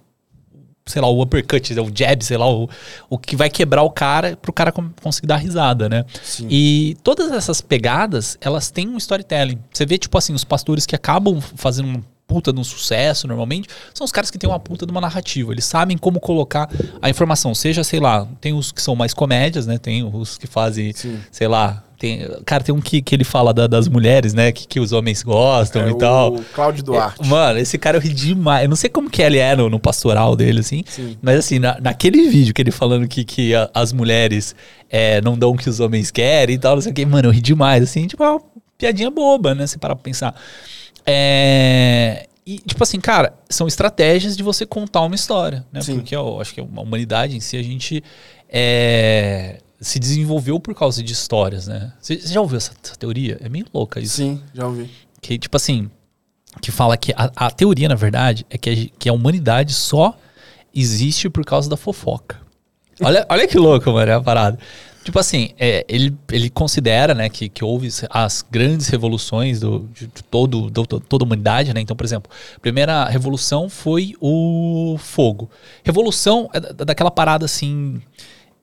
sei 0.87 1.01
lá, 1.01 1.07
o 1.09 1.21
uppercut, 1.21 1.73
o 1.79 1.91
jab, 1.93 2.23
sei 2.23 2.37
lá, 2.37 2.47
o, 2.47 2.69
o 3.09 3.17
que 3.17 3.35
vai 3.35 3.49
quebrar 3.49 3.81
o 3.81 3.89
cara 3.89 4.37
pro 4.39 4.53
cara 4.53 4.71
com- 4.71 4.89
conseguir 5.01 5.25
dar 5.27 5.37
risada, 5.37 5.89
né? 5.89 6.05
Sim. 6.23 6.47
E 6.49 6.95
todas 7.03 7.31
essas 7.31 7.59
pegadas, 7.59 8.37
elas 8.39 8.69
têm 8.69 8.87
um 8.87 8.97
storytelling. 8.97 9.57
Você 9.73 9.85
vê, 9.85 9.97
tipo 9.97 10.15
assim, 10.17 10.33
os 10.33 10.43
pastores 10.43 10.85
que 10.85 10.95
acabam 10.95 11.41
fazendo 11.41 11.87
uma 11.87 12.03
puta 12.27 12.53
de 12.53 12.59
um 12.59 12.63
sucesso, 12.63 13.27
normalmente, 13.27 13.67
são 13.93 14.05
os 14.05 14.11
caras 14.11 14.29
que 14.29 14.37
têm 14.37 14.49
uma 14.49 14.59
puta 14.59 14.85
de 14.85 14.91
uma 14.91 15.01
narrativa. 15.01 15.51
Eles 15.51 15.65
sabem 15.65 15.97
como 15.97 16.19
colocar 16.19 16.69
a 17.01 17.09
informação. 17.09 17.53
Seja, 17.55 17.83
sei 17.83 17.99
lá, 17.99 18.27
tem 18.39 18.53
os 18.53 18.71
que 18.71 18.81
são 18.81 18.95
mais 18.95 19.13
comédias, 19.13 19.65
né? 19.65 19.77
Tem 19.79 20.03
os 20.03 20.37
que 20.37 20.45
fazem, 20.47 20.93
Sim. 20.93 21.19
sei 21.31 21.47
lá... 21.47 21.83
Tem, 21.97 22.27
cara, 22.45 22.63
tem 22.63 22.75
um 22.75 22.81
que, 22.81 23.01
que 23.01 23.15
ele 23.15 23.23
fala 23.23 23.53
da- 23.53 23.67
das 23.67 23.87
mulheres, 23.87 24.33
né? 24.33 24.51
Que, 24.51 24.67
que 24.67 24.79
os 24.79 24.91
homens 24.91 25.23
gostam 25.23 25.83
É 25.83 25.91
e 25.91 25.97
tal. 25.97 26.35
o 26.35 26.43
Cláudio 26.43 26.83
Duarte. 26.83 27.21
É, 27.23 27.25
Mano, 27.27 27.57
esse 27.59 27.77
cara 27.77 27.97
eu 27.97 28.01
ri 28.01 28.09
demais. 28.13 28.63
Eu 28.63 28.69
não 28.69 28.75
sei 28.75 28.89
como 28.89 29.09
que 29.09 29.21
ele 29.21 29.37
é 29.37 29.55
no, 29.55 29.69
no 29.69 29.79
pastoral 29.79 30.35
dele, 30.35 30.59
assim. 30.59 30.83
Sim. 30.85 31.17
Mas 31.21 31.39
assim, 31.39 31.57
na- 31.59 31.77
naquele 31.79 32.29
vídeo 32.29 32.53
que 32.53 32.61
ele 32.61 32.71
falando 32.71 33.07
que, 33.07 33.23
que 33.23 33.55
a- 33.55 33.69
as 33.73 33.93
mulheres 33.93 34.55
é, 34.89 35.21
não 35.21 35.37
dão 35.37 35.51
o 35.51 35.57
que 35.57 35.69
os 35.69 35.79
homens 35.79 36.11
querem 36.11 36.55
e 36.55 36.59
tal, 36.59 36.75
não 36.75 36.81
sei 36.81 36.91
o 36.91 36.95
que, 36.95 37.05
mano, 37.05 37.27
eu 37.29 37.31
ri 37.31 37.41
demais, 37.41 37.81
assim, 37.83 38.05
tipo, 38.07 38.23
é 38.23 38.29
uma 38.29 38.41
piadinha 38.77 39.09
boba, 39.09 39.55
né? 39.55 39.65
Se 39.65 39.77
parar 39.77 39.95
pra 39.95 40.03
pensar. 40.03 40.35
É, 41.05 42.27
E, 42.47 42.59
tipo 42.59 42.83
assim, 42.83 42.99
cara, 42.99 43.33
são 43.49 43.67
estratégias 43.67 44.37
de 44.37 44.43
você 44.43 44.65
contar 44.67 45.01
uma 45.01 45.15
história, 45.15 45.65
né? 45.73 45.81
Sim. 45.81 45.95
Porque 45.95 46.15
eu 46.15 46.39
acho 46.39 46.53
que 46.53 46.59
a 46.59 46.63
humanidade 46.63 47.35
em 47.35 47.39
si, 47.39 47.57
a 47.57 47.63
gente 47.63 48.03
é, 48.47 49.57
se 49.79 49.99
desenvolveu 49.99 50.59
por 50.59 50.73
causa 50.73 51.03
de 51.03 51.11
histórias, 51.13 51.67
né? 51.67 51.91
Você 52.01 52.17
já 52.17 52.39
ouviu 52.41 52.57
essa, 52.57 52.71
essa 52.83 52.95
teoria? 52.95 53.37
É 53.41 53.49
meio 53.49 53.65
louca 53.73 53.99
isso. 53.99 54.17
Sim, 54.17 54.41
já 54.53 54.65
ouvi. 54.67 54.89
Que, 55.21 55.37
tipo 55.37 55.55
assim, 55.57 55.89
que 56.61 56.71
fala 56.71 56.95
que 56.97 57.13
a, 57.15 57.31
a 57.35 57.51
teoria, 57.51 57.89
na 57.89 57.95
verdade, 57.95 58.45
é 58.49 58.57
que 58.57 58.69
a, 58.69 58.97
que 58.99 59.09
a 59.09 59.13
humanidade 59.13 59.73
só 59.73 60.17
existe 60.73 61.29
por 61.29 61.43
causa 61.45 61.69
da 61.69 61.77
fofoca. 61.77 62.39
Olha, 63.01 63.25
olha 63.29 63.47
que 63.47 63.57
louco, 63.57 63.91
mano, 63.91 64.11
é 64.11 64.15
a 64.15 64.21
parada. 64.21 64.57
Tipo 65.03 65.19
assim, 65.19 65.49
é, 65.59 65.85
ele, 65.87 66.17
ele 66.31 66.49
considera, 66.49 67.13
né, 67.13 67.29
que, 67.29 67.47
que 67.47 67.63
houve 67.63 67.89
as 68.09 68.43
grandes 68.49 68.87
revoluções 68.87 69.59
do, 69.59 69.87
de, 69.93 70.07
todo, 70.07 70.67
do- 70.71 70.85
to- 70.87 70.99
toda 70.99 71.23
a 71.23 71.27
humanidade, 71.27 71.71
né? 71.75 71.79
Então, 71.79 71.95
por 71.95 72.03
exemplo, 72.03 72.31
a 72.55 72.59
primeira 72.59 73.05
revolução 73.05 73.69
foi 73.69 74.15
o 74.19 74.95
fogo. 74.97 75.47
Revolução 75.83 76.49
é 76.53 76.59
da- 76.59 76.85
daquela 76.85 77.11
parada 77.11 77.45
assim. 77.45 78.01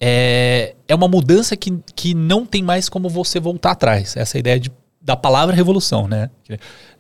É, 0.05 0.75
é 0.89 0.95
uma 0.97 1.07
mudança 1.07 1.57
que, 1.57 1.79
que 1.95 2.13
não 2.13 2.45
tem 2.45 2.61
mais 2.61 2.89
como 2.89 3.09
você 3.09 3.39
voltar 3.39 3.71
atrás. 3.71 4.17
Essa 4.17 4.37
é 4.37 4.41
ideia 4.41 4.59
de, 4.59 4.69
da 5.01 5.15
palavra 5.15 5.55
revolução, 5.55 6.09
né? 6.09 6.29
Que- 6.43 6.59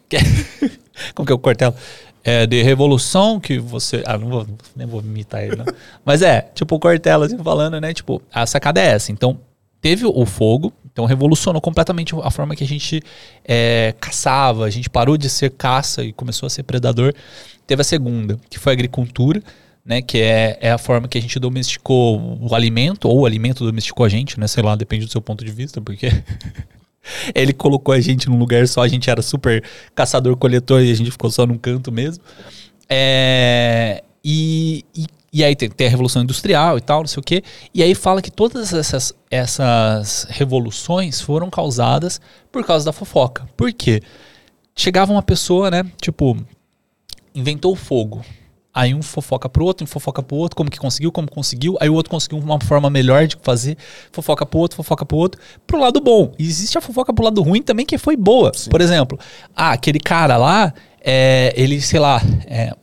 que- 0.08 0.18
como 1.12 1.26
que 1.26 1.32
é 1.32 1.34
o 1.34 1.38
cortelo? 1.38 1.74
É 2.22 2.46
de 2.46 2.62
revolução 2.62 3.40
que 3.40 3.58
você. 3.58 4.04
Ah, 4.06 4.16
não 4.16 4.28
vou, 4.28 4.46
nem 4.76 4.86
vou 4.86 5.00
imitar 5.00 5.42
ele, 5.42 5.56
não. 5.56 5.64
Mas 6.04 6.22
é, 6.22 6.42
tipo, 6.54 6.76
o 6.76 6.78
Cortella 6.78 7.26
assim 7.26 7.36
falando, 7.38 7.80
né? 7.80 7.92
Tipo, 7.92 8.22
a 8.32 8.46
sacada 8.46 8.80
é 8.80 8.86
essa. 8.86 9.10
Então, 9.10 9.40
teve 9.80 10.06
o 10.06 10.24
fogo, 10.24 10.72
então 10.92 11.04
revolucionou 11.04 11.60
completamente 11.60 12.14
a 12.22 12.30
forma 12.30 12.54
que 12.54 12.62
a 12.62 12.66
gente 12.68 13.02
é, 13.44 13.92
caçava, 14.00 14.64
a 14.64 14.70
gente 14.70 14.88
parou 14.88 15.16
de 15.16 15.28
ser 15.28 15.50
caça 15.50 16.04
e 16.04 16.12
começou 16.12 16.46
a 16.46 16.50
ser 16.50 16.62
predador. 16.62 17.12
Teve 17.66 17.80
a 17.80 17.84
segunda, 17.84 18.38
que 18.48 18.56
foi 18.60 18.72
a 18.72 18.74
agricultura, 18.74 19.42
né? 19.84 20.00
Que 20.02 20.18
é, 20.18 20.58
é 20.60 20.70
a 20.70 20.78
forma 20.78 21.08
que 21.08 21.18
a 21.18 21.20
gente 21.20 21.38
domesticou 21.38 22.38
o 22.40 22.54
alimento, 22.54 23.08
ou 23.08 23.20
o 23.20 23.26
alimento 23.26 23.64
domesticou 23.64 24.04
a 24.06 24.08
gente, 24.08 24.38
né? 24.38 24.46
Sei 24.46 24.62
lá, 24.62 24.74
depende 24.76 25.06
do 25.06 25.12
seu 25.12 25.20
ponto 25.20 25.44
de 25.44 25.52
vista, 25.52 25.80
porque. 25.80 26.08
Ele 27.34 27.52
colocou 27.52 27.92
a 27.92 28.00
gente 28.00 28.28
num 28.28 28.38
lugar 28.38 28.68
só, 28.68 28.82
a 28.82 28.86
gente 28.86 29.10
era 29.10 29.20
super 29.22 29.64
caçador-coletor 29.92 30.82
e 30.82 30.92
a 30.92 30.94
gente 30.94 31.10
ficou 31.10 31.32
só 31.32 31.44
num 31.44 31.58
canto 31.58 31.90
mesmo. 31.90 32.22
É, 32.88 34.04
e, 34.24 34.84
e, 34.94 35.06
e 35.32 35.42
aí 35.42 35.56
tem, 35.56 35.68
tem 35.68 35.86
a 35.88 35.90
Revolução 35.90 36.22
Industrial 36.22 36.78
e 36.78 36.80
tal, 36.80 37.00
não 37.00 37.08
sei 37.08 37.20
o 37.20 37.24
quê. 37.24 37.42
E 37.74 37.82
aí 37.82 37.94
fala 37.94 38.22
que 38.22 38.30
todas 38.30 38.72
essas, 38.72 39.12
essas 39.30 40.26
revoluções 40.30 41.20
foram 41.20 41.50
causadas 41.50 42.20
por 42.52 42.64
causa 42.64 42.84
da 42.84 42.92
fofoca. 42.92 43.48
Por 43.56 43.72
quê? 43.72 44.00
Chegava 44.76 45.10
uma 45.10 45.22
pessoa, 45.22 45.70
né? 45.70 45.84
Tipo, 46.00 46.36
inventou 47.34 47.72
o 47.72 47.76
fogo. 47.76 48.24
Aí 48.74 48.94
um 48.94 49.02
fofoca 49.02 49.48
pro 49.48 49.64
outro, 49.64 49.84
um 49.84 49.86
fofoca 49.86 50.22
pro 50.22 50.36
outro, 50.36 50.56
como 50.56 50.70
que 50.70 50.78
conseguiu, 50.78 51.12
como 51.12 51.30
conseguiu. 51.30 51.76
Aí 51.80 51.90
o 51.90 51.94
outro 51.94 52.10
conseguiu 52.10 52.38
uma 52.38 52.58
forma 52.60 52.88
melhor 52.88 53.26
de 53.26 53.36
fazer, 53.42 53.76
fofoca 54.10 54.46
pro 54.46 54.60
outro, 54.60 54.76
fofoca 54.76 55.04
pro 55.04 55.18
outro. 55.18 55.40
Pro 55.66 55.78
lado 55.78 56.00
bom. 56.00 56.32
E 56.38 56.44
existe 56.44 56.78
a 56.78 56.80
fofoca 56.80 57.12
pro 57.12 57.24
lado 57.24 57.42
ruim 57.42 57.60
também, 57.60 57.84
que 57.84 57.98
foi 57.98 58.16
boa. 58.16 58.50
Por 58.70 58.80
exemplo, 58.80 59.18
ah, 59.54 59.72
aquele 59.72 60.00
cara 60.00 60.38
lá, 60.38 60.72
é, 61.04 61.52
ele, 61.54 61.80
sei 61.82 62.00
lá, 62.00 62.22
é, 62.46 62.74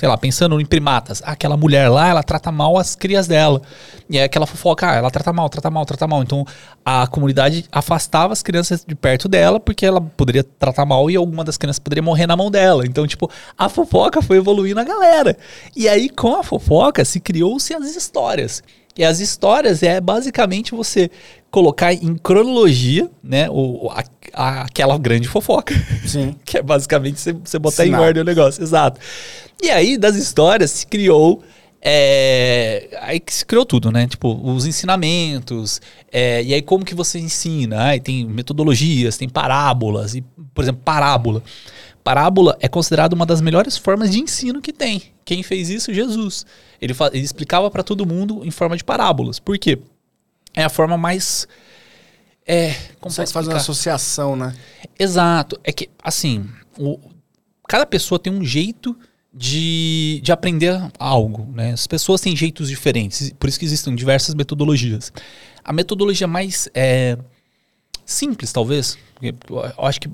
sei 0.00 0.08
lá, 0.08 0.16
pensando 0.16 0.58
em 0.58 0.64
primatas, 0.64 1.20
ah, 1.26 1.32
aquela 1.32 1.58
mulher 1.58 1.90
lá, 1.90 2.08
ela 2.08 2.22
trata 2.22 2.50
mal 2.50 2.78
as 2.78 2.94
crias 2.94 3.26
dela. 3.26 3.60
E 4.08 4.16
aí 4.16 4.24
aquela 4.24 4.46
fofoca, 4.46 4.90
ah, 4.90 4.94
ela 4.94 5.10
trata 5.10 5.30
mal, 5.30 5.46
trata 5.50 5.68
mal, 5.70 5.84
trata 5.84 6.06
mal. 6.06 6.22
Então 6.22 6.42
a 6.82 7.06
comunidade 7.06 7.66
afastava 7.70 8.32
as 8.32 8.42
crianças 8.42 8.82
de 8.82 8.94
perto 8.94 9.28
dela, 9.28 9.60
porque 9.60 9.84
ela 9.84 10.00
poderia 10.00 10.42
tratar 10.42 10.86
mal 10.86 11.10
e 11.10 11.16
alguma 11.16 11.44
das 11.44 11.58
crianças 11.58 11.78
poderia 11.78 12.02
morrer 12.02 12.26
na 12.26 12.34
mão 12.34 12.50
dela. 12.50 12.86
Então, 12.86 13.06
tipo, 13.06 13.30
a 13.58 13.68
fofoca 13.68 14.22
foi 14.22 14.38
evoluindo 14.38 14.80
a 14.80 14.84
galera. 14.84 15.36
E 15.76 15.86
aí, 15.86 16.08
com 16.08 16.34
a 16.34 16.42
fofoca, 16.42 17.04
se 17.04 17.20
criou-se 17.20 17.74
as 17.74 17.94
histórias. 17.94 18.62
E 18.98 19.04
as 19.04 19.20
histórias 19.20 19.82
é 19.82 20.00
basicamente 20.00 20.72
você 20.72 21.10
colocar 21.50 21.92
em 21.92 22.16
cronologia, 22.16 23.10
né, 23.22 23.48
o, 23.50 23.88
a- 23.90 24.04
a- 24.34 24.62
aquela 24.62 24.96
grande 24.98 25.26
fofoca. 25.28 25.74
Sim. 26.06 26.34
Que 26.44 26.58
é 26.58 26.62
basicamente 26.62 27.18
você, 27.20 27.32
você 27.32 27.58
botar 27.58 27.84
em 27.84 27.88
Sinal. 27.88 28.02
ordem 28.02 28.22
o 28.22 28.26
negócio, 28.26 28.62
exato. 28.62 29.00
E 29.62 29.70
aí, 29.70 29.96
das 29.98 30.16
histórias, 30.16 30.70
se 30.70 30.86
criou. 30.86 31.42
é, 31.82 32.88
aí 33.00 33.18
que 33.20 33.32
se 33.32 33.44
criou 33.44 33.64
tudo, 33.64 33.90
né? 33.90 34.06
Tipo, 34.06 34.38
os 34.48 34.66
ensinamentos. 34.66 35.80
é, 36.12 36.42
e 36.42 36.52
aí, 36.54 36.62
como 36.62 36.84
que 36.84 36.94
você 36.94 37.18
ensina? 37.18 37.84
Aí 37.86 38.00
tem 38.00 38.26
metodologias, 38.26 39.16
tem 39.16 39.28
parábolas. 39.28 40.14
E, 40.14 40.22
por 40.54 40.62
exemplo, 40.62 40.82
parábola. 40.84 41.42
Parábola 42.10 42.56
é 42.58 42.66
considerada 42.66 43.14
uma 43.14 43.24
das 43.24 43.40
melhores 43.40 43.76
formas 43.76 44.10
de 44.10 44.18
ensino 44.18 44.60
que 44.60 44.72
tem. 44.72 45.00
Quem 45.24 45.44
fez 45.44 45.70
isso? 45.70 45.94
Jesus. 45.94 46.44
Ele, 46.82 46.92
ele 47.12 47.22
explicava 47.22 47.70
para 47.70 47.84
todo 47.84 48.04
mundo 48.04 48.40
em 48.44 48.50
forma 48.50 48.76
de 48.76 48.82
parábolas. 48.82 49.38
Por 49.38 49.56
quê? 49.56 49.78
É 50.52 50.64
a 50.64 50.68
forma 50.68 50.98
mais. 50.98 51.46
É, 52.44 52.72
como 52.98 53.14
posso 53.14 53.32
fazer 53.32 53.50
uma 53.50 53.58
associação, 53.58 54.34
né? 54.34 54.56
Exato. 54.98 55.56
É 55.62 55.70
que, 55.72 55.88
assim, 56.02 56.50
o- 56.76 56.98
cada 57.68 57.86
pessoa 57.86 58.18
tem 58.18 58.32
um 58.32 58.44
jeito 58.44 58.98
de, 59.32 60.20
de 60.20 60.32
aprender 60.32 60.82
algo, 60.98 61.48
né? 61.54 61.70
As 61.74 61.86
pessoas 61.86 62.20
têm 62.20 62.34
jeitos 62.34 62.68
diferentes, 62.68 63.32
por 63.38 63.48
isso 63.48 63.56
que 63.56 63.64
existem 63.64 63.94
diversas 63.94 64.34
metodologias. 64.34 65.12
A 65.62 65.72
metodologia 65.72 66.26
mais 66.26 66.68
é, 66.74 67.16
simples, 68.04 68.50
talvez, 68.50 68.98
eu 69.22 69.84
acho 69.86 70.00
que 70.00 70.08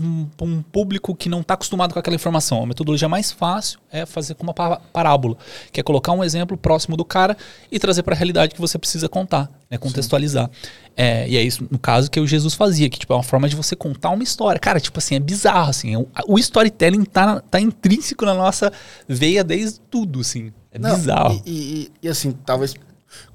um, 0.00 0.26
um 0.40 0.62
público 0.62 1.14
que 1.14 1.28
não 1.28 1.40
está 1.40 1.54
acostumado 1.54 1.92
com 1.92 1.98
aquela 1.98 2.16
informação, 2.16 2.62
a 2.62 2.66
metodologia 2.66 3.08
mais 3.08 3.30
fácil 3.30 3.78
é 3.90 4.04
fazer 4.04 4.34
com 4.34 4.42
uma 4.42 4.54
pa- 4.54 4.80
parábola, 4.92 5.36
que 5.70 5.80
é 5.80 5.82
colocar 5.82 6.12
um 6.12 6.24
exemplo 6.24 6.56
próximo 6.56 6.96
do 6.96 7.04
cara 7.04 7.36
e 7.70 7.78
trazer 7.78 8.02
para 8.02 8.14
a 8.14 8.16
realidade 8.16 8.54
que 8.54 8.60
você 8.60 8.78
precisa 8.78 9.08
contar, 9.08 9.50
né? 9.70 9.78
contextualizar. 9.78 10.50
É, 10.96 11.28
e 11.28 11.36
é 11.36 11.42
isso, 11.42 11.66
no 11.70 11.78
caso, 11.78 12.10
que 12.10 12.20
o 12.20 12.26
Jesus 12.26 12.54
fazia, 12.54 12.90
que 12.90 12.98
tipo, 12.98 13.12
é 13.12 13.16
uma 13.16 13.22
forma 13.22 13.48
de 13.48 13.56
você 13.56 13.74
contar 13.74 14.10
uma 14.10 14.22
história. 14.22 14.58
Cara, 14.60 14.78
tipo 14.80 14.98
assim, 14.98 15.14
é 15.14 15.20
bizarro, 15.20 15.70
assim. 15.70 15.96
O, 15.96 16.06
o 16.28 16.38
storytelling 16.38 17.04
tá, 17.04 17.40
tá 17.40 17.60
intrínseco 17.60 18.24
na 18.26 18.34
nossa 18.34 18.72
veia 19.08 19.42
desde 19.42 19.80
tudo, 19.80 20.20
assim. 20.20 20.52
É 20.70 20.78
Não, 20.78 20.94
bizarro. 20.94 21.42
E, 21.46 21.52
e- 21.52 21.92
e, 22.02 22.08
assim, 22.08 22.32
talvez 22.44 22.74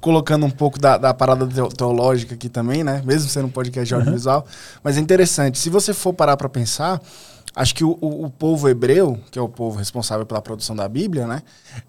colocando 0.01 0.45
um 0.45 0.49
pouco 0.49 0.79
da, 0.79 0.97
da 0.97 1.13
parada 1.13 1.45
teo- 1.47 1.69
teológica 1.69 2.35
aqui 2.35 2.49
também, 2.49 2.83
né? 2.83 3.01
Mesmo 3.05 3.29
sendo 3.29 3.47
um 3.47 3.51
podcast 3.51 3.87
de 3.87 3.93
audiovisual. 3.95 4.45
Mas 4.83 4.97
é 4.97 4.99
interessante. 4.99 5.57
Se 5.57 5.69
você 5.69 5.93
for 5.93 6.13
parar 6.13 6.37
pra 6.37 6.47
pensar, 6.49 7.01
acho 7.55 7.73
que 7.75 7.83
o, 7.83 7.97
o- 8.01 8.25
o 8.25 8.29
povo 8.29 8.67
hebreu, 8.69 9.19
que 9.31 9.37
é 9.39 9.41
o 9.41 9.49
povo 9.49 9.77
responsável 9.77 10.25
pela 10.25 10.41
produção 10.41 10.75
da 10.75 10.87
Bíblia, 10.87 11.25
né? 11.27 11.41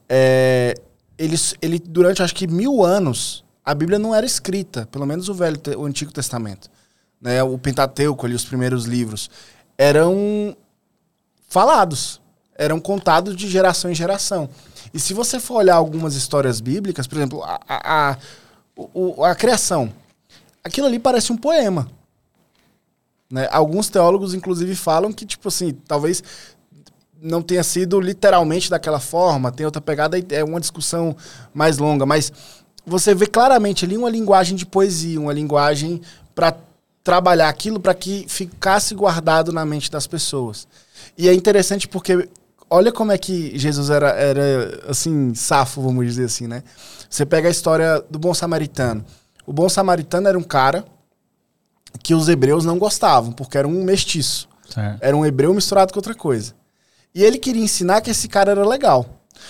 É, 0.09 0.75
eles, 1.17 1.55
ele, 1.61 1.79
durante 1.79 2.23
acho 2.23 2.35
que 2.35 2.47
mil 2.47 2.85
anos, 2.85 3.45
a 3.65 3.75
Bíblia 3.75 3.99
não 3.99 4.15
era 4.15 4.25
escrita, 4.25 4.87
pelo 4.91 5.05
menos 5.07 5.29
o 5.29 5.35
Velho, 5.35 5.61
o 5.77 5.85
Antigo 5.85 6.13
Testamento. 6.13 6.71
Né? 7.21 7.43
O 7.43 7.59
Pentateuco 7.59 8.25
ali, 8.25 8.35
os 8.35 8.45
primeiros 8.45 8.85
livros, 8.85 9.29
eram 9.77 10.57
falados. 11.49 12.21
eram 12.57 12.81
contados 12.81 13.37
de 13.37 13.49
geração 13.49 13.91
em 13.91 13.95
geração. 13.95 14.49
E 14.93 14.99
se 14.99 15.15
você 15.15 15.39
for 15.39 15.57
olhar 15.57 15.77
algumas 15.77 16.15
histórias 16.15 16.61
bíblicas, 16.61 17.07
por 17.07 17.17
exemplo, 17.17 17.43
a, 17.43 17.61
a, 17.69 18.11
a, 18.11 18.17
o, 18.77 19.25
a 19.25 19.35
criação, 19.35 19.93
aquilo 20.63 20.87
ali 20.87 20.99
parece 20.99 21.33
um 21.33 21.37
poema. 21.37 21.89
Né? 23.31 23.49
Alguns 23.51 23.89
teólogos, 23.89 24.35
inclusive, 24.35 24.75
falam 24.75 25.13
que, 25.13 25.27
tipo 25.27 25.49
assim, 25.49 25.73
talvez 25.87 26.23
não 27.21 27.43
tenha 27.43 27.63
sido 27.63 28.01
literalmente 28.01 28.71
daquela 28.71 29.01
forma, 29.01 29.51
tem 29.51 29.67
outra 29.67 29.83
pegada, 29.83 30.19
é 30.31 30.45
uma 30.45 30.61
discussão 30.61 31.17
mais 31.53 31.79
longa, 31.79 32.07
mas 32.07 32.33
você 32.87 33.15
vê 33.15 33.27
claramente 33.27 33.85
ali 33.85 33.97
uma 33.97 34.09
linguagem 34.09 34.57
de 34.57 34.65
poesia, 34.65 35.21
uma 35.21 35.33
linguagem 35.33 36.01
para 36.35 36.57
trabalhar 37.03 37.49
aquilo 37.49 37.81
para 37.81 37.95
que 37.95 38.25
ficasse 38.29 38.95
guardado 38.95 39.53
na 39.53 39.65
mente 39.65 39.91
das 39.91 40.07
pessoas. 40.07 40.69
E 41.17 41.29
é 41.29 41.35
interessante 41.35 41.89
porque 41.89 42.29
olha 42.71 42.93
como 42.93 43.13
é 43.13 43.19
que 43.19 43.59
Jesus 43.59 43.91
era, 43.91 44.11
era 44.11 44.81
assim, 44.89 45.35
safo, 45.35 45.81
vamos 45.81 46.07
dizer 46.07 46.25
assim, 46.25 46.47
né? 46.47 46.63
Você 47.09 47.25
pega 47.25 47.49
a 47.49 47.51
história 47.51 48.03
do 48.11 48.19
bom 48.19 48.35
samaritano. 48.35 49.05
O 49.47 49.53
bom 49.53 49.69
samaritano 49.69 50.29
era 50.29 50.39
um 50.39 50.43
cara 50.43 50.85
que 52.03 52.15
os 52.15 52.29
hebreus 52.29 52.65
não 52.65 52.79
gostavam, 52.79 53.33
porque 53.33 53.57
era 53.57 53.67
um 53.67 53.83
mestiço. 53.83 54.49
Certo. 54.69 55.03
Era 55.03 55.17
um 55.17 55.25
hebreu 55.25 55.55
misturado 55.55 55.93
com 55.93 55.99
outra 55.99 56.15
coisa. 56.15 56.55
E 57.15 57.25
ele 57.25 57.39
queria 57.39 57.63
ensinar 57.63 58.01
que 58.01 58.11
esse 58.11 58.29
cara 58.29 58.51
era 58.51 58.67
legal. 58.67 59.07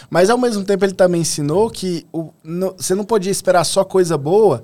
Mas 0.09 0.31
ao 0.31 0.39
mesmo 0.39 0.65
tempo 0.65 0.85
ele 0.85 0.95
também 0.95 1.23
ensinou 1.23 1.71
que 1.71 2.07
o, 2.13 2.33
no, 2.45 2.75
você 2.77 2.95
não 2.95 3.05
podia 3.05 3.33
esperar 3.33 3.65
só 3.65 3.85
coisa 3.85 4.17
boa 4.17 4.63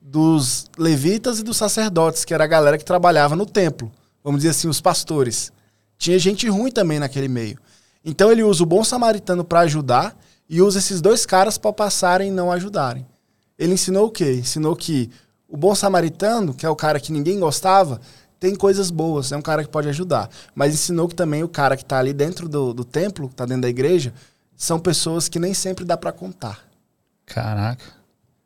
dos 0.00 0.66
levitas 0.76 1.38
e 1.38 1.42
dos 1.42 1.56
sacerdotes, 1.56 2.24
que 2.24 2.34
era 2.34 2.44
a 2.44 2.48
galera 2.48 2.76
que 2.76 2.84
trabalhava 2.84 3.36
no 3.36 3.46
templo. 3.46 3.90
Vamos 4.24 4.40
dizer 4.40 4.50
assim, 4.50 4.68
os 4.68 4.80
pastores. 4.80 5.52
Tinha 5.96 6.18
gente 6.18 6.48
ruim 6.48 6.70
também 6.70 6.98
naquele 6.98 7.28
meio. 7.28 7.58
Então 8.04 8.30
ele 8.30 8.42
usa 8.42 8.62
o 8.62 8.66
bom 8.66 8.82
samaritano 8.82 9.44
para 9.44 9.60
ajudar 9.60 10.16
e 10.48 10.60
usa 10.60 10.78
esses 10.78 11.00
dois 11.00 11.24
caras 11.24 11.56
para 11.56 11.72
passarem 11.72 12.28
e 12.28 12.32
não 12.32 12.50
ajudarem. 12.50 13.06
Ele 13.58 13.74
ensinou 13.74 14.06
o 14.06 14.10
quê? 14.10 14.34
Ensinou 14.34 14.74
que 14.74 15.10
o 15.48 15.56
bom 15.56 15.74
samaritano, 15.74 16.54
que 16.54 16.66
é 16.66 16.68
o 16.68 16.76
cara 16.76 16.98
que 16.98 17.12
ninguém 17.12 17.38
gostava, 17.38 18.00
tem 18.40 18.56
coisas 18.56 18.90
boas, 18.90 19.30
é 19.30 19.36
um 19.36 19.42
cara 19.42 19.62
que 19.62 19.70
pode 19.70 19.88
ajudar. 19.88 20.28
Mas 20.54 20.74
ensinou 20.74 21.08
que 21.08 21.14
também 21.14 21.44
o 21.44 21.48
cara 21.48 21.76
que 21.76 21.84
está 21.84 21.98
ali 21.98 22.12
dentro 22.12 22.48
do, 22.48 22.74
do 22.74 22.84
templo, 22.84 23.28
que 23.28 23.34
está 23.34 23.46
dentro 23.46 23.62
da 23.62 23.68
igreja, 23.68 24.12
são 24.56 24.80
pessoas 24.80 25.28
que 25.28 25.38
nem 25.38 25.54
sempre 25.54 25.84
dá 25.84 25.96
para 25.96 26.10
contar. 26.10 26.60
Caraca. 27.24 27.84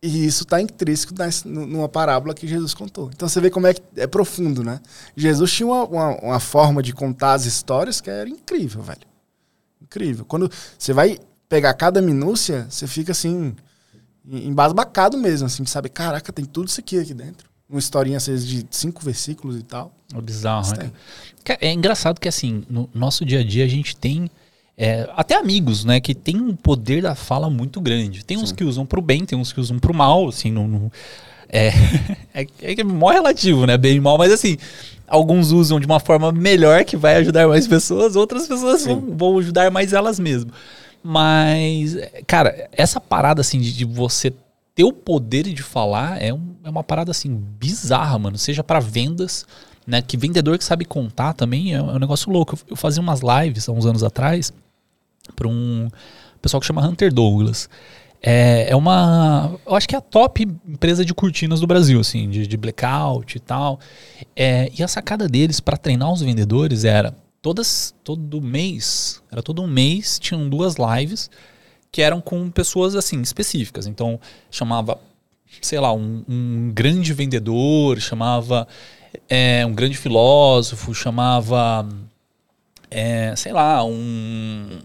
E 0.03 0.27
isso 0.27 0.43
está 0.43 0.61
intrínseco 0.61 1.15
numa 1.47 1.89
parábola 1.89 2.35
que 2.35 2.47
Jesus 2.47 2.75
contou. 2.75 3.11
Então 3.15 3.29
você 3.29 3.41
vê 3.41 3.51
como 3.51 3.67
é 3.67 3.75
que 3.75 3.83
é 3.97 4.07
profundo, 4.07 4.63
né? 4.63 4.81
Jesus 5.17 5.51
tinha 5.51 5.67
uma, 5.67 5.85
uma, 5.85 6.17
uma 6.21 6.41
forma 6.41 6.83
de 6.83 6.93
contar 6.93 7.33
as 7.33 7.47
histórias 7.47 8.01
que 8.01 8.11
era 8.11 8.29
incrível, 8.29 8.83
velho. 8.83 9.16
Incrível. 9.87 10.25
Quando 10.25 10.51
você 10.79 10.93
vai 10.93 11.19
pegar 11.49 11.73
cada 11.75 12.03
minúcia, 12.03 12.67
você 12.69 12.87
fica 12.87 13.13
assim, 13.13 13.55
embasbacado 14.25 15.17
mesmo, 15.17 15.47
assim, 15.47 15.63
de 15.63 15.71
saber, 15.71 15.89
caraca, 15.89 16.33
tem 16.33 16.45
tudo 16.45 16.69
isso 16.69 16.81
aqui 16.81 16.99
aqui 16.99 17.15
dentro 17.15 17.49
uma 17.69 17.79
historinha 17.79 18.17
às 18.17 18.27
vezes 18.27 18.47
de 18.47 18.67
cinco 18.71 19.05
versículos 19.05 19.57
e 19.59 19.63
tal. 19.63 19.93
É 20.15 20.21
bizarro, 20.21 20.71
né? 20.77 20.91
É 21.61 21.73
engraçado 21.73 22.21
que 22.21 22.29
assim, 22.29 22.65
no 22.69 22.89
nosso 22.95 23.25
dia 23.25 23.41
a 23.41 23.45
dia 23.45 23.65
a 23.65 23.69
gente 23.69 23.97
tem 23.97 24.31
é, 24.77 25.09
até 25.17 25.37
amigos, 25.37 25.85
né, 25.85 26.01
que 26.01 26.15
tem 26.15 26.37
um 26.37 26.55
poder 26.55 27.03
da 27.03 27.15
fala 27.15 27.49
muito 27.49 27.81
grande. 27.81 28.25
Tem 28.25 28.37
uns 28.37 28.51
Sim. 28.51 28.55
que 28.55 28.65
usam 28.65 28.87
pro 28.87 29.01
bem, 29.01 29.25
tem 29.25 29.39
uns 29.39 29.53
que 29.53 29.61
usam 29.61 29.79
pro 29.79 29.95
mal, 29.95 30.29
assim, 30.29 30.51
no, 30.51 30.69
no 30.69 30.93
é, 31.49 31.69
é, 32.35 32.47
é 32.61 32.85
mó 32.85 33.11
relativo, 33.11 33.67
né, 33.67 33.77
bem 33.77 33.97
e 33.97 34.01
mal, 34.01 34.19
mas 34.19 34.33
assim, 34.33 34.57
alguns 35.07 35.53
usam 35.53 35.79
de 35.79 35.87
uma 35.87 36.01
forma 36.01 36.33
melhor 36.33 36.85
que 36.85 36.97
vai 36.97 37.17
ajudar 37.17 37.47
mais 37.49 37.67
pessoas, 37.67 38.17
outras 38.17 38.47
pessoas 38.47 38.85
vão, 38.85 39.01
vão, 39.17 39.39
ajudar 39.39 39.71
mais 39.71 39.93
elas 39.93 40.19
mesmas. 40.19 40.53
Mas, 41.03 41.97
cara, 42.27 42.69
essa 42.73 43.01
parada 43.01 43.41
assim 43.41 43.61
de, 43.61 43.73
de 43.73 43.85
você 43.85 44.33
ter 44.75 44.85
o 44.85 44.93
poder 44.93 45.45
de 45.45 45.63
falar 45.63 46.21
é, 46.21 46.33
um, 46.33 46.55
é 46.65 46.69
uma 46.69 46.83
parada 46.83 47.11
assim 47.11 47.35
bizarra, 47.35 48.19
mano. 48.19 48.37
Seja 48.37 48.65
para 48.65 48.81
vendas, 48.81 49.47
né? 49.87 50.03
Que 50.03 50.17
vendedor 50.17 50.59
que 50.59 50.65
sabe 50.65 50.85
contar 50.85 51.33
também 51.33 51.75
é, 51.75 51.79
é 51.79 51.83
um 51.83 51.99
negócio 51.99 52.31
louco. 52.31 52.55
Eu, 52.57 52.59
eu, 52.71 52.77
fazia 52.77 53.01
umas 53.01 53.21
lives 53.21 53.69
há 53.69 53.73
uns 53.73 53.87
anos 53.87 54.03
atrás 54.03 54.53
para 55.35 55.49
um 55.49 55.89
pessoal 56.43 56.61
que 56.61 56.67
chama 56.67 56.87
Hunter 56.87 57.13
Douglas. 57.13 57.71
É, 58.29 58.71
é 58.71 58.75
uma. 58.75 59.57
Eu 59.65 59.77
acho 59.77 59.89
que 59.89 59.95
é 59.95 59.99
a 59.99 60.01
top 60.01 60.43
empresa 60.43 61.05
de 61.05 61.15
cortinas 61.15 61.61
do 61.61 61.67
Brasil, 61.67 62.01
assim, 62.01 62.29
de, 62.29 62.45
de 62.45 62.57
blackout 62.57 63.37
e 63.37 63.41
tal. 63.41 63.79
É, 64.35 64.69
e 64.77 64.83
a 64.83 64.89
sacada 64.89 65.29
deles 65.29 65.61
para 65.61 65.77
treinar 65.77 66.13
os 66.13 66.23
vendedores 66.23 66.85
era 66.85 67.15
todas, 67.41 67.95
todo 68.03 68.43
mês, 68.43 69.23
era 69.31 69.41
todo 69.45 69.63
um 69.63 69.69
mês, 69.69 70.19
tinham 70.19 70.49
duas 70.49 70.75
lives 70.75 71.31
que 71.93 72.03
eram 72.03 72.21
com 72.21 72.51
pessoas 72.51 72.97
assim 72.97 73.23
específicas. 73.23 73.87
Então 73.87 74.19
chamava, 74.51 74.99
sei 75.63 75.79
lá, 75.79 75.93
um, 75.93 76.25
um 76.29 76.73
grande 76.75 77.13
vendedor, 77.15 78.01
chamava 78.01 78.67
é, 79.29 79.65
um 79.65 79.73
grande 79.73 79.97
filósofo, 79.97 80.93
chamava, 80.93 81.89
é, 82.91 83.37
sei 83.37 83.53
lá, 83.53 83.85
um, 83.85 84.81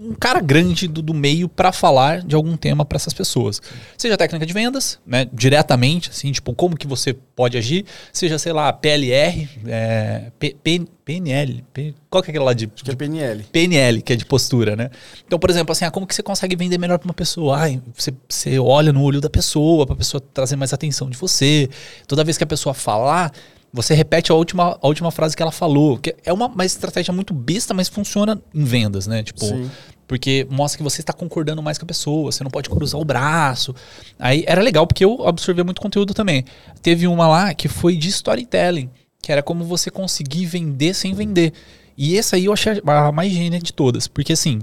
um 0.00 0.14
cara 0.14 0.40
grande 0.40 0.86
do, 0.88 1.02
do 1.02 1.14
meio 1.14 1.48
para 1.48 1.72
falar 1.72 2.22
de 2.22 2.34
algum 2.34 2.56
tema 2.56 2.84
para 2.84 2.96
essas 2.96 3.12
pessoas. 3.12 3.60
Seja 3.96 4.16
técnica 4.16 4.46
de 4.46 4.52
vendas, 4.52 4.98
né, 5.06 5.26
diretamente, 5.32 6.10
assim, 6.10 6.30
tipo, 6.32 6.54
como 6.54 6.76
que 6.76 6.86
você 6.86 7.12
pode 7.12 7.56
agir, 7.56 7.84
seja, 8.12 8.38
sei 8.38 8.52
lá, 8.52 8.72
PLR, 8.72 9.48
é, 9.66 10.30
P, 10.38 10.56
P, 10.62 10.86
PNL, 11.04 11.64
P, 11.72 11.94
qual 12.08 12.22
que 12.22 12.30
é 12.30 12.32
aquela 12.32 12.46
lá 12.46 12.52
de... 12.52 12.70
Acho 12.74 12.84
que 12.84 12.90
é 12.90 12.94
PNL. 12.94 13.44
PNL, 13.52 14.02
que 14.02 14.12
é 14.12 14.16
de 14.16 14.24
postura, 14.24 14.74
né? 14.74 14.90
Então, 15.26 15.38
por 15.38 15.50
exemplo, 15.50 15.72
assim, 15.72 15.84
ah, 15.84 15.90
como 15.90 16.06
que 16.06 16.14
você 16.14 16.22
consegue 16.22 16.56
vender 16.56 16.78
melhor 16.78 16.98
para 16.98 17.06
uma 17.06 17.14
pessoa? 17.14 17.66
Ah, 17.66 17.80
você, 17.94 18.14
você 18.28 18.58
olha 18.58 18.92
no 18.92 19.02
olho 19.02 19.20
da 19.20 19.28
pessoa, 19.28 19.86
para 19.86 19.94
a 19.94 19.98
pessoa 19.98 20.20
trazer 20.32 20.56
mais 20.56 20.72
atenção 20.72 21.10
de 21.10 21.16
você. 21.16 21.68
Toda 22.06 22.24
vez 22.24 22.38
que 22.38 22.44
a 22.44 22.46
pessoa 22.46 22.72
falar, 22.72 23.32
você 23.74 23.92
repete 23.92 24.30
a 24.30 24.36
última, 24.36 24.78
a 24.80 24.86
última 24.86 25.10
frase 25.10 25.36
que 25.36 25.42
ela 25.42 25.50
falou. 25.50 25.98
Que 25.98 26.14
é 26.24 26.32
uma, 26.32 26.46
uma 26.46 26.64
estratégia 26.64 27.12
muito 27.12 27.34
besta, 27.34 27.74
mas 27.74 27.88
funciona 27.88 28.40
em 28.54 28.62
vendas, 28.62 29.08
né? 29.08 29.24
Tipo, 29.24 29.44
Sim. 29.44 29.68
porque 30.06 30.46
mostra 30.48 30.78
que 30.78 30.84
você 30.84 31.00
está 31.00 31.12
concordando 31.12 31.60
mais 31.60 31.76
com 31.76 31.84
a 31.84 31.88
pessoa, 31.88 32.30
você 32.30 32.44
não 32.44 32.52
pode 32.52 32.70
cruzar 32.70 33.00
o 33.00 33.04
braço. 33.04 33.74
Aí 34.16 34.44
era 34.46 34.62
legal 34.62 34.86
porque 34.86 35.04
eu 35.04 35.26
absorvia 35.26 35.64
muito 35.64 35.80
conteúdo 35.80 36.14
também. 36.14 36.44
Teve 36.82 37.08
uma 37.08 37.26
lá 37.26 37.52
que 37.52 37.66
foi 37.66 37.96
de 37.96 38.08
storytelling, 38.10 38.88
que 39.20 39.32
era 39.32 39.42
como 39.42 39.64
você 39.64 39.90
conseguir 39.90 40.46
vender 40.46 40.94
sem 40.94 41.12
vender. 41.12 41.52
E 41.98 42.16
essa 42.16 42.36
aí 42.36 42.44
eu 42.44 42.52
achei 42.52 42.80
a 42.86 43.10
mais 43.10 43.32
gênia 43.32 43.58
de 43.58 43.72
todas, 43.72 44.06
porque 44.06 44.34
assim, 44.34 44.60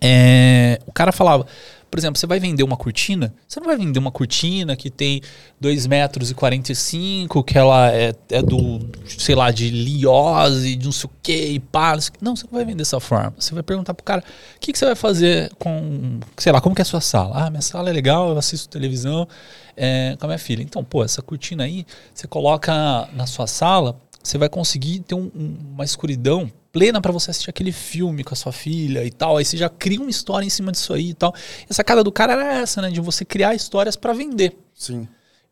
é, 0.00 0.80
o 0.86 0.92
cara 0.92 1.12
falava, 1.12 1.46
por 1.92 1.98
exemplo, 1.98 2.18
você 2.18 2.26
vai 2.26 2.40
vender 2.40 2.62
uma 2.62 2.74
cortina, 2.74 3.34
você 3.46 3.60
não 3.60 3.66
vai 3.66 3.76
vender 3.76 3.98
uma 3.98 4.10
cortina 4.10 4.74
que 4.74 4.88
tem 4.88 5.20
2 5.60 5.86
metros 5.86 6.30
e 6.30 6.34
45, 6.34 7.44
que 7.44 7.58
ela 7.58 7.92
é, 7.92 8.14
é 8.30 8.40
do, 8.40 8.80
sei 9.06 9.34
lá, 9.34 9.50
de 9.50 9.68
liose, 9.68 10.74
de 10.74 10.86
não 10.86 10.92
sei 10.92 11.10
o 11.10 11.12
que, 11.22 11.36
e 11.36 11.60
pá. 11.60 11.94
Não, 12.18 12.34
você 12.34 12.44
não 12.44 12.52
vai 12.54 12.64
vender 12.64 12.78
dessa 12.78 12.98
forma. 12.98 13.34
Você 13.38 13.52
vai 13.52 13.62
perguntar 13.62 13.92
pro 13.92 14.02
cara, 14.02 14.24
o 14.56 14.58
que, 14.58 14.72
que 14.72 14.78
você 14.78 14.86
vai 14.86 14.94
fazer 14.94 15.52
com, 15.58 16.18
sei 16.38 16.50
lá, 16.50 16.62
como 16.62 16.74
que 16.74 16.80
é 16.80 16.84
a 16.84 16.86
sua 16.86 17.02
sala? 17.02 17.44
Ah, 17.44 17.50
minha 17.50 17.60
sala 17.60 17.90
é 17.90 17.92
legal, 17.92 18.30
eu 18.30 18.38
assisto 18.38 18.70
televisão 18.70 19.28
é, 19.76 20.16
com 20.18 20.24
a 20.24 20.28
minha 20.28 20.38
filha. 20.38 20.62
Então, 20.62 20.82
pô, 20.82 21.04
essa 21.04 21.20
cortina 21.20 21.64
aí, 21.64 21.84
você 22.14 22.26
coloca 22.26 23.06
na 23.12 23.26
sua 23.26 23.46
sala, 23.46 24.00
você 24.22 24.38
vai 24.38 24.48
conseguir 24.48 25.00
ter 25.00 25.14
um, 25.14 25.30
uma 25.74 25.84
escuridão 25.84 26.50
plena 26.72 27.00
para 27.00 27.12
você 27.12 27.30
assistir 27.30 27.50
aquele 27.50 27.70
filme 27.70 28.24
com 28.24 28.32
a 28.32 28.36
sua 28.36 28.50
filha 28.50 29.04
e 29.04 29.10
tal. 29.10 29.36
Aí 29.36 29.44
você 29.44 29.56
já 29.56 29.68
cria 29.68 30.00
uma 30.00 30.10
história 30.10 30.46
em 30.46 30.50
cima 30.50 30.72
disso 30.72 30.94
aí 30.94 31.10
e 31.10 31.14
tal. 31.14 31.34
E 31.60 31.66
a 31.68 31.74
sacada 31.74 32.02
do 32.02 32.10
cara 32.10 32.32
era 32.32 32.54
essa, 32.60 32.80
né? 32.80 32.90
De 32.90 33.00
você 33.00 33.24
criar 33.24 33.54
histórias 33.54 33.94
para 33.94 34.12
vender. 34.12 34.56
Sim. 34.74 35.06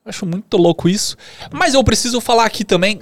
Eu 0.05 0.09
acho 0.09 0.25
muito 0.25 0.57
louco 0.57 0.89
isso. 0.89 1.17
Mas 1.53 1.75
eu 1.75 1.85
preciso 1.85 2.21
falar 2.21 2.47
aqui 2.47 2.65
também 2.65 3.01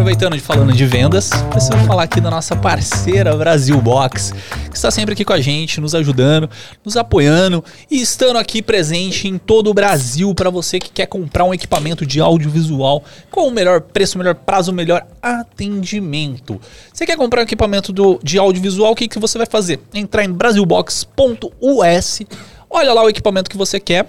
aproveitando 0.00 0.34
de 0.34 0.40
falando 0.40 0.72
de 0.72 0.86
vendas, 0.86 1.28
preciso 1.50 1.76
falar 1.84 2.04
aqui 2.04 2.22
da 2.22 2.30
nossa 2.30 2.56
parceira 2.56 3.36
Brasil 3.36 3.78
Box, 3.82 4.32
que 4.70 4.74
está 4.74 4.90
sempre 4.90 5.12
aqui 5.12 5.26
com 5.26 5.34
a 5.34 5.40
gente, 5.42 5.78
nos 5.78 5.94
ajudando, 5.94 6.48
nos 6.82 6.96
apoiando 6.96 7.62
e 7.90 8.00
estando 8.00 8.38
aqui 8.38 8.62
presente 8.62 9.28
em 9.28 9.36
todo 9.36 9.68
o 9.68 9.74
Brasil 9.74 10.34
para 10.34 10.48
você 10.48 10.78
que 10.78 10.90
quer 10.90 11.04
comprar 11.04 11.44
um 11.44 11.52
equipamento 11.52 12.06
de 12.06 12.18
audiovisual 12.18 13.04
com 13.30 13.46
o 13.46 13.50
melhor 13.50 13.82
preço, 13.82 14.14
o 14.16 14.18
melhor 14.18 14.36
prazo, 14.36 14.72
o 14.72 14.74
melhor 14.74 15.06
atendimento. 15.20 16.58
Você 16.90 17.04
quer 17.04 17.18
comprar 17.18 17.40
um 17.40 17.44
equipamento 17.44 17.92
do, 17.92 18.18
de 18.22 18.38
audiovisual, 18.38 18.92
o 18.92 18.96
que, 18.96 19.06
que 19.06 19.18
você 19.18 19.36
vai 19.36 19.46
fazer? 19.46 19.80
Entrar 19.92 20.24
em 20.24 20.32
brasilbox.us, 20.32 22.22
olha 22.70 22.94
lá 22.94 23.04
o 23.04 23.08
equipamento 23.10 23.50
que 23.50 23.56
você 23.58 23.78
quer 23.78 24.08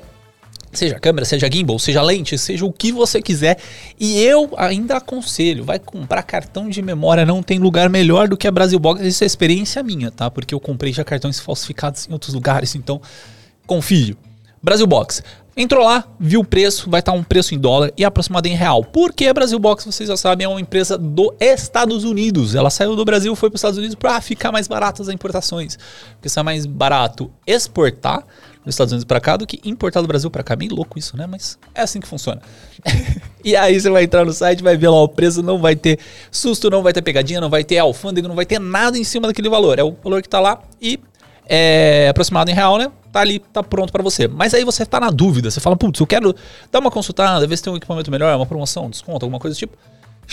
Seja 0.74 1.00
câmera, 1.00 1.26
seja 1.26 1.52
gimbal, 1.52 1.78
seja 1.78 2.02
lente, 2.02 2.38
seja 2.38 2.66
o 2.66 2.72
que 2.72 2.92
você 2.92 3.22
quiser. 3.22 3.58
E 4.00 4.22
eu 4.22 4.52
ainda 4.58 4.98
aconselho, 4.98 5.66
vai 5.66 5.78
comprar 5.80 6.24
cartão 6.24 6.70
de 6.70 6.82
memória, 6.82 7.26
não 7.26 7.44
tem 7.44 7.60
lugar 7.60 7.90
melhor 7.90 8.28
do 8.28 8.38
que 8.38 8.48
a 8.48 8.52
Brasil 8.52 8.80
Box. 8.80 9.06
Isso 9.06 9.24
é 9.24 9.28
experiência 9.28 9.84
minha, 9.84 10.10
tá? 10.10 10.32
Porque 10.32 10.54
eu 10.54 10.60
comprei 10.60 10.94
já 10.94 11.04
cartões 11.04 11.40
falsificados 11.40 12.08
em 12.08 12.14
outros 12.14 12.34
lugares, 12.34 12.74
então 12.76 13.02
confio. 13.68 14.18
Brasil 14.64 14.88
Box. 14.88 15.22
Entrou 15.58 15.84
lá, 15.84 16.06
viu 16.18 16.40
o 16.40 16.46
preço, 16.46 16.90
vai 16.90 17.02
estar 17.02 17.12
um 17.12 17.24
preço 17.24 17.54
em 17.54 17.60
dólar 17.60 17.92
e 17.98 18.06
aproximado 18.06 18.48
em 18.48 18.56
real. 18.56 18.86
Porque 18.86 19.28
a 19.28 19.34
Brasil 19.34 19.60
Box, 19.60 19.86
vocês 19.86 20.08
já 20.08 20.16
sabem, 20.16 20.46
é 20.46 20.48
uma 20.48 20.62
empresa 20.62 20.98
dos 20.98 21.34
Estados 21.42 22.06
Unidos. 22.06 22.56
Ela 22.56 22.70
saiu 22.70 22.96
do 22.96 23.04
Brasil, 23.04 23.36
foi 23.36 23.50
para 23.50 23.56
os 23.56 23.60
Estados 23.60 23.78
Unidos 23.78 23.96
para 23.96 24.22
ficar 24.22 24.52
mais 24.52 24.68
baratas 24.70 25.10
as 25.10 25.14
importações. 25.14 25.78
Porque 26.14 26.28
isso 26.28 26.40
é 26.40 26.44
mais 26.44 26.66
barato 26.66 27.30
exportar 27.46 28.26
dos 28.66 28.74
Estados 28.76 28.92
Unidos 28.92 29.06
para 29.06 29.20
cá 29.20 29.38
do 29.38 29.48
que 29.48 29.60
importar 29.64 30.02
do 30.02 30.08
Brasil 30.08 30.30
para 30.30 30.44
cá. 30.44 30.56
Meio 30.56 30.76
louco 30.76 30.98
isso, 30.98 31.18
né? 31.18 31.26
Mas 31.28 31.58
é 31.74 31.82
assim 31.82 32.00
que 32.00 32.08
funciona. 32.08 32.42
e 33.44 33.56
aí 33.56 33.80
você 33.80 33.90
vai 33.90 34.04
entrar 34.04 34.24
no 34.24 34.32
site, 34.32 34.62
vai 34.62 34.78
ver 34.78 34.90
lá 34.90 35.02
o 35.02 35.08
preço, 35.08 35.42
não 35.42 35.60
vai 35.60 35.76
ter 35.76 36.00
susto, 36.30 36.70
não 36.70 36.84
vai 36.84 36.94
ter 36.94 37.02
pegadinha, 37.02 37.42
não 37.42 37.50
vai 37.50 37.64
ter 37.64 37.80
alfândega, 37.80 38.28
não 38.28 38.36
vai 38.36 38.46
ter 38.46 38.60
nada 38.60 38.98
em 38.98 39.04
cima 39.04 39.28
daquele 39.28 39.50
valor. 39.50 39.80
É 39.80 39.84
o 39.84 39.96
valor 40.04 40.22
que 40.22 40.28
está 40.28 40.40
lá 40.40 40.62
e 40.82 41.00
é 41.48 42.08
aproximado 42.10 42.50
em 42.50 42.54
real, 42.54 42.78
né? 42.78 42.92
Tá 43.12 43.20
ali, 43.20 43.40
tá 43.40 43.62
pronto 43.62 43.92
para 43.92 44.02
você. 44.02 44.28
Mas 44.28 44.54
aí 44.54 44.64
você 44.64 44.86
tá 44.86 45.00
na 45.00 45.10
dúvida, 45.10 45.52
você 45.52 45.60
fala, 45.60 45.76
putz, 45.76 46.00
eu 46.00 46.08
quero 46.08 46.34
dar 46.72 46.80
uma 46.80 46.92
consultada, 46.92 47.46
ver 47.46 47.58
se 47.58 47.64
tem 47.64 47.74
um 47.74 47.76
equipamento 47.76 48.10
melhor, 48.10 48.34
uma 48.36 48.46
promoção, 48.46 48.90
desconto, 48.90 49.26
alguma 49.26 49.40
coisa 49.40 49.56
do 49.56 49.60
tipo. 49.60 49.76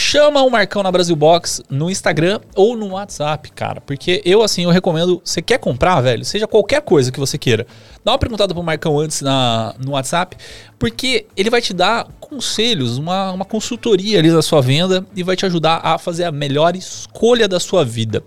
Chama 0.01 0.43
o 0.43 0.49
Marcão 0.49 0.81
na 0.81 0.93
Brasil 0.93 1.17
Box 1.17 1.61
no 1.69 1.91
Instagram 1.91 2.39
ou 2.55 2.77
no 2.77 2.91
WhatsApp, 2.91 3.51
cara. 3.51 3.81
Porque 3.81 4.23
eu, 4.25 4.43
assim, 4.43 4.63
eu 4.63 4.71
recomendo. 4.71 5.21
Você 5.25 5.43
quer 5.43 5.59
comprar, 5.59 6.01
velho? 6.01 6.25
Seja 6.25 6.47
qualquer 6.47 6.83
coisa 6.83 7.11
que 7.11 7.19
você 7.19 7.37
queira. 7.37 7.67
Dá 8.05 8.13
uma 8.13 8.19
perguntada 8.19 8.55
pro 8.55 8.63
Marcão 8.63 8.97
antes 8.97 9.23
na, 9.23 9.75
no 9.77 9.91
WhatsApp. 9.91 10.37
Porque 10.79 11.27
ele 11.37 11.51
vai 11.51 11.61
te 11.61 11.75
dar 11.75 12.07
conselhos, 12.21 12.97
uma, 12.97 13.33
uma 13.33 13.45
consultoria 13.45 14.21
ali 14.21 14.31
da 14.31 14.41
sua 14.41 14.63
venda 14.63 15.05
e 15.17 15.25
vai 15.25 15.35
te 15.35 15.45
ajudar 15.47 15.81
a 15.83 15.99
fazer 15.99 16.23
a 16.23 16.33
melhor 16.33 16.77
escolha 16.77 17.49
da 17.49 17.59
sua 17.59 17.85
vida. 17.85 18.23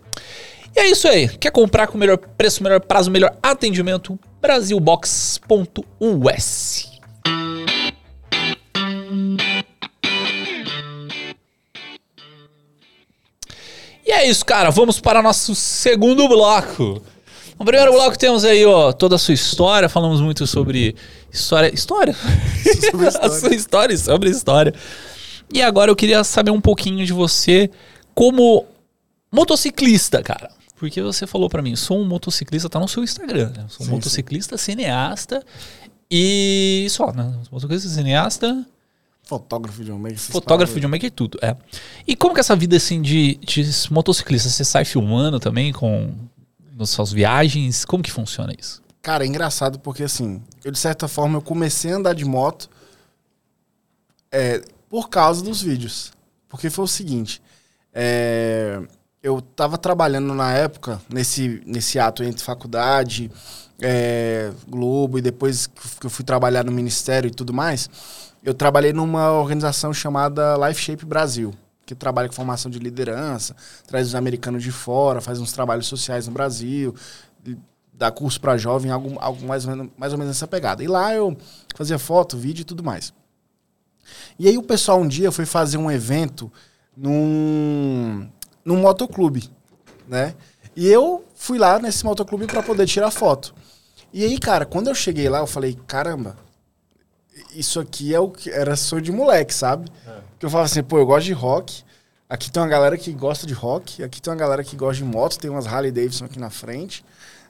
E 0.76 0.80
é 0.82 0.92
isso 0.92 1.08
aí. 1.08 1.30
Quer 1.30 1.52
comprar 1.52 1.88
com 1.88 1.98
melhor 1.98 2.18
preço, 2.18 2.62
melhor 2.62 2.82
prazo, 2.82 3.10
melhor 3.10 3.34
atendimento? 3.42 4.20
Brasilbox.us. 4.42 5.40
é 14.22 14.28
isso, 14.28 14.46
cara. 14.46 14.70
Vamos 14.70 15.00
para 15.00 15.22
nosso 15.22 15.56
segundo 15.56 16.28
bloco. 16.28 17.02
No 17.58 17.66
primeiro 17.66 17.92
bloco 17.92 18.18
temos 18.18 18.44
aí, 18.46 18.66
ó, 18.66 18.92
toda 18.92 19.16
a 19.16 19.18
sua 19.18 19.34
história. 19.34 19.90
Falamos 19.90 20.22
muito 20.22 20.46
sobre 20.46 20.96
história. 21.32 21.74
História? 21.74 22.14
Sobre 22.92 23.08
história. 23.08 23.20
a 23.22 23.30
sua 23.30 23.56
história 23.56 23.98
sobre 23.98 24.30
história. 24.30 24.74
E 25.54 25.62
agora 25.62 25.92
eu 25.92 25.96
queria 25.96 26.24
saber 26.24 26.52
um 26.52 26.62
pouquinho 26.62 27.06
de 27.06 27.14
você 27.14 27.70
como 28.14 28.66
motociclista, 29.32 30.22
cara. 30.22 30.50
Porque 30.78 31.02
você 31.02 31.28
falou 31.28 31.50
para 31.50 31.62
mim, 31.62 31.76
sou 31.76 32.00
um 32.00 32.06
motociclista, 32.06 32.70
tá 32.70 32.80
no 32.80 32.88
seu 32.88 33.04
Instagram, 33.04 33.52
né? 33.56 33.66
Sou 33.68 33.86
um 33.86 33.90
sim, 33.90 33.92
motociclista, 33.92 34.58
sim. 34.58 34.72
cineasta 34.72 35.44
e 36.10 36.88
só, 36.90 37.12
né? 37.12 37.32
Motociclista, 37.52 37.90
cineasta. 37.90 38.66
Fotógrafo, 39.32 39.78
videomaker. 39.78 40.20
Fotógrafo, 40.20 40.74
videomaker 40.74 41.08
e 41.08 41.12
tudo, 41.12 41.40
é. 41.42 41.56
E 42.06 42.18
como 42.18 42.34
que 42.34 42.40
é 42.40 42.42
essa 42.42 42.56
vida, 42.56 42.76
assim, 42.76 43.02
de, 43.02 43.36
de 43.36 43.64
motociclista? 43.90 44.50
Você 44.50 44.66
sai 44.66 44.84
filmando 44.84 45.40
também 45.40 45.72
com 45.72 46.14
nas 46.78 46.90
suas 46.90 47.14
viagens? 47.14 47.86
Como 47.86 48.04
que 48.04 48.12
funciona 48.12 48.54
isso? 48.60 48.82
Cara, 49.02 49.24
é 49.24 49.28
engraçado 49.28 49.80
porque, 49.80 50.04
assim, 50.04 50.42
eu 50.66 50.72
de 50.72 50.78
certa 50.78 51.08
forma 51.08 51.38
eu 51.38 51.42
comecei 51.42 51.94
a 51.94 51.96
andar 51.96 52.14
de 52.14 52.26
moto 52.26 52.70
é, 54.30 54.62
por 54.90 55.10
causa 55.10 55.42
dos 55.42 55.62
vídeos. 55.62 56.12
Porque 56.50 56.70
foi 56.70 56.84
o 56.84 56.88
seguinte, 56.88 57.42
é 57.94 58.82
eu 59.24 59.38
estava 59.38 59.78
trabalhando 59.78 60.34
na 60.34 60.52
época, 60.52 61.00
nesse, 61.08 61.62
nesse 61.66 62.00
ato 62.00 62.24
entre 62.24 62.44
faculdade, 62.44 63.30
é, 63.80 64.52
Globo, 64.68 65.20
e 65.20 65.22
depois 65.22 65.68
que 65.68 66.06
eu 66.06 66.10
fui 66.10 66.26
trabalhar 66.26 66.64
no 66.64 66.72
Ministério 66.72 67.28
e 67.28 67.32
tudo 67.32 67.54
mais, 67.54 67.90
eu 68.44 68.54
trabalhei 68.54 68.94
numa 68.94 69.32
organização 69.32 69.94
chamada 69.94 70.56
Life 70.68 70.82
Shape 70.82 71.06
Brasil, 71.06 71.54
que 71.86 71.94
trabalha 71.94 72.28
com 72.28 72.34
formação 72.34 72.72
de 72.72 72.80
liderança, 72.80 73.56
traz 73.88 74.08
os 74.08 74.16
americanos 74.16 74.64
de 74.64 74.72
fora, 74.72 75.22
faz 75.22 75.40
uns 75.40 75.52
trabalhos 75.52 75.88
sociais 75.88 76.28
no 76.28 76.34
Brasil, 76.34 76.96
dá 77.94 78.12
curso 78.12 78.42
para 78.42 78.58
jovem, 78.58 78.92
algo, 78.92 79.16
algo 79.20 79.46
mais, 79.46 79.66
mais 79.66 80.12
ou 80.12 80.18
menos 80.18 80.28
nessa 80.28 80.48
pegada. 80.48 80.84
E 80.84 80.88
lá 80.88 81.14
eu 81.14 81.38
fazia 81.76 82.00
foto, 82.00 82.38
vídeo 82.38 82.62
e 82.62 82.66
tudo 82.66 82.84
mais. 82.84 83.14
E 84.40 84.48
aí 84.48 84.58
o 84.58 84.64
pessoal 84.64 85.00
um 85.00 85.08
dia 85.08 85.32
foi 85.32 85.46
fazer 85.46 85.78
um 85.78 85.92
evento 85.92 86.52
num 86.98 88.28
num 88.66 88.78
motoclube, 88.78 89.50
né? 90.08 90.36
E 90.76 90.88
eu 90.88 91.26
fui 91.36 91.58
lá 91.58 91.80
nesse 91.80 92.04
motoclube 92.06 92.48
para 92.48 92.64
poder 92.64 92.88
tirar 92.88 93.12
foto. 93.12 93.54
E 94.14 94.24
aí, 94.24 94.38
cara, 94.40 94.66
quando 94.66 94.88
eu 94.88 94.96
cheguei 94.96 95.30
lá, 95.30 95.40
eu 95.40 95.48
falei, 95.48 95.78
caramba, 95.88 96.36
isso 97.54 97.80
aqui 97.80 98.14
é 98.14 98.20
o 98.20 98.30
que 98.30 98.50
era 98.50 98.76
sonho 98.76 99.02
de 99.02 99.12
moleque, 99.12 99.54
sabe? 99.54 99.90
É. 100.08 100.20
Que 100.40 100.46
eu 100.46 100.50
falava 100.50 100.66
assim, 100.66 100.84
pô, 100.84 100.98
eu 100.98 101.06
gosto 101.06 101.26
de 101.26 101.34
rock. 101.34 101.84
Aqui 102.30 102.50
tem 102.50 102.64
uma 102.64 102.70
galera 102.70 102.98
que 102.98 103.12
gosta 103.12 103.46
de 103.46 103.54
rock, 103.54 104.02
aqui 104.02 104.22
tem 104.22 104.32
uma 104.32 104.40
galera 104.40 104.64
que 104.64 104.76
gosta 104.76 105.04
de 105.04 105.04
moto, 105.04 105.38
tem 105.38 105.52
umas 105.52 105.68
Harley 105.68 105.92
Davidson 105.92 106.26
aqui 106.26 106.40
na 106.40 106.50
frente, 106.50 107.04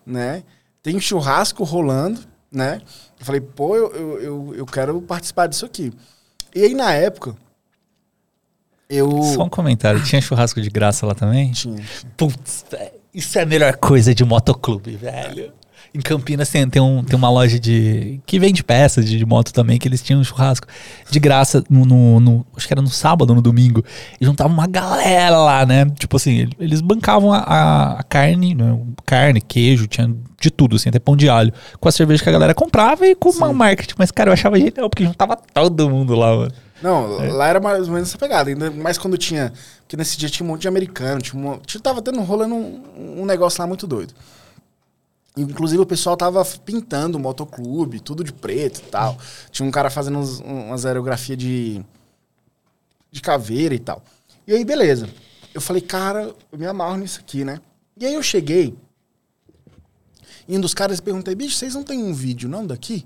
né? 0.03 0.43
Tem 0.81 0.95
um 0.95 0.99
churrasco 0.99 1.63
rolando, 1.63 2.21
né? 2.51 2.81
Eu 3.19 3.25
falei, 3.25 3.39
pô, 3.39 3.75
eu, 3.75 3.91
eu, 3.91 4.21
eu, 4.21 4.55
eu 4.55 4.65
quero 4.65 4.99
participar 5.01 5.45
disso 5.45 5.67
aqui. 5.67 5.93
E 6.55 6.63
aí, 6.63 6.73
na 6.73 6.91
época, 6.93 7.35
eu... 8.89 9.21
Só 9.21 9.43
um 9.43 9.49
comentário, 9.49 10.03
tinha 10.03 10.19
churrasco 10.19 10.59
de 10.59 10.69
graça 10.69 11.05
lá 11.05 11.13
também? 11.13 11.51
Tinha. 11.51 11.81
Putz, 12.17 12.65
isso 13.13 13.37
é 13.37 13.43
a 13.43 13.45
melhor 13.45 13.77
coisa 13.77 14.15
de 14.15 14.25
motoclube, 14.25 14.95
velho. 14.95 15.53
Em 15.93 15.99
Campinas 15.99 16.47
tem, 16.49 16.69
tem, 16.69 16.81
um, 16.81 17.03
tem 17.03 17.17
uma 17.17 17.29
loja 17.29 17.59
de. 17.59 18.21
que 18.25 18.39
vende 18.39 18.63
peças 18.63 19.05
de, 19.05 19.17
de, 19.17 19.25
moto 19.25 19.51
também, 19.51 19.77
que 19.77 19.85
eles 19.85 20.01
tinham 20.01 20.21
um 20.21 20.23
churrasco 20.23 20.65
de 21.09 21.19
graça 21.19 21.61
no, 21.69 21.85
no, 21.85 22.19
no, 22.19 22.45
Acho 22.55 22.65
que 22.65 22.73
era 22.73 22.81
no 22.81 22.89
sábado, 22.89 23.35
no 23.35 23.41
domingo. 23.41 23.83
E 24.19 24.25
juntavam 24.25 24.53
uma 24.53 24.67
galera 24.67 25.37
lá, 25.37 25.65
né? 25.65 25.85
Tipo 25.99 26.15
assim, 26.15 26.47
eles 26.57 26.79
bancavam 26.79 27.33
a, 27.33 27.99
a 27.99 28.03
carne, 28.03 28.55
né? 28.55 28.79
carne, 29.05 29.41
queijo, 29.41 29.85
tinha 29.85 30.15
de 30.39 30.49
tudo, 30.49 30.77
assim, 30.77 30.87
até 30.87 30.97
pão 30.97 31.17
de 31.17 31.27
alho. 31.27 31.53
Com 31.79 31.89
a 31.89 31.91
cerveja 31.91 32.23
que 32.23 32.29
a 32.29 32.31
galera 32.31 32.53
comprava 32.53 33.05
e 33.05 33.13
com 33.13 33.29
uma 33.29 33.51
marketing. 33.51 33.95
Mas, 33.97 34.11
cara, 34.11 34.29
eu 34.29 34.33
achava 34.33 34.57
genial, 34.57 34.89
porque 34.89 35.03
juntava 35.03 35.37
todo 35.53 35.89
mundo 35.89 36.15
lá, 36.15 36.35
mano. 36.37 36.51
Não, 36.81 37.21
é. 37.21 37.31
lá 37.31 37.47
era 37.47 37.59
mais 37.59 37.87
ou 37.87 37.93
menos 37.93 38.09
essa 38.09 38.17
pegada. 38.17 38.49
Ainda 38.49 38.71
mais 38.71 38.97
quando 38.97 39.17
tinha. 39.17 39.53
Porque 39.81 39.95
nesse 39.95 40.17
dia 40.17 40.29
tinha 40.29 40.45
um 40.45 40.49
monte 40.49 40.61
de 40.61 40.67
americano. 40.67 41.21
Tinha, 41.21 41.81
tava 41.81 42.01
tendo, 42.01 42.21
rolando 42.21 42.55
um, 42.55 43.21
um 43.21 43.25
negócio 43.25 43.61
lá 43.61 43.67
muito 43.67 43.85
doido. 43.85 44.13
Inclusive 45.37 45.81
o 45.81 45.85
pessoal 45.85 46.17
tava 46.17 46.43
pintando 46.65 47.17
o 47.17 47.21
motoclube, 47.21 48.01
tudo 48.01 48.23
de 48.23 48.33
preto 48.33 48.79
e 48.79 48.83
tal. 48.83 49.17
Tinha 49.49 49.67
um 49.67 49.71
cara 49.71 49.89
fazendo 49.89 50.19
uns, 50.19 50.39
umas 50.39 50.85
aerografias 50.85 51.37
de. 51.37 51.83
de 53.11 53.21
caveira 53.21 53.73
e 53.73 53.79
tal. 53.79 54.03
E 54.45 54.53
aí, 54.53 54.65
beleza. 54.65 55.09
Eu 55.53 55.61
falei, 55.61 55.81
cara, 55.81 56.33
eu 56.51 56.57
me 56.57 56.65
amarro 56.65 56.97
nisso 56.97 57.19
aqui, 57.19 57.43
né? 57.45 57.59
E 57.97 58.05
aí 58.05 58.13
eu 58.13 58.23
cheguei. 58.23 58.75
E 60.47 60.57
um 60.57 60.61
dos 60.61 60.73
caras 60.73 60.99
perguntei, 60.99 61.35
bicho, 61.35 61.55
vocês 61.55 61.75
não 61.75 61.83
tem 61.83 62.03
um 62.03 62.13
vídeo 62.13 62.49
não 62.49 62.65
daqui? 62.65 63.05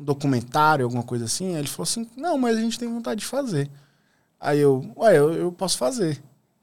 um 0.00 0.04
documentário, 0.04 0.84
alguma 0.84 1.02
coisa 1.02 1.26
assim? 1.26 1.54
Aí 1.54 1.60
ele 1.60 1.68
falou 1.68 1.84
assim, 1.84 2.08
não, 2.16 2.38
mas 2.38 2.56
a 2.56 2.60
gente 2.60 2.78
tem 2.78 2.88
vontade 2.88 3.20
de 3.20 3.26
fazer. 3.26 3.70
Aí 4.40 4.58
eu, 4.58 4.90
ué, 4.96 5.18
eu, 5.18 5.32
eu 5.34 5.52
posso 5.52 5.76
fazer. 5.76 6.20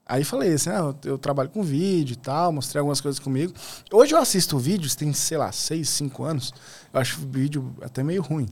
Aí 0.08 0.24
falei 0.24 0.54
assim, 0.54 0.70
ah, 0.70 0.96
eu, 1.04 1.18
trabalho 1.18 1.50
com 1.50 1.62
vídeo 1.62 2.14
e 2.14 2.18
tal, 2.18 2.52
mostrei 2.54 2.80
algumas 2.80 3.02
coisas 3.02 3.20
comigo. 3.20 3.54
Hoje 3.92 4.14
eu 4.14 4.20
assisto 4.20 4.58
vídeos, 4.58 4.96
tem, 4.96 5.12
sei 5.12 5.38
lá, 5.38 5.52
seis, 5.52 5.90
cinco 5.90 6.24
anos. 6.24 6.54
Eu 6.94 7.00
acho 7.00 7.22
o 7.22 7.28
vídeo 7.28 7.76
até 7.82 8.04
meio 8.04 8.22
ruim. 8.22 8.48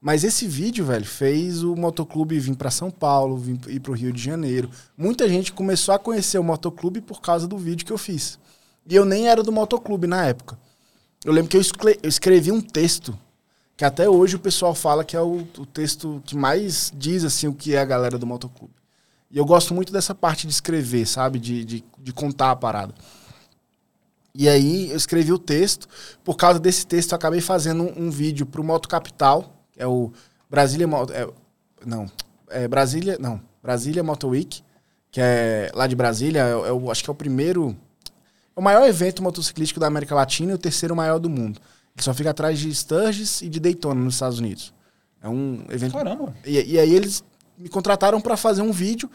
Mas 0.00 0.24
esse 0.24 0.46
vídeo, 0.46 0.84
velho, 0.84 1.04
fez 1.04 1.62
o 1.62 1.74
motoclube 1.74 2.38
vir 2.38 2.56
para 2.56 2.70
São 2.70 2.90
Paulo, 2.90 3.36
vir, 3.36 3.58
ir 3.68 3.80
pro 3.80 3.92
Rio 3.92 4.12
de 4.12 4.22
Janeiro. 4.22 4.70
Muita 4.96 5.28
gente 5.28 5.52
começou 5.52 5.94
a 5.94 5.98
conhecer 5.98 6.38
o 6.38 6.44
motoclube 6.44 7.00
por 7.00 7.20
causa 7.20 7.46
do 7.46 7.58
vídeo 7.58 7.84
que 7.84 7.92
eu 7.92 7.98
fiz. 7.98 8.38
E 8.88 8.94
eu 8.94 9.04
nem 9.04 9.28
era 9.28 9.42
do 9.42 9.52
motoclube 9.52 10.06
na 10.06 10.24
época. 10.24 10.58
Eu 11.24 11.32
lembro 11.32 11.50
que 11.50 11.56
eu, 11.56 11.62
eu 12.02 12.08
escrevi 12.08 12.52
um 12.52 12.60
texto 12.60 13.18
que 13.76 13.84
até 13.84 14.08
hoje 14.08 14.36
o 14.36 14.40
pessoal 14.40 14.74
fala 14.74 15.04
que 15.04 15.16
é 15.16 15.20
o, 15.20 15.46
o, 15.58 15.66
texto 15.66 16.22
que 16.24 16.36
mais 16.36 16.92
diz 16.96 17.24
assim 17.24 17.46
o 17.46 17.54
que 17.54 17.74
é 17.74 17.78
a 17.78 17.84
galera 17.84 18.18
do 18.18 18.26
motoclube. 18.26 18.74
E 19.30 19.36
eu 19.36 19.44
gosto 19.44 19.74
muito 19.74 19.92
dessa 19.92 20.14
parte 20.14 20.46
de 20.46 20.52
escrever, 20.52 21.06
sabe? 21.06 21.38
De, 21.38 21.64
de, 21.64 21.84
de 21.98 22.12
contar 22.12 22.50
a 22.50 22.56
parada. 22.56 22.94
E 24.34 24.48
aí 24.48 24.90
eu 24.90 24.96
escrevi 24.96 25.32
o 25.32 25.38
texto. 25.38 25.88
Por 26.24 26.36
causa 26.36 26.58
desse 26.58 26.86
texto, 26.86 27.12
eu 27.12 27.16
acabei 27.16 27.40
fazendo 27.40 27.82
um, 27.82 28.06
um 28.06 28.10
vídeo 28.10 28.46
pro 28.46 28.64
Moto 28.64 28.88
Capital, 28.88 29.52
é 29.76 29.86
o 29.86 30.12
Brasília 30.48 30.86
Moto. 30.86 31.12
É, 31.12 31.28
não, 31.84 32.10
é 32.48 32.66
Brasília. 32.66 33.18
Não, 33.18 33.40
Brasília 33.62 34.02
Moto 34.02 34.28
Week, 34.28 34.62
que 35.10 35.20
é 35.20 35.70
lá 35.74 35.86
de 35.86 35.96
Brasília, 35.96 36.40
é, 36.40 36.52
é, 36.52 36.90
acho 36.90 37.04
que 37.04 37.10
é 37.10 37.12
o 37.12 37.16
primeiro. 37.16 37.76
É 38.56 38.60
o 38.60 38.62
maior 38.62 38.86
evento 38.86 39.22
motociclístico 39.22 39.78
da 39.78 39.86
América 39.86 40.14
Latina 40.14 40.52
e 40.52 40.54
o 40.54 40.58
terceiro 40.58 40.96
maior 40.96 41.18
do 41.18 41.28
mundo. 41.28 41.60
Ele 41.96 42.04
só 42.04 42.14
fica 42.14 42.30
atrás 42.30 42.58
de 42.58 42.72
Sturgis 42.72 43.42
e 43.42 43.48
de 43.48 43.60
Daytona, 43.60 44.00
nos 44.00 44.14
Estados 44.14 44.38
Unidos. 44.38 44.72
É 45.20 45.28
um 45.28 45.64
evento. 45.68 45.92
Caramba! 45.92 46.34
E, 46.46 46.74
e 46.74 46.78
aí 46.78 46.94
eles 46.94 47.24
me 47.58 47.68
contrataram 47.68 48.20
para 48.20 48.36
fazer 48.36 48.62
um 48.62 48.72
vídeo 48.72 49.10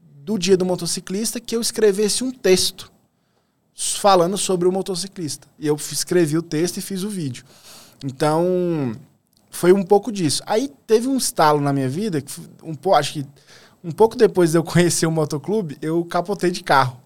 do 0.00 0.38
dia 0.38 0.56
do 0.56 0.64
motociclista 0.64 1.40
que 1.40 1.54
eu 1.54 1.60
escrevesse 1.60 2.24
um 2.24 2.30
texto 2.30 2.90
falando 3.74 4.38
sobre 4.38 4.68
o 4.68 4.72
motociclista. 4.72 5.48
E 5.58 5.66
eu 5.66 5.76
escrevi 5.76 6.38
o 6.38 6.42
texto 6.42 6.78
e 6.78 6.80
fiz 6.80 7.02
o 7.02 7.08
vídeo. 7.08 7.44
Então, 8.04 8.94
foi 9.50 9.72
um 9.72 9.82
pouco 9.82 10.10
disso. 10.10 10.42
Aí 10.46 10.70
teve 10.86 11.08
um 11.08 11.16
estalo 11.16 11.60
na 11.60 11.72
minha 11.72 11.88
vida, 11.88 12.20
que 12.20 12.32
um 12.62 12.74
pouco, 12.74 12.98
acho 12.98 13.12
que 13.14 13.26
um 13.82 13.90
pouco 13.90 14.16
depois 14.16 14.52
de 14.52 14.58
eu 14.58 14.64
conhecer 14.64 15.06
o 15.06 15.10
motoclube, 15.10 15.76
eu 15.82 16.04
capotei 16.04 16.50
de 16.50 16.62
carro. 16.62 17.00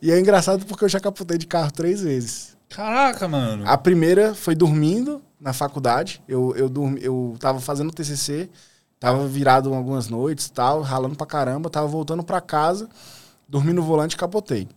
E 0.00 0.10
é 0.10 0.20
engraçado 0.20 0.66
porque 0.66 0.84
eu 0.84 0.88
já 0.88 1.00
capotei 1.00 1.38
de 1.38 1.46
carro 1.46 1.70
três 1.70 2.02
vezes. 2.02 2.56
Caraca, 2.68 3.26
mano. 3.26 3.64
A 3.66 3.78
primeira 3.78 4.34
foi 4.34 4.54
dormindo 4.54 5.22
na 5.40 5.52
faculdade. 5.52 6.22
Eu, 6.28 6.54
eu, 6.56 6.68
dormi, 6.68 7.02
eu 7.02 7.36
tava 7.38 7.60
fazendo 7.60 7.92
TCC, 7.92 8.50
tava 8.98 9.26
virado 9.26 9.72
algumas 9.74 10.08
noites 10.08 10.48
tal, 10.48 10.80
ralando 10.80 11.16
pra 11.16 11.26
caramba, 11.26 11.70
tava 11.70 11.86
voltando 11.86 12.22
pra 12.22 12.40
casa, 12.40 12.88
dormi 13.48 13.72
no 13.72 13.82
volante 13.82 14.14
e 14.14 14.18
capotei. 14.18 14.68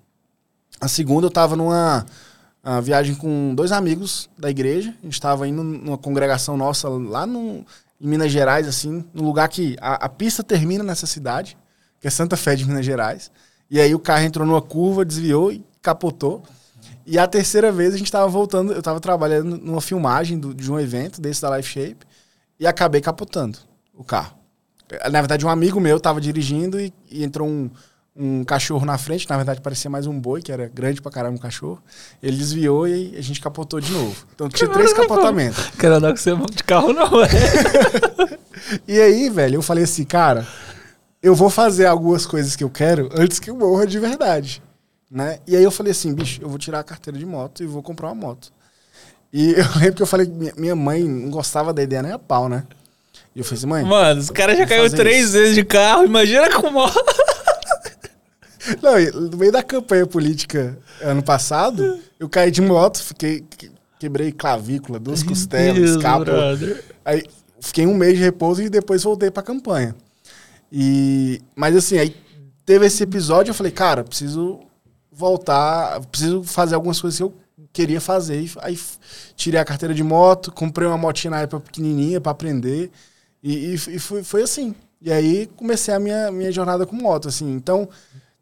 A 0.80 0.88
segunda 0.88 1.28
eu 1.28 1.32
tava 1.32 1.56
numa 1.56 2.06
uma 2.64 2.82
viagem 2.82 3.16
com 3.16 3.54
dois 3.56 3.72
amigos 3.72 4.30
da 4.38 4.50
igreja. 4.50 4.94
A 5.02 5.06
gente 5.06 5.20
tava 5.20 5.48
indo 5.48 5.64
numa 5.64 5.98
congregação 5.98 6.58
nossa 6.58 6.90
lá 6.90 7.26
no, 7.26 7.66
em 8.00 8.08
Minas 8.08 8.32
Gerais, 8.32 8.68
assim, 8.68 9.04
num 9.14 9.24
lugar 9.24 9.48
que 9.50 9.76
a, 9.82 10.06
a 10.06 10.10
pista 10.10 10.44
termina 10.44 10.84
nessa 10.84 11.06
cidade, 11.06 11.58
que 12.00 12.08
é 12.08 12.12
Santa 12.12 12.38
Fé 12.38 12.56
de 12.56 12.66
Minas 12.66 12.86
Gerais. 12.86 13.32
E 13.70 13.80
aí 13.80 13.94
o 13.96 14.00
carro 14.00 14.24
entrou 14.24 14.46
numa 14.46 14.62
curva, 14.62 15.06
desviou 15.06 15.52
e 15.52 15.64
capotou. 15.82 16.44
E 17.06 17.18
a 17.18 17.28
terceira 17.28 17.72
vez 17.72 17.94
a 17.94 17.98
gente 17.98 18.12
tava 18.12 18.28
voltando, 18.28 18.74
eu 18.74 18.82
tava 18.82 19.00
trabalhando 19.00 19.58
numa 19.58 19.82
filmagem 19.82 20.38
do, 20.38 20.54
de 20.54 20.72
um 20.72 20.80
evento 20.80 21.22
desse 21.22 21.42
da 21.42 21.56
Life 21.56 21.70
Shape 21.70 22.06
e 22.60 22.68
acabei 22.68 23.02
capotando 23.02 23.69
o 24.00 24.04
carro. 24.04 24.34
Na 25.12 25.20
verdade, 25.20 25.46
um 25.46 25.50
amigo 25.50 25.80
meu 25.80 26.00
tava 26.00 26.20
dirigindo 26.22 26.80
e, 26.80 26.92
e 27.12 27.24
entrou 27.24 27.48
um, 27.48 27.70
um 28.16 28.44
cachorro 28.44 28.86
na 28.86 28.98
frente, 28.98 29.30
na 29.30 29.36
verdade 29.36 29.62
parecia 29.62 29.90
mais 29.90 30.08
um 30.08 30.20
boi, 30.20 30.42
que 30.42 30.52
era 30.52 30.68
grande 30.68 31.02
pra 31.02 31.12
caramba 31.12 31.36
um 31.36 31.40
cachorro. 31.40 31.84
Ele 32.24 32.38
desviou 32.38 32.88
e 32.88 33.16
a 33.16 33.22
gente 33.22 33.42
capotou 33.42 33.80
de 33.80 33.92
novo. 33.92 34.26
Então 34.34 34.50
tinha 34.50 34.70
três 34.70 34.94
capotamentos. 34.94 35.70
Quero 35.78 36.00
dar 36.00 36.12
com 36.12 36.18
você 36.18 36.36
de 36.36 36.64
carro 36.64 36.94
não, 36.94 37.22
é. 37.22 37.28
e 38.88 39.00
aí, 39.00 39.30
velho, 39.30 39.56
eu 39.56 39.62
falei 39.62 39.84
assim, 39.84 40.06
cara, 40.06 40.48
eu 41.22 41.36
vou 41.36 41.50
fazer 41.50 41.86
algumas 41.86 42.26
coisas 42.26 42.56
que 42.56 42.64
eu 42.64 42.70
quero 42.70 43.10
antes 43.14 43.38
que 43.38 43.50
eu 43.50 43.56
morra 43.56 43.86
de 43.86 44.00
verdade. 44.00 44.64
Né? 45.12 45.40
E 45.46 45.56
aí 45.56 45.64
eu 45.64 45.72
falei 45.72 45.92
assim, 45.92 46.14
bicho, 46.14 46.42
eu 46.42 46.50
vou 46.50 46.58
tirar 46.58 46.80
a 46.80 46.84
carteira 46.84 47.20
de 47.20 47.26
moto 47.26 47.62
e 47.62 47.68
vou 47.68 47.84
comprar 47.84 48.08
uma 48.08 48.16
moto. 48.16 48.52
E 49.32 49.52
eu 49.60 49.66
lembro 49.76 49.96
que 49.96 50.02
eu 50.02 50.08
falei 50.08 50.26
que 50.26 50.60
minha 50.60 50.76
mãe 50.76 51.04
não 51.04 51.30
gostava 51.30 51.74
da 51.74 51.84
ideia 51.84 52.02
nem 52.02 52.12
a 52.14 52.20
pau, 52.20 52.50
né? 52.50 52.66
E 53.36 53.40
eu 53.40 53.46
falei 53.46 53.58
assim, 53.58 53.68
mãe. 53.68 53.84
Mano, 53.86 54.20
os 54.20 54.30
caras 54.30 54.58
já 54.58 54.66
caiu 54.66 54.90
três 54.90 55.26
isso. 55.26 55.34
vezes 55.34 55.56
de 55.56 55.64
carro, 55.64 56.04
imagina 56.04 56.50
com 56.54 56.70
moto. 56.70 56.98
Não, 58.82 59.22
no 59.30 59.38
meio 59.38 59.52
da 59.52 59.64
campanha 59.64 60.06
política 60.06 60.78
ano 61.02 61.24
passado, 61.24 62.00
eu 62.20 62.30
caí 62.30 62.52
de 62.52 62.62
moto, 62.62 63.02
fiquei. 63.04 63.44
Quebrei 64.00 64.32
clavícula, 64.32 64.98
duas 64.98 65.22
costelas, 65.24 65.90
escápula. 65.90 66.58
Aí 67.04 67.24
fiquei 67.60 67.86
um 67.86 67.94
mês 67.94 68.18
de 68.18 68.24
repouso 68.24 68.62
e 68.62 68.70
depois 68.70 69.04
voltei 69.04 69.30
pra 69.30 69.44
campanha. 69.44 69.94
E, 70.72 71.42
mas 71.56 71.76
assim, 71.76 71.98
aí 71.98 72.16
teve 72.66 72.86
esse 72.86 73.04
episódio, 73.04 73.52
eu 73.52 73.56
falei, 73.56 73.72
cara, 73.72 74.04
preciso 74.04 74.60
voltar, 75.12 76.00
preciso 76.06 76.44
fazer 76.44 76.76
algumas 76.76 77.02
coisas 77.02 77.18
que 77.18 77.24
eu 77.24 77.34
queria 77.74 78.00
fazer. 78.00 78.50
Aí 78.62 78.80
tirei 79.36 79.60
a 79.60 79.66
carteira 79.66 79.94
de 79.94 80.04
moto, 80.04 80.52
comprei 80.52 80.88
uma 80.88 80.98
motinha 80.98 81.32
na 81.32 81.42
época 81.42 81.66
pequenininha 81.66 82.22
para 82.22 82.32
aprender. 82.32 82.90
E, 83.42 83.54
e, 83.54 83.74
e 83.74 84.00
foi, 84.00 84.24
foi, 84.24 84.44
assim. 84.44 84.76
E 85.02 85.12
aí 85.12 85.48
comecei 85.56 85.94
a 85.94 86.00
minha, 86.00 86.32
minha 86.32 86.52
jornada 86.52 86.86
com 86.86 86.96
moto, 86.96 87.28
assim. 87.28 87.52
Então, 87.54 87.88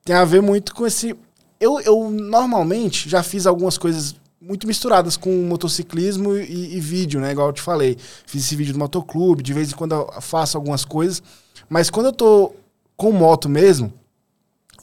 tem 0.04 0.16
a 0.16 0.26
ver 0.26 0.42
muito 0.42 0.74
com 0.74 0.86
esse. 0.86 1.16
Eu, 1.60 1.80
eu 1.82 2.10
normalmente 2.10 3.10
já 3.10 3.24
fiz 3.24 3.46
algumas 3.46 3.78
coisas 3.78 4.16
muito 4.40 4.68
misturadas 4.68 5.18
com 5.18 5.32
motociclismo 5.44 6.36
e, 6.38 6.78
e, 6.78 6.80
vídeo, 6.80 7.20
né? 7.20 7.32
Igual 7.32 7.48
eu 7.48 7.54
te 7.54 7.62
falei. 7.62 7.98
Fiz 8.26 8.46
esse 8.46 8.56
vídeo 8.56 8.74
do 8.74 8.80
motoclube, 8.80 9.44
de 9.44 9.54
vez 9.54 9.72
em 9.72 9.76
quando 9.76 9.94
eu 9.94 10.22
faço 10.22 10.58
algumas 10.58 10.86
coisas. 10.86 11.22
Mas 11.70 11.90
quando 11.90 12.08
eu 12.08 12.14
tô 12.14 12.54
com 12.96 13.12
moto 13.12 13.50
mesmo, 13.50 13.92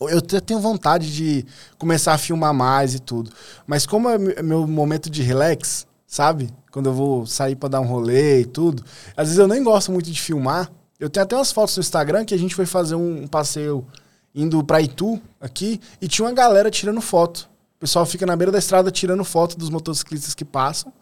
eu 0.01 0.21
tenho 0.21 0.61
vontade 0.61 1.13
de 1.13 1.47
começar 1.79 2.15
a 2.15 2.19
filmar 2.19 2.53
mais 2.53 2.95
e 2.95 2.99
tudo. 2.99 3.31
Mas 3.67 3.87
como 3.87 4.09
é 4.09 4.43
meu 4.43 4.67
momento 4.67 5.09
de 5.09 5.23
relax, 5.23 5.87
sabe? 6.07 6.51
Quando 6.75 6.87
eu 6.87 6.93
vou 6.93 7.25
sair 7.25 7.55
para 7.55 7.69
dar 7.69 7.81
um 7.81 7.87
rolê 7.87 8.41
e 8.41 8.45
tudo, 8.45 8.83
às 9.17 9.29
vezes 9.29 9.39
eu 9.39 9.47
nem 9.47 9.63
gosto 9.63 9.93
muito 9.93 10.11
de 10.11 10.21
filmar. 10.21 10.69
Eu 10.99 11.09
tenho 11.09 11.23
até 11.23 11.37
umas 11.37 11.53
fotos 11.53 11.77
no 11.77 11.81
Instagram 11.81 12.25
que 12.25 12.35
a 12.35 12.37
gente 12.37 12.53
foi 12.53 12.67
fazer 12.67 12.97
um 12.97 13.29
passeio 13.29 13.87
indo 14.35 14.65
pra 14.65 14.81
Itu, 14.81 15.21
aqui, 15.41 15.81
e 16.03 16.09
tinha 16.09 16.27
uma 16.27 16.35
galera 16.35 16.73
tirando 16.73 17.01
foto. 17.01 17.49
O 17.77 17.79
pessoal 17.79 18.05
fica 18.05 18.27
na 18.27 18.35
beira 18.35 18.51
da 18.51 18.59
estrada 18.59 18.91
tirando 18.91 19.23
foto 19.23 19.57
dos 19.57 19.71
motociclistas 19.71 20.35
que 20.35 20.45
passam, 20.45 20.93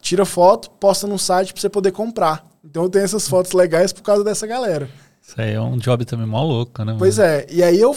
tira 0.00 0.24
foto, 0.24 0.68
posta 0.80 1.06
no 1.06 1.16
site 1.16 1.52
pra 1.52 1.60
você 1.60 1.68
poder 1.68 1.92
comprar. 1.92 2.44
Então 2.64 2.82
eu 2.82 2.90
tenho 2.90 3.04
essas 3.04 3.28
fotos 3.28 3.52
legais 3.52 3.92
por 3.92 4.02
causa 4.02 4.24
dessa 4.24 4.48
galera. 4.48 4.90
Isso 5.22 5.40
aí 5.40 5.52
é 5.52 5.60
um 5.60 5.76
job 5.76 6.04
também 6.04 6.26
mó 6.26 6.42
louco, 6.42 6.82
né? 6.82 6.96
Pois 6.98 7.20
é, 7.20 7.46
e 7.48 7.62
aí 7.62 7.80
eu. 7.80 7.96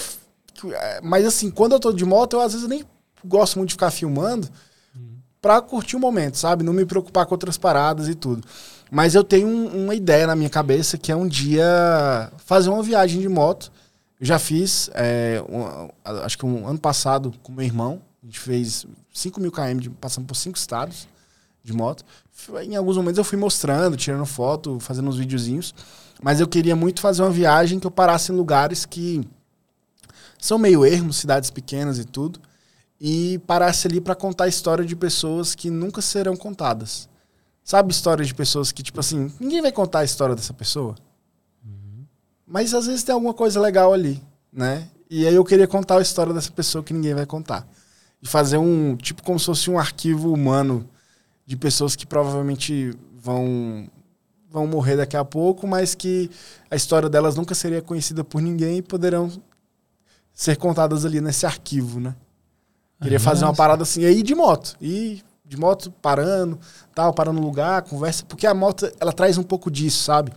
Mas 1.02 1.26
assim, 1.26 1.50
quando 1.50 1.72
eu 1.72 1.80
tô 1.80 1.92
de 1.92 2.06
moto, 2.06 2.36
eu 2.36 2.42
às 2.42 2.54
vezes 2.54 2.68
nem 2.68 2.86
gosto 3.26 3.58
muito 3.58 3.70
de 3.70 3.74
ficar 3.74 3.90
filmando 3.90 4.48
pra 5.42 5.62
curtir 5.62 5.96
o 5.96 6.00
momento, 6.00 6.38
sabe? 6.38 6.64
Não 6.64 6.74
me 6.74 6.86
preocupar 6.86 7.26
com 7.26 7.34
outras 7.34 7.58
paradas 7.58 8.08
e 8.08 8.16
tudo. 8.16 8.44
Mas 8.90 9.16
eu 9.16 9.24
tenho 9.24 9.48
um, 9.48 9.84
uma 9.86 9.96
ideia 9.96 10.28
na 10.28 10.36
minha 10.36 10.50
cabeça 10.50 10.98
que 10.98 11.12
é 11.12 11.16
um 11.16 11.28
dia 11.28 12.32
fazer 12.46 12.70
uma 12.70 12.84
viagem 12.84 13.22
de 13.22 13.30
moto 13.30 13.72
eu 14.20 14.26
já 14.26 14.40
fiz, 14.40 14.90
é, 14.96 15.44
um, 15.48 15.90
acho 16.24 16.38
que 16.38 16.46
um 16.46 16.68
ano 16.68 16.80
passado 16.80 17.34
com 17.44 17.52
meu 17.52 17.66
irmão. 17.66 18.02
A 18.22 18.26
gente 18.26 18.40
fez 18.40 18.86
5 19.14 19.40
mil 19.40 19.52
km, 19.52 19.78
de, 19.80 19.90
passando 19.92 20.26
por 20.26 20.36
cinco 20.36 20.58
estados 20.58 21.08
de 21.64 21.72
moto. 21.72 22.04
Em 22.64 22.76
alguns 22.76 22.98
momentos 22.98 23.18
eu 23.18 23.24
fui 23.24 23.38
mostrando, 23.38 23.96
tirando 23.96 24.26
foto, 24.26 24.80
fazendo 24.80 25.08
uns 25.08 25.18
videozinhos. 25.18 25.74
Mas 26.22 26.40
eu 26.40 26.48
queria 26.48 26.76
muito 26.76 27.00
fazer 27.00 27.22
uma 27.22 27.30
viagem 27.30 27.80
que 27.80 27.86
eu 27.86 27.92
parasse 27.92 28.32
em 28.32 28.36
lugares 28.36 28.86
que 28.86 29.22
são 30.40 30.58
meio 30.58 30.84
ermos, 30.84 31.18
cidades 31.18 31.52
pequenas 31.52 32.00
e 32.00 32.06
tudo. 32.06 32.40
E 33.00 33.38
parasse 33.40 33.88
ali 33.88 34.02
para 34.02 34.16
contar 34.16 34.46
a 34.46 34.48
história 34.48 34.84
de 34.84 34.96
pessoas 34.96 35.54
que 35.54 35.70
nunca 35.70 36.02
serão 36.02 36.36
contadas. 36.36 37.08
Sabe 37.64 37.92
histórias 37.92 38.28
de 38.28 38.34
pessoas 38.34 38.72
que, 38.72 38.82
tipo 38.82 39.00
assim, 39.00 39.32
ninguém 39.40 39.62
vai 39.62 39.72
contar 39.72 40.00
a 40.00 40.04
história 40.04 40.36
dessa 40.36 40.54
pessoa? 40.54 40.96
Mas 42.48 42.74
às 42.74 42.88
vezes 42.88 43.04
tem 43.04 43.14
alguma 43.14 43.34
coisa 43.34 43.60
legal 43.60 43.94
ali, 43.94 44.24
né? 44.52 44.90
E 45.10 45.28
aí 45.28 45.36
eu 45.36 45.44
queria 45.44 45.68
contar 45.68 45.98
a 45.98 46.02
história 46.02 46.34
dessa 46.34 46.52
pessoa 46.52 46.84
que 46.84 46.94
ninguém 46.94 47.14
vai 47.14 47.26
contar. 47.26 47.68
E 48.22 48.28
fazer 48.28 48.58
um, 48.58 48.96
tipo, 48.96 49.22
como 49.22 49.38
se 49.38 49.46
fosse 49.46 49.70
um 49.70 49.78
arquivo 49.78 50.34
humano 50.34 50.90
de 51.46 51.58
pessoas 51.58 51.96
que 51.96 52.06
provavelmente 52.06 52.98
vão 53.18 53.90
vão 54.50 54.66
morrer 54.66 54.96
daqui 54.96 55.18
a 55.18 55.26
pouco, 55.26 55.68
mas 55.68 55.94
que 55.94 56.32
a 56.72 56.76
história 56.76 57.10
delas 57.10 57.36
nunca 57.36 57.54
seria 57.54 57.82
conhecida 57.82 58.24
por 58.24 58.42
ninguém 58.42 58.78
e 58.78 58.82
poderão 58.82 59.30
ser 60.34 60.56
contadas 60.56 61.04
ali 61.04 61.20
nesse 61.20 61.46
arquivo, 61.46 62.00
né? 62.00 62.16
Queria 63.02 63.20
fazer 63.20 63.46
uma 63.46 63.54
parada 63.54 63.84
assim, 63.84 64.04
aí 64.06 64.24
de 64.24 64.34
moto. 64.34 64.76
E 64.82 65.22
de 65.46 65.56
moto 65.58 65.92
parando, 66.02 66.60
tal, 66.94 67.14
parando 67.14 67.40
no 67.40 67.46
lugar, 67.46 67.82
conversa, 67.84 68.26
porque 68.26 68.46
a 68.46 68.54
moto 68.54 68.92
ela 69.00 69.14
traz 69.14 69.38
um 69.38 69.44
pouco 69.44 69.72
disso, 69.72 70.04
sabe? 70.04 70.32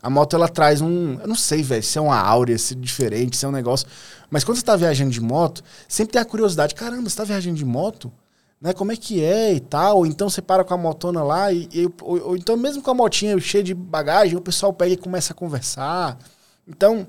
A 0.00 0.10
moto 0.10 0.36
ela 0.36 0.48
traz 0.48 0.80
um. 0.80 1.18
Eu 1.18 1.26
não 1.26 1.34
sei, 1.34 1.62
velho, 1.62 1.82
se 1.82 1.96
é 1.96 2.00
uma 2.00 2.18
áurea, 2.18 2.58
se 2.58 2.74
é 2.74 2.76
diferente, 2.76 3.36
se 3.36 3.46
é 3.46 3.48
um 3.48 3.52
negócio. 3.52 3.88
Mas 4.30 4.44
quando 4.44 4.58
você 4.58 4.64
tá 4.64 4.76
viajando 4.76 5.10
de 5.10 5.20
moto, 5.20 5.64
sempre 5.88 6.12
tem 6.12 6.20
a 6.20 6.24
curiosidade: 6.26 6.74
caramba, 6.74 7.08
você 7.08 7.16
tá 7.16 7.24
viajando 7.24 7.56
de 7.56 7.64
moto? 7.64 8.12
Né, 8.60 8.72
como 8.72 8.92
é 8.92 8.96
que 8.96 9.22
é 9.22 9.54
e 9.54 9.60
tal? 9.60 9.98
Ou 9.98 10.06
então 10.06 10.28
você 10.28 10.40
para 10.40 10.62
com 10.62 10.72
a 10.72 10.76
motona 10.76 11.22
lá, 11.22 11.52
e, 11.52 11.68
e 11.72 11.86
ou, 12.02 12.28
ou, 12.28 12.36
então 12.36 12.56
mesmo 12.56 12.82
com 12.82 12.90
a 12.90 12.94
motinha 12.94 13.38
cheia 13.40 13.64
de 13.64 13.74
bagagem, 13.74 14.36
o 14.36 14.40
pessoal 14.40 14.72
pega 14.72 14.92
e 14.92 14.96
começa 14.96 15.32
a 15.32 15.36
conversar. 15.36 16.18
Então, 16.66 17.06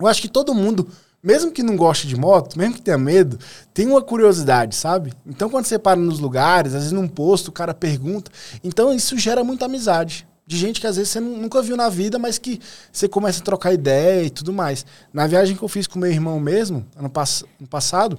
eu 0.00 0.06
acho 0.06 0.20
que 0.20 0.28
todo 0.28 0.54
mundo, 0.54 0.88
mesmo 1.24 1.50
que 1.50 1.62
não 1.62 1.74
goste 1.74 2.06
de 2.06 2.14
moto, 2.14 2.58
mesmo 2.58 2.74
que 2.74 2.82
tenha 2.82 2.98
medo, 2.98 3.38
tem 3.72 3.86
uma 3.86 4.02
curiosidade, 4.02 4.76
sabe? 4.76 5.14
Então 5.24 5.48
quando 5.48 5.64
você 5.64 5.78
para 5.78 5.98
nos 5.98 6.18
lugares, 6.18 6.74
às 6.74 6.80
vezes 6.80 6.92
num 6.92 7.08
posto, 7.08 7.48
o 7.48 7.52
cara 7.52 7.72
pergunta. 7.72 8.30
Então 8.62 8.92
isso 8.92 9.18
gera 9.18 9.42
muita 9.42 9.64
amizade 9.64 10.26
de 10.46 10.58
gente 10.58 10.82
que 10.82 10.86
às 10.86 10.96
vezes 10.96 11.10
você 11.10 11.20
nunca 11.20 11.62
viu 11.62 11.78
na 11.78 11.88
vida, 11.88 12.18
mas 12.18 12.36
que 12.36 12.60
você 12.92 13.08
começa 13.08 13.40
a 13.40 13.42
trocar 13.42 13.72
ideia 13.72 14.26
e 14.26 14.28
tudo 14.28 14.52
mais. 14.52 14.84
Na 15.14 15.26
viagem 15.26 15.56
que 15.56 15.62
eu 15.62 15.68
fiz 15.68 15.86
com 15.86 15.98
meu 15.98 16.10
irmão 16.10 16.38
mesmo, 16.38 16.84
ano, 16.94 17.08
pass 17.08 17.42
ano 17.58 17.68
passado, 17.68 18.18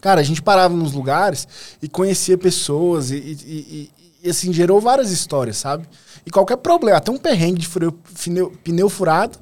cara, 0.00 0.20
a 0.20 0.24
gente 0.24 0.40
parava 0.40 0.76
nos 0.76 0.92
lugares 0.92 1.48
e 1.82 1.88
conhecia 1.88 2.38
pessoas 2.38 3.10
e, 3.10 3.16
e, 3.16 3.32
e, 3.44 3.90
e, 4.22 4.30
assim, 4.30 4.52
gerou 4.52 4.80
várias 4.80 5.10
histórias, 5.10 5.56
sabe? 5.56 5.88
E 6.24 6.30
qualquer 6.30 6.58
problema, 6.58 6.98
até 6.98 7.10
um 7.10 7.18
perrengue 7.18 7.58
de 7.58 7.68
pneu, 7.68 8.50
pneu 8.62 8.88
furado, 8.88 9.36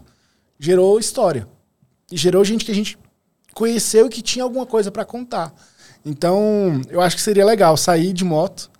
gerou 0.59 0.99
história. 0.99 1.47
E 2.14 2.16
gerou 2.16 2.44
gente 2.44 2.64
que 2.64 2.70
a 2.70 2.74
gente 2.74 2.96
conheceu 3.52 4.06
e 4.06 4.08
que 4.08 4.22
tinha 4.22 4.44
alguma 4.44 4.64
coisa 4.64 4.88
para 4.88 5.04
contar. 5.04 5.52
Então, 6.06 6.80
eu 6.88 7.00
acho 7.00 7.16
que 7.16 7.22
seria 7.22 7.44
legal 7.44 7.76
sair 7.76 8.12
de 8.12 8.24
moto 8.24 8.70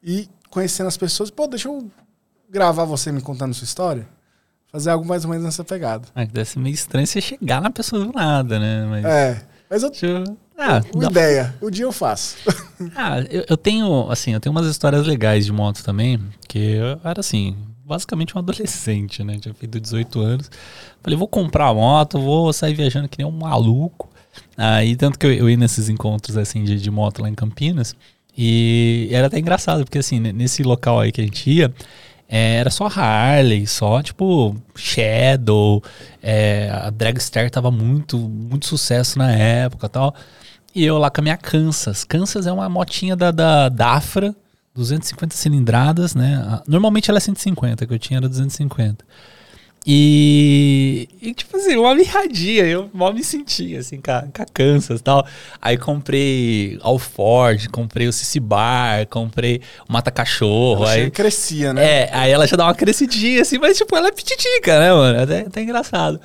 e 0.00 0.28
conhecendo 0.48 0.86
as 0.86 0.96
pessoas, 0.96 1.32
pô, 1.32 1.48
deixa 1.48 1.66
eu 1.66 1.90
gravar 2.48 2.84
você 2.84 3.10
me 3.10 3.20
contando 3.20 3.54
sua 3.54 3.64
história. 3.64 4.06
Fazer 4.70 4.90
algo 4.90 5.04
mais 5.04 5.24
ou 5.24 5.30
menos 5.30 5.44
nessa 5.44 5.64
pegada. 5.64 6.06
Ah, 6.14 6.24
deve 6.24 6.48
ser 6.48 6.60
meio 6.60 6.72
estranho 6.72 7.08
você 7.08 7.20
chegar 7.20 7.60
na 7.60 7.70
pessoa 7.70 8.04
do 8.04 8.12
nada, 8.12 8.60
né? 8.60 8.86
Mas, 8.86 9.04
é. 9.04 9.42
Mas 9.68 9.82
eu. 9.82 9.90
Ah, 10.56 10.80
Uma 10.94 11.02
dá... 11.02 11.10
ideia. 11.10 11.56
O 11.60 11.70
dia 11.70 11.86
eu 11.86 11.90
faço. 11.90 12.36
ah, 12.94 13.18
eu, 13.28 13.46
eu, 13.48 13.56
tenho, 13.56 14.08
assim, 14.08 14.32
eu 14.32 14.38
tenho 14.38 14.54
umas 14.54 14.68
histórias 14.68 15.04
legais 15.04 15.44
de 15.44 15.50
moto 15.50 15.82
também, 15.82 16.20
que 16.46 16.74
eu 16.74 17.00
era 17.02 17.18
assim, 17.18 17.56
basicamente 17.90 18.36
um 18.36 18.38
adolescente, 18.38 19.24
né? 19.24 19.36
Tinha 19.38 19.52
feito 19.52 19.80
18 19.80 20.20
anos. 20.20 20.50
Falei, 21.02 21.18
vou 21.18 21.26
comprar 21.26 21.66
a 21.66 21.74
moto, 21.74 22.20
vou 22.20 22.52
sair 22.52 22.72
viajando 22.72 23.08
que 23.08 23.18
nem 23.18 23.26
um 23.26 23.36
maluco. 23.36 24.08
Aí, 24.56 24.94
tanto 24.94 25.18
que 25.18 25.26
eu, 25.26 25.32
eu 25.32 25.50
ia 25.50 25.56
nesses 25.56 25.88
encontros, 25.88 26.36
assim, 26.36 26.62
de, 26.62 26.80
de 26.80 26.90
moto 26.90 27.20
lá 27.20 27.28
em 27.28 27.34
Campinas. 27.34 27.96
E 28.38 29.08
era 29.10 29.26
até 29.26 29.40
engraçado, 29.40 29.84
porque 29.84 29.98
assim, 29.98 30.20
nesse 30.20 30.62
local 30.62 31.00
aí 31.00 31.10
que 31.10 31.20
a 31.20 31.24
gente 31.24 31.50
ia, 31.50 31.74
é, 32.28 32.54
era 32.54 32.70
só 32.70 32.86
Harley, 32.86 33.66
só 33.66 34.00
tipo 34.02 34.56
Shadow, 34.76 35.82
é, 36.22 36.70
a 36.72 36.90
Dragster 36.90 37.50
tava 37.50 37.72
muito, 37.72 38.16
muito 38.16 38.66
sucesso 38.66 39.18
na 39.18 39.32
época 39.32 39.88
tal. 39.88 40.14
E 40.72 40.84
eu 40.84 40.96
lá 40.96 41.10
com 41.10 41.20
a 41.20 41.24
minha 41.24 41.36
Kansas. 41.36 42.04
Kansas 42.04 42.46
é 42.46 42.52
uma 42.52 42.68
motinha 42.68 43.16
da, 43.16 43.32
da 43.32 43.68
Dafra, 43.68 44.34
250 44.80 45.36
cilindradas, 45.36 46.14
né? 46.14 46.60
Normalmente 46.66 47.10
ela 47.10 47.18
é 47.18 47.20
150, 47.20 47.86
que 47.86 47.94
eu 47.94 47.98
tinha 47.98 48.18
era 48.18 48.28
250. 48.28 49.04
E, 49.86 51.08
e, 51.22 51.32
tipo 51.32 51.56
assim, 51.56 51.74
uma 51.76 51.94
mirradinha, 51.94 52.64
eu 52.64 52.90
mal 52.92 53.14
me 53.14 53.24
sentia, 53.24 53.80
assim, 53.80 53.98
com 53.98 54.10
a, 54.10 54.22
com 54.22 54.42
a 54.42 54.46
Kansas 54.52 55.00
e 55.00 55.02
tal. 55.02 55.26
Aí 55.60 55.78
comprei 55.78 56.78
Alford, 56.82 57.70
comprei 57.70 58.06
o 58.06 58.12
Cici 58.12 58.38
Bar, 58.38 59.06
comprei 59.08 59.62
o 59.88 59.92
Mata 59.92 60.10
Cachorro. 60.10 60.84
Ela 60.84 60.92
aí 60.92 61.10
crescia, 61.10 61.72
né? 61.72 61.82
É, 61.82 62.10
aí 62.12 62.30
ela 62.30 62.46
já 62.46 62.56
dá 62.56 62.64
uma 62.66 62.74
crescidinha, 62.74 63.40
assim, 63.40 63.58
mas 63.58 63.78
tipo, 63.78 63.96
ela 63.96 64.08
é 64.08 64.12
pititica, 64.12 64.78
né, 64.78 64.92
mano? 64.92 65.18
É 65.18 65.22
até, 65.22 65.40
até 65.40 65.62
engraçado. 65.62 66.20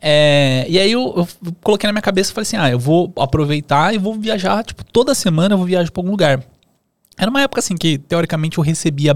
É, 0.00 0.64
e 0.68 0.78
aí 0.78 0.92
eu, 0.92 1.12
eu, 1.16 1.28
coloquei 1.60 1.88
na 1.88 1.92
minha 1.92 2.02
cabeça 2.02 2.30
e 2.30 2.34
falei 2.34 2.42
assim, 2.44 2.56
ah, 2.56 2.70
eu 2.70 2.78
vou 2.78 3.12
aproveitar 3.16 3.92
e 3.92 3.98
vou 3.98 4.14
viajar, 4.14 4.62
tipo, 4.64 4.84
toda 4.84 5.12
semana 5.12 5.54
eu 5.54 5.58
vou 5.58 5.66
viajar 5.66 5.90
pra 5.90 6.00
algum 6.00 6.12
lugar. 6.12 6.40
Era 7.16 7.30
uma 7.30 7.42
época, 7.42 7.60
assim, 7.60 7.76
que 7.76 7.98
teoricamente 7.98 8.58
eu 8.58 8.64
recebia... 8.64 9.14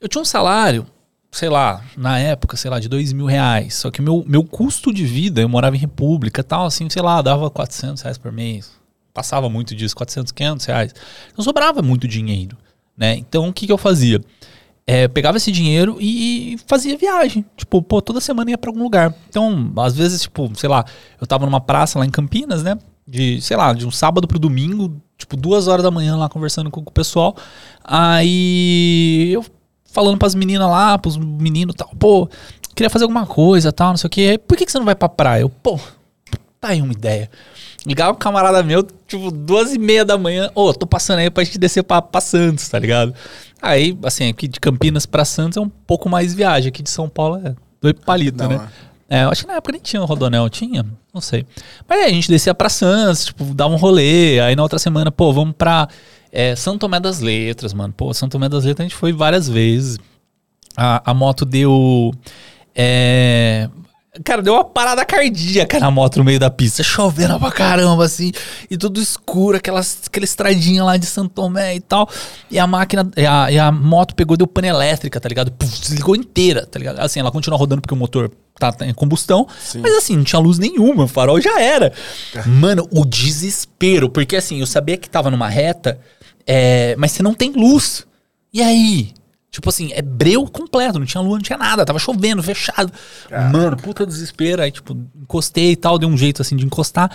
Eu 0.00 0.08
tinha 0.08 0.22
um 0.22 0.24
salário 0.24 0.86
sei 1.34 1.48
lá, 1.48 1.82
na 1.96 2.16
época, 2.16 2.56
sei 2.56 2.70
lá, 2.70 2.78
de 2.78 2.88
dois 2.88 3.12
mil 3.12 3.26
reais. 3.26 3.74
Só 3.74 3.90
que 3.90 4.00
meu, 4.00 4.24
meu 4.26 4.44
custo 4.44 4.94
de 4.94 5.04
vida, 5.04 5.40
eu 5.40 5.48
morava 5.48 5.74
em 5.74 5.78
República 5.80 6.44
tal, 6.44 6.64
assim, 6.64 6.88
sei 6.88 7.02
lá, 7.02 7.20
dava 7.20 7.50
400 7.50 8.02
reais 8.02 8.16
por 8.16 8.30
mês. 8.30 8.72
Passava 9.12 9.50
muito 9.50 9.74
disso, 9.74 9.96
400, 9.96 10.30
500 10.30 10.66
reais. 10.66 10.94
Não 11.36 11.44
sobrava 11.44 11.82
muito 11.82 12.06
dinheiro, 12.06 12.56
né? 12.96 13.16
Então, 13.16 13.48
o 13.48 13.52
que, 13.52 13.66
que 13.66 13.72
eu 13.72 13.78
fazia? 13.78 14.20
É, 14.86 15.08
pegava 15.08 15.36
esse 15.36 15.50
dinheiro 15.50 15.96
e 16.00 16.56
fazia 16.68 16.96
viagem. 16.96 17.44
Tipo, 17.56 17.82
pô, 17.82 18.00
toda 18.00 18.20
semana 18.20 18.50
ia 18.50 18.58
pra 18.58 18.70
algum 18.70 18.82
lugar. 18.82 19.12
Então, 19.28 19.72
às 19.78 19.96
vezes, 19.96 20.22
tipo, 20.22 20.52
sei 20.56 20.68
lá, 20.68 20.84
eu 21.20 21.26
tava 21.26 21.46
numa 21.46 21.60
praça 21.60 21.98
lá 21.98 22.06
em 22.06 22.10
Campinas, 22.10 22.62
né? 22.62 22.78
De, 23.06 23.40
sei 23.40 23.56
lá, 23.56 23.72
de 23.72 23.84
um 23.86 23.90
sábado 23.90 24.28
pro 24.28 24.38
domingo, 24.38 25.00
tipo, 25.24 25.36
duas 25.36 25.66
horas 25.66 25.82
da 25.82 25.90
manhã 25.90 26.16
lá 26.16 26.28
conversando 26.28 26.70
com, 26.70 26.82
com 26.82 26.90
o 26.90 26.92
pessoal. 26.92 27.34
Aí 27.82 29.32
eu 29.32 29.44
falando 29.86 30.18
pras 30.18 30.34
meninas 30.34 30.68
lá, 30.68 30.98
pros 30.98 31.16
meninos 31.16 31.74
tal, 31.76 31.88
pô, 31.98 32.28
queria 32.74 32.90
fazer 32.90 33.04
alguma 33.04 33.26
coisa 33.26 33.72
tal, 33.72 33.90
não 33.90 33.96
sei 33.96 34.08
o 34.08 34.10
que. 34.10 34.38
Por 34.38 34.56
que, 34.56 34.66
que 34.66 34.72
você 34.72 34.78
não 34.78 34.84
vai 34.84 34.94
pra 34.94 35.08
praia? 35.08 35.42
Eu, 35.42 35.48
pô, 35.48 35.78
tá 36.60 36.68
aí 36.68 36.82
uma 36.82 36.92
ideia. 36.92 37.30
Ligava 37.86 38.12
um 38.12 38.16
camarada 38.16 38.62
meu, 38.62 38.82
tipo, 38.82 39.30
duas 39.30 39.72
e 39.74 39.78
meia 39.78 40.04
da 40.04 40.16
manhã, 40.16 40.50
ô, 40.54 40.68
oh, 40.68 40.74
tô 40.74 40.86
passando 40.86 41.18
aí 41.18 41.30
pra 41.30 41.44
gente 41.44 41.58
descer 41.58 41.82
pra, 41.82 42.00
pra 42.00 42.20
Santos, 42.20 42.68
tá 42.68 42.78
ligado? 42.78 43.14
Aí, 43.60 43.96
assim, 44.02 44.28
aqui 44.28 44.48
de 44.48 44.58
Campinas 44.58 45.06
pra 45.06 45.24
Santos 45.24 45.56
é 45.56 45.60
um 45.60 45.68
pouco 45.68 46.08
mais 46.08 46.34
viagem, 46.34 46.68
aqui 46.68 46.82
de 46.82 46.90
São 46.90 47.08
Paulo 47.08 47.40
é 47.44 47.54
dois 47.80 47.94
palitos, 48.04 48.46
né? 48.48 48.56
É. 48.56 48.93
é, 49.14 49.24
acho 49.24 49.42
que 49.42 49.48
na 49.48 49.54
época 49.54 49.72
nem 49.72 49.80
tinha 49.80 50.02
o 50.02 50.04
Rodonel, 50.04 50.48
tinha? 50.48 50.84
Não 51.12 51.20
sei. 51.20 51.46
Mas 51.88 52.00
aí 52.00 52.06
a 52.06 52.12
gente 52.12 52.28
descia 52.28 52.54
pra 52.54 52.68
Santos, 52.68 53.26
tipo, 53.26 53.44
dava 53.54 53.72
um 53.72 53.76
rolê, 53.76 54.40
aí 54.40 54.56
na 54.56 54.62
outra 54.62 54.78
semana, 54.78 55.12
pô, 55.12 55.32
vamos 55.32 55.54
pra 55.56 55.88
é, 56.32 56.56
São 56.56 56.76
Tomé 56.76 56.98
das 56.98 57.20
Letras, 57.20 57.72
mano. 57.72 57.94
Pô, 57.96 58.12
São 58.12 58.28
Tomé 58.28 58.48
das 58.48 58.64
Letras 58.64 58.84
a 58.84 58.88
gente 58.88 58.98
foi 58.98 59.12
várias 59.12 59.48
vezes. 59.48 59.98
A, 60.76 61.12
a 61.12 61.14
moto 61.14 61.44
deu. 61.44 62.12
É, 62.74 63.68
Cara, 64.22 64.40
deu 64.40 64.54
uma 64.54 64.64
parada 64.64 65.04
cardíaca 65.04 65.80
na 65.80 65.90
moto 65.90 66.18
no 66.18 66.24
meio 66.24 66.38
da 66.38 66.48
pista, 66.48 66.84
chovendo 66.84 67.38
pra 67.40 67.50
caramba, 67.50 68.04
assim, 68.04 68.30
e 68.70 68.76
tudo 68.76 69.00
escuro, 69.00 69.56
aquelas, 69.56 70.02
aquela 70.06 70.24
estradinha 70.24 70.84
lá 70.84 70.96
de 70.96 71.04
São 71.06 71.26
Tomé 71.26 71.74
e 71.74 71.80
tal. 71.80 72.08
E 72.48 72.56
a 72.56 72.66
máquina, 72.66 73.10
e 73.16 73.26
a, 73.26 73.50
e 73.50 73.58
a 73.58 73.72
moto 73.72 74.14
pegou, 74.14 74.36
deu 74.36 74.46
pane 74.46 74.68
elétrica, 74.68 75.20
tá 75.20 75.28
ligado? 75.28 75.50
Puf, 75.50 75.80
desligou 75.80 76.14
inteira, 76.14 76.64
tá 76.64 76.78
ligado? 76.78 77.00
Assim, 77.00 77.18
ela 77.18 77.32
continua 77.32 77.58
rodando 77.58 77.80
porque 77.82 77.94
o 77.94 77.96
motor 77.96 78.30
tá, 78.56 78.70
tá 78.70 78.86
em 78.86 78.94
combustão, 78.94 79.48
Sim. 79.58 79.80
mas 79.80 79.92
assim, 79.96 80.16
não 80.16 80.22
tinha 80.22 80.38
luz 80.38 80.60
nenhuma, 80.60 81.04
o 81.04 81.08
farol 81.08 81.40
já 81.40 81.60
era. 81.60 81.92
É. 82.34 82.46
Mano, 82.46 82.86
o 82.92 83.04
desespero, 83.04 84.08
porque 84.08 84.36
assim, 84.36 84.60
eu 84.60 84.66
sabia 84.66 84.96
que 84.96 85.10
tava 85.10 85.28
numa 85.28 85.48
reta, 85.48 85.98
é, 86.46 86.94
mas 86.96 87.10
você 87.10 87.22
não 87.22 87.34
tem 87.34 87.50
luz. 87.50 88.06
E 88.52 88.62
aí? 88.62 89.12
Tipo 89.54 89.68
assim, 89.68 89.92
é 89.92 90.02
breu 90.02 90.48
completo, 90.48 90.98
não 90.98 91.06
tinha 91.06 91.20
lua, 91.20 91.36
não 91.36 91.40
tinha 91.40 91.56
nada, 91.56 91.84
tava 91.84 92.00
chovendo, 92.00 92.42
fechado. 92.42 92.92
Caraca. 93.28 93.56
Mano, 93.56 93.76
puta 93.76 94.04
desespero. 94.04 94.60
Aí, 94.60 94.72
tipo, 94.72 94.98
encostei 95.16 95.70
e 95.70 95.76
tal, 95.76 95.96
deu 95.96 96.08
um 96.08 96.16
jeito 96.16 96.42
assim 96.42 96.56
de 96.56 96.66
encostar. 96.66 97.08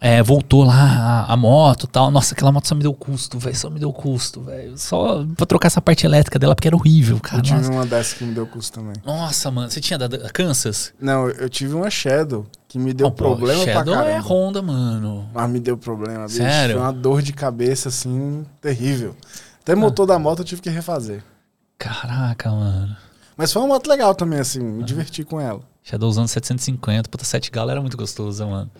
É, 0.00 0.20
voltou 0.20 0.64
lá 0.64 1.26
a, 1.28 1.32
a 1.32 1.36
moto 1.36 1.84
e 1.84 1.86
tal. 1.86 2.10
Nossa, 2.10 2.34
aquela 2.34 2.50
moto 2.50 2.66
só 2.66 2.74
me 2.74 2.82
deu 2.82 2.92
custo, 2.92 3.38
velho. 3.38 3.54
Só 3.54 3.70
me 3.70 3.78
deu 3.78 3.92
custo, 3.92 4.40
velho. 4.40 4.76
Só 4.76 5.24
pra 5.36 5.46
trocar 5.46 5.68
essa 5.68 5.80
parte 5.80 6.04
elétrica 6.04 6.40
dela, 6.40 6.56
porque 6.56 6.66
era 6.66 6.74
horrível, 6.74 7.20
cara. 7.20 7.38
Eu 7.38 7.42
tive 7.42 7.58
Nossa. 7.58 7.70
uma 7.70 7.86
dessa 7.86 8.16
que 8.16 8.24
me 8.24 8.34
deu 8.34 8.48
custo 8.48 8.80
também. 8.80 8.96
Nossa, 9.06 9.48
mano. 9.52 9.70
Você 9.70 9.80
tinha 9.80 9.96
da, 9.96 10.08
da 10.08 10.28
Kansas? 10.28 10.92
Não, 11.00 11.28
eu 11.28 11.48
tive 11.48 11.72
uma 11.74 11.88
Shadow 11.88 12.46
que 12.66 12.80
me 12.80 12.92
deu 12.92 13.06
oh, 13.06 13.12
problema 13.12 13.60
pô, 13.60 13.64
Shadow 13.64 13.94
pra 13.94 14.02
caramba. 14.02 14.10
é 14.10 14.20
Honda, 14.20 14.60
mano. 14.60 15.30
Mas 15.32 15.48
me 15.48 15.60
deu 15.60 15.78
problema, 15.78 16.24
bicho. 16.24 16.38
Sério? 16.38 16.74
Foi 16.78 16.84
uma 16.84 16.92
dor 16.92 17.22
de 17.22 17.32
cabeça, 17.32 17.90
assim, 17.90 18.44
terrível. 18.60 19.14
Até 19.62 19.74
ah. 19.74 19.76
motor 19.76 20.04
da 20.04 20.18
moto 20.18 20.40
eu 20.40 20.44
tive 20.44 20.60
que 20.60 20.68
refazer. 20.68 21.22
Caraca, 21.80 22.50
mano. 22.50 22.94
Mas 23.38 23.54
foi 23.54 23.62
uma 23.62 23.68
moto 23.68 23.88
legal 23.88 24.14
também, 24.14 24.38
assim, 24.38 24.60
me 24.60 24.84
diverti 24.84 25.24
com 25.24 25.40
ela. 25.40 25.62
Shadow 25.82 26.10
usando 26.10 26.28
750, 26.28 27.08
puta, 27.08 27.24
7 27.24 27.50
galo 27.50 27.70
era 27.70 27.80
muito 27.80 27.96
gostoso, 27.96 28.46
mano. 28.46 28.70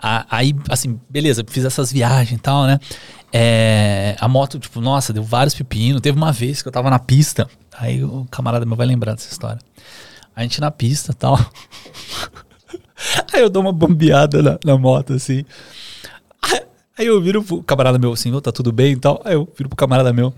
Aí, 0.00 0.54
assim, 0.70 1.00
beleza, 1.10 1.44
fiz 1.44 1.64
essas 1.64 1.90
viagens 1.90 2.38
e 2.38 2.40
tal, 2.40 2.64
né? 2.64 2.78
É, 3.32 4.16
a 4.20 4.28
moto, 4.28 4.60
tipo, 4.60 4.80
nossa, 4.80 5.12
deu 5.12 5.24
vários 5.24 5.52
pepinos. 5.52 6.00
Teve 6.00 6.16
uma 6.16 6.30
vez 6.30 6.62
que 6.62 6.68
eu 6.68 6.72
tava 6.72 6.88
na 6.88 7.00
pista, 7.00 7.50
aí 7.76 8.04
o 8.04 8.24
camarada 8.30 8.64
meu 8.64 8.76
vai 8.76 8.86
lembrar 8.86 9.14
dessa 9.14 9.32
história. 9.32 9.58
A 10.36 10.42
gente 10.42 10.60
na 10.60 10.70
pista 10.70 11.10
e 11.10 11.16
tal. 11.16 11.36
aí 13.34 13.40
eu 13.40 13.50
dou 13.50 13.62
uma 13.62 13.72
bombeada 13.72 14.40
na, 14.40 14.58
na 14.64 14.78
moto, 14.78 15.14
assim. 15.14 15.44
Aí 16.96 17.06
eu 17.06 17.20
viro 17.20 17.42
pro 17.42 17.62
camarada 17.64 17.98
meu 17.98 18.12
assim, 18.12 18.32
oh, 18.32 18.40
tá 18.40 18.52
tudo 18.52 18.70
bem 18.70 18.92
e 18.92 18.96
tal. 18.96 19.20
Aí 19.24 19.34
eu 19.34 19.48
viro 19.56 19.68
pro 19.68 19.76
camarada 19.76 20.12
meu. 20.12 20.32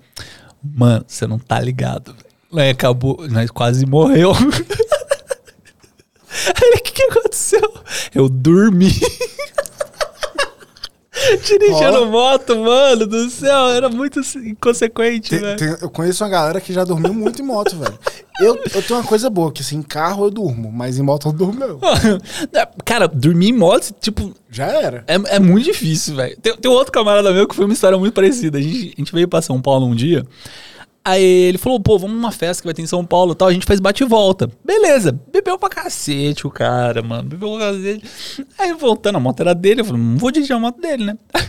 Mano, 0.63 1.05
você 1.07 1.27
não 1.27 1.39
tá 1.39 1.61
ligado. 1.61 2.15
Aí 2.53 2.71
acabou, 2.71 3.27
nós 3.29 3.51
quase 3.51 3.87
morreu. 3.87 4.33
Aí 6.33 6.71
o 6.75 6.83
que, 6.83 6.93
que 6.93 7.03
aconteceu? 7.03 7.73
Eu 8.15 8.29
dormi. 8.29 8.91
Dirigindo 11.45 12.03
oh. 12.03 12.07
moto, 12.07 12.57
mano, 12.57 13.07
do 13.07 13.29
céu, 13.31 13.69
era 13.69 13.89
muito 13.89 14.21
inconsequente, 14.37 15.37
velho. 15.37 15.79
Eu 15.81 15.91
conheço 15.91 16.25
uma 16.25 16.31
galera 16.31 16.61
que 16.61 16.73
já 16.73 16.85
dormiu 16.85 17.13
muito 17.13 17.43
em 17.43 17.45
moto, 17.45 17.77
velho. 17.77 17.99
Eu, 18.41 18.57
eu 18.75 18.83
tenho 18.83 18.99
uma 18.99 19.07
coisa 19.07 19.29
boa, 19.29 19.53
que 19.53 19.61
assim, 19.61 19.77
em 19.77 19.83
carro 19.83 20.25
eu 20.25 20.31
durmo, 20.31 20.73
mas 20.73 20.99
em 20.99 21.03
moto 21.03 21.29
eu 21.29 21.33
durmo 21.33 21.61
não. 21.61 21.79
Cara, 22.85 23.07
dormir 23.07 23.51
em 23.51 23.53
moto, 23.53 23.95
tipo... 24.01 24.35
Já 24.51 24.67
era. 24.67 25.05
É, 25.07 25.37
é 25.37 25.39
muito 25.39 25.67
difícil, 25.67 26.17
velho. 26.17 26.37
Tem, 26.41 26.57
tem 26.57 26.71
outro 26.71 26.93
camarada 26.93 27.33
meu 27.33 27.47
que 27.47 27.55
foi 27.55 27.67
uma 27.67 27.75
história 27.75 27.99
muito 27.99 28.15
parecida. 28.15 28.59
A 28.59 28.63
gente, 28.63 28.95
a 28.97 29.01
gente 29.01 29.13
veio 29.13 29.29
pra 29.29 29.43
São 29.43 29.61
Paulo 29.61 29.87
um 29.87 29.95
dia... 29.95 30.25
Aí 31.11 31.23
ele 31.23 31.59
falou, 31.59 31.81
pô, 31.81 31.99
vamos 31.99 32.15
numa 32.15 32.31
festa 32.31 32.63
que 32.63 32.67
vai 32.67 32.75
ter 32.75 32.83
em 32.83 32.87
São 32.87 33.05
Paulo 33.05 33.33
e 33.33 33.35
tal. 33.35 33.49
A 33.49 33.53
gente 33.53 33.67
faz 33.67 33.81
bate 33.81 34.05
e 34.05 34.07
volta. 34.07 34.49
Beleza. 34.65 35.19
Bebeu 35.33 35.59
pra 35.59 35.69
cacete 35.69 36.47
o 36.47 36.51
cara, 36.51 37.03
mano. 37.03 37.29
Bebeu 37.29 37.57
pra 37.57 37.73
cacete. 37.73 38.47
Aí 38.57 38.73
voltando, 38.75 39.17
a 39.17 39.21
moto 39.21 39.41
era 39.41 39.55
dele. 39.55 39.81
Eu 39.81 39.85
falei, 39.85 40.01
não 40.01 40.17
vou 40.17 40.31
dirigir 40.31 40.55
a 40.55 40.59
moto 40.59 40.81
dele, 40.81 41.05
né? 41.05 41.19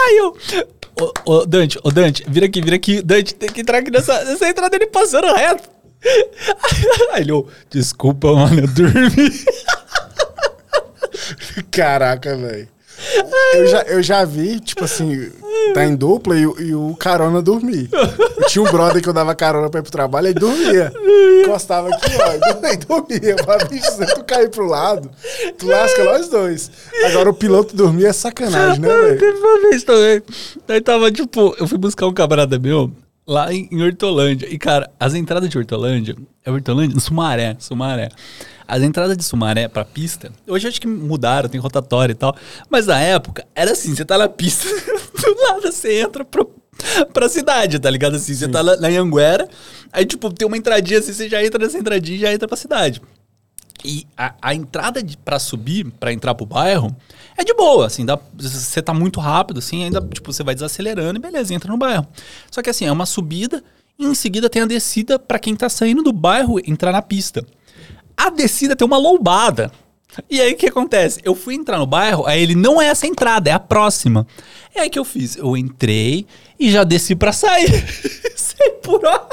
Aí 0.00 0.18
eu. 0.18 0.36
Ô, 1.00 1.32
ô, 1.32 1.46
Dante, 1.46 1.78
ô 1.82 1.90
Dante, 1.90 2.24
vira 2.28 2.46
aqui, 2.46 2.60
vira 2.60 2.76
aqui. 2.76 3.00
Dante, 3.00 3.34
tem 3.34 3.48
que 3.48 3.62
entrar 3.62 3.78
aqui 3.78 3.90
nessa, 3.90 4.24
nessa 4.24 4.48
entrada 4.48 4.70
dele 4.70 4.90
passando 4.90 5.32
reto. 5.32 5.70
Aí 7.12 7.22
ele, 7.22 7.44
desculpa, 7.70 8.32
mano, 8.34 8.60
eu 8.60 8.68
dormi. 8.68 9.32
Caraca, 11.70 12.36
velho. 12.36 12.68
Eu 13.54 13.66
já, 13.66 13.82
eu 13.82 14.02
já 14.02 14.24
vi, 14.24 14.60
tipo 14.60 14.84
assim, 14.84 15.30
tá 15.72 15.84
em 15.84 15.94
dupla 15.94 16.36
e, 16.36 16.42
e 16.42 16.74
o 16.74 16.94
carona 16.98 17.40
dormir. 17.40 17.88
Eu 17.92 18.46
tinha 18.46 18.62
um 18.62 18.70
brother 18.70 19.02
que 19.02 19.08
eu 19.08 19.12
dava 19.12 19.34
carona 19.34 19.70
pra 19.70 19.80
ir 19.80 19.82
pro 19.82 19.92
trabalho, 19.92 20.28
e 20.28 20.34
dormia. 20.34 20.92
Encostava 21.44 21.88
aqui, 21.88 22.10
ó, 22.20 22.68
e 22.72 22.76
dormia. 22.76 23.36
Pra 23.36 23.64
bicho, 23.64 23.90
se 23.90 24.14
tu 24.14 24.24
cair 24.24 24.50
pro 24.50 24.66
lado, 24.66 25.10
tu 25.56 25.66
lasca 25.66 26.04
nós 26.04 26.28
dois. 26.28 26.70
Agora 27.06 27.30
o 27.30 27.34
piloto 27.34 27.76
dormir 27.76 28.06
é 28.06 28.12
sacanagem, 28.12 28.80
né, 28.80 28.88
velho? 28.88 29.18
Teve 29.18 29.38
uma 29.38 29.60
vez 29.68 29.84
também. 29.84 30.22
Aí 30.68 30.80
tava, 30.80 31.10
tipo, 31.10 31.54
eu 31.58 31.66
fui 31.66 31.78
buscar 31.78 32.06
um 32.06 32.12
camarada 32.12 32.58
meu 32.58 32.90
lá 33.26 33.52
em, 33.52 33.68
em 33.70 33.82
Hortolândia. 33.82 34.48
E, 34.50 34.58
cara, 34.58 34.90
as 34.98 35.14
entradas 35.14 35.48
de 35.48 35.58
Hortolândia, 35.58 36.16
é 36.44 36.50
Hortolândia? 36.50 36.98
Sumaré, 36.98 37.56
Sumaré. 37.58 38.08
As 38.68 38.82
entradas 38.82 39.16
de 39.16 39.24
Sumaré 39.24 39.66
pra 39.66 39.82
pista, 39.82 40.30
hoje 40.46 40.68
acho 40.68 40.78
que 40.78 40.86
mudaram, 40.86 41.48
tem 41.48 41.58
rotatória 41.58 42.12
e 42.12 42.14
tal. 42.14 42.36
Mas 42.68 42.86
na 42.86 43.00
época, 43.00 43.46
era 43.54 43.72
assim, 43.72 43.94
você 43.94 44.04
tá 44.04 44.18
na 44.18 44.28
pista, 44.28 44.68
do 45.18 45.34
nada 45.42 45.72
você 45.72 46.02
entra 46.02 46.22
pro, 46.22 46.54
pra 47.14 47.30
cidade, 47.30 47.78
tá 47.78 47.88
ligado? 47.88 48.16
Assim, 48.16 48.34
você 48.34 48.46
tá 48.46 48.60
lá 48.60 48.76
na 48.76 48.88
Anguera, 48.88 49.48
aí 49.90 50.04
tipo, 50.04 50.30
tem 50.30 50.46
uma 50.46 50.58
entradinha 50.58 50.98
assim, 50.98 51.14
você 51.14 51.30
já 51.30 51.42
entra 51.42 51.64
nessa 51.64 51.78
entradinha 51.78 52.18
e 52.18 52.20
já 52.20 52.30
entra 52.30 52.46
pra 52.46 52.58
cidade. 52.58 53.00
E 53.82 54.06
a, 54.14 54.34
a 54.42 54.54
entrada 54.54 55.02
de, 55.02 55.16
pra 55.16 55.38
subir, 55.38 55.90
pra 55.98 56.12
entrar 56.12 56.34
pro 56.34 56.44
bairro, 56.44 56.94
é 57.38 57.44
de 57.44 57.54
boa, 57.54 57.86
assim, 57.86 58.04
dá, 58.04 58.18
você 58.36 58.82
tá 58.82 58.92
muito 58.92 59.18
rápido, 59.18 59.60
assim, 59.60 59.84
ainda, 59.84 60.00
tipo, 60.12 60.30
você 60.30 60.42
vai 60.42 60.54
desacelerando 60.54 61.18
e 61.18 61.22
beleza, 61.22 61.54
entra 61.54 61.72
no 61.72 61.78
bairro. 61.78 62.06
Só 62.50 62.60
que 62.60 62.68
assim, 62.68 62.84
é 62.84 62.92
uma 62.92 63.06
subida 63.06 63.64
e 63.98 64.04
em 64.04 64.14
seguida 64.14 64.50
tem 64.50 64.60
a 64.60 64.66
descida 64.66 65.18
pra 65.18 65.38
quem 65.38 65.56
tá 65.56 65.70
saindo 65.70 66.02
do 66.02 66.12
bairro 66.12 66.60
entrar 66.66 66.92
na 66.92 67.00
pista. 67.00 67.42
A 68.18 68.30
descida 68.30 68.74
tem 68.74 68.84
uma 68.84 68.98
lombada. 68.98 69.70
E 70.28 70.40
aí 70.40 70.52
o 70.52 70.56
que 70.56 70.66
acontece? 70.66 71.20
Eu 71.22 71.36
fui 71.36 71.54
entrar 71.54 71.78
no 71.78 71.86
bairro, 71.86 72.26
aí 72.26 72.42
ele 72.42 72.56
não 72.56 72.82
é 72.82 72.86
essa 72.86 73.06
entrada, 73.06 73.48
é 73.48 73.52
a 73.52 73.60
próxima. 73.60 74.26
E 74.74 74.80
aí 74.80 74.90
que 74.90 74.98
eu 74.98 75.04
fiz? 75.04 75.36
Eu 75.36 75.56
entrei 75.56 76.26
e 76.58 76.68
já 76.70 76.82
desci 76.82 77.14
pra 77.14 77.32
sair. 77.32 77.70
Sem 78.34 78.74
por 78.82 79.04
hora. 79.06 79.28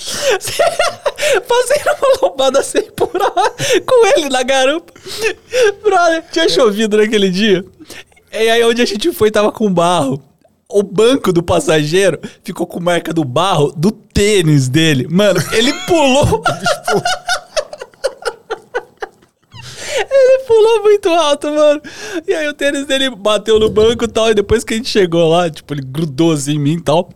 Passei 1.46 1.82
numa 1.84 2.18
lombada 2.22 2.62
sem 2.62 2.90
por 2.92 3.10
hora 3.14 3.54
com 3.86 4.06
ele 4.06 4.30
na 4.30 4.42
garupa. 4.42 4.92
Brother, 5.82 6.24
tinha 6.32 6.48
chovido 6.48 6.96
naquele 6.96 7.28
dia. 7.28 7.64
E 8.32 8.48
aí 8.50 8.64
onde 8.64 8.80
a 8.80 8.86
gente 8.86 9.12
foi 9.12 9.30
tava 9.30 9.52
com 9.52 9.72
barro. 9.72 10.20
O 10.70 10.82
banco 10.82 11.32
do 11.32 11.42
passageiro 11.42 12.18
ficou 12.42 12.66
com 12.66 12.80
marca 12.80 13.12
do 13.12 13.24
barro 13.24 13.72
do 13.76 13.90
tênis 13.90 14.68
dele. 14.68 15.06
Mano, 15.10 15.40
ele 15.52 15.72
pulou. 15.86 16.42
Ele 20.10 20.38
pulou 20.46 20.82
muito 20.82 21.08
alto, 21.08 21.50
mano. 21.50 21.80
E 22.26 22.32
aí 22.32 22.48
o 22.48 22.54
tênis 22.54 22.86
dele 22.86 23.10
bateu 23.10 23.58
no 23.58 23.70
banco 23.70 24.04
e 24.04 24.08
tal. 24.08 24.30
E 24.30 24.34
depois 24.34 24.64
que 24.64 24.74
a 24.74 24.76
gente 24.76 24.88
chegou 24.88 25.28
lá, 25.28 25.50
tipo, 25.50 25.72
ele 25.74 25.82
grudou 25.82 26.32
assim 26.32 26.52
em 26.52 26.58
mim 26.58 26.74
e 26.74 26.80
tal. 26.80 27.10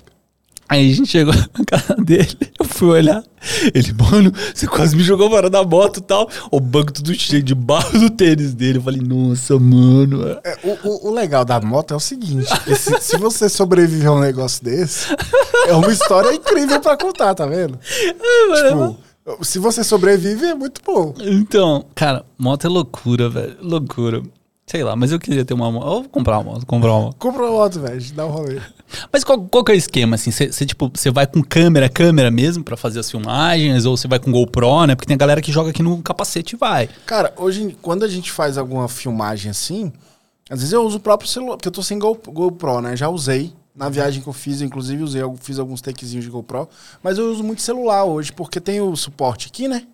Aí 0.69 0.91
a 0.91 0.95
gente 0.95 1.11
chegou 1.11 1.35
na 1.35 1.65
casa 1.67 1.95
dele, 2.03 2.37
eu 2.59 2.65
fui 2.65 2.89
olhar. 2.89 3.23
Ele, 3.75 3.93
mano, 3.93 4.33
você 4.55 4.67
quase 4.67 4.97
me 4.97 5.03
jogou 5.03 5.29
fora 5.29 5.51
da 5.51 5.62
moto 5.62 5.99
e 5.99 6.03
tal. 6.03 6.29
O 6.51 6.59
banco 6.59 6.93
tudo 6.93 7.15
cheio 7.15 7.43
de 7.43 7.55
barro 7.55 7.99
do 7.99 8.11
tênis 8.11 8.55
dele. 8.55 8.79
Eu 8.79 8.83
falei, 8.83 9.01
nossa, 9.01 9.59
mano. 9.59 10.23
É, 10.43 10.59
o, 10.65 11.09
o, 11.09 11.12
legal 11.12 11.45
da 11.45 11.61
moto 11.61 11.93
é 11.93 11.97
o 11.97 12.01
seguinte: 12.01 12.49
se, 12.77 13.01
se 13.01 13.17
você 13.19 13.49
sobreviver 13.49 14.09
a 14.09 14.12
um 14.12 14.21
negócio 14.21 14.65
desse, 14.65 15.15
é 15.67 15.75
uma 15.75 15.93
história 15.93 16.35
incrível 16.35 16.81
pra 16.81 16.97
contar, 16.97 17.35
tá 17.35 17.47
vendo? 17.47 17.79
Tipo, 17.79 18.97
se 19.43 19.59
você 19.59 19.85
sobrevive, 19.85 20.47
é 20.47 20.55
muito 20.55 20.81
bom. 20.85 21.15
Então, 21.21 21.85
cara, 21.95 22.25
moto 22.39 22.67
é 22.67 22.71
loucura, 22.71 23.29
velho. 23.29 23.57
Loucura. 23.61 24.23
Sei 24.67 24.83
lá, 24.83 24.97
mas 24.97 25.12
eu 25.12 25.19
queria 25.19 25.45
ter 25.45 25.53
uma 25.53 25.71
moto. 25.71 25.87
Eu 25.87 26.01
vou 26.03 26.09
comprar 26.09 26.39
uma 26.39 26.53
moto, 26.53 26.67
comprar 26.67 26.93
uma 26.93 27.01
moto. 27.07 27.17
Compra 27.19 27.43
uma 27.43 27.51
moto, 27.51 27.81
velho, 27.81 28.12
dá 28.15 28.27
um 28.27 28.31
rolê. 28.31 28.61
Mas 29.12 29.24
qual, 29.24 29.40
qual 29.42 29.64
que 29.64 29.72
é 29.72 29.74
o 29.74 29.78
esquema, 29.78 30.16
assim? 30.16 30.30
Você, 30.30 30.66
tipo, 30.66 30.90
você 30.95 31.11
vai 31.11 31.26
com 31.26 31.42
câmera, 31.42 31.88
câmera 31.88 32.30
mesmo 32.30 32.62
pra 32.64 32.76
fazer 32.76 33.01
as 33.01 33.11
filmagens? 33.11 33.84
Ou 33.84 33.97
você 33.97 34.07
vai 34.09 34.18
com 34.18 34.30
GoPro, 34.32 34.86
né? 34.86 34.95
Porque 34.95 35.07
tem 35.07 35.14
a 35.14 35.18
galera 35.18 35.40
que 35.42 35.53
joga 35.53 35.70
aqui 35.70 35.82
no 35.82 36.03
capacete 36.03 36.55
e 36.55 36.59
vai. 36.59 36.88
Cara, 37.07 37.32
hoje, 37.36 37.76
quando 37.82 38.05
a 38.05 38.09
gente 38.09 38.30
faz 38.32 38.57
alguma 38.59 38.88
filmagem 38.88 39.51
assim, 39.51 39.92
às 40.51 40.59
vezes 40.61 40.72
eu 40.72 40.82
uso 40.84 40.99
o 40.99 41.01
próprio 41.01 41.28
celular, 41.28 41.57
porque 41.57 41.68
eu 41.68 41.72
tô 41.72 41.82
sem 41.82 41.99
Go- 41.99 42.20
GoPro, 42.26 42.80
né? 42.80 42.97
Já 42.97 43.09
usei. 43.09 43.53
Na 43.76 43.88
viagem 43.88 44.22
que 44.22 44.28
eu 44.28 44.32
fiz, 44.32 44.61
eu, 44.61 44.68
inclusive, 44.68 45.03
usei, 45.03 45.20
fiz 45.40 45.59
alguns 45.59 45.80
takezinhos 45.80 46.24
de 46.24 46.30
GoPro. 46.30 46.68
Mas 47.03 47.18
eu 47.18 47.28
uso 47.32 47.42
muito 47.42 47.61
celular 47.61 48.05
hoje, 48.05 48.32
porque 48.32 48.61
tem 48.61 48.80
o 48.80 48.95
suporte 48.95 49.49
aqui, 49.49 49.66
né? 49.66 49.84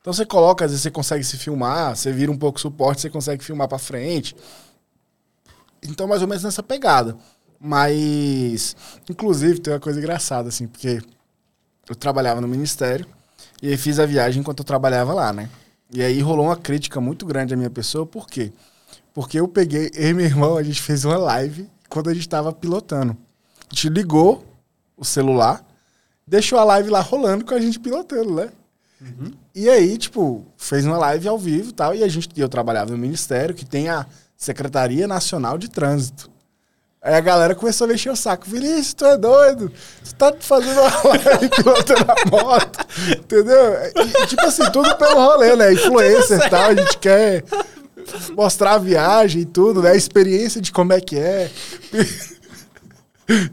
Então 0.00 0.12
você 0.14 0.24
coloca, 0.24 0.64
às 0.64 0.70
vezes 0.70 0.82
você 0.82 0.90
consegue 0.90 1.22
se 1.22 1.36
filmar, 1.36 1.94
você 1.94 2.10
vira 2.10 2.32
um 2.32 2.36
pouco 2.38 2.56
o 2.56 2.60
suporte, 2.62 3.02
você 3.02 3.10
consegue 3.10 3.44
filmar 3.44 3.68
pra 3.68 3.78
frente. 3.78 4.34
Então, 5.82 6.06
mais 6.08 6.22
ou 6.22 6.28
menos 6.28 6.42
nessa 6.42 6.62
pegada. 6.62 7.16
Mas, 7.60 8.76
inclusive, 9.08 9.58
tem 9.58 9.72
uma 9.72 9.80
coisa 9.80 9.98
engraçada, 9.98 10.48
assim, 10.48 10.66
porque 10.66 11.00
eu 11.88 11.94
trabalhava 11.94 12.40
no 12.40 12.48
ministério 12.48 13.06
e 13.62 13.68
aí 13.68 13.76
fiz 13.76 13.98
a 13.98 14.06
viagem 14.06 14.40
enquanto 14.40 14.60
eu 14.60 14.64
trabalhava 14.64 15.12
lá, 15.12 15.32
né? 15.32 15.50
E 15.92 16.02
aí 16.02 16.20
rolou 16.20 16.46
uma 16.46 16.56
crítica 16.56 17.00
muito 17.00 17.26
grande 17.26 17.54
à 17.54 17.56
minha 17.56 17.70
pessoa, 17.70 18.06
por 18.06 18.26
quê? 18.26 18.52
Porque 19.12 19.40
eu 19.40 19.48
peguei, 19.48 19.90
eu 19.96 20.10
e 20.10 20.14
meu 20.14 20.26
irmão, 20.26 20.56
a 20.56 20.62
gente 20.62 20.80
fez 20.80 21.04
uma 21.04 21.16
live 21.16 21.68
quando 21.88 22.10
a 22.10 22.14
gente 22.14 22.28
tava 22.28 22.52
pilotando. 22.52 23.16
A 23.70 23.74
gente 23.74 23.88
ligou 23.88 24.44
o 24.96 25.04
celular, 25.04 25.64
deixou 26.26 26.58
a 26.58 26.64
live 26.64 26.90
lá 26.90 27.00
rolando 27.00 27.44
com 27.44 27.54
a 27.54 27.60
gente 27.60 27.80
pilotando, 27.80 28.34
né? 28.34 28.50
E 29.54 29.68
aí, 29.68 29.96
tipo, 29.96 30.44
fez 30.56 30.84
uma 30.84 30.98
live 30.98 31.28
ao 31.28 31.38
vivo 31.38 31.70
e 31.70 31.72
tal, 31.72 31.94
e 31.94 32.02
a 32.02 32.08
gente, 32.08 32.28
eu 32.36 32.48
trabalhava 32.48 32.90
no 32.90 32.98
ministério, 32.98 33.54
que 33.54 33.64
tem 33.64 33.88
a 33.88 34.06
Secretaria 34.36 35.06
Nacional 35.06 35.56
de 35.58 35.68
Trânsito. 35.68 36.30
Aí 37.08 37.14
a 37.14 37.20
galera 37.20 37.54
começou 37.54 37.86
a 37.86 37.88
mexer 37.88 38.10
o 38.10 38.16
saco. 38.16 38.44
Vinícius, 38.46 38.92
tu 38.92 39.06
é 39.06 39.16
doido? 39.16 39.72
Tu 40.04 40.14
tá 40.14 40.30
fazendo 40.38 40.78
uma 40.78 40.90
live 41.24 41.48
pilotando 41.48 42.04
a 42.06 42.30
moto, 42.30 42.86
entendeu? 43.18 43.76
E, 43.96 44.26
tipo 44.26 44.44
assim, 44.44 44.70
tudo 44.70 44.94
pelo 44.96 45.14
rolê, 45.14 45.56
né? 45.56 45.72
Influencer 45.72 46.38
e 46.38 46.50
tal, 46.50 46.64
a 46.68 46.74
gente 46.74 46.98
quer 46.98 47.44
mostrar 48.36 48.72
a 48.72 48.78
viagem 48.78 49.40
e 49.40 49.46
tudo, 49.46 49.80
né? 49.80 49.92
A 49.92 49.96
experiência 49.96 50.60
de 50.60 50.70
como 50.70 50.92
é 50.92 51.00
que 51.00 51.16
é. 51.18 51.50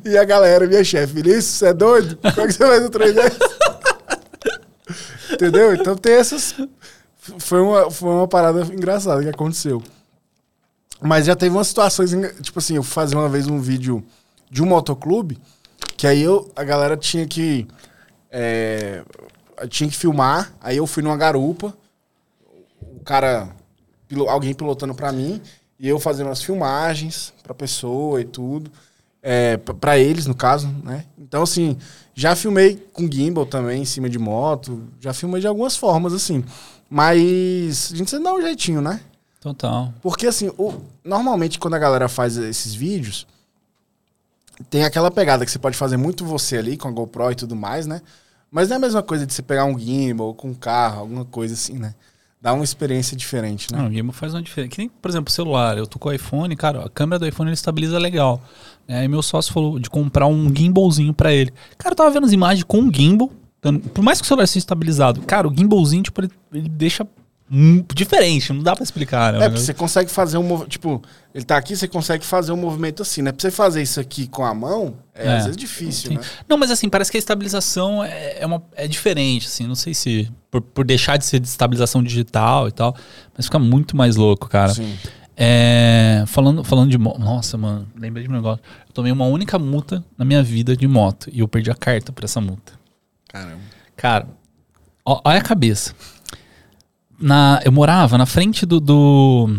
E 0.03 0.17
a 0.17 0.25
galera, 0.25 0.67
minha 0.67 0.83
chefe, 0.83 1.13
Vinícius, 1.13 1.45
você 1.45 1.67
é 1.67 1.73
doido? 1.73 2.17
Como 2.17 2.41
é 2.41 2.47
que 2.47 2.53
você 2.53 2.67
faz 2.67 2.83
o 2.83 2.89
trem 2.89 3.13
desse? 3.13 3.39
Entendeu? 5.31 5.73
Então 5.73 5.95
tem 5.95 6.15
essas. 6.15 6.55
Foi 7.39 7.61
uma, 7.61 7.89
foi 7.89 8.09
uma 8.09 8.27
parada 8.27 8.63
engraçada 8.63 9.23
que 9.23 9.29
aconteceu. 9.29 9.81
Mas 11.01 11.25
já 11.25 11.35
teve 11.35 11.55
umas 11.55 11.67
situações, 11.67 12.11
tipo 12.41 12.59
assim, 12.59 12.75
eu 12.75 12.83
fazer 12.83 13.15
uma 13.15 13.29
vez 13.29 13.47
um 13.47 13.59
vídeo 13.59 14.03
de 14.49 14.63
um 14.63 14.65
motoclube, 14.65 15.37
que 15.97 16.07
aí 16.07 16.21
eu, 16.21 16.51
a 16.55 16.63
galera 16.63 16.95
tinha 16.97 17.25
que. 17.27 17.67
é, 18.31 19.03
tinha 19.69 19.89
que 19.89 19.95
filmar, 19.95 20.53
aí 20.61 20.77
eu 20.77 20.87
fui 20.87 21.01
numa 21.03 21.17
garupa, 21.17 21.73
o 22.81 22.99
cara, 23.03 23.49
alguém 24.27 24.53
pilotando 24.53 24.93
pra 24.95 25.11
mim, 25.11 25.41
e 25.79 25.87
eu 25.87 25.99
fazendo 25.99 26.29
as 26.29 26.41
filmagens 26.41 27.33
pra 27.43 27.53
pessoa 27.53 28.21
e 28.21 28.25
tudo. 28.25 28.71
É, 29.21 29.57
p- 29.57 29.73
pra 29.73 29.97
eles, 29.97 30.27
no 30.27 30.35
caso, 30.35 30.67
né? 30.83 31.03
Então, 31.17 31.41
assim, 31.41 31.77
já 32.13 32.35
filmei 32.35 32.75
com 32.93 33.11
gimbal 33.11 33.45
também, 33.45 33.81
em 33.81 33.85
cima 33.85 34.07
de 34.07 34.19
moto. 34.19 34.83
Já 34.99 35.13
filmei 35.13 35.41
de 35.41 35.47
algumas 35.47 35.75
formas, 35.75 36.13
assim. 36.13 36.43
Mas 36.87 37.89
a 37.91 37.95
gente 37.95 38.11
sempre 38.11 38.23
dá 38.25 38.33
um 38.35 38.41
jeitinho, 38.41 38.81
né? 38.81 38.99
Total. 39.45 39.93
Porque, 40.01 40.25
assim, 40.25 40.49
o- 40.57 40.73
normalmente 41.03 41.59
quando 41.59 41.75
a 41.75 41.77
galera 41.79 42.09
faz 42.09 42.35
esses 42.35 42.73
vídeos, 42.73 43.27
tem 44.71 44.83
aquela 44.83 45.11
pegada 45.11 45.45
que 45.45 45.51
você 45.51 45.59
pode 45.59 45.77
fazer 45.77 45.97
muito 45.97 46.25
você 46.25 46.57
ali, 46.57 46.75
com 46.77 46.87
a 46.87 46.91
GoPro 46.91 47.31
e 47.31 47.35
tudo 47.35 47.55
mais, 47.55 47.85
né? 47.85 48.01
Mas 48.49 48.69
não 48.69 48.75
é 48.75 48.77
a 48.77 48.81
mesma 48.81 49.03
coisa 49.03 49.23
de 49.23 49.31
você 49.31 49.43
pegar 49.43 49.65
um 49.65 49.77
gimbal 49.77 50.33
com 50.33 50.47
um 50.49 50.53
carro, 50.55 51.01
alguma 51.01 51.25
coisa 51.25 51.53
assim, 51.53 51.73
né? 51.77 51.93
Dá 52.41 52.53
uma 52.53 52.63
experiência 52.63 53.15
diferente, 53.15 53.71
né? 53.71 53.77
Não, 53.77 53.87
o 53.87 53.91
gimbal 53.93 54.13
faz 54.13 54.33
uma 54.33 54.41
diferença. 54.41 54.71
Que 54.71 54.79
nem, 54.79 54.89
por 54.89 55.09
exemplo, 55.09 55.29
o 55.29 55.31
celular. 55.31 55.77
Eu 55.77 55.85
tô 55.85 55.99
com 55.99 56.09
o 56.09 56.11
iPhone, 56.11 56.55
cara, 56.55 56.83
a 56.83 56.89
câmera 56.89 57.19
do 57.19 57.27
iPhone 57.27 57.47
ele 57.49 57.53
estabiliza 57.53 57.99
legal. 57.99 58.41
É, 58.87 58.97
Aí 58.99 59.07
meu 59.07 59.21
sócio 59.21 59.53
falou 59.53 59.77
de 59.77 59.91
comprar 59.91 60.25
um 60.25 60.51
gimbalzinho 60.55 61.13
pra 61.13 61.31
ele. 61.31 61.53
Cara, 61.77 61.91
eu 61.93 61.95
tava 61.97 62.09
vendo 62.09 62.25
as 62.25 62.31
imagens 62.31 62.63
com 62.63 62.79
um 62.79 62.91
gimbal. 62.91 63.29
Por 63.93 64.03
mais 64.03 64.19
que 64.19 64.25
o 64.25 64.27
celular 64.27 64.47
seja 64.47 64.59
estabilizado, 64.59 65.21
cara, 65.21 65.47
o 65.47 65.55
gimbalzinho, 65.55 66.01
tipo, 66.01 66.19
ele, 66.21 66.31
ele 66.51 66.69
deixa 66.69 67.05
diferente. 67.93 68.51
Não 68.51 68.63
dá 68.63 68.75
pra 68.75 68.83
explicar, 68.83 69.33
né? 69.33 69.45
É, 69.45 69.49
porque 69.49 69.61
você 69.63 69.73
consegue 69.73 70.09
fazer 70.09 70.37
um 70.37 70.43
movimento. 70.43 70.69
Tipo, 70.71 71.01
ele 71.33 71.45
tá 71.45 71.57
aqui, 71.57 71.75
você 71.75 71.87
consegue 71.87 72.25
fazer 72.25 72.51
um 72.51 72.57
movimento 72.57 73.01
assim, 73.03 73.21
né? 73.21 73.31
Pra 73.31 73.41
você 73.41 73.51
fazer 73.51 73.81
isso 73.81 73.99
aqui 73.99 74.27
com 74.27 74.43
a 74.43 74.53
mão, 74.53 74.95
é, 75.13 75.27
É. 75.27 75.37
às 75.37 75.43
vezes 75.45 75.57
difícil, 75.57 76.09
Sim. 76.11 76.17
né? 76.17 76.23
Não, 76.49 76.57
mas 76.57 76.71
assim, 76.71 76.89
parece 76.89 77.11
que 77.11 77.17
a 77.17 77.19
estabilização 77.19 78.03
é, 78.03 78.39
é, 78.39 78.45
uma, 78.45 78.63
é 78.75 78.87
diferente, 78.87 79.47
assim, 79.47 79.67
não 79.67 79.75
sei 79.75 79.93
se 79.93 80.31
por, 80.49 80.61
por 80.61 80.85
deixar 80.85 81.17
de 81.17 81.25
ser 81.25 81.39
de 81.39 81.47
estabilização 81.47 82.01
digital 82.01 82.67
e 82.67 82.71
tal, 82.71 82.95
mas 83.35 83.45
fica 83.45 83.59
muito 83.59 83.95
mais 83.95 84.15
louco, 84.15 84.47
cara. 84.49 84.73
Sim. 84.73 84.97
É, 85.37 86.23
falando, 86.27 86.63
falando 86.63 86.89
de 86.89 86.97
moto, 86.97 87.19
nossa, 87.19 87.57
mano, 87.57 87.85
lembrei 87.95 88.23
de 88.25 88.29
um 88.31 88.33
negócio. 88.33 88.63
Eu 88.87 88.93
tomei 88.93 89.11
uma 89.11 89.25
única 89.25 89.59
multa 89.59 90.03
na 90.17 90.23
minha 90.23 90.41
vida 90.41 90.75
de 90.77 90.87
moto 90.87 91.29
e 91.31 91.41
eu 91.41 91.47
perdi 91.47 91.69
a 91.69 91.75
carta 91.75 92.11
pra 92.13 92.23
essa 92.23 92.39
multa. 92.39 92.71
Caramba. 93.27 93.59
Cara, 93.97 94.27
ó- 95.05 95.19
olha 95.25 95.39
a 95.39 95.41
cabeça. 95.41 95.93
Na, 97.19 97.61
eu 97.63 97.71
morava 97.71 98.17
na 98.17 98.25
frente 98.25 98.65
do, 98.65 98.79
do 98.79 99.49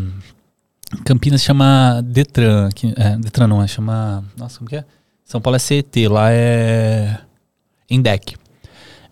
Campinas 1.04 1.42
chama 1.42 2.02
Detran, 2.04 2.68
que, 2.74 2.92
é, 2.96 3.16
Detran 3.16 3.46
não 3.46 3.62
é, 3.62 3.66
chama, 3.66 4.24
nossa, 4.36 4.58
como 4.58 4.68
que 4.68 4.76
é? 4.76 4.84
São 5.24 5.40
Paulo 5.40 5.56
é 5.56 5.58
CET, 5.58 6.06
lá 6.08 6.30
é 6.30 7.18
Endec. 7.90 8.36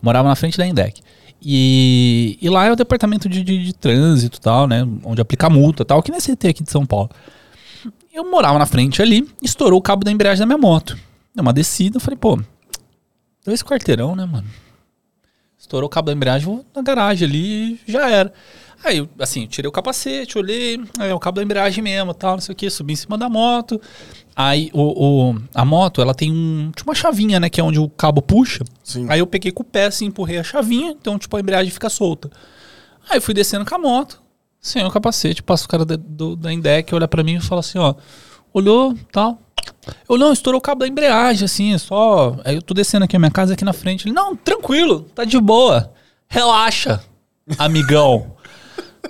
Morava 0.00 0.28
na 0.28 0.36
frente 0.36 0.56
da 0.56 0.66
Endec. 0.66 1.00
E, 1.42 2.38
e 2.40 2.48
lá 2.48 2.66
é 2.66 2.72
o 2.72 2.76
departamento 2.76 3.28
de, 3.28 3.42
de, 3.42 3.64
de 3.64 3.74
trânsito 3.74 4.38
e 4.38 4.40
tal, 4.40 4.66
né? 4.66 4.86
Onde 5.02 5.20
aplica 5.20 5.50
multa 5.50 5.82
e 5.82 5.86
tal, 5.86 6.02
que 6.02 6.10
nem 6.10 6.20
CT 6.20 6.48
aqui 6.48 6.62
de 6.62 6.70
São 6.70 6.86
Paulo. 6.86 7.10
Eu 8.12 8.30
morava 8.30 8.58
na 8.58 8.64
frente 8.64 9.02
ali, 9.02 9.28
estourou 9.42 9.78
o 9.78 9.82
cabo 9.82 10.04
da 10.04 10.10
embreagem 10.10 10.40
da 10.40 10.46
minha 10.46 10.58
moto. 10.58 10.96
Deu 11.34 11.42
uma 11.42 11.52
descida, 11.52 11.96
eu 11.96 12.00
falei, 12.00 12.16
pô, 12.16 12.40
dois 13.44 13.62
quarteirão, 13.62 14.14
né, 14.14 14.24
mano? 14.24 14.46
Estourou 15.64 15.86
o 15.86 15.90
cabo 15.90 16.06
da 16.08 16.12
embreagem, 16.12 16.44
vou 16.46 16.62
na 16.76 16.82
garagem 16.82 17.26
ali 17.26 17.80
e 17.88 17.92
já 17.92 18.10
era. 18.10 18.30
Aí, 18.84 18.98
eu, 18.98 19.08
assim, 19.18 19.46
tirei 19.46 19.66
o 19.66 19.72
capacete, 19.72 20.36
olhei, 20.36 20.78
é 21.00 21.14
o 21.14 21.18
cabo 21.18 21.36
da 21.36 21.42
embreagem 21.42 21.82
mesmo, 21.82 22.12
tal, 22.12 22.32
não 22.32 22.40
sei 22.42 22.52
o 22.52 22.56
que, 22.56 22.68
subi 22.68 22.92
em 22.92 22.96
cima 22.96 23.16
da 23.16 23.30
moto. 23.30 23.80
Aí, 24.36 24.68
o, 24.74 25.30
o, 25.30 25.36
a 25.54 25.64
moto, 25.64 26.02
ela 26.02 26.14
tem 26.14 26.30
um, 26.30 26.70
tipo 26.76 26.90
uma 26.90 26.94
chavinha, 26.94 27.40
né, 27.40 27.48
que 27.48 27.62
é 27.62 27.64
onde 27.64 27.78
o 27.78 27.88
cabo 27.88 28.20
puxa. 28.20 28.62
Sim. 28.82 29.06
Aí 29.08 29.20
eu 29.20 29.26
peguei 29.26 29.52
com 29.52 29.62
o 29.62 29.64
pé, 29.64 29.86
assim, 29.86 30.04
empurrei 30.04 30.36
a 30.36 30.44
chavinha, 30.44 30.90
então, 30.90 31.18
tipo, 31.18 31.34
a 31.34 31.40
embreagem 31.40 31.72
fica 31.72 31.88
solta. 31.88 32.30
Aí 33.08 33.18
fui 33.18 33.32
descendo 33.32 33.64
com 33.64 33.74
a 33.74 33.78
moto, 33.78 34.20
sem 34.60 34.84
o 34.84 34.90
capacete, 34.90 35.42
passa 35.42 35.64
o 35.64 35.68
cara 35.68 35.86
da, 35.86 35.96
do, 35.96 36.36
da 36.36 36.52
Indec, 36.52 36.94
olha 36.94 37.08
pra 37.08 37.24
mim 37.24 37.36
e 37.36 37.40
fala 37.40 37.60
assim, 37.60 37.78
ó, 37.78 37.94
olhou, 38.52 38.94
tal. 39.10 39.40
Eu, 40.08 40.18
não, 40.18 40.32
estourou 40.32 40.58
o 40.58 40.62
cabo 40.62 40.80
da 40.80 40.88
embreagem, 40.88 41.44
assim, 41.44 41.74
é 41.74 41.78
só... 41.78 42.36
Aí 42.44 42.56
eu 42.56 42.62
tô 42.62 42.74
descendo 42.74 43.04
aqui, 43.04 43.16
a 43.16 43.18
minha 43.18 43.30
casa 43.30 43.54
aqui 43.54 43.64
na 43.64 43.72
frente. 43.72 44.06
Ele, 44.06 44.14
não, 44.14 44.34
tranquilo, 44.36 45.02
tá 45.14 45.24
de 45.24 45.38
boa, 45.40 45.92
relaxa, 46.28 47.02
amigão. 47.58 48.32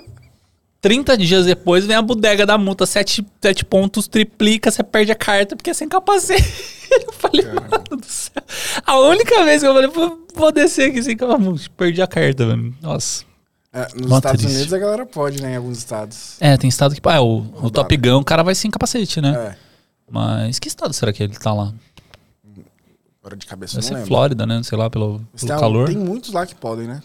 30 0.81 1.17
dias 1.17 1.45
depois 1.45 1.85
vem 1.85 1.95
a 1.95 2.01
bodega 2.01 2.45
da 2.45 2.57
multa, 2.57 2.85
7, 2.85 3.25
sete 3.41 3.65
pontos, 3.65 4.07
triplica, 4.07 4.69
você 4.69 4.83
perde 4.83 5.11
a 5.11 5.15
carta 5.15 5.55
porque 5.55 5.69
é 5.69 5.73
sem 5.73 5.87
capacete. 5.87 6.43
Eu 6.91 7.13
falei, 7.13 7.45
mano 7.45 7.97
do 8.01 8.05
céu. 8.05 8.43
A 8.85 8.99
única 8.99 9.43
vez 9.43 9.61
que 9.61 9.67
eu 9.67 9.73
falei, 9.73 9.89
vou, 10.33 10.51
descer 10.51 10.91
aqui 10.91 11.01
sem 11.01 11.17
capacete, 11.17 11.69
perdi 11.71 12.01
a 12.01 12.07
carta, 12.07 12.45
mano. 12.45 12.75
Nossa. 12.81 13.25
É, 13.75 13.87
nos 13.93 14.07
Mó 14.07 14.17
Estados 14.17 14.41
triste. 14.41 14.55
Unidos 14.55 14.73
a 14.73 14.77
galera 14.77 15.05
pode, 15.05 15.41
né? 15.41 15.51
Em 15.51 15.55
alguns 15.57 15.79
estados. 15.79 16.37
É, 16.39 16.55
tem 16.55 16.69
estado 16.69 16.95
que. 16.95 17.01
Ah, 17.03 17.21
o, 17.21 17.39
o 17.61 17.69
Top 17.69 17.97
Gun, 17.97 18.19
o 18.19 18.23
cara 18.23 18.41
vai 18.41 18.55
sem 18.55 18.71
capacete, 18.71 19.19
né? 19.19 19.51
É. 19.51 19.64
Mas 20.09 20.59
que 20.59 20.67
estado 20.67 20.93
será 20.93 21.11
que 21.11 21.23
ele 21.23 21.35
tá 21.35 21.53
lá? 21.53 21.73
Agora 23.21 23.35
de 23.35 23.45
cabeça 23.45 23.75
eu 23.75 23.77
não 23.77 23.87
ser 23.87 23.93
lembro. 23.95 24.07
Flórida, 24.07 24.45
né? 24.45 24.61
Sei 24.63 24.77
lá, 24.77 24.89
pelo, 24.89 25.19
Mas 25.33 25.41
pelo 25.41 25.47
tem, 25.47 25.51
al- 25.55 25.59
calor. 25.59 25.87
tem 25.87 25.97
muitos 25.97 26.31
lá 26.31 26.45
que 26.45 26.53
podem, 26.53 26.87
né? 26.87 27.01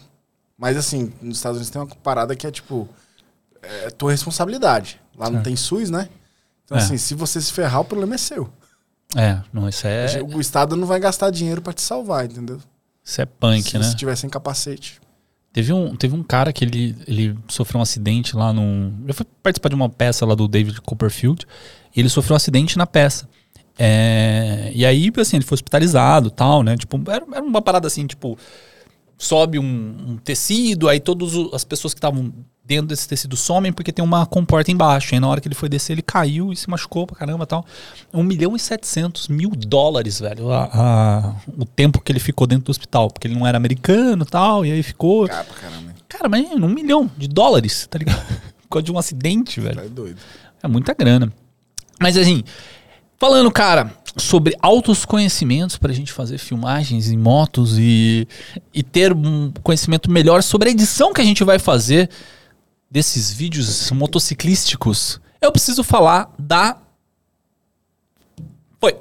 Mas 0.57 0.77
assim, 0.77 1.11
nos 1.21 1.37
Estados 1.37 1.57
Unidos 1.57 1.71
tem 1.71 1.81
uma 1.81 1.87
parada 1.87 2.35
que 2.35 2.45
é 2.45 2.51
tipo. 2.51 2.87
É 3.63 3.89
tua 3.91 4.11
responsabilidade. 4.11 4.99
Lá 5.17 5.25
não 5.27 5.33
Certo. 5.35 5.43
tem 5.45 5.55
SUS, 5.55 5.89
né? 5.89 6.09
Então, 6.65 6.77
É. 6.77 6.81
assim, 6.81 6.97
se 6.97 7.13
você 7.15 7.39
se 7.41 7.51
ferrar, 7.51 7.81
o 7.81 7.85
problema 7.85 8.15
é 8.15 8.17
seu. 8.17 8.51
É, 9.15 9.39
não, 9.51 9.67
isso 9.67 9.85
é, 9.85 10.21
O 10.23 10.39
Estado 10.39 10.75
não 10.75 10.87
vai 10.87 10.99
gastar 10.99 11.29
dinheiro 11.31 11.61
pra 11.61 11.73
te 11.73 11.81
salvar, 11.81 12.25
entendeu? 12.25 12.59
isso 13.03 13.19
é 13.21 13.25
punk, 13.25 13.63
se 13.69 13.77
né? 13.77 13.83
você 13.83 13.95
tiver 13.95 14.15
sem 14.15 14.29
capacete. 14.29 15.01
Teve 15.51 15.73
um, 15.73 15.95
teve 15.97 16.15
um 16.15 16.23
cara 16.23 16.53
que 16.53 16.63
ele, 16.63 16.95
ele 17.05 17.37
sofreu 17.49 17.79
um 17.79 17.81
acidente 17.81 18.35
lá 18.37 18.53
num. 18.53 19.03
Eu 19.05 19.13
fui 19.13 19.25
participar 19.43 19.67
de 19.69 19.75
uma 19.75 19.89
peça 19.89 20.25
lá 20.25 20.33
do 20.33 20.47
David 20.47 20.79
Copperfield 20.81 21.45
e 21.95 21.99
ele 21.99 22.09
sofreu 22.09 22.33
um 22.33 22.37
acidente 22.37 22.77
na 22.77 22.85
peça. 22.87 23.27
É, 23.77 24.71
e 24.75 24.85
aí, 24.85 25.11
assim, 25.19 25.37
ele 25.37 25.45
foi 25.45 25.55
hospitalizado 25.55 26.27
e 26.27 26.31
tal, 26.31 26.61
né? 26.63 26.75
Tipo, 26.77 26.99
era, 27.09 27.25
era 27.33 27.41
uma 27.43 27.61
parada 27.61 27.87
assim, 27.87 28.05
tipo, 28.05 28.37
sobe 29.17 29.57
um, 29.57 29.63
um 30.09 30.17
tecido, 30.17 30.87
aí 30.87 30.99
todas 30.99 31.33
as 31.53 31.63
pessoas 31.63 31.93
que 31.93 31.97
estavam 31.97 32.31
dentro 32.63 32.85
desse 32.87 33.07
tecido 33.07 33.35
somem 33.35 33.73
porque 33.73 33.91
tem 33.91 34.03
uma 34.05 34.25
comporta 34.25 34.71
embaixo. 34.71 35.15
E 35.15 35.19
na 35.19 35.27
hora 35.27 35.41
que 35.41 35.47
ele 35.47 35.55
foi 35.55 35.67
descer, 35.67 35.93
ele 35.93 36.01
caiu 36.01 36.53
e 36.53 36.55
se 36.55 36.69
machucou 36.69 37.07
pra 37.07 37.15
caramba 37.17 37.43
e 37.43 37.47
tal. 37.47 37.65
1 38.13 38.23
milhão 38.23 38.55
e 38.55 38.59
700 38.59 39.27
mil 39.27 39.49
dólares, 39.49 40.19
velho, 40.19 40.51
a- 40.51 40.69
a- 40.71 41.35
o 41.57 41.65
tempo 41.65 41.99
que 41.99 42.11
ele 42.11 42.19
ficou 42.19 42.45
dentro 42.47 42.65
do 42.65 42.69
hospital. 42.71 43.09
Porque 43.09 43.27
ele 43.27 43.35
não 43.35 43.45
era 43.47 43.57
americano 43.57 44.23
e 44.23 44.29
tal, 44.29 44.65
e 44.65 44.71
aí 44.71 44.83
ficou. 44.83 45.27
Cara, 45.27 45.45
caramba. 45.59 45.91
Cara, 46.07 46.29
mas 46.29 46.51
um 46.51 46.67
milhão 46.69 47.09
de 47.17 47.27
dólares, 47.27 47.87
tá 47.89 47.97
ligado? 47.97 48.21
Por 48.63 48.75
causa 48.75 48.83
de 48.85 48.91
um 48.91 48.97
acidente, 48.97 49.59
velho. 49.59 49.75
Tá 49.75 49.87
doido. 49.87 50.17
É 50.63 50.67
muita 50.67 50.93
grana. 50.93 51.31
Mas 52.01 52.17
assim, 52.17 52.43
falando, 53.19 53.51
cara, 53.51 53.95
sobre 54.17 54.55
altos 54.59 55.05
conhecimentos 55.05 55.77
pra 55.77 55.93
gente 55.93 56.11
fazer 56.11 56.39
filmagens 56.39 57.11
em 57.11 57.17
motos 57.17 57.77
e, 57.77 58.27
e 58.73 58.81
ter 58.81 59.13
um 59.13 59.53
conhecimento 59.61 60.09
melhor 60.09 60.41
sobre 60.41 60.69
a 60.69 60.71
edição 60.71 61.13
que 61.13 61.21
a 61.21 61.23
gente 61.23 61.43
vai 61.43 61.59
fazer 61.59 62.09
desses 62.89 63.31
vídeos 63.31 63.91
motociclísticos, 63.91 65.21
eu 65.39 65.51
preciso 65.51 65.83
falar 65.83 66.33
da. 66.37 66.77
Foi. 68.79 68.99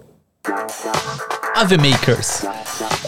AV 1.61 1.76
Makers. 1.76 2.46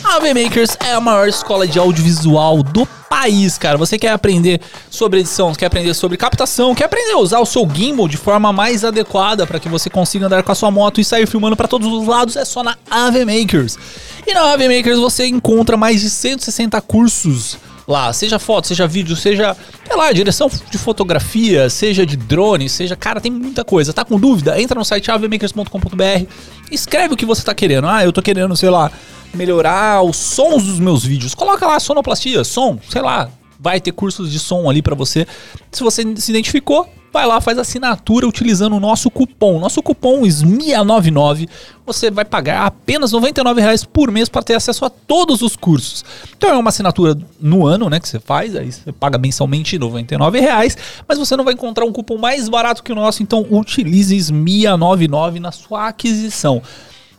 A 0.05 0.17
AV 0.17 0.35
Makers 0.35 0.77
é 0.85 0.93
a 0.93 1.01
maior 1.01 1.27
escola 1.27 1.67
de 1.67 1.79
audiovisual 1.79 2.63
do 2.63 2.85
país, 3.09 3.57
cara. 3.57 3.79
Você 3.79 3.99
quer 3.99 4.11
aprender 4.11 4.61
sobre 4.91 5.21
edição, 5.21 5.55
quer 5.55 5.65
aprender 5.65 5.95
sobre 5.95 6.19
captação, 6.19 6.75
quer 6.75 6.85
aprender 6.85 7.13
a 7.13 7.19
usar 7.19 7.39
o 7.41 7.47
seu 7.47 7.67
gimbal 7.67 8.07
de 8.07 8.19
forma 8.19 8.53
mais 8.53 8.85
adequada 8.85 9.47
para 9.47 9.59
que 9.59 9.71
você 9.71 9.89
consiga 9.89 10.27
andar 10.27 10.43
com 10.43 10.53
a 10.53 10.55
sua 10.55 10.71
moto 10.71 11.01
e 11.01 11.05
sair 11.05 11.27
filmando 11.27 11.57
para 11.57 11.67
todos 11.67 11.91
os 11.91 12.07
lados, 12.07 12.37
é 12.37 12.45
só 12.45 12.63
na 12.63 12.77
AV 12.91 13.25
Makers. 13.25 13.79
E 14.27 14.35
na 14.35 14.53
AV 14.53 14.69
Makers 14.69 14.99
você 14.99 15.27
encontra 15.27 15.79
mais 15.79 16.03
de 16.03 16.11
160 16.11 16.79
cursos 16.83 17.57
lá, 17.87 18.13
seja 18.13 18.39
foto, 18.39 18.69
seja 18.69 18.87
vídeo, 18.87 19.17
seja, 19.17 19.57
sei 19.87 19.97
lá, 19.97 20.13
direção 20.13 20.51
de 20.71 20.79
fotografia, 20.79 21.69
seja 21.69 22.07
de 22.07 22.17
drone, 22.17 22.69
seja, 22.69 22.97
cara, 22.97 23.21
tem 23.21 23.31
muita 23.31 23.65
coisa. 23.65 23.93
Tá 23.93 24.05
com 24.05 24.19
dúvida? 24.19 24.61
Entra 24.61 24.79
no 24.79 24.85
site 24.85 25.11
avmakers.com.br, 25.11 26.27
escreve 26.71 27.15
o 27.15 27.17
que 27.17 27.27
você 27.27 27.43
tá 27.43 27.55
querendo. 27.55 27.87
Ah, 27.89 28.05
eu 28.05 28.13
tô 28.13 28.23
querendo, 28.23 28.57
sei 28.57 28.71
lá, 28.71 28.91
melhorar 29.35 30.03
os 30.03 30.17
sons 30.17 30.65
dos 30.65 30.79
meus 30.79 31.05
vídeos. 31.05 31.35
Coloca 31.35 31.67
lá 31.67 31.81
sonoplastia, 31.81 32.45
som, 32.45 32.79
sei 32.89 33.03
lá, 33.03 33.29
vai 33.63 33.81
ter 33.81 33.93
cursos 33.93 34.31
de 34.31 34.39
som 34.39 34.69
ali 34.69 34.83
pra 34.83 34.95
você. 34.95 35.27
Se 35.71 35.85
você 35.85 36.03
se 36.17 36.33
identificou, 36.33 36.89
vai 37.13 37.27
lá, 37.27 37.41
faz 37.41 37.59
assinatura 37.59 38.27
utilizando 38.27 38.75
o 38.75 38.81
nosso 38.81 39.09
cupom. 39.09 39.61
Nosso 39.61 39.81
cupom 39.83 40.23
SMIA99, 40.23 41.49
você 41.87 42.11
vai 42.11 42.25
pagar 42.25 42.67
apenas 42.67 43.13
99 43.13 43.61
reais 43.61 43.85
por 43.85 44.11
mês 44.11 44.29
para 44.29 44.43
ter 44.43 44.55
acesso 44.55 44.85
a 44.85 44.91
todos 44.91 45.43
os 45.43 45.55
cursos. 45.55 46.05
Então 46.37 46.51
é 46.51 46.57
uma 46.57 46.71
assinatura 46.71 47.17
no 47.41 47.65
ano, 47.67 47.89
né, 47.89 48.01
que 48.01 48.09
você 48.09 48.19
faz, 48.19 48.57
aí 48.57 48.73
você 48.73 48.91
paga 48.91 49.19
mensalmente 49.19 49.79
99 49.79 50.41
reais, 50.41 50.77
mas 51.07 51.19
você 51.19 51.37
não 51.37 51.45
vai 51.45 51.55
encontrar 51.55 51.85
um 51.85 51.93
cupom 51.93 52.19
mais 52.19 52.49
barato 52.49 52.83
que 52.83 52.93
o 52.93 52.97
nosso, 52.97 53.23
então 53.23 53.47
utilize 53.51 54.17
SMIA99 54.17 55.39
na 55.39 55.53
sua 55.53 55.89
aquisição. 55.89 56.63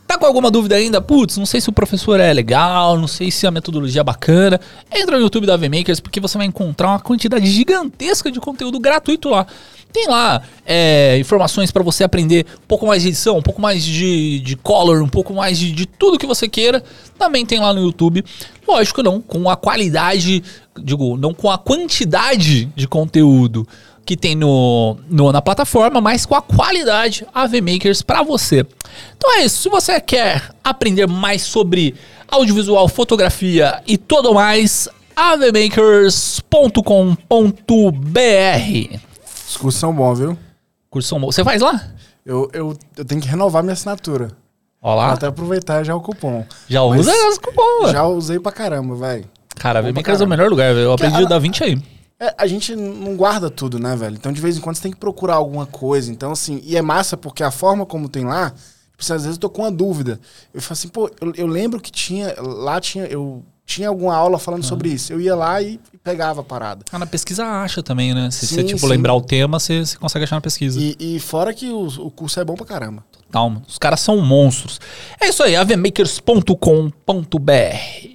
Tá 0.06 0.18
com 0.18 0.26
alguma 0.26 0.50
dúvida 0.50 0.76
ainda? 0.76 1.00
Putz, 1.00 1.38
não 1.38 1.46
sei 1.46 1.60
se 1.60 1.68
o 1.70 1.72
professor 1.72 2.20
é 2.20 2.32
legal, 2.32 2.98
não 2.98 3.08
sei 3.08 3.30
se 3.30 3.46
a 3.46 3.50
metodologia 3.50 4.02
é 4.02 4.04
bacana. 4.04 4.60
Entra 4.94 5.16
no 5.16 5.22
YouTube 5.22 5.46
da 5.46 5.56
VMakers 5.56 5.98
porque 5.98 6.20
você 6.20 6.36
vai 6.36 6.46
encontrar 6.46 6.88
uma 6.88 7.00
quantidade 7.00 7.46
gigantesca 7.46 8.30
de 8.30 8.38
conteúdo 8.38 8.78
gratuito 8.78 9.30
lá. 9.30 9.46
Tem 9.92 10.08
lá 10.08 10.42
é, 10.66 11.16
informações 11.18 11.70
para 11.70 11.82
você 11.82 12.04
aprender 12.04 12.44
um 12.64 12.66
pouco 12.66 12.86
mais 12.86 13.02
de 13.02 13.08
edição, 13.08 13.38
um 13.38 13.42
pouco 13.42 13.62
mais 13.62 13.82
de, 13.82 14.40
de 14.40 14.56
color, 14.56 15.00
um 15.00 15.08
pouco 15.08 15.32
mais 15.32 15.58
de, 15.58 15.72
de 15.72 15.86
tudo 15.86 16.18
que 16.18 16.26
você 16.26 16.48
queira. 16.48 16.82
Também 17.18 17.46
tem 17.46 17.60
lá 17.60 17.72
no 17.72 17.80
YouTube. 17.80 18.24
Lógico, 18.66 19.02
não 19.02 19.20
com 19.20 19.48
a 19.48 19.56
qualidade, 19.56 20.42
digo, 20.82 21.16
não 21.16 21.32
com 21.32 21.50
a 21.50 21.56
quantidade 21.56 22.66
de 22.74 22.88
conteúdo 22.88 23.66
que 24.06 24.16
tem 24.16 24.34
no, 24.34 24.96
no- 25.08 25.32
na 25.32 25.40
plataforma, 25.40 26.00
mas 26.00 26.26
com 26.26 26.34
a 26.34 26.42
qualidade 26.42 27.26
AV 27.34 27.60
Makers 27.60 28.02
para 28.02 28.22
você. 28.22 28.66
Então 29.16 29.32
é 29.38 29.44
isso. 29.44 29.62
Se 29.62 29.68
você 29.68 30.00
quer 30.00 30.50
aprender 30.62 31.06
mais 31.06 31.42
sobre 31.42 31.94
audiovisual, 32.28 32.86
fotografia 32.88 33.82
e 33.86 33.96
tudo 33.96 34.34
mais, 34.34 34.88
avmakers.com.br. 37.64 38.98
Os 39.48 39.56
cursos 39.56 39.80
são 39.80 39.92
bons, 39.94 40.18
viu? 40.18 40.36
Cursão, 40.90 41.18
você 41.20 41.42
faz 41.44 41.60
lá? 41.62 41.80
Eu, 42.24 42.48
eu, 42.52 42.76
eu 42.96 43.04
tenho 43.04 43.20
que 43.20 43.28
renovar 43.28 43.62
minha 43.62 43.72
assinatura. 43.72 44.28
Ó 44.80 44.94
lá. 44.94 45.12
Até 45.12 45.26
aproveitar 45.26 45.82
já 45.84 45.94
o 45.94 46.00
cupom. 46.00 46.44
Já 46.68 46.82
usa 46.82 47.10
as 47.28 47.38
cupom. 47.38 47.88
Já 47.90 48.06
usei 48.06 48.38
pra 48.38 48.52
caramba, 48.52 48.94
velho. 48.94 49.24
Cara, 49.56 49.82
Makers 49.82 50.20
é 50.20 50.24
o 50.24 50.28
melhor 50.28 50.50
lugar, 50.50 50.74
velho. 50.74 50.84
Eu 50.86 50.92
aprendi 50.92 51.12
Cara, 51.14 51.24
o 51.26 51.28
Da 51.28 51.38
20 51.38 51.64
aí. 51.64 51.78
É, 52.18 52.34
a 52.38 52.46
gente 52.46 52.74
não 52.76 53.16
guarda 53.16 53.50
tudo, 53.50 53.78
né, 53.78 53.94
velho? 53.96 54.16
Então, 54.16 54.32
de 54.32 54.40
vez 54.40 54.56
em 54.56 54.60
quando, 54.60 54.76
você 54.76 54.82
tem 54.82 54.92
que 54.92 54.98
procurar 54.98 55.34
alguma 55.34 55.66
coisa. 55.66 56.12
Então, 56.12 56.32
assim, 56.32 56.60
e 56.64 56.76
é 56.76 56.82
massa 56.82 57.16
porque 57.16 57.42
a 57.42 57.50
forma 57.50 57.84
como 57.84 58.08
tem 58.08 58.24
lá, 58.24 58.50
tipo, 58.50 59.00
assim, 59.00 59.14
às 59.14 59.22
vezes 59.22 59.36
eu 59.36 59.40
tô 59.40 59.50
com 59.50 59.62
uma 59.62 59.72
dúvida. 59.72 60.20
Eu 60.52 60.62
falo 60.62 60.72
assim, 60.72 60.88
pô, 60.88 61.10
eu, 61.20 61.32
eu 61.34 61.46
lembro 61.46 61.80
que 61.80 61.90
tinha, 61.90 62.34
lá 62.40 62.80
tinha, 62.80 63.04
eu 63.06 63.42
tinha 63.66 63.88
alguma 63.88 64.14
aula 64.14 64.38
falando 64.38 64.62
sobre 64.62 64.90
isso. 64.90 65.12
Eu 65.12 65.20
ia 65.20 65.34
lá 65.34 65.60
e, 65.60 65.80
e 65.92 65.98
pegava 65.98 66.42
a 66.42 66.44
parada. 66.44 66.84
Ah, 66.92 66.98
na 66.98 67.06
pesquisa 67.06 67.44
acha 67.44 67.82
também, 67.82 68.14
né? 68.14 68.30
Se 68.30 68.46
você, 68.46 68.60
Sim, 68.60 68.66
tipo, 68.66 68.80
sim. 68.80 68.86
lembrar 68.86 69.14
o 69.14 69.20
tema, 69.20 69.58
você, 69.58 69.84
você 69.84 69.96
consegue 69.96 70.24
achar 70.24 70.36
na 70.36 70.42
pesquisa. 70.42 70.80
E, 70.80 70.96
e 70.98 71.18
fora 71.18 71.52
que 71.52 71.68
o, 71.68 71.86
o 71.86 72.10
curso 72.10 72.38
é 72.38 72.44
bom 72.44 72.54
pra 72.54 72.66
caramba. 72.66 73.04
Total, 73.26 73.50
mano. 73.50 73.64
Os 73.66 73.78
caras 73.78 74.00
são 74.00 74.20
monstros. 74.20 74.80
É 75.20 75.28
isso 75.28 75.42
aí, 75.42 75.56
avmakers.com.br. 75.56 78.14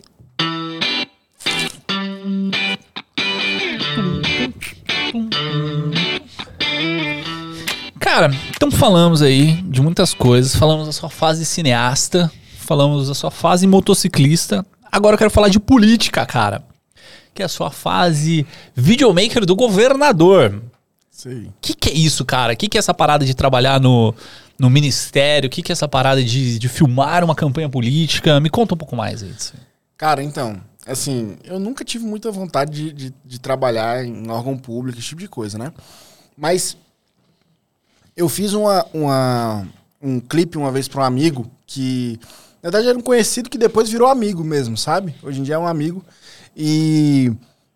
Cara, 8.11 8.31
então 8.55 8.71
falamos 8.71 9.21
aí 9.21 9.61
de 9.61 9.83
muitas 9.83 10.15
coisas. 10.15 10.55
Falamos 10.55 10.87
da 10.87 10.91
sua 10.91 11.11
fase 11.11 11.45
cineasta, 11.45 12.29
falamos 12.57 13.07
da 13.07 13.13
sua 13.13 13.29
fase 13.29 13.67
motociclista. 13.67 14.65
Agora 14.91 15.13
eu 15.13 15.17
quero 15.19 15.29
falar 15.29 15.47
de 15.47 15.59
política, 15.59 16.25
cara. 16.25 16.63
Que 17.35 17.43
é 17.43 17.45
a 17.45 17.47
sua 17.47 17.69
fase 17.69 18.47
videomaker 18.73 19.45
do 19.45 19.55
governador. 19.55 20.59
Sim. 21.11 21.49
O 21.49 21.53
que, 21.61 21.75
que 21.75 21.89
é 21.89 21.93
isso, 21.93 22.25
cara? 22.25 22.53
O 22.53 22.57
que, 22.57 22.67
que 22.67 22.77
é 22.77 22.79
essa 22.79 22.95
parada 22.95 23.23
de 23.23 23.35
trabalhar 23.35 23.79
no, 23.79 24.13
no 24.57 24.71
ministério? 24.71 25.45
O 25.45 25.49
que, 25.51 25.61
que 25.61 25.71
é 25.71 25.73
essa 25.73 25.87
parada 25.87 26.23
de, 26.23 26.57
de 26.57 26.67
filmar 26.67 27.23
uma 27.23 27.35
campanha 27.35 27.69
política? 27.69 28.39
Me 28.39 28.49
conta 28.49 28.73
um 28.73 28.77
pouco 28.77 28.95
mais 28.95 29.21
aí 29.21 29.29
disso. 29.29 29.53
Cara, 29.95 30.23
então, 30.23 30.59
assim, 30.87 31.37
eu 31.43 31.59
nunca 31.59 31.85
tive 31.85 32.05
muita 32.05 32.31
vontade 32.31 32.71
de, 32.71 32.91
de, 32.91 33.13
de 33.23 33.39
trabalhar 33.39 34.03
em 34.03 34.27
órgão 34.31 34.57
público, 34.57 34.97
esse 34.97 35.09
tipo 35.09 35.21
de 35.21 35.27
coisa, 35.27 35.59
né? 35.59 35.71
Mas 36.35 36.75
eu 38.19 38.27
fiz 38.27 38.51
uma, 38.51 38.85
uma, 38.93 39.65
um 40.01 40.19
clipe 40.19 40.57
uma 40.57 40.69
vez 40.73 40.89
para 40.89 41.01
um 41.01 41.05
amigo 41.05 41.49
que, 41.65 42.19
na 42.61 42.69
verdade, 42.69 42.89
era 42.89 42.97
um 42.97 43.01
conhecido 43.01 43.49
que 43.49 43.57
depois 43.57 43.89
virou 43.89 44.09
amigo 44.09 44.43
mesmo, 44.43 44.75
sabe? 44.75 45.15
Hoje 45.23 45.39
em 45.39 45.43
dia 45.43 45.55
é 45.55 45.57
um 45.57 45.65
amigo. 45.65 46.03
E 46.55 47.31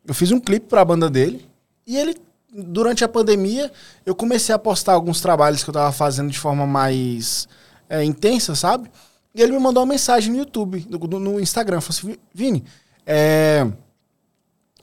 eu 0.05 0.13
fiz 0.13 0.33
um 0.33 0.41
clipe 0.41 0.67
para 0.67 0.81
a 0.81 0.85
banda 0.85 1.09
dele. 1.09 1.47
E 1.87 1.95
ele, 1.95 2.17
durante 2.53 3.05
a 3.05 3.07
pandemia, 3.07 3.71
eu 4.05 4.13
comecei 4.13 4.53
a 4.53 4.59
postar 4.59 4.91
alguns 4.91 5.21
trabalhos 5.21 5.63
que 5.63 5.69
eu 5.69 5.73
tava 5.73 5.93
fazendo 5.93 6.29
de 6.29 6.37
forma 6.37 6.67
mais 6.67 7.47
é, 7.87 8.03
intensa, 8.03 8.53
sabe? 8.53 8.91
E 9.33 9.41
ele 9.41 9.53
me 9.53 9.59
mandou 9.59 9.81
uma 9.81 9.93
mensagem 9.93 10.29
no 10.29 10.39
YouTube, 10.39 10.85
no, 10.89 11.19
no 11.19 11.39
Instagram. 11.39 11.79
Falou 11.79 11.97
assim: 11.97 12.19
Vini, 12.33 12.65
é, 13.05 13.65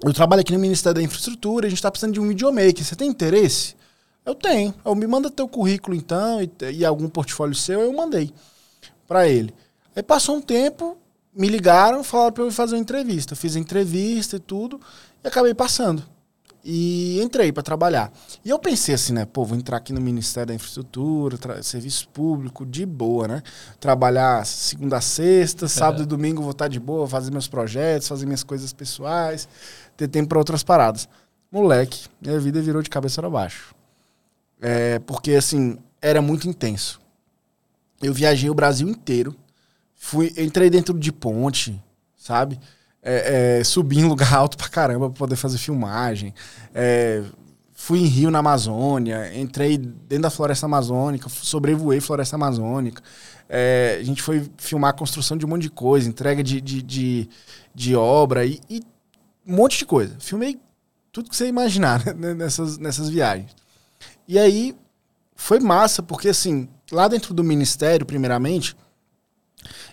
eu 0.02 0.12
trabalho 0.14 0.40
aqui 0.40 0.54
no 0.54 0.58
Ministério 0.58 0.94
da 0.94 1.02
Infraestrutura, 1.02 1.66
a 1.66 1.70
gente 1.70 1.82
tá 1.82 1.90
precisando 1.90 2.14
de 2.14 2.20
um 2.20 2.28
videomaker. 2.28 2.82
Você 2.82 2.96
tem 2.96 3.10
interesse? 3.10 3.78
Eu 4.24 4.34
tenho. 4.34 4.74
Eu 4.84 4.94
me 4.94 5.06
manda 5.06 5.30
teu 5.30 5.48
currículo 5.48 5.96
então 5.96 6.40
e, 6.42 6.50
e 6.72 6.84
algum 6.84 7.08
portfólio 7.08 7.54
seu, 7.54 7.80
eu 7.80 7.92
mandei 7.92 8.32
para 9.06 9.28
ele. 9.28 9.52
Aí 9.94 10.02
passou 10.02 10.36
um 10.36 10.40
tempo, 10.40 10.96
me 11.34 11.48
ligaram, 11.48 12.04
falaram 12.04 12.32
para 12.32 12.44
eu 12.44 12.52
fazer 12.52 12.74
uma 12.76 12.80
entrevista. 12.80 13.34
Fiz 13.34 13.56
a 13.56 13.58
entrevista 13.58 14.36
e 14.36 14.40
tudo 14.40 14.80
e 15.22 15.28
acabei 15.28 15.54
passando. 15.54 16.04
E 16.62 17.18
entrei 17.22 17.50
para 17.50 17.62
trabalhar. 17.62 18.12
E 18.44 18.50
eu 18.50 18.58
pensei 18.58 18.94
assim, 18.94 19.14
né? 19.14 19.24
Pô, 19.24 19.44
vou 19.46 19.56
entrar 19.56 19.78
aqui 19.78 19.94
no 19.94 20.00
Ministério 20.00 20.48
da 20.48 20.54
Infraestrutura, 20.54 21.62
serviço 21.62 22.06
público, 22.10 22.66
de 22.66 22.84
boa, 22.84 23.26
né? 23.26 23.42
Trabalhar 23.80 24.44
segunda 24.44 24.98
a 24.98 25.00
sexta, 25.00 25.66
sábado 25.66 26.00
é. 26.00 26.04
e 26.04 26.06
domingo 26.06 26.42
vou 26.42 26.50
estar 26.50 26.68
de 26.68 26.78
boa, 26.78 27.08
fazer 27.08 27.30
meus 27.30 27.48
projetos, 27.48 28.06
fazer 28.06 28.26
minhas 28.26 28.44
coisas 28.44 28.74
pessoais, 28.74 29.48
ter 29.96 30.06
tempo 30.06 30.28
para 30.28 30.38
outras 30.38 30.62
paradas. 30.62 31.08
Moleque, 31.50 32.06
minha 32.20 32.38
vida 32.38 32.60
virou 32.60 32.82
de 32.82 32.90
cabeça 32.90 33.22
para 33.22 33.30
baixo. 33.30 33.74
É, 34.60 34.98
porque, 35.00 35.32
assim, 35.32 35.78
era 36.00 36.20
muito 36.20 36.48
intenso. 36.48 37.00
Eu 38.02 38.14
viajei 38.14 38.48
o 38.48 38.54
Brasil 38.54 38.88
inteiro. 38.88 39.34
Fui, 39.94 40.32
entrei 40.38 40.70
dentro 40.70 40.98
de 40.98 41.12
ponte, 41.12 41.82
sabe? 42.16 42.58
É, 43.02 43.58
é, 43.60 43.64
subi 43.64 43.98
em 43.98 44.04
lugar 44.04 44.32
alto 44.34 44.56
pra 44.56 44.68
caramba 44.68 45.08
pra 45.10 45.18
poder 45.18 45.36
fazer 45.36 45.58
filmagem. 45.58 46.34
É, 46.74 47.22
fui 47.74 48.00
em 48.00 48.06
Rio, 48.06 48.30
na 48.30 48.38
Amazônia. 48.38 49.38
Entrei 49.38 49.76
dentro 49.76 50.22
da 50.22 50.30
floresta 50.30 50.66
amazônica. 50.66 51.28
Sobrevoei 51.28 52.00
floresta 52.00 52.36
amazônica. 52.36 53.02
É, 53.48 53.98
a 54.00 54.04
gente 54.04 54.22
foi 54.22 54.48
filmar 54.56 54.90
a 54.90 54.94
construção 54.94 55.36
de 55.36 55.44
um 55.44 55.48
monte 55.48 55.62
de 55.62 55.70
coisa. 55.70 56.08
Entrega 56.08 56.42
de, 56.42 56.60
de, 56.60 56.82
de, 56.82 57.28
de 57.74 57.96
obra 57.96 58.44
e, 58.46 58.60
e, 58.68 58.82
um 59.46 59.56
monte 59.56 59.78
de 59.78 59.86
coisa. 59.86 60.16
Filmei 60.20 60.58
tudo 61.12 61.28
que 61.28 61.36
você 61.36 61.46
imaginar 61.46 62.04
né, 62.14 62.32
nessas, 62.34 62.78
nessas 62.78 63.08
viagens. 63.08 63.50
E 64.30 64.38
aí 64.38 64.76
foi 65.34 65.58
massa, 65.58 66.04
porque 66.04 66.28
assim, 66.28 66.68
lá 66.92 67.08
dentro 67.08 67.34
do 67.34 67.42
ministério, 67.42 68.06
primeiramente, 68.06 68.76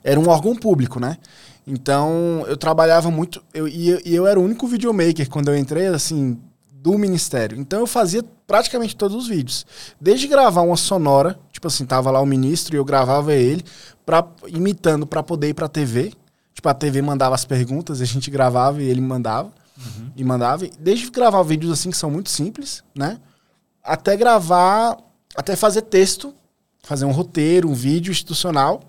era 0.04 0.20
um 0.20 0.30
órgão 0.30 0.56
público, 0.56 1.00
né? 1.00 1.18
Então 1.66 2.46
eu 2.48 2.56
trabalhava 2.56 3.10
muito, 3.10 3.44
eu, 3.52 3.68
e 3.68 3.90
eu, 3.90 4.00
eu 4.06 4.28
era 4.28 4.40
o 4.40 4.44
único 4.44 4.68
videomaker 4.68 5.28
quando 5.28 5.48
eu 5.48 5.58
entrei, 5.58 5.88
assim, 5.88 6.40
do 6.72 7.00
ministério. 7.00 7.60
Então 7.60 7.80
eu 7.80 7.88
fazia 7.88 8.24
praticamente 8.46 8.96
todos 8.96 9.18
os 9.18 9.28
vídeos. 9.28 9.66
Desde 10.00 10.28
gravar 10.28 10.62
uma 10.62 10.78
sonora, 10.78 11.40
tipo 11.52 11.66
assim, 11.66 11.84
tava 11.84 12.12
lá 12.12 12.22
o 12.22 12.26
ministro 12.26 12.76
e 12.76 12.78
eu 12.78 12.86
gravava 12.86 13.34
ele, 13.34 13.64
pra, 14.06 14.24
imitando 14.50 15.08
para 15.08 15.24
poder 15.24 15.50
ir 15.50 15.56
pra 15.56 15.68
TV. 15.68 16.14
Tipo, 16.54 16.70
a 16.70 16.76
TV 16.76 17.02
mandava 17.02 17.34
as 17.34 17.44
perguntas, 17.44 18.02
a 18.02 18.06
gente 18.06 18.30
gravava 18.30 18.84
e 18.84 18.88
ele 18.88 19.02
mandava. 19.02 19.52
Uhum. 19.76 20.12
E 20.16 20.24
mandava. 20.24 20.68
Desde 20.80 21.10
gravar 21.10 21.42
vídeos 21.42 21.72
assim 21.72 21.90
que 21.90 21.98
são 21.98 22.12
muito 22.12 22.30
simples, 22.30 22.84
né? 22.96 23.20
Até 23.88 24.18
gravar, 24.18 24.98
até 25.36 25.56
fazer 25.56 25.84
texto, 25.84 26.36
fazer 26.84 27.06
um 27.06 27.12
roteiro, 27.12 27.70
um 27.70 27.74
vídeo 27.74 28.12
institucional 28.12 28.82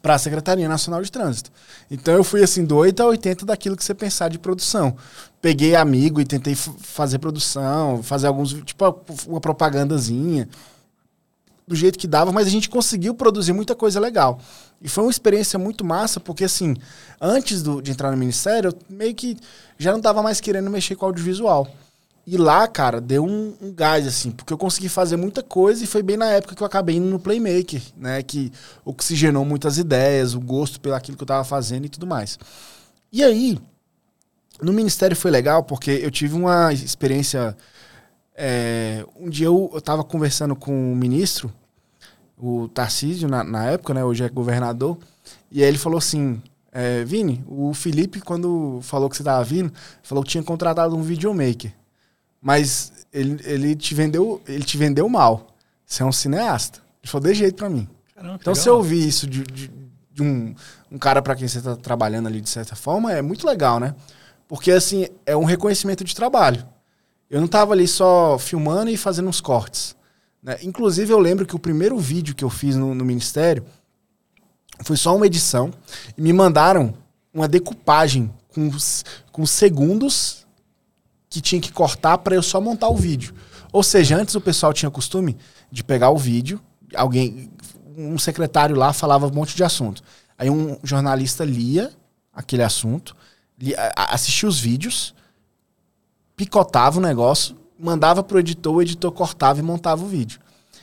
para 0.00 0.14
a 0.14 0.18
Secretaria 0.18 0.68
Nacional 0.68 1.02
de 1.02 1.10
Trânsito. 1.10 1.50
Então 1.90 2.14
eu 2.14 2.22
fui 2.22 2.42
assim 2.42 2.64
do 2.64 2.76
8 2.76 3.02
a 3.02 3.06
80 3.06 3.44
daquilo 3.44 3.76
que 3.76 3.84
você 3.84 3.94
pensar 3.94 4.28
de 4.28 4.38
produção. 4.38 4.96
Peguei 5.42 5.74
amigo 5.74 6.20
e 6.20 6.24
tentei 6.24 6.54
fazer 6.54 7.18
produção, 7.18 8.02
fazer 8.02 8.28
alguns, 8.28 8.54
tipo 8.62 8.84
uma 9.26 9.40
propagandazinha, 9.40 10.48
do 11.66 11.74
jeito 11.74 11.98
que 11.98 12.06
dava, 12.06 12.30
mas 12.30 12.46
a 12.46 12.50
gente 12.50 12.70
conseguiu 12.70 13.12
produzir 13.14 13.52
muita 13.52 13.74
coisa 13.74 13.98
legal. 13.98 14.38
E 14.80 14.88
foi 14.88 15.02
uma 15.02 15.10
experiência 15.10 15.58
muito 15.58 15.84
massa, 15.84 16.20
porque 16.20 16.44
assim, 16.44 16.76
antes 17.20 17.62
do, 17.62 17.82
de 17.82 17.90
entrar 17.90 18.12
no 18.12 18.16
ministério, 18.16 18.70
eu 18.70 18.78
meio 18.88 19.14
que 19.14 19.36
já 19.76 19.90
não 19.90 19.98
estava 19.98 20.22
mais 20.22 20.40
querendo 20.40 20.70
mexer 20.70 20.94
com 20.94 21.06
audiovisual. 21.06 21.66
E 22.26 22.36
lá, 22.36 22.66
cara, 22.66 23.00
deu 23.00 23.24
um, 23.24 23.54
um, 23.62 23.72
gás, 23.72 24.04
assim, 24.04 24.32
porque 24.32 24.52
eu 24.52 24.58
consegui 24.58 24.88
fazer 24.88 25.16
muita 25.16 25.44
coisa 25.44 25.84
e 25.84 25.86
foi 25.86 26.02
bem 26.02 26.16
na 26.16 26.26
época 26.26 26.56
que 26.56 26.62
eu 26.62 26.66
acabei 26.66 26.96
indo 26.96 27.06
no 27.06 27.20
Playmaker, 27.20 27.80
né? 27.96 28.20
Que 28.20 28.50
oxigenou 28.84 29.44
muitas 29.44 29.78
ideias, 29.78 30.34
o 30.34 30.40
gosto 30.40 30.80
pelo 30.80 30.96
aquilo 30.96 31.16
que 31.16 31.22
eu 31.22 31.26
tava 31.26 31.44
fazendo 31.44 31.86
e 31.86 31.88
tudo 31.88 32.04
mais. 32.04 32.36
E 33.12 33.22
aí, 33.22 33.56
no 34.60 34.72
Ministério 34.72 35.16
foi 35.16 35.30
legal 35.30 35.62
porque 35.62 35.90
eu 35.90 36.10
tive 36.10 36.34
uma 36.34 36.72
experiência. 36.72 37.56
É, 38.34 39.04
um 39.14 39.30
dia 39.30 39.46
eu, 39.46 39.70
eu 39.72 39.80
tava 39.80 40.02
conversando 40.02 40.56
com 40.56 40.92
o 40.92 40.96
ministro, 40.96 41.52
o 42.36 42.68
Tarcísio, 42.68 43.28
na, 43.28 43.44
na 43.44 43.66
época, 43.66 43.94
né? 43.94 44.04
Hoje 44.04 44.24
é 44.24 44.28
governador, 44.28 44.98
e 45.50 45.62
aí 45.62 45.68
ele 45.68 45.78
falou 45.78 45.98
assim: 45.98 46.42
é, 46.72 47.04
Vini, 47.04 47.44
o 47.46 47.72
Felipe, 47.72 48.20
quando 48.20 48.80
falou 48.82 49.08
que 49.08 49.16
você 49.16 49.22
tava 49.22 49.44
vindo, 49.44 49.72
falou 50.02 50.24
que 50.24 50.30
tinha 50.30 50.42
contratado 50.42 50.96
um 50.96 51.02
videomaker. 51.02 51.72
Mas 52.46 52.92
ele, 53.12 53.40
ele, 53.44 53.74
te 53.74 53.92
vendeu, 53.92 54.40
ele 54.46 54.62
te 54.62 54.78
vendeu 54.78 55.08
mal. 55.08 55.48
Você 55.84 56.04
é 56.04 56.06
um 56.06 56.12
cineasta. 56.12 56.78
Ele 57.02 57.10
falou 57.10 57.26
de 57.26 57.34
jeito 57.34 57.56
para 57.56 57.68
mim. 57.68 57.88
Caramba, 58.14 58.38
então, 58.40 58.52
legal. 58.52 58.62
se 58.62 58.68
eu 58.68 58.76
ouvir 58.76 59.04
isso 59.04 59.26
de, 59.26 59.42
de, 59.42 59.68
de 60.12 60.22
um, 60.22 60.54
um 60.92 60.96
cara 60.96 61.20
para 61.20 61.34
quem 61.34 61.48
você 61.48 61.60
tá 61.60 61.74
trabalhando 61.74 62.28
ali 62.28 62.40
de 62.40 62.48
certa 62.48 62.76
forma, 62.76 63.12
é 63.12 63.20
muito 63.20 63.44
legal, 63.44 63.80
né? 63.80 63.96
Porque, 64.46 64.70
assim, 64.70 65.08
é 65.26 65.36
um 65.36 65.42
reconhecimento 65.42 66.04
de 66.04 66.14
trabalho. 66.14 66.64
Eu 67.28 67.40
não 67.40 67.48
tava 67.48 67.72
ali 67.72 67.88
só 67.88 68.38
filmando 68.38 68.90
e 68.90 68.96
fazendo 68.96 69.28
uns 69.28 69.40
cortes. 69.40 69.96
Né? 70.40 70.56
Inclusive, 70.62 71.12
eu 71.12 71.18
lembro 71.18 71.46
que 71.46 71.56
o 71.56 71.58
primeiro 71.58 71.98
vídeo 71.98 72.32
que 72.32 72.44
eu 72.44 72.50
fiz 72.50 72.76
no, 72.76 72.94
no 72.94 73.04
Ministério 73.04 73.66
foi 74.84 74.96
só 74.96 75.16
uma 75.16 75.26
edição. 75.26 75.72
E 76.16 76.22
me 76.22 76.32
mandaram 76.32 76.94
uma 77.34 77.48
decupagem 77.48 78.32
com, 78.54 78.70
com 79.32 79.44
segundos 79.44 80.45
que 81.28 81.40
tinha 81.40 81.60
que 81.60 81.72
cortar 81.72 82.18
para 82.18 82.34
eu 82.34 82.42
só 82.42 82.60
montar 82.60 82.88
o 82.88 82.96
vídeo. 82.96 83.34
Ou 83.72 83.82
seja, 83.82 84.16
antes 84.16 84.34
o 84.34 84.40
pessoal 84.40 84.72
tinha 84.72 84.90
costume 84.90 85.36
de 85.70 85.82
pegar 85.82 86.10
o 86.10 86.16
vídeo, 86.16 86.60
alguém, 86.94 87.50
um 87.96 88.18
secretário 88.18 88.76
lá 88.76 88.92
falava 88.92 89.26
um 89.26 89.32
monte 89.32 89.56
de 89.56 89.64
assunto. 89.64 90.02
Aí 90.38 90.50
um 90.50 90.78
jornalista 90.82 91.44
lia 91.44 91.92
aquele 92.32 92.62
assunto, 92.62 93.16
lia, 93.58 93.92
assistia 93.96 94.48
os 94.48 94.60
vídeos, 94.60 95.14
picotava 96.36 96.98
o 96.98 97.02
negócio, 97.02 97.56
mandava 97.78 98.22
pro 98.22 98.38
editor, 98.38 98.74
o 98.74 98.82
editor 98.82 99.10
cortava 99.10 99.58
e 99.58 99.62
montava 99.62 100.04
o 100.04 100.06
vídeo. 100.06 100.38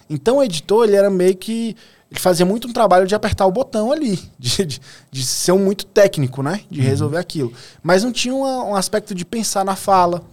Então 0.10 0.38
o 0.38 0.44
editor, 0.44 0.86
ele 0.86 0.96
era 0.96 1.10
meio 1.10 1.36
que 1.36 1.76
ele 2.14 2.20
fazia 2.20 2.46
muito 2.46 2.68
um 2.68 2.74
trabalho 2.74 3.08
de 3.08 3.16
apertar 3.16 3.46
o 3.48 3.52
botão 3.52 3.92
ali, 3.92 4.20
de, 4.38 4.66
de, 4.66 4.82
de 5.12 5.26
ser 5.26 5.52
um 5.52 5.60
muito 5.60 5.86
técnico, 5.86 6.44
né? 6.44 6.62
De 6.70 6.80
uhum. 6.80 6.86
resolver 6.86 7.18
aquilo. 7.18 7.52
Mas 7.82 8.04
não 8.04 8.12
tinha 8.12 8.36
uma, 8.36 8.66
um 8.66 8.76
aspecto 8.76 9.16
de 9.16 9.26
pensar 9.26 9.66
na 9.66 9.76
fala, 9.76 10.24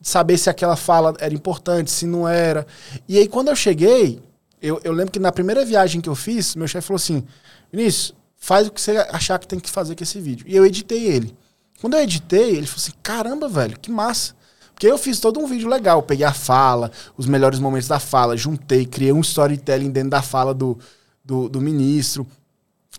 saber 0.00 0.38
se 0.38 0.48
aquela 0.50 0.76
fala 0.76 1.14
era 1.18 1.34
importante, 1.34 1.90
se 1.90 2.06
não 2.06 2.28
era. 2.28 2.66
E 3.08 3.18
aí, 3.18 3.28
quando 3.28 3.48
eu 3.48 3.56
cheguei, 3.56 4.20
eu, 4.60 4.80
eu 4.84 4.92
lembro 4.92 5.12
que 5.12 5.18
na 5.18 5.32
primeira 5.32 5.64
viagem 5.64 6.00
que 6.00 6.08
eu 6.08 6.14
fiz, 6.14 6.54
meu 6.54 6.68
chefe 6.68 6.86
falou 6.86 6.96
assim: 6.96 7.24
Vinícius, 7.72 8.14
faz 8.36 8.66
o 8.66 8.70
que 8.70 8.80
você 8.80 8.96
achar 9.10 9.38
que 9.38 9.46
tem 9.46 9.58
que 9.58 9.70
fazer 9.70 9.94
com 9.94 10.02
esse 10.02 10.20
vídeo. 10.20 10.46
E 10.48 10.54
eu 10.54 10.64
editei 10.64 11.06
ele. 11.06 11.36
Quando 11.80 11.94
eu 11.94 12.00
editei, 12.00 12.56
ele 12.56 12.66
falou 12.66 12.82
assim: 12.82 12.92
caramba, 13.02 13.48
velho, 13.48 13.78
que 13.78 13.90
massa. 13.90 14.34
Porque 14.72 14.86
eu 14.86 14.98
fiz 14.98 15.18
todo 15.18 15.40
um 15.40 15.46
vídeo 15.46 15.68
legal. 15.68 16.02
peguei 16.02 16.26
a 16.26 16.34
fala, 16.34 16.90
os 17.16 17.26
melhores 17.26 17.58
momentos 17.58 17.88
da 17.88 17.98
fala, 17.98 18.36
juntei, 18.36 18.84
criei 18.84 19.10
um 19.10 19.22
storytelling 19.22 19.90
dentro 19.90 20.10
da 20.10 20.20
fala 20.20 20.52
do, 20.52 20.78
do, 21.24 21.48
do 21.48 21.60
ministro. 21.62 22.26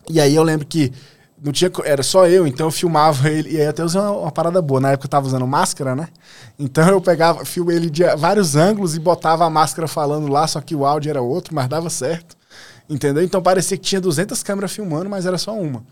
E 0.09 0.19
aí 0.19 0.33
eu 0.33 0.41
lembro 0.41 0.65
que 0.65 0.91
não 1.41 1.51
tinha, 1.51 1.71
era 1.83 2.01
só 2.01 2.27
eu, 2.27 2.47
então 2.47 2.67
eu 2.67 2.71
filmava 2.71 3.29
ele. 3.29 3.51
E 3.53 3.61
aí 3.61 3.67
até 3.67 3.83
usei 3.83 4.01
uma, 4.01 4.11
uma, 4.11 4.31
parada 4.31 4.61
boa. 4.61 4.79
Na 4.79 4.91
época 4.91 5.05
eu 5.05 5.09
tava 5.09 5.27
usando 5.27 5.45
máscara, 5.45 5.95
né? 5.95 6.07
Então 6.57 6.87
eu 6.89 6.99
pegava, 6.99 7.45
filmei 7.45 7.75
ele 7.75 7.89
de 7.89 8.03
vários 8.15 8.55
ângulos 8.55 8.95
e 8.95 8.99
botava 8.99 9.45
a 9.45 9.49
máscara 9.49 9.87
falando 9.87 10.27
lá, 10.27 10.47
só 10.47 10.59
que 10.61 10.75
o 10.75 10.85
áudio 10.85 11.09
era 11.09 11.21
outro, 11.21 11.53
mas 11.53 11.67
dava 11.67 11.89
certo. 11.89 12.35
Entendeu? 12.89 13.23
Então 13.23 13.41
parecia 13.41 13.77
que 13.77 13.83
tinha 13.83 14.01
200 14.01 14.41
câmeras 14.43 14.71
filmando, 14.71 15.09
mas 15.09 15.25
era 15.25 15.37
só 15.37 15.53
uma. 15.53 15.83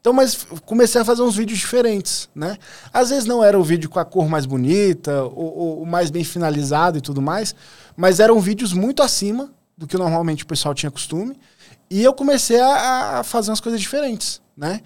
Então, 0.00 0.12
mas 0.12 0.46
comecei 0.64 1.00
a 1.00 1.04
fazer 1.04 1.22
uns 1.22 1.34
vídeos 1.34 1.58
diferentes, 1.58 2.28
né? 2.32 2.58
Às 2.92 3.10
vezes 3.10 3.24
não 3.24 3.42
era 3.42 3.58
o 3.58 3.64
vídeo 3.64 3.90
com 3.90 3.98
a 3.98 4.04
cor 4.04 4.28
mais 4.28 4.46
bonita, 4.46 5.24
ou, 5.24 5.80
ou 5.80 5.86
mais 5.86 6.10
bem 6.10 6.22
finalizado 6.22 6.98
e 6.98 7.00
tudo 7.00 7.20
mais, 7.20 7.56
mas 7.96 8.20
eram 8.20 8.38
vídeos 8.38 8.72
muito 8.72 9.02
acima 9.02 9.50
do 9.76 9.84
que 9.84 9.96
normalmente 9.96 10.44
o 10.44 10.46
pessoal 10.46 10.74
tinha 10.74 10.92
costume. 10.92 11.36
E 11.90 12.02
eu 12.02 12.12
comecei 12.12 12.60
a, 12.60 13.20
a 13.20 13.24
fazer 13.24 13.50
umas 13.50 13.60
coisas 13.60 13.80
diferentes, 13.80 14.40
né? 14.56 14.80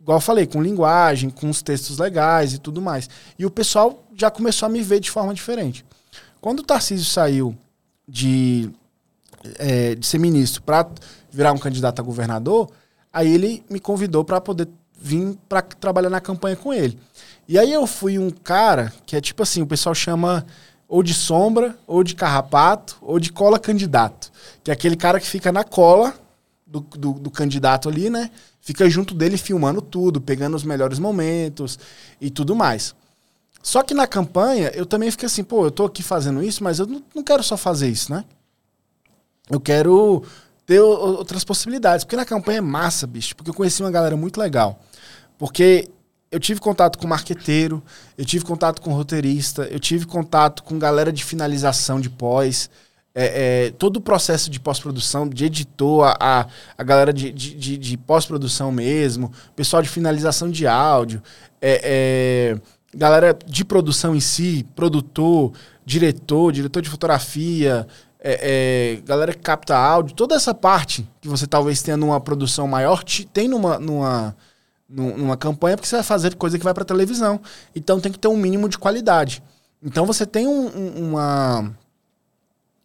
Igual 0.00 0.16
eu 0.16 0.22
falei, 0.22 0.46
com 0.46 0.62
linguagem, 0.62 1.28
com 1.28 1.50
os 1.50 1.62
textos 1.62 1.98
legais 1.98 2.54
e 2.54 2.58
tudo 2.58 2.80
mais. 2.80 3.08
E 3.38 3.44
o 3.44 3.50
pessoal 3.50 4.04
já 4.14 4.30
começou 4.30 4.66
a 4.66 4.68
me 4.68 4.82
ver 4.82 5.00
de 5.00 5.10
forma 5.10 5.34
diferente. 5.34 5.84
Quando 6.40 6.60
o 6.60 6.62
Tarcísio 6.62 7.04
saiu 7.04 7.56
de, 8.08 8.70
é, 9.58 9.94
de 9.94 10.06
ser 10.06 10.18
ministro 10.18 10.62
para 10.62 10.88
virar 11.30 11.52
um 11.52 11.58
candidato 11.58 12.00
a 12.00 12.02
governador, 12.02 12.70
aí 13.12 13.32
ele 13.32 13.62
me 13.68 13.78
convidou 13.78 14.24
para 14.24 14.40
poder 14.40 14.68
vir 14.98 15.38
para 15.48 15.62
trabalhar 15.62 16.10
na 16.10 16.20
campanha 16.20 16.56
com 16.56 16.72
ele. 16.72 16.98
E 17.48 17.58
aí 17.58 17.72
eu 17.72 17.86
fui 17.86 18.18
um 18.18 18.30
cara 18.30 18.92
que 19.04 19.16
é 19.16 19.20
tipo 19.20 19.42
assim, 19.42 19.62
o 19.62 19.66
pessoal 19.66 19.94
chama 19.94 20.46
ou 20.90 21.04
de 21.04 21.14
sombra, 21.14 21.78
ou 21.86 22.02
de 22.02 22.16
carrapato, 22.16 22.98
ou 23.00 23.20
de 23.20 23.30
cola 23.30 23.60
candidato. 23.60 24.32
Que 24.64 24.72
é 24.72 24.74
aquele 24.74 24.96
cara 24.96 25.20
que 25.20 25.26
fica 25.26 25.52
na 25.52 25.62
cola 25.62 26.12
do, 26.66 26.80
do, 26.80 27.12
do, 27.12 27.30
candidato 27.30 27.88
ali, 27.88 28.10
né? 28.10 28.28
Fica 28.60 28.90
junto 28.90 29.14
dele 29.14 29.38
filmando 29.38 29.80
tudo, 29.80 30.20
pegando 30.20 30.56
os 30.56 30.64
melhores 30.64 30.98
momentos 30.98 31.78
e 32.20 32.28
tudo 32.28 32.56
mais. 32.56 32.92
Só 33.62 33.84
que 33.84 33.94
na 33.94 34.04
campanha 34.04 34.72
eu 34.74 34.84
também 34.84 35.12
fiquei 35.12 35.26
assim, 35.26 35.44
pô, 35.44 35.64
eu 35.64 35.70
tô 35.70 35.84
aqui 35.84 36.02
fazendo 36.02 36.42
isso, 36.42 36.64
mas 36.64 36.80
eu 36.80 36.86
não, 36.88 37.00
não 37.14 37.22
quero 37.22 37.44
só 37.44 37.56
fazer 37.56 37.88
isso, 37.88 38.12
né? 38.12 38.24
Eu 39.48 39.60
quero 39.60 40.24
ter 40.66 40.80
outras 40.80 41.44
possibilidades. 41.44 42.04
Porque 42.04 42.16
na 42.16 42.24
campanha 42.24 42.58
é 42.58 42.62
massa, 42.62 43.06
bicho. 43.06 43.36
Porque 43.36 43.50
eu 43.50 43.54
conheci 43.54 43.80
uma 43.80 43.92
galera 43.92 44.16
muito 44.16 44.40
legal. 44.40 44.80
Porque 45.38 45.88
eu 46.30 46.38
tive 46.38 46.60
contato 46.60 46.98
com 46.98 47.06
marqueteiro, 47.06 47.82
eu 48.16 48.24
tive 48.24 48.44
contato 48.44 48.80
com 48.80 48.92
roteirista, 48.92 49.64
eu 49.64 49.80
tive 49.80 50.06
contato 50.06 50.62
com 50.62 50.78
galera 50.78 51.12
de 51.12 51.24
finalização 51.24 52.00
de 52.00 52.08
pós, 52.08 52.70
é, 53.12 53.66
é, 53.66 53.70
todo 53.72 53.96
o 53.96 54.00
processo 54.00 54.48
de 54.48 54.60
pós-produção, 54.60 55.28
de 55.28 55.44
editor, 55.44 56.04
a, 56.04 56.16
a, 56.20 56.46
a 56.78 56.82
galera 56.84 57.12
de, 57.12 57.32
de, 57.32 57.54
de, 57.54 57.76
de 57.76 57.96
pós-produção 57.96 58.70
mesmo, 58.70 59.32
pessoal 59.56 59.82
de 59.82 59.88
finalização 59.88 60.48
de 60.48 60.66
áudio, 60.66 61.20
é, 61.60 61.80
é, 61.82 62.96
galera 62.96 63.36
de 63.44 63.64
produção 63.64 64.14
em 64.14 64.20
si, 64.20 64.64
produtor, 64.76 65.52
diretor, 65.84 66.52
diretor 66.52 66.80
de 66.80 66.88
fotografia, 66.88 67.88
é, 68.20 68.98
é, 68.98 69.00
galera 69.04 69.32
que 69.32 69.40
capta 69.40 69.76
áudio, 69.76 70.14
toda 70.14 70.36
essa 70.36 70.54
parte 70.54 71.04
que 71.20 71.26
você 71.26 71.46
talvez 71.48 71.82
tenha 71.82 71.96
numa 71.96 72.20
produção 72.20 72.68
maior, 72.68 73.02
tem 73.32 73.48
numa, 73.48 73.80
numa 73.80 74.36
numa 74.90 75.36
campanha, 75.36 75.76
porque 75.76 75.88
você 75.88 75.96
vai 75.96 76.04
fazer 76.04 76.34
coisa 76.34 76.58
que 76.58 76.64
vai 76.64 76.74
para 76.74 76.84
televisão. 76.84 77.40
Então 77.74 78.00
tem 78.00 78.10
que 78.10 78.18
ter 78.18 78.28
um 78.28 78.36
mínimo 78.36 78.68
de 78.68 78.76
qualidade. 78.76 79.42
Então 79.82 80.04
você 80.04 80.26
tem 80.26 80.46
um, 80.46 80.66
um, 80.66 81.10
uma, 81.10 81.72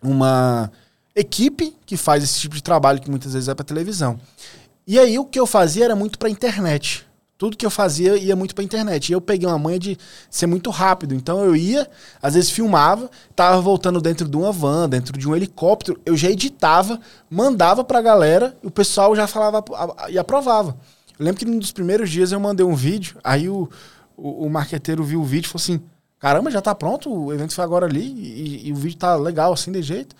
uma 0.01 0.71
equipe 1.15 1.75
que 1.85 1.97
faz 1.97 2.23
esse 2.23 2.39
tipo 2.39 2.55
de 2.55 2.63
trabalho 2.63 3.01
que 3.01 3.09
muitas 3.09 3.33
vezes 3.33 3.49
é 3.49 3.55
para 3.55 3.65
televisão. 3.65 4.19
E 4.85 4.99
aí 4.99 5.17
o 5.17 5.25
que 5.25 5.39
eu 5.39 5.47
fazia 5.47 5.85
era 5.85 5.95
muito 5.95 6.19
para 6.19 6.29
internet. 6.29 7.05
Tudo 7.37 7.57
que 7.57 7.65
eu 7.65 7.69
fazia 7.69 8.15
ia 8.15 8.35
muito 8.35 8.55
para 8.55 8.63
internet. 8.63 9.09
E 9.09 9.13
eu 9.13 9.19
peguei 9.19 9.47
uma 9.47 9.57
manha 9.57 9.79
de 9.79 9.97
ser 10.29 10.45
muito 10.45 10.69
rápido. 10.69 11.13
Então 11.13 11.43
eu 11.43 11.53
ia, 11.55 11.89
às 12.21 12.35
vezes 12.35 12.49
filmava, 12.49 13.09
tava 13.35 13.59
voltando 13.59 13.99
dentro 13.99 14.29
de 14.29 14.37
uma 14.37 14.51
van, 14.53 14.87
dentro 14.87 15.17
de 15.17 15.27
um 15.27 15.35
helicóptero, 15.35 15.99
eu 16.05 16.15
já 16.15 16.29
editava, 16.29 16.99
mandava 17.29 17.83
pra 17.83 18.01
galera, 18.01 18.55
e 18.63 18.67
o 18.67 18.71
pessoal 18.71 19.15
já 19.15 19.27
falava 19.27 19.65
e 20.07 20.17
aprovava. 20.17 20.77
Eu 21.17 21.25
lembro 21.25 21.39
que 21.39 21.45
num 21.45 21.59
dos 21.59 21.71
primeiros 21.71 22.09
dias 22.09 22.31
eu 22.31 22.39
mandei 22.39 22.65
um 22.65 22.75
vídeo, 22.75 23.17
aí 23.23 23.49
o, 23.49 23.69
o, 24.17 24.45
o 24.45 24.49
marqueteiro 24.49 25.03
viu 25.03 25.21
o 25.21 25.25
vídeo 25.25 25.47
e 25.47 25.49
falou 25.49 25.61
assim: 25.61 25.81
caramba, 26.19 26.51
já 26.51 26.61
tá 26.61 26.73
pronto, 26.73 27.11
o 27.13 27.33
evento 27.33 27.53
foi 27.53 27.63
agora 27.63 27.85
ali 27.85 28.05
e, 28.05 28.67
e 28.67 28.71
o 28.71 28.75
vídeo 28.75 28.97
tá 28.97 29.15
legal 29.15 29.53
assim, 29.53 29.71
de 29.71 29.81
jeito. 29.81 30.15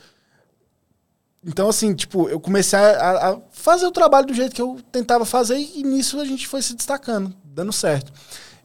Então, 1.46 1.70
assim, 1.70 1.94
tipo, 1.94 2.28
eu 2.28 2.40
comecei 2.40 2.80
a, 2.80 3.30
a, 3.30 3.38
fazer 3.52 3.86
o 3.86 3.92
trabalho 3.92 4.26
do 4.26 4.34
jeito 4.34 4.56
que 4.56 4.62
eu 4.62 4.80
tentava 4.92 5.26
fazer 5.26 5.58
e, 5.58 5.84
nisso 5.84 6.20
a 6.20 6.26
gente 6.26 6.48
foi 6.48 6.62
se 6.62 6.76
destacando, 6.76 7.32
dando 7.44 7.72
certo. 7.72 8.12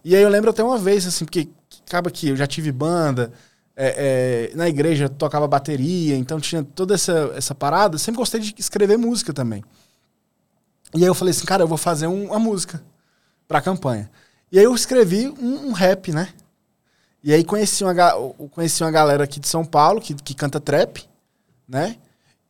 E 0.02 0.16
aí 0.16 0.22
eu 0.22 0.30
lembro 0.30 0.48
até 0.48 0.64
uma 0.64 0.78
vez, 0.78 1.06
assim, 1.06 1.26
porque 1.26 1.48
acaba 1.86 2.10
que 2.10 2.28
eu 2.28 2.36
já 2.36 2.46
tive 2.46 2.72
banda, 2.72 3.30
é, 3.76 4.50
é, 4.52 4.56
na 4.56 4.66
igreja 4.66 5.10
tocava 5.10 5.46
bateria, 5.46 6.16
então 6.16 6.40
tinha 6.40 6.62
toda 6.62 6.94
essa, 6.94 7.32
essa 7.34 7.54
parada. 7.54 7.98
Sempre 7.98 8.18
gostei 8.18 8.40
de 8.40 8.54
escrever 8.58 8.96
música 8.96 9.32
também. 9.32 9.62
E 10.94 10.98
aí 10.98 11.04
eu 11.04 11.14
falei 11.14 11.30
assim, 11.30 11.44
cara, 11.44 11.62
eu 11.62 11.68
vou 11.68 11.78
fazer 11.78 12.06
um, 12.06 12.26
uma 12.26 12.38
música 12.38 12.82
pra 13.46 13.60
campanha. 13.60 14.10
E 14.50 14.58
aí 14.58 14.64
eu 14.64 14.74
escrevi 14.74 15.28
um, 15.28 15.68
um 15.68 15.72
rap, 15.72 16.12
né? 16.12 16.28
E 17.22 17.32
aí 17.32 17.44
conheci 17.44 17.84
uma, 17.84 17.94
conheci 18.50 18.82
uma 18.82 18.90
galera 18.90 19.24
aqui 19.24 19.38
de 19.38 19.46
São 19.46 19.64
Paulo 19.64 20.00
que, 20.00 20.14
que 20.14 20.34
canta 20.34 20.58
trap, 20.58 21.04
né? 21.68 21.96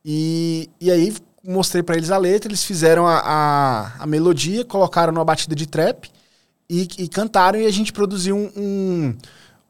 E, 0.03 0.69
e 0.79 0.89
aí 0.89 1.13
mostrei 1.43 1.83
para 1.83 1.95
eles 1.95 2.09
a 2.09 2.17
letra, 2.17 2.49
eles 2.49 2.63
fizeram 2.63 3.05
a, 3.05 3.19
a, 3.19 4.03
a, 4.03 4.07
melodia, 4.07 4.63
colocaram 4.63 5.11
numa 5.11 5.25
batida 5.25 5.55
de 5.55 5.67
trap 5.67 6.09
e, 6.69 6.87
e 6.97 7.07
cantaram 7.07 7.59
e 7.59 7.65
a 7.65 7.71
gente 7.71 7.91
produziu 7.91 8.35
um, 8.35 8.51
um, 8.55 9.17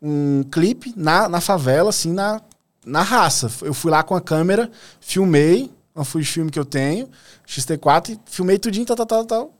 um 0.02 0.44
clipe 0.44 0.94
na, 0.96 1.28
na 1.28 1.42
favela, 1.42 1.90
assim, 1.90 2.14
na, 2.14 2.42
na 2.86 3.02
raça. 3.02 3.52
Eu 3.62 3.74
fui 3.74 3.92
lá 3.92 4.04
com 4.04 4.16
a 4.16 4.22
câmera, 4.22 4.70
filmei, 5.00 5.72
uma 5.96 6.06
Fujifilm 6.06 6.50
que 6.50 6.60
eu 6.60 6.66
tenho, 6.66 7.10
XT4, 7.48 8.10
e 8.12 8.20
filmei 8.26 8.58
tudinho, 8.58 8.86
tal, 8.86 8.96
tal, 8.96 9.06
tal, 9.06 9.26
tal. 9.26 9.54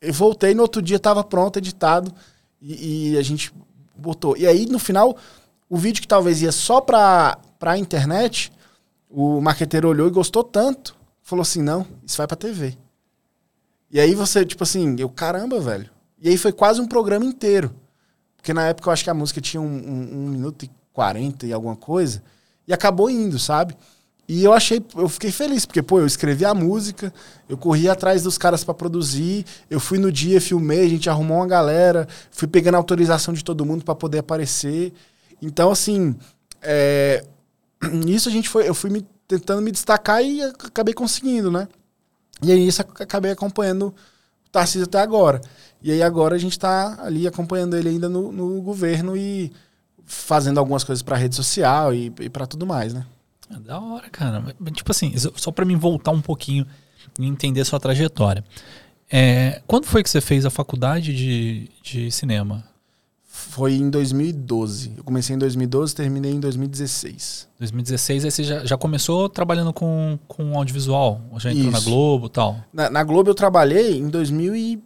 Eu 0.00 0.12
voltei, 0.12 0.54
no 0.54 0.62
outro 0.62 0.80
dia 0.80 0.98
tava 0.98 1.22
pronto, 1.24 1.58
editado, 1.58 2.12
e, 2.60 3.12
e, 3.12 3.18
a 3.18 3.22
gente 3.22 3.52
botou. 3.96 4.36
E 4.36 4.46
aí, 4.46 4.66
no 4.66 4.78
final, 4.78 5.16
o 5.68 5.76
vídeo 5.76 6.00
que 6.00 6.08
talvez 6.08 6.42
ia 6.42 6.52
só 6.52 6.80
pra, 6.80 7.38
pra 7.58 7.78
internet, 7.78 8.52
o 9.10 9.40
marqueteiro 9.40 9.88
olhou 9.88 10.06
e 10.06 10.10
gostou 10.10 10.42
tanto, 10.42 10.96
falou 11.22 11.42
assim, 11.42 11.62
não, 11.62 11.86
isso 12.04 12.16
vai 12.16 12.26
pra 12.26 12.36
TV. 12.36 12.76
E 13.90 14.00
aí 14.00 14.14
você, 14.14 14.44
tipo 14.44 14.62
assim, 14.62 14.96
eu, 14.98 15.08
caramba, 15.08 15.60
velho. 15.60 15.90
E 16.20 16.28
aí 16.28 16.36
foi 16.36 16.52
quase 16.52 16.80
um 16.80 16.86
programa 16.86 17.24
inteiro. 17.24 17.74
Porque 18.36 18.52
na 18.52 18.66
época 18.68 18.88
eu 18.88 18.92
acho 18.92 19.04
que 19.04 19.10
a 19.10 19.14
música 19.14 19.40
tinha 19.40 19.60
um, 19.60 19.66
um, 19.66 20.08
um 20.12 20.28
minuto 20.28 20.64
e 20.64 20.70
quarenta 20.92 21.46
e 21.46 21.52
alguma 21.52 21.76
coisa, 21.76 22.22
e 22.66 22.72
acabou 22.72 23.08
indo, 23.08 23.38
sabe? 23.38 23.76
E 24.28 24.44
eu 24.44 24.52
achei, 24.52 24.84
eu 24.94 25.08
fiquei 25.08 25.32
feliz, 25.32 25.64
porque, 25.64 25.82
pô, 25.82 26.00
eu 26.00 26.06
escrevi 26.06 26.44
a 26.44 26.52
música, 26.52 27.10
eu 27.48 27.56
corri 27.56 27.88
atrás 27.88 28.22
dos 28.22 28.36
caras 28.36 28.62
para 28.62 28.74
produzir, 28.74 29.46
eu 29.70 29.80
fui 29.80 29.98
no 29.98 30.12
dia, 30.12 30.38
filmei, 30.38 30.84
a 30.84 30.88
gente 30.88 31.08
arrumou 31.08 31.38
uma 31.38 31.46
galera, 31.46 32.06
fui 32.30 32.46
pegando 32.46 32.74
autorização 32.74 33.32
de 33.32 33.42
todo 33.42 33.64
mundo 33.64 33.82
para 33.82 33.94
poder 33.94 34.18
aparecer. 34.18 34.92
Então, 35.40 35.70
assim, 35.70 36.14
é, 36.60 37.24
isso 38.06 38.28
a 38.28 38.32
gente 38.32 38.50
foi, 38.50 38.68
eu 38.68 38.74
fui 38.74 38.90
me, 38.90 39.06
tentando 39.26 39.62
me 39.62 39.70
destacar 39.70 40.22
e 40.22 40.42
acabei 40.42 40.92
conseguindo, 40.92 41.50
né? 41.50 41.66
E 42.42 42.52
aí 42.52 42.68
isso 42.68 42.82
acabei 42.82 43.30
acompanhando 43.30 43.86
o 44.46 44.50
Tarcísio 44.52 44.84
até 44.84 45.00
agora. 45.00 45.40
E 45.82 45.90
aí 45.90 46.02
agora 46.02 46.36
a 46.36 46.38
gente 46.38 46.52
está 46.52 47.02
ali 47.02 47.26
acompanhando 47.26 47.76
ele 47.78 47.88
ainda 47.88 48.10
no, 48.10 48.30
no 48.30 48.60
governo 48.60 49.16
e 49.16 49.50
fazendo 50.04 50.58
algumas 50.58 50.84
coisas 50.84 51.02
para 51.02 51.16
rede 51.16 51.34
social 51.34 51.94
e, 51.94 52.12
e 52.20 52.28
para 52.28 52.46
tudo 52.46 52.66
mais, 52.66 52.92
né? 52.92 53.06
É 53.50 53.58
da 53.58 53.80
hora, 53.80 54.08
cara. 54.10 54.54
Tipo 54.72 54.90
assim, 54.90 55.12
só 55.36 55.50
para 55.50 55.64
mim 55.64 55.76
voltar 55.76 56.10
um 56.10 56.20
pouquinho 56.20 56.66
e 57.18 57.26
entender 57.26 57.64
sua 57.64 57.80
trajetória. 57.80 58.44
É, 59.10 59.62
quando 59.66 59.86
foi 59.86 60.02
que 60.02 60.10
você 60.10 60.20
fez 60.20 60.44
a 60.44 60.50
faculdade 60.50 61.14
de, 61.14 61.70
de 61.82 62.10
cinema? 62.10 62.64
Foi 63.24 63.72
em 63.74 63.88
2012. 63.88 64.94
Eu 64.96 65.04
comecei 65.04 65.34
em 65.34 65.38
2012, 65.38 65.94
terminei 65.94 66.32
em 66.32 66.40
2016. 66.40 67.48
2016, 67.58 68.24
aí 68.24 68.30
você 68.30 68.44
já, 68.44 68.64
já 68.64 68.76
começou 68.76 69.28
trabalhando 69.28 69.72
com, 69.72 70.18
com 70.26 70.56
audiovisual? 70.56 71.20
Já 71.38 71.50
entrou 71.50 71.70
Isso. 71.70 71.72
na 71.72 71.80
Globo 71.80 72.26
e 72.26 72.30
tal? 72.30 72.56
Na, 72.72 72.90
na, 72.90 73.04
Globo 73.04 73.30
eu 73.30 73.34
trabalhei 73.34 73.96
em 73.98 74.08
2000 74.08 74.56
e 74.56 74.82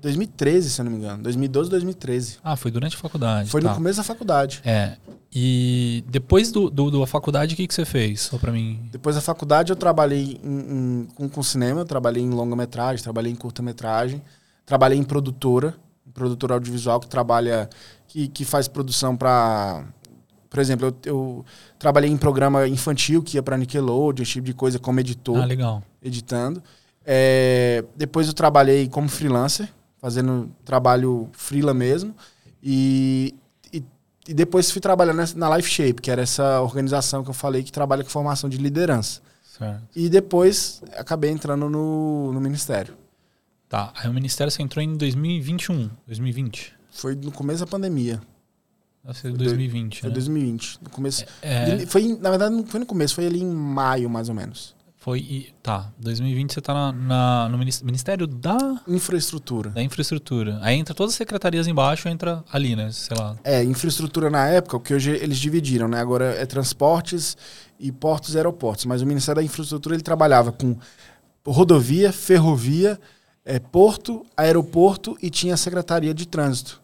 2013, 0.00 0.70
se 0.70 0.80
eu 0.80 0.84
não 0.84 0.92
me 0.92 0.98
engano. 0.98 1.22
2012, 1.22 1.70
2013. 1.70 2.38
Ah, 2.42 2.56
foi 2.56 2.70
durante 2.70 2.96
a 2.96 2.98
faculdade. 2.98 3.50
Foi 3.50 3.60
tá. 3.60 3.70
no 3.70 3.74
começo 3.74 3.98
da 3.98 4.04
faculdade. 4.04 4.60
É. 4.64 4.96
E 5.32 6.04
depois 6.08 6.50
do, 6.50 6.70
do, 6.70 6.90
da 6.90 7.06
faculdade, 7.06 7.54
o 7.54 7.56
que, 7.56 7.66
que 7.66 7.74
você 7.74 7.84
fez? 7.84 8.22
Só 8.22 8.38
pra 8.38 8.50
mim. 8.50 8.80
Depois 8.90 9.16
da 9.16 9.22
faculdade, 9.22 9.70
eu 9.70 9.76
trabalhei 9.76 10.40
em, 10.42 10.58
em, 10.58 11.08
com, 11.14 11.28
com 11.28 11.42
cinema, 11.42 11.84
trabalhei 11.84 12.22
em 12.22 12.30
longa-metragem, 12.30 13.02
trabalhei 13.02 13.32
em 13.32 13.36
curta-metragem, 13.36 14.22
trabalhei 14.64 14.98
em 14.98 15.04
produtora, 15.04 15.74
produtora 16.14 16.54
audiovisual 16.54 16.98
que 17.00 17.08
trabalha, 17.08 17.68
que, 18.06 18.28
que 18.28 18.44
faz 18.44 18.68
produção 18.68 19.16
para 19.16 19.84
por 20.50 20.60
exemplo, 20.60 20.86
eu, 20.86 20.96
eu, 21.04 21.44
trabalhei 21.78 22.10
em 22.10 22.16
programa 22.16 22.66
infantil 22.66 23.22
que 23.22 23.36
ia 23.36 23.42
para 23.42 23.56
Nickelodeon, 23.58 24.22
esse 24.22 24.32
tipo 24.32 24.46
de 24.46 24.54
coisa, 24.54 24.78
como 24.78 24.98
editor. 24.98 25.42
Ah, 25.42 25.44
legal. 25.44 25.82
Editando. 26.02 26.62
É, 27.04 27.84
depois 27.96 28.26
eu 28.28 28.32
trabalhei 28.32 28.88
como 28.88 29.08
freelancer, 29.08 29.68
fazendo 30.00 30.50
trabalho 30.64 31.28
freela 31.32 31.74
mesmo. 31.74 32.14
E, 32.62 33.34
e, 33.72 33.82
e, 34.28 34.34
depois 34.34 34.70
fui 34.70 34.80
trabalhar 34.80 35.14
na 35.14 35.56
Life 35.56 35.68
Shape, 35.68 36.00
que 36.02 36.10
era 36.10 36.22
essa 36.22 36.60
organização 36.60 37.22
que 37.22 37.30
eu 37.30 37.34
falei 37.34 37.62
que 37.62 37.72
trabalha 37.72 38.02
com 38.02 38.10
formação 38.10 38.48
de 38.48 38.56
liderança. 38.58 39.20
Certo. 39.58 39.82
E 39.94 40.08
depois 40.08 40.82
acabei 40.96 41.30
entrando 41.30 41.68
no, 41.68 42.32
no 42.32 42.40
Ministério. 42.40 42.94
Tá, 43.68 43.92
aí 43.96 44.08
o 44.08 44.14
Ministério 44.14 44.50
você 44.50 44.62
entrou 44.62 44.82
em 44.82 44.96
2021, 44.96 45.90
2020. 46.06 46.72
Foi 46.90 47.14
no 47.14 47.30
começo 47.30 47.60
da 47.60 47.66
pandemia. 47.66 48.20
Deve 49.04 49.18
ser 49.18 49.32
2020, 49.32 50.00
Foi 50.00 50.08
né? 50.08 50.14
2020. 50.14 50.78
No 50.82 50.90
começo. 50.90 51.24
É, 51.42 51.70
Ele- 51.70 51.86
Foi, 51.86 52.16
na 52.20 52.30
verdade, 52.30 52.54
não 52.54 52.66
foi 52.66 52.80
no 52.80 52.86
começo, 52.86 53.14
foi 53.14 53.26
ali 53.26 53.40
em 53.42 53.46
maio, 53.50 54.08
mais 54.08 54.28
ou 54.28 54.34
menos. 54.34 54.74
Foi. 55.08 55.18
e- 55.20 55.48
Tá, 55.62 55.92
2020 55.98 56.54
você 56.54 56.60
tá 56.60 56.72
na, 56.74 56.92
na- 56.92 57.48
no 57.50 57.58
minis- 57.58 57.82
Ministério 57.82 58.26
da, 58.26 58.56
Infraestrutura. 58.86 59.70
da 59.70 59.82
Infraestrutura. 59.82 60.58
Aí 60.62 60.76
entra 60.78 60.94
todas 60.94 61.12
as 61.12 61.16
secretarias 61.18 61.66
embaixo, 61.66 62.08
entra 62.08 62.42
ali, 62.52 62.74
né? 62.74 62.90
Sei 62.92 63.16
lá. 63.16 63.36
É, 63.44 63.62
infraestrutura 63.62 64.30
na 64.30 64.46
época, 64.46 64.76
o 64.76 64.80
que 64.80 64.94
hoje 64.94 65.10
eles 65.10 65.38
dividiram, 65.38 65.88
né? 65.88 66.00
Agora 66.00 66.26
é 66.34 66.46
transportes 66.46 67.36
e 67.78 67.92
portos 67.92 68.34
e 68.34 68.36
aeroportos. 68.38 68.84
Mas 68.86 69.02
o 69.02 69.06
Ministério 69.06 69.40
da 69.40 69.44
Infraestrutura 69.44 69.94
ele 69.94 70.02
trabalhava 70.02 70.52
com 70.52 70.76
rodovia, 71.46 72.12
ferrovia, 72.12 72.98
é, 73.44 73.58
porto, 73.58 74.24
aeroporto 74.36 75.16
e 75.22 75.30
tinha 75.30 75.54
a 75.54 75.56
Secretaria 75.56 76.12
de 76.14 76.26
Trânsito. 76.26 76.80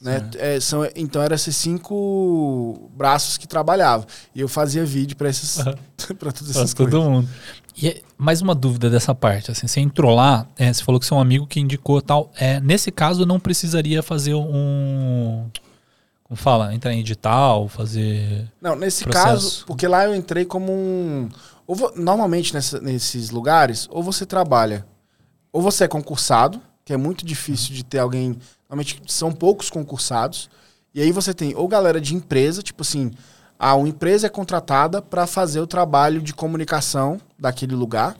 Né? 0.00 0.28
É, 0.38 0.60
são, 0.60 0.86
então 0.94 1.22
eram 1.22 1.34
esses 1.34 1.56
cinco 1.56 2.90
braços 2.94 3.38
que 3.38 3.46
trabalhavam. 3.48 4.06
E 4.34 4.40
eu 4.40 4.48
fazia 4.48 4.84
vídeo 4.84 5.16
para 5.16 5.28
esses 5.30 5.58
Aham. 5.60 5.74
para 6.18 6.32
todas 6.32 6.52
Pra 6.52 6.62
essas 6.62 6.74
todo 6.74 6.90
coisas. 6.90 7.08
mundo. 7.08 7.28
E 7.76 7.88
é- 7.88 8.02
mais 8.16 8.40
uma 8.40 8.54
dúvida 8.54 8.88
dessa 8.88 9.14
parte. 9.14 9.50
Assim, 9.50 9.66
você 9.66 9.80
entrou 9.80 10.14
lá, 10.14 10.46
é, 10.56 10.72
você 10.72 10.82
falou 10.82 10.98
que 10.98 11.06
seu 11.06 11.18
amigo 11.18 11.46
que 11.46 11.60
indicou 11.60 12.00
tal. 12.00 12.30
É, 12.36 12.58
nesse 12.60 12.90
caso, 12.90 13.26
não 13.26 13.38
precisaria 13.38 14.02
fazer 14.02 14.34
um. 14.34 15.46
Como 16.24 16.36
fala? 16.36 16.74
Entrar 16.74 16.92
em 16.92 17.00
edital, 17.00 17.68
fazer. 17.68 18.50
Não, 18.60 18.74
nesse 18.74 19.04
Processo. 19.04 19.26
caso, 19.26 19.64
porque 19.66 19.86
lá 19.86 20.04
eu 20.04 20.14
entrei 20.14 20.44
como 20.44 20.72
um. 20.72 21.28
normalmente 21.96 22.54
nessa- 22.54 22.80
nesses 22.80 23.30
lugares, 23.30 23.86
ou 23.90 24.02
você 24.02 24.24
trabalha, 24.24 24.86
ou 25.52 25.60
você 25.60 25.84
é 25.84 25.88
concursado, 25.88 26.60
que 26.84 26.92
é 26.92 26.96
muito 26.96 27.24
difícil 27.26 27.74
de 27.74 27.84
ter 27.84 27.98
alguém. 27.98 28.36
Normalmente 28.68 29.00
são 29.06 29.30
poucos 29.32 29.68
concursados. 29.70 30.48
E 30.94 31.00
aí 31.02 31.12
você 31.12 31.34
tem 31.34 31.54
ou 31.54 31.68
galera 31.68 32.00
de 32.00 32.14
empresa, 32.14 32.62
tipo 32.62 32.82
assim, 32.82 33.10
a 33.58 33.74
uma 33.74 33.88
empresa 33.88 34.26
é 34.26 34.30
contratada 34.30 35.00
para 35.00 35.26
fazer 35.26 35.60
o 35.60 35.66
trabalho 35.66 36.20
de 36.20 36.34
comunicação 36.34 37.20
daquele 37.38 37.74
lugar, 37.74 38.16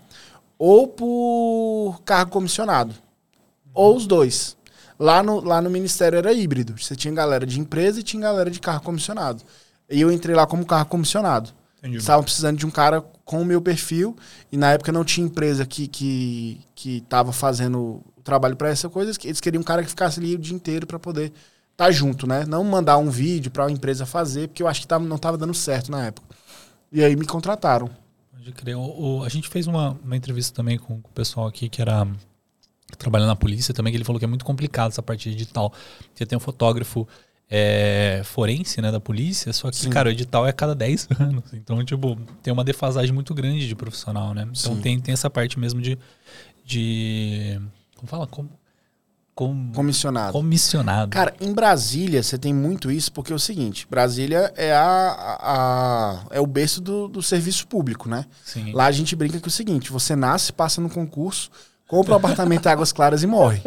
ou 0.58 0.88
por 0.88 2.00
cargo 2.04 2.30
comissionado. 2.30 2.94
Ou 3.74 3.96
os 3.96 4.06
dois. 4.06 4.56
Lá 4.98 5.22
no, 5.22 5.40
lá 5.40 5.60
no 5.60 5.68
ministério 5.68 6.16
era 6.16 6.32
híbrido. 6.32 6.74
Você 6.78 6.96
tinha 6.96 7.12
galera 7.12 7.44
de 7.44 7.60
empresa 7.60 8.00
e 8.00 8.02
tinha 8.02 8.22
galera 8.22 8.50
de 8.50 8.58
carro 8.58 8.80
comissionado. 8.80 9.42
E 9.90 10.00
eu 10.00 10.10
entrei 10.10 10.34
lá 10.34 10.46
como 10.46 10.64
carro 10.64 10.86
comissionado. 10.86 11.50
Entendi. 11.78 11.98
Estavam 11.98 12.24
precisando 12.24 12.56
de 12.56 12.64
um 12.64 12.70
cara 12.70 13.02
com 13.22 13.42
o 13.42 13.44
meu 13.44 13.60
perfil. 13.60 14.16
E 14.50 14.56
na 14.56 14.72
época 14.72 14.90
não 14.90 15.04
tinha 15.04 15.26
empresa 15.26 15.66
que, 15.66 15.86
que, 15.86 16.60
que 16.74 17.02
tava 17.02 17.32
fazendo 17.32 18.02
o 18.16 18.22
trabalho 18.24 18.56
para 18.56 18.70
essa 18.70 18.88
coisa. 18.88 19.12
Eles 19.22 19.40
queriam 19.40 19.60
um 19.60 19.64
cara 19.64 19.82
que 19.82 19.90
ficasse 19.90 20.18
ali 20.18 20.34
o 20.34 20.38
dia 20.38 20.56
inteiro 20.56 20.86
para 20.86 20.98
poder 20.98 21.30
estar 21.76 21.90
junto, 21.92 22.26
né? 22.26 22.44
Não 22.46 22.64
mandar 22.64 22.96
um 22.96 23.10
vídeo 23.10 23.50
para 23.50 23.66
a 23.66 23.70
empresa 23.70 24.06
fazer, 24.06 24.48
porque 24.48 24.62
eu 24.62 24.68
acho 24.68 24.80
que 24.80 24.86
tava, 24.86 25.04
não 25.04 25.18
tava 25.18 25.36
dando 25.36 25.52
certo 25.54 25.90
na 25.90 26.06
época. 26.06 26.26
E 26.90 27.04
aí 27.04 27.14
me 27.14 27.26
contrataram. 27.26 27.90
Pode 28.32 28.50
crer. 28.52 28.76
O- 28.76 29.18
o- 29.18 29.24
a 29.24 29.28
gente 29.28 29.48
fez 29.48 29.66
uma, 29.66 29.90
uma 30.02 30.16
entrevista 30.16 30.54
também 30.54 30.78
com, 30.78 31.00
com 31.00 31.08
o 31.10 31.12
pessoal 31.12 31.46
aqui 31.46 31.68
que 31.68 31.82
era 31.82 32.06
trabalhando 32.96 33.28
na 33.28 33.36
polícia 33.36 33.74
também, 33.74 33.92
que 33.92 33.96
ele 33.96 34.04
falou 34.04 34.18
que 34.18 34.24
é 34.24 34.28
muito 34.28 34.44
complicado 34.44 34.90
essa 34.92 35.02
parte 35.02 35.28
de 35.28 35.34
edital. 35.36 35.72
Você 36.14 36.24
tem 36.24 36.36
um 36.36 36.40
fotógrafo 36.40 37.06
é, 37.50 38.22
forense, 38.24 38.80
né, 38.80 38.90
da 38.90 38.98
polícia, 39.00 39.52
só 39.52 39.70
que, 39.70 39.76
Sim. 39.76 39.90
cara, 39.90 40.08
o 40.08 40.12
edital 40.12 40.46
é 40.46 40.50
a 40.50 40.52
cada 40.52 40.74
10 40.74 41.08
anos. 41.20 41.52
Então, 41.52 41.84
tipo, 41.84 42.16
tem 42.42 42.52
uma 42.52 42.64
defasagem 42.64 43.12
muito 43.12 43.34
grande 43.34 43.68
de 43.68 43.74
profissional, 43.74 44.32
né? 44.32 44.42
Então 44.44 44.74
Sim. 44.76 44.80
tem, 44.80 45.00
tem 45.00 45.12
essa 45.12 45.28
parte 45.28 45.58
mesmo 45.58 45.80
de. 45.82 45.98
de 46.64 47.60
como 47.96 48.08
fala? 48.08 48.26
Com, 48.26 48.48
com, 49.36 49.70
Comissionado. 49.74 50.32
comissionado. 50.32 51.10
Cara, 51.12 51.34
em 51.38 51.52
Brasília 51.52 52.22
você 52.22 52.38
tem 52.38 52.54
muito 52.54 52.90
isso, 52.90 53.12
porque 53.12 53.30
é 53.32 53.36
o 53.36 53.38
seguinte, 53.38 53.86
Brasília 53.88 54.50
é, 54.56 54.72
a, 54.74 54.80
a- 54.82 55.38
a- 55.52 56.20
é 56.30 56.40
o 56.40 56.46
berço 56.46 56.80
do, 56.80 57.06
do 57.06 57.22
serviço 57.22 57.66
público, 57.66 58.08
né? 58.08 58.24
Sim. 58.44 58.72
Lá 58.72 58.86
a 58.86 58.90
gente 58.92 59.14
brinca 59.14 59.38
que 59.38 59.44
é 59.44 59.48
o 59.48 59.50
seguinte, 59.52 59.92
você 59.92 60.16
nasce, 60.16 60.52
passa 60.54 60.80
no 60.80 60.88
concurso, 60.88 61.50
compra 61.86 62.14
um 62.14 62.16
apartamento 62.16 62.64
em 62.66 62.72
Águas 62.72 62.92
Claras 62.92 63.22
e 63.22 63.26
morre. 63.26 63.60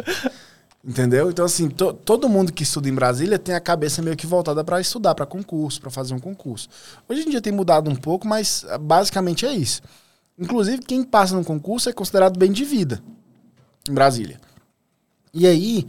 Entendeu? 0.84 1.30
Então, 1.30 1.44
assim, 1.44 1.68
to- 1.68 1.92
todo 1.92 2.28
mundo 2.28 2.52
que 2.52 2.64
estuda 2.64 2.88
em 2.88 2.94
Brasília 2.94 3.38
tem 3.38 3.54
a 3.54 3.60
cabeça 3.60 4.02
meio 4.02 4.16
que 4.16 4.26
voltada 4.26 4.64
para 4.64 4.80
estudar, 4.80 5.14
para 5.14 5.24
concurso, 5.24 5.80
para 5.80 5.90
fazer 5.90 6.14
um 6.14 6.18
concurso. 6.18 6.68
Hoje 7.08 7.22
em 7.22 7.30
dia 7.30 7.40
tem 7.40 7.52
mudado 7.52 7.88
um 7.88 7.94
pouco, 7.94 8.26
mas 8.26 8.64
ah, 8.68 8.76
basicamente 8.76 9.46
é 9.46 9.52
isso. 9.52 9.82
Inclusive, 10.36 10.82
quem 10.82 11.04
passa 11.04 11.36
no 11.36 11.44
concurso 11.44 11.88
é 11.88 11.92
considerado 11.92 12.36
bem 12.38 12.50
de 12.50 12.64
vida 12.64 13.00
em 13.88 13.92
Brasília. 13.94 14.40
E 15.32 15.46
aí, 15.46 15.86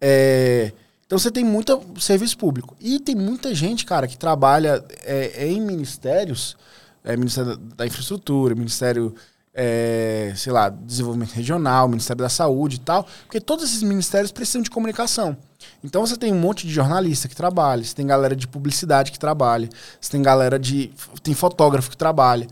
é, 0.00 0.72
então 1.06 1.18
você 1.18 1.30
tem 1.30 1.44
muito 1.44 1.80
serviço 2.00 2.36
público. 2.38 2.76
E 2.80 2.98
tem 3.00 3.14
muita 3.14 3.54
gente, 3.54 3.84
cara, 3.84 4.06
que 4.06 4.16
trabalha 4.16 4.84
é, 5.02 5.46
em 5.46 5.60
ministérios, 5.60 6.56
é, 7.02 7.16
Ministério 7.16 7.56
da- 7.56 7.74
da 7.76 7.86
Infraestrutura, 7.86 8.54
Ministério, 8.54 9.14
é, 9.52 10.32
sei 10.36 10.52
lá, 10.52 10.68
Desenvolvimento 10.68 11.32
Regional, 11.32 11.88
Ministério 11.88 12.22
da 12.22 12.28
Saúde 12.28 12.76
e 12.76 12.80
tal, 12.80 13.06
porque 13.24 13.40
todos 13.40 13.64
esses 13.64 13.82
ministérios 13.82 14.32
precisam 14.32 14.62
de 14.62 14.70
comunicação. 14.70 15.36
Então 15.82 16.04
você 16.06 16.16
tem 16.16 16.32
um 16.32 16.38
monte 16.38 16.66
de 16.66 16.72
jornalista 16.72 17.28
que 17.28 17.36
trabalha, 17.36 17.84
você 17.84 17.94
tem 17.94 18.06
galera 18.06 18.34
de 18.34 18.46
publicidade 18.48 19.12
que 19.12 19.18
trabalha, 19.18 19.68
você 20.00 20.10
tem 20.10 20.22
galera 20.22 20.58
de. 20.58 20.90
tem 21.22 21.34
fotógrafo 21.34 21.90
que 21.90 21.96
trabalha. 21.96 22.46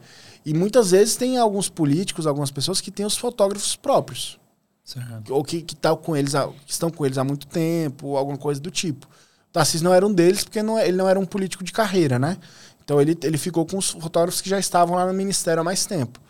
E 0.44 0.52
muitas 0.54 0.90
vezes 0.90 1.16
tem 1.16 1.38
alguns 1.38 1.68
políticos, 1.68 2.26
algumas 2.26 2.50
pessoas 2.50 2.80
que 2.80 2.90
têm 2.90 3.06
os 3.06 3.16
fotógrafos 3.16 3.76
próprios 3.76 4.38
Certo. 4.84 5.32
ou 5.32 5.44
que, 5.44 5.62
que, 5.62 5.76
tá 5.76 5.94
com 5.94 6.16
eles 6.16 6.34
há- 6.34 6.48
que 6.48 6.72
estão 6.72 6.90
com 6.90 7.06
eles 7.06 7.16
há 7.16 7.24
muito 7.24 7.46
tempo, 7.46 8.16
alguma 8.16 8.36
coisa 8.36 8.60
do 8.60 8.70
tipo. 8.70 9.06
O 9.06 9.52
Tarcísio 9.52 9.84
não 9.84 9.94
era 9.94 10.06
um 10.06 10.12
deles, 10.12 10.42
porque 10.44 10.62
não, 10.62 10.78
é- 10.78 10.88
ele 10.88 10.96
não 10.96 11.08
era 11.08 11.18
um 11.20 11.24
político 11.24 11.62
de 11.62 11.72
carreira, 11.72 12.18
né? 12.18 12.36
Então 12.84 13.00
ele, 13.00 13.16
ele 13.22 13.38
ficou 13.38 13.64
com 13.64 13.78
os 13.78 13.90
fotógrafos 13.90 14.40
que 14.40 14.50
já 14.50 14.58
estavam 14.58 14.96
lá 14.96 15.06
no 15.06 15.12
ministério 15.12 15.60
há 15.60 15.64
mais 15.64 15.86
tempo. 15.86 16.20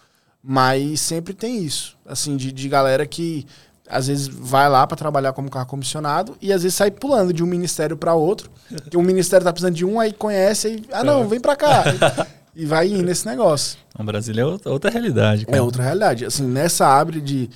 Mas 0.43 1.01
sempre 1.01 1.33
tem 1.35 1.63
isso, 1.65 1.97
assim, 2.05 2.37
de, 2.37 2.51
de 2.53 2.69
galera 2.69 3.07
que 3.07 3.47
às 3.89 4.07
vezes 4.07 4.27
vai 4.29 4.69
lá 4.69 4.87
para 4.87 4.97
trabalhar 4.97 5.33
como 5.33 5.51
carro 5.51 5.67
comissionado 5.67 6.37
e 6.41 6.53
às 6.53 6.63
vezes 6.63 6.77
sai 6.77 6.91
pulando 6.91 7.33
de 7.33 7.43
um 7.43 7.47
ministério 7.47 7.97
para 7.97 8.15
outro. 8.15 8.51
Que 8.91 8.97
um 8.97 9.03
ministério 9.03 9.45
tá 9.45 9.53
precisando 9.53 9.75
de 9.75 9.85
um, 9.85 10.01
aí 10.01 10.13
conhece, 10.13 10.67
aí, 10.67 10.85
ah 10.93 11.05
não, 11.05 11.29
vem 11.29 11.41
para 11.41 11.55
cá. 11.57 11.85
e 12.57 12.67
vai 12.67 12.89
indo 12.89 13.03
nesse 13.03 13.27
negócio. 13.27 13.79
O 13.99 14.03
Brasil 14.03 14.35
é 14.37 14.45
outra, 14.45 14.71
outra 14.73 14.91
realidade, 14.91 15.47
cara. 15.47 15.59
É 15.59 15.63
outra 15.63 15.83
realidade. 15.83 16.25
Assim, 16.25 16.45
nessa 16.47 16.87
abre 16.87 17.21
de, 17.21 17.49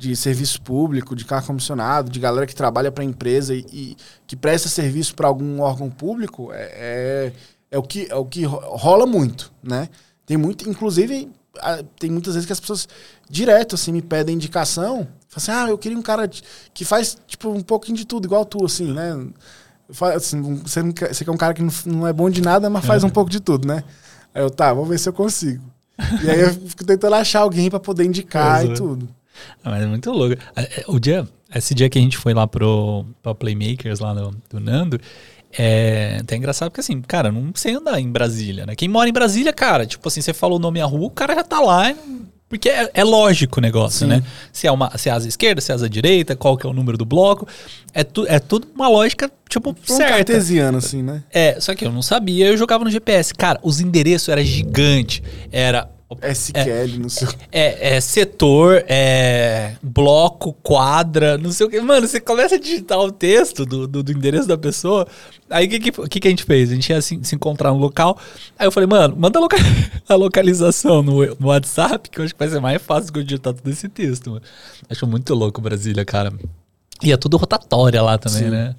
de 0.00 0.16
serviço 0.16 0.62
público, 0.62 1.14
de 1.14 1.24
carro 1.26 1.46
comissionado, 1.46 2.10
de 2.10 2.18
galera 2.18 2.46
que 2.46 2.54
trabalha 2.54 2.90
para 2.90 3.04
empresa 3.04 3.54
e, 3.54 3.64
e 3.72 3.96
que 4.26 4.34
presta 4.34 4.68
serviço 4.68 5.14
para 5.14 5.28
algum 5.28 5.60
órgão 5.60 5.90
público, 5.90 6.50
é, 6.52 6.70
é, 6.72 7.32
é 7.72 7.78
o 7.78 7.82
que, 7.82 8.06
é 8.10 8.14
o 8.14 8.24
que 8.24 8.44
ro- 8.44 8.76
rola 8.76 9.06
muito, 9.06 9.52
né? 9.62 9.88
Tem 10.24 10.36
muito, 10.38 10.68
inclusive, 10.68 11.28
tem 11.98 12.10
muitas 12.10 12.34
vezes 12.34 12.46
que 12.46 12.52
as 12.52 12.60
pessoas 12.60 12.88
direto 13.28 13.74
assim 13.74 13.92
me 13.92 14.00
pedem 14.00 14.34
indicação, 14.36 15.06
falam 15.28 15.36
assim: 15.36 15.50
"Ah, 15.52 15.68
eu 15.68 15.76
queria 15.78 15.98
um 15.98 16.02
cara 16.02 16.28
que 16.72 16.84
faz 16.84 17.18
tipo 17.26 17.50
um 17.50 17.60
pouquinho 17.62 17.98
de 17.98 18.06
tudo 18.06 18.24
igual 18.26 18.44
tu 18.44 18.64
assim, 18.64 18.92
né?" 18.92 19.12
Assim, 20.14 20.40
você, 20.62 20.82
não 20.82 20.92
quer, 20.92 21.12
você 21.12 21.24
quer 21.24 21.32
um 21.32 21.36
cara 21.36 21.52
que 21.52 21.62
não, 21.62 21.72
não 21.86 22.06
é 22.06 22.12
bom 22.12 22.30
de 22.30 22.40
nada, 22.40 22.70
mas 22.70 22.84
faz 22.84 23.02
um 23.02 23.10
pouco 23.10 23.28
de 23.28 23.40
tudo, 23.40 23.66
né? 23.66 23.82
Aí 24.32 24.40
eu, 24.42 24.48
tá, 24.48 24.72
vamos 24.72 24.88
ver 24.88 24.98
se 24.98 25.08
eu 25.08 25.12
consigo. 25.12 25.64
E 26.22 26.30
aí 26.30 26.40
eu 26.40 26.52
fico 26.54 26.84
tentando 26.84 27.14
achar 27.16 27.40
alguém 27.40 27.68
pra 27.68 27.80
poder 27.80 28.04
indicar 28.04 28.60
Pois 28.60 28.70
e 28.70 28.72
é. 28.72 28.74
tudo. 28.74 29.08
Mas 29.64 29.82
é 29.82 29.86
muito 29.86 30.10
louco. 30.10 30.36
Ah, 30.54 30.62
é, 30.62 30.84
O 30.88 30.98
dia, 30.98 31.26
esse 31.54 31.74
dia 31.74 31.88
que 31.88 31.98
a 31.98 32.02
gente 32.02 32.16
foi 32.16 32.32
lá 32.34 32.46
pro, 32.46 33.04
pra 33.22 33.34
Playmakers, 33.34 34.00
lá 34.00 34.14
no, 34.14 34.30
do 34.48 34.60
Nando, 34.60 35.00
é 35.56 36.18
até 36.20 36.36
engraçado 36.36 36.70
porque 36.70 36.80
assim, 36.80 37.00
cara, 37.02 37.32
não 37.32 37.50
sei 37.54 37.74
andar 37.74 38.00
em 38.00 38.10
Brasília, 38.10 38.66
né? 38.66 38.74
Quem 38.76 38.88
mora 38.88 39.08
em 39.08 39.12
Brasília, 39.12 39.52
cara, 39.52 39.84
tipo 39.86 40.06
assim, 40.06 40.20
você 40.20 40.32
falou 40.32 40.58
o 40.58 40.60
nome 40.62 40.80
à 40.80 40.84
rua, 40.84 41.06
o 41.06 41.10
cara 41.10 41.34
já 41.34 41.44
tá 41.44 41.60
lá. 41.60 41.94
Porque 42.48 42.68
é, 42.68 42.90
é 42.94 43.04
lógico 43.04 43.60
o 43.60 43.62
negócio, 43.62 44.00
Sim. 44.00 44.06
né? 44.06 44.24
Se 44.52 44.66
é, 44.66 44.72
uma, 44.72 44.90
se 44.98 45.08
é 45.08 45.12
asa 45.12 45.28
esquerda, 45.28 45.60
se 45.60 45.70
é 45.70 45.74
asa 45.76 45.88
direita, 45.88 46.34
qual 46.34 46.56
que 46.56 46.66
é 46.66 46.68
o 46.68 46.72
número 46.72 46.98
do 46.98 47.04
bloco. 47.04 47.46
É, 47.94 48.02
tu, 48.02 48.26
é 48.26 48.40
tudo 48.40 48.66
uma 48.74 48.88
lógica, 48.88 49.30
tipo, 49.48 49.70
Um 49.70 49.76
certa. 49.84 50.14
cartesiano, 50.14 50.78
assim, 50.78 51.00
né? 51.00 51.22
É, 51.32 51.60
só 51.60 51.76
que 51.76 51.86
eu 51.86 51.92
não 51.92 52.02
sabia, 52.02 52.46
eu 52.48 52.56
jogava 52.56 52.82
no 52.82 52.90
GPS. 52.90 53.32
Cara, 53.32 53.60
os 53.62 53.78
endereços 53.80 54.28
eram 54.30 54.42
gigantes. 54.42 55.22
Era 55.52 55.88
SQL, 56.22 56.98
não 56.98 57.08
sei. 57.08 57.28
o- 57.28 57.30
é, 57.52 57.96
é 57.96 58.00
setor, 58.00 58.84
é 58.88 59.74
bloco, 59.82 60.52
quadra, 60.62 61.38
não 61.38 61.52
sei 61.52 61.66
o 61.66 61.70
que. 61.70 61.80
Mano, 61.80 62.06
você 62.06 62.20
começa 62.20 62.56
a 62.56 62.58
digitar 62.58 62.98
o 62.98 63.12
texto 63.12 63.64
do, 63.64 63.86
do, 63.86 64.02
do 64.02 64.12
endereço 64.12 64.48
da 64.48 64.58
pessoa. 64.58 65.06
Aí 65.48 65.66
o 65.66 65.68
que, 65.70 65.78
que, 65.80 66.20
que, 66.20 66.28
a 66.28 66.30
gente 66.30 66.44
fez? 66.44 66.70
A 66.70 66.74
gente 66.74 66.90
ia 66.90 67.00
se, 67.00 67.18
se 67.22 67.34
encontrar 67.34 67.70
no 67.72 67.78
local. 67.78 68.18
Aí 68.58 68.66
eu 68.66 68.72
falei, 68.72 68.86
mano, 68.88 69.14
manda 69.16 69.38
a, 69.38 69.42
loca- 69.42 69.56
a 70.08 70.14
localização 70.14 71.02
no, 71.02 71.24
no 71.36 71.46
WhatsApp, 71.48 72.08
que 72.10 72.20
eu 72.20 72.24
acho 72.24 72.34
que 72.34 72.38
vai 72.38 72.48
ser 72.48 72.60
mais 72.60 72.80
fácil 72.82 73.12
que 73.12 73.18
eu 73.18 73.22
digitar 73.22 73.52
todo 73.54 73.68
esse 73.70 73.88
texto. 73.88 74.30
Mano. 74.30 74.42
Acho 74.88 75.06
muito 75.06 75.34
louco 75.34 75.60
Brasília, 75.60 76.04
cara. 76.04 76.32
E 77.02 77.12
é 77.12 77.16
tudo 77.16 77.36
rotatória 77.36 78.02
lá 78.02 78.18
também, 78.18 78.44
Sim. 78.44 78.50
né? 78.50 78.74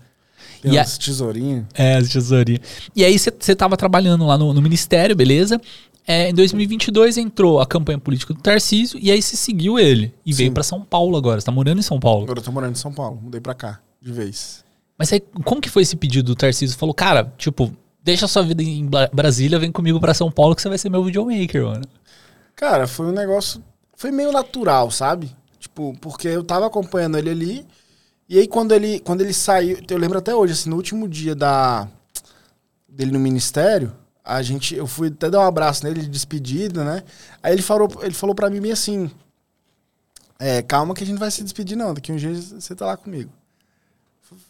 Tem 0.62 0.74
E 0.74 0.78
a- 0.78 0.82
umas 0.82 0.98
tesourinhas. 0.98 1.66
é, 1.74 1.96
as 1.98 2.10
tesourinhas. 2.10 2.62
E 2.96 3.04
aí 3.04 3.18
você 3.18 3.56
tava 3.56 3.76
trabalhando 3.76 4.26
lá 4.28 4.38
no, 4.38 4.54
no 4.54 4.62
ministério, 4.62 5.16
beleza? 5.16 5.60
É, 6.08 6.30
em 6.30 6.34
2022 6.34 7.18
entrou 7.18 7.62
a 7.62 7.66
campanha 7.66 8.00
política 8.00 8.34
do 8.34 8.42
Tarcísio 8.42 9.00
e 9.02 9.12
aí 9.12 9.22
você 9.22 9.36
seguiu 9.36 9.78
ele. 9.78 10.14
E 10.26 10.34
Sim. 10.34 10.38
veio 10.38 10.52
pra 10.52 10.64
São 10.64 10.82
Paulo 10.82 11.16
agora. 11.16 11.40
Você 11.40 11.46
tá 11.46 11.52
morando 11.52 11.80
em 11.80 11.84
São 11.84 12.00
Paulo. 12.00 12.24
Agora 12.24 12.40
eu 12.40 12.44
tô 12.44 12.52
morando 12.52 12.74
em 12.74 12.80
São 12.80 12.92
Paulo, 12.92 13.20
mudei 13.22 13.40
pra 13.40 13.54
cá, 13.54 13.80
de 14.02 14.12
vez. 14.12 14.64
Mas 14.98 15.12
aí, 15.14 15.20
como 15.44 15.62
que 15.62 15.70
foi 15.70 15.84
esse 15.84 15.96
pedido 15.96 16.28
do 16.28 16.36
Tarcísio? 16.36 16.78
Falou, 16.78 16.94
cara, 16.94 17.34
tipo, 17.38 17.72
deixa 18.04 18.26
a 18.26 18.28
sua 18.28 18.44
vida 18.44 18.62
em 18.62 18.88
Brasília, 19.14 19.60
vem 19.60 19.72
comigo 19.72 20.00
para 20.00 20.14
São 20.14 20.32
Paulo 20.32 20.56
que 20.56 20.62
você 20.62 20.70
vai 20.70 20.78
ser 20.78 20.90
meu 20.90 21.04
videomaker, 21.04 21.64
mano. 21.64 21.86
Cara, 22.56 22.88
foi 22.88 23.08
um 23.08 23.12
negócio. 23.12 23.64
Foi 23.96 24.12
meio 24.12 24.32
natural, 24.32 24.92
sabe? 24.92 25.36
Tipo, 25.60 25.96
porque 26.02 26.28
eu 26.28 26.44
tava 26.44 26.68
acompanhando 26.68 27.18
ele 27.18 27.30
ali. 27.30 27.66
E 28.28 28.40
aí, 28.40 28.48
quando 28.48 28.74
ele, 28.74 29.00
quando 29.00 29.22
ele 29.22 29.34
saiu, 29.34 29.80
eu 29.90 29.98
lembro 29.98 30.18
até 30.18 30.36
hoje, 30.36 30.54
assim, 30.54 30.70
no 30.70 30.76
último 30.76 31.08
dia 31.08 31.36
da, 31.36 31.88
dele 32.88 33.12
no 33.12 33.20
ministério, 33.20 33.92
a 34.24 34.42
gente, 34.42 34.76
eu 34.76 34.86
fui 34.86 35.08
até 35.08 35.30
dar 35.30 35.40
um 35.40 35.48
abraço 35.48 35.84
nele 35.84 36.02
de 36.02 36.08
despedida, 36.08 36.84
né? 36.84 37.04
Aí 37.42 37.54
ele 37.54 37.62
falou, 37.62 37.90
ele 38.02 38.14
falou 38.14 38.36
para 38.36 38.50
mim 38.50 38.72
assim: 38.72 39.10
é, 40.40 40.62
calma 40.62 40.96
que 40.96 41.04
a 41.04 41.08
gente 41.08 41.20
vai 41.20 41.30
se 41.30 41.44
despedir, 41.44 41.78
não. 41.78 41.94
Daqui 41.94 42.12
um 42.12 42.16
dia 42.16 42.34
você 42.34 42.76
tá 42.76 42.86
lá 42.86 42.98
comigo. 42.98 43.32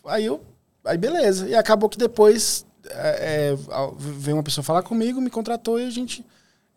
Aí 0.06 0.26
eu. 0.26 0.41
Aí 0.85 0.98
beleza. 0.98 1.48
E 1.48 1.56
acabou 1.56 1.89
que 1.89 1.98
depois 1.98 2.65
é, 2.89 3.53
é, 3.53 3.57
veio 3.98 4.38
uma 4.38 4.43
pessoa 4.43 4.64
falar 4.64 4.84
comigo, 4.84 5.22
me 5.22 5.30
contratou 5.30 5.80
e 5.80 5.85
a 5.85 5.89
gente. 5.89 6.26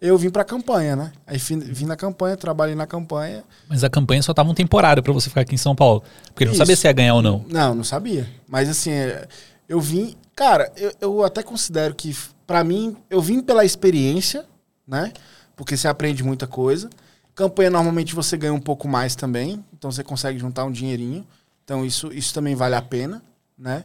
Eu 0.01 0.19
vim 0.19 0.29
pra 0.29 0.45
campanha, 0.45 0.97
né? 0.97 1.13
Aí 1.27 1.39
vim, 1.39 1.61
vim 1.61 1.87
na 1.87 1.97
campanha, 1.97 2.37
trabalhei 2.37 2.75
na 2.75 2.87
campanha. 2.87 3.45
Mas 3.69 3.85
a 3.85 3.89
campanha 3.89 4.23
só 4.23 4.35
tava 4.35 4.51
um 4.51 4.55
temporário 4.55 5.03
para 5.03 5.13
você 5.13 5.29
ficar 5.29 5.43
aqui 5.43 5.55
em 5.55 5.59
São 5.59 5.75
Paulo. 5.75 6.03
Porque 6.27 6.45
ele 6.45 6.51
não 6.51 6.59
sabia 6.59 6.77
se 6.77 6.87
ia 6.87 6.93
ganhar 6.93 7.15
ou 7.15 7.23
não. 7.23 7.45
Não, 7.49 7.75
não 7.75 7.85
sabia. 7.85 8.29
Mas 8.47 8.69
assim, 8.69 8.91
é, 8.91 9.27
eu 9.69 9.81
vim. 9.81 10.17
Cara, 10.35 10.71
eu, 10.77 10.93
eu 11.01 11.25
até 11.25 11.43
considero 11.43 11.95
que, 11.95 12.15
para 12.47 12.63
mim, 12.65 12.97
eu 13.09 13.21
vim 13.21 13.41
pela 13.41 13.65
experiência, 13.65 14.45
né? 14.87 15.13
Porque 15.57 15.77
você 15.77 15.89
aprende 15.89 16.23
muita 16.23 16.47
coisa. 16.47 16.91
Campanha, 17.35 17.71
normalmente, 17.71 18.15
você 18.15 18.37
ganha 18.37 18.55
um 18.55 18.61
pouco 18.61 18.89
mais 18.89 19.15
também. 19.15 19.65
Então, 19.73 19.91
você 19.91 20.05
consegue 20.05 20.39
juntar 20.39 20.65
um 20.65 20.73
dinheirinho. 20.73 21.27
Então, 21.65 21.85
isso, 21.85 22.13
isso 22.13 22.35
também 22.35 22.55
vale 22.55 22.75
a 22.75 22.83
pena, 22.83 23.23
né? 23.59 23.85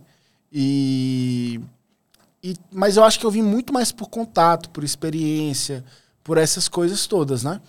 E 0.51 1.61
e, 2.43 2.55
mas 2.71 2.97
eu 2.97 3.03
acho 3.03 3.19
que 3.19 3.25
eu 3.25 3.31
vim 3.31 3.41
muito 3.41 3.73
mais 3.73 3.91
por 3.91 4.09
contato, 4.09 4.69
por 4.69 4.83
experiência, 4.83 5.83
por 6.23 6.37
essas 6.37 6.67
coisas 6.67 7.05
todas, 7.05 7.43
né? 7.43 7.59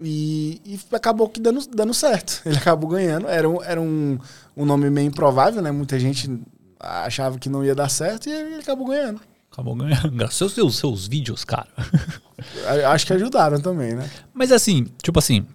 E, 0.00 0.60
e 0.64 0.80
acabou 0.94 1.28
que 1.28 1.40
dando, 1.40 1.66
dando 1.68 1.94
certo. 1.94 2.42
Ele 2.44 2.56
acabou 2.56 2.90
ganhando. 2.90 3.28
Era, 3.28 3.48
um, 3.48 3.62
era 3.62 3.80
um, 3.80 4.18
um 4.56 4.64
nome 4.64 4.90
meio 4.90 5.06
improvável, 5.08 5.62
né? 5.62 5.70
Muita 5.70 5.98
gente 5.98 6.30
achava 6.78 7.38
que 7.38 7.48
não 7.48 7.64
ia 7.64 7.74
dar 7.74 7.88
certo 7.88 8.28
e 8.28 8.32
ele 8.32 8.56
acabou 8.56 8.88
ganhando. 8.88 9.20
Acabou 9.52 9.74
ganhando. 9.74 10.10
Graças 10.10 10.40
aos 10.40 10.52
seus, 10.54 10.76
seus 10.76 11.06
vídeos, 11.06 11.44
cara. 11.44 11.68
Acho 12.90 13.06
que 13.06 13.12
ajudaram 13.12 13.60
também, 13.60 13.94
né? 13.94 14.10
Mas 14.32 14.50
assim, 14.50 14.86
tipo 15.02 15.18
assim, 15.18 15.46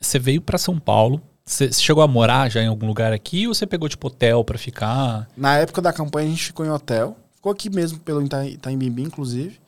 você 0.00 0.18
veio 0.18 0.40
para 0.40 0.58
São 0.58 0.78
Paulo, 0.78 1.20
você 1.44 1.72
chegou 1.72 2.02
a 2.02 2.08
morar 2.08 2.50
já 2.50 2.62
em 2.62 2.66
algum 2.68 2.86
lugar 2.86 3.12
aqui 3.12 3.48
ou 3.48 3.54
você 3.54 3.66
pegou 3.66 3.88
tipo 3.88 4.06
hotel 4.06 4.44
para 4.44 4.58
ficar? 4.58 5.28
Na 5.36 5.56
época 5.56 5.80
da 5.80 5.92
campanha 5.92 6.28
a 6.28 6.30
gente 6.30 6.44
ficou 6.44 6.64
em 6.64 6.70
hotel. 6.70 7.16
Ficou 7.34 7.50
aqui 7.50 7.70
mesmo, 7.70 7.98
pelo 8.00 8.22
Ita 8.22 8.46
Itaimbimbi, 8.46 9.02
inclusive. 9.02 9.58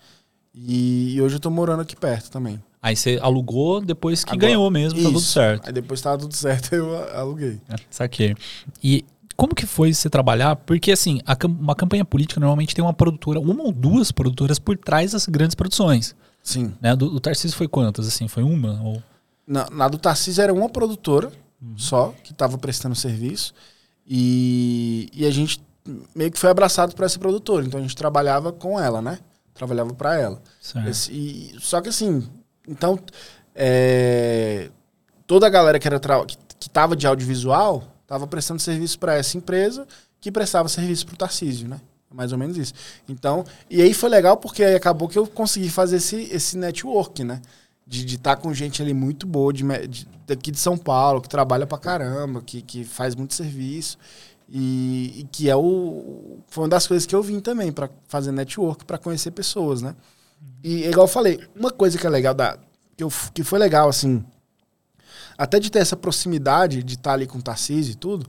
E, 0.54 1.14
e 1.14 1.22
hoje 1.22 1.36
eu 1.36 1.40
tô 1.40 1.50
morando 1.50 1.80
aqui 1.80 1.96
perto 1.96 2.30
também. 2.30 2.62
Aí 2.80 2.94
você 2.94 3.18
alugou 3.22 3.80
depois 3.80 4.22
que 4.22 4.32
Agora, 4.32 4.46
ganhou 4.46 4.70
mesmo, 4.70 4.98
isso. 4.98 5.08
tá 5.08 5.14
tudo 5.14 5.24
certo. 5.24 5.66
Aí 5.66 5.72
depois 5.72 6.00
tava 6.02 6.18
tudo 6.18 6.34
certo, 6.36 6.70
eu 6.76 6.94
aluguei. 7.18 7.58
É, 7.68 7.76
saquei. 7.90 8.36
E 8.82 9.04
como 9.36 9.54
que 9.54 9.66
foi 9.66 9.92
você 9.92 10.08
trabalhar? 10.08 10.56
Porque 10.56 10.92
assim, 10.92 11.20
a, 11.26 11.36
uma 11.46 11.74
campanha 11.74 12.04
política 12.04 12.40
normalmente 12.40 12.74
tem 12.74 12.84
uma 12.84 12.92
produtora, 12.92 13.40
uma 13.40 13.62
ou 13.62 13.72
duas 13.72 14.12
produtoras 14.12 14.58
por 14.58 14.76
trás 14.76 15.12
das 15.12 15.26
grandes 15.26 15.54
produções. 15.54 16.14
Sim. 16.42 16.74
Né? 16.80 16.94
Do, 16.94 17.10
do 17.10 17.20
Tarcísio 17.20 17.56
foi 17.56 17.68
quantas? 17.68 18.06
Assim, 18.06 18.28
foi 18.28 18.42
uma? 18.42 18.80
Ou... 18.82 19.02
Na, 19.46 19.68
na 19.70 19.88
do 19.88 19.98
Tarcísio 19.98 20.42
era 20.42 20.52
uma 20.52 20.68
produtora 20.68 21.32
uhum. 21.60 21.76
só, 21.76 22.14
que 22.22 22.32
estava 22.32 22.58
prestando 22.58 22.94
serviço. 22.94 23.54
E, 24.06 25.08
e 25.12 25.24
a 25.24 25.30
gente 25.30 25.62
meio 26.14 26.30
que 26.30 26.38
foi 26.38 26.50
abraçado 26.50 26.94
por 26.94 27.04
essa 27.04 27.18
produtora. 27.18 27.64
Então 27.64 27.78
a 27.78 27.82
gente 27.82 27.96
trabalhava 27.96 28.52
com 28.52 28.78
ela, 28.78 29.00
né? 29.02 29.18
Trabalhava 29.52 29.94
para 29.94 30.18
ela. 30.18 30.42
Esse, 30.86 31.12
e, 31.12 31.56
só 31.60 31.80
que 31.80 31.88
assim, 31.88 32.28
então 32.66 32.98
é, 33.54 34.70
toda 35.26 35.46
a 35.46 35.50
galera 35.50 35.78
que 35.78 35.86
era 35.86 36.00
que, 36.26 36.36
que 36.58 36.68
tava 36.68 36.96
de 36.96 37.06
audiovisual 37.06 37.93
tava 38.06 38.26
prestando 38.26 38.60
serviço 38.60 38.98
para 38.98 39.14
essa 39.14 39.36
empresa 39.36 39.86
que 40.20 40.30
prestava 40.30 40.68
serviço 40.68 41.06
para 41.06 41.14
o 41.14 41.18
Tarcísio, 41.18 41.68
né? 41.68 41.80
Mais 42.10 42.32
ou 42.32 42.38
menos 42.38 42.56
isso. 42.56 42.72
Então, 43.08 43.44
e 43.68 43.82
aí 43.82 43.92
foi 43.92 44.08
legal 44.08 44.36
porque 44.36 44.62
aí 44.62 44.74
acabou 44.74 45.08
que 45.08 45.18
eu 45.18 45.26
consegui 45.26 45.68
fazer 45.68 45.96
esse, 45.96 46.16
esse 46.32 46.56
network, 46.56 47.24
né? 47.24 47.42
De 47.86 48.06
estar 48.14 48.36
tá 48.36 48.40
com 48.40 48.54
gente 48.54 48.80
ali 48.80 48.94
muito 48.94 49.26
boa, 49.26 49.52
de, 49.52 49.64
de, 49.88 50.06
daqui 50.26 50.50
de 50.50 50.58
São 50.58 50.78
Paulo, 50.78 51.20
que 51.20 51.28
trabalha 51.28 51.66
pra 51.66 51.76
caramba, 51.76 52.40
que, 52.40 52.62
que 52.62 52.84
faz 52.84 53.14
muito 53.14 53.34
serviço. 53.34 53.98
E, 54.48 55.20
e, 55.20 55.28
que 55.32 55.50
é 55.50 55.56
o 55.56 56.38
foi 56.46 56.64
uma 56.64 56.68
das 56.68 56.86
coisas 56.86 57.06
que 57.06 57.14
eu 57.14 57.22
vim 57.22 57.40
também 57.40 57.72
para 57.72 57.88
fazer 58.06 58.30
network, 58.30 58.84
para 58.84 58.98
conhecer 58.98 59.30
pessoas, 59.30 59.82
né? 59.82 59.96
E 60.62 60.86
igual 60.86 61.06
eu 61.06 61.12
falei, 61.12 61.40
uma 61.56 61.70
coisa 61.70 61.98
que 61.98 62.06
é 62.06 62.10
legal 62.10 62.34
da 62.34 62.58
que, 62.96 63.02
eu, 63.02 63.12
que 63.32 63.42
foi 63.42 63.58
legal 63.58 63.88
assim, 63.88 64.24
até 65.36 65.58
de 65.58 65.70
ter 65.70 65.80
essa 65.80 65.96
proximidade 65.96 66.82
de 66.82 66.94
estar 66.94 67.10
tá 67.10 67.14
ali 67.14 67.26
com 67.26 67.38
o 67.38 67.42
Tarcísio 67.42 67.92
e 67.92 67.96
tudo, 67.96 68.26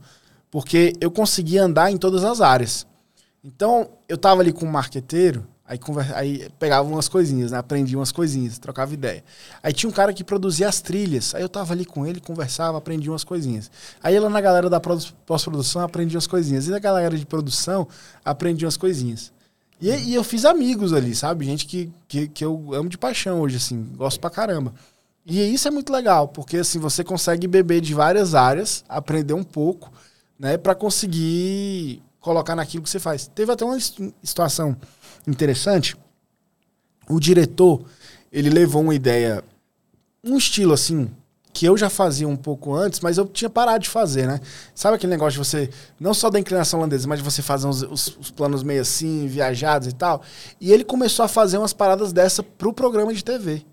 porque 0.50 0.94
eu 1.00 1.10
conseguia 1.10 1.62
andar 1.62 1.90
em 1.90 1.96
todas 1.96 2.24
as 2.24 2.40
áreas. 2.40 2.86
Então, 3.44 3.90
eu 4.08 4.18
tava 4.18 4.40
ali 4.40 4.52
com 4.52 4.66
um 4.66 4.70
marqueteiro, 4.70 5.46
Aí, 5.68 5.78
conversa, 5.78 6.16
aí 6.16 6.48
pegava 6.60 6.88
umas 6.88 7.08
coisinhas, 7.08 7.50
né? 7.50 7.58
aprendia 7.58 7.98
umas 7.98 8.12
coisinhas, 8.12 8.56
trocava 8.56 8.94
ideia. 8.94 9.24
Aí 9.60 9.72
tinha 9.72 9.90
um 9.90 9.92
cara 9.92 10.12
que 10.12 10.22
produzia 10.22 10.68
as 10.68 10.80
trilhas. 10.80 11.34
Aí 11.34 11.42
eu 11.42 11.48
tava 11.48 11.72
ali 11.72 11.84
com 11.84 12.06
ele, 12.06 12.20
conversava, 12.20 12.78
aprendia 12.78 13.10
umas 13.10 13.24
coisinhas. 13.24 13.68
Aí 14.00 14.16
lá 14.18 14.30
na 14.30 14.40
galera 14.40 14.70
da 14.70 14.80
pós-produção 14.80 15.82
aprendia 15.82 16.16
umas 16.16 16.26
coisinhas. 16.28 16.68
E 16.68 16.70
na 16.70 16.78
galera 16.78 17.18
de 17.18 17.26
produção 17.26 17.88
aprendia 18.24 18.66
umas 18.66 18.76
coisinhas. 18.76 19.32
E, 19.80 19.90
e, 19.90 20.14
eu 20.14 20.22
fiz 20.22 20.44
amigos 20.44 20.92
ali, 20.92 21.14
sabe? 21.14 21.44
Gente 21.44 21.66
que, 21.66 21.92
que, 22.06 22.28
que 22.28 22.44
eu 22.44 22.72
amo 22.72 22.88
de 22.88 22.96
paixão 22.96 23.40
hoje, 23.40 23.56
assim, 23.56 23.82
gosto 23.96 24.20
pra 24.20 24.30
caramba. 24.30 24.72
E 25.28 25.52
isso 25.52 25.66
é 25.66 25.72
muito 25.72 25.92
legal, 25.92 26.28
porque 26.28 26.58
assim, 26.58 26.78
você 26.78 27.02
consegue 27.02 27.48
beber 27.48 27.80
de 27.80 27.92
várias 27.92 28.32
áreas, 28.32 28.84
aprender 28.88 29.34
um 29.34 29.42
pouco, 29.42 29.92
né, 30.38 30.56
para 30.56 30.72
conseguir 30.72 32.00
colocar 32.20 32.54
naquilo 32.54 32.84
que 32.84 32.90
você 32.90 33.00
faz. 33.00 33.26
Teve 33.34 33.50
até 33.50 33.64
uma 33.64 33.76
situação 34.22 34.76
interessante. 35.26 35.96
O 37.08 37.18
diretor, 37.18 37.84
ele 38.30 38.50
levou 38.50 38.82
uma 38.82 38.94
ideia, 38.94 39.42
um 40.22 40.36
estilo 40.36 40.72
assim, 40.72 41.10
que 41.52 41.66
eu 41.66 41.76
já 41.76 41.90
fazia 41.90 42.28
um 42.28 42.36
pouco 42.36 42.74
antes, 42.74 43.00
mas 43.00 43.18
eu 43.18 43.26
tinha 43.26 43.50
parado 43.50 43.82
de 43.82 43.88
fazer, 43.88 44.28
né? 44.28 44.40
Sabe 44.74 44.94
aquele 44.94 45.10
negócio 45.10 45.42
de 45.42 45.48
você, 45.48 45.70
não 45.98 46.14
só 46.14 46.30
da 46.30 46.38
inclinação 46.38 46.78
holandesa, 46.78 47.08
mas 47.08 47.18
de 47.18 47.24
você 47.24 47.42
fazer 47.42 47.66
uns, 47.66 47.82
os, 47.82 48.16
os, 48.18 48.30
planos 48.30 48.62
meio 48.62 48.82
assim, 48.82 49.26
viajados 49.26 49.88
e 49.88 49.92
tal. 49.92 50.22
E 50.60 50.70
ele 50.70 50.84
começou 50.84 51.24
a 51.24 51.28
fazer 51.28 51.58
umas 51.58 51.72
paradas 51.72 52.12
dessa 52.12 52.42
pro 52.42 52.72
programa 52.72 53.12
de 53.12 53.24
TV. 53.24 53.64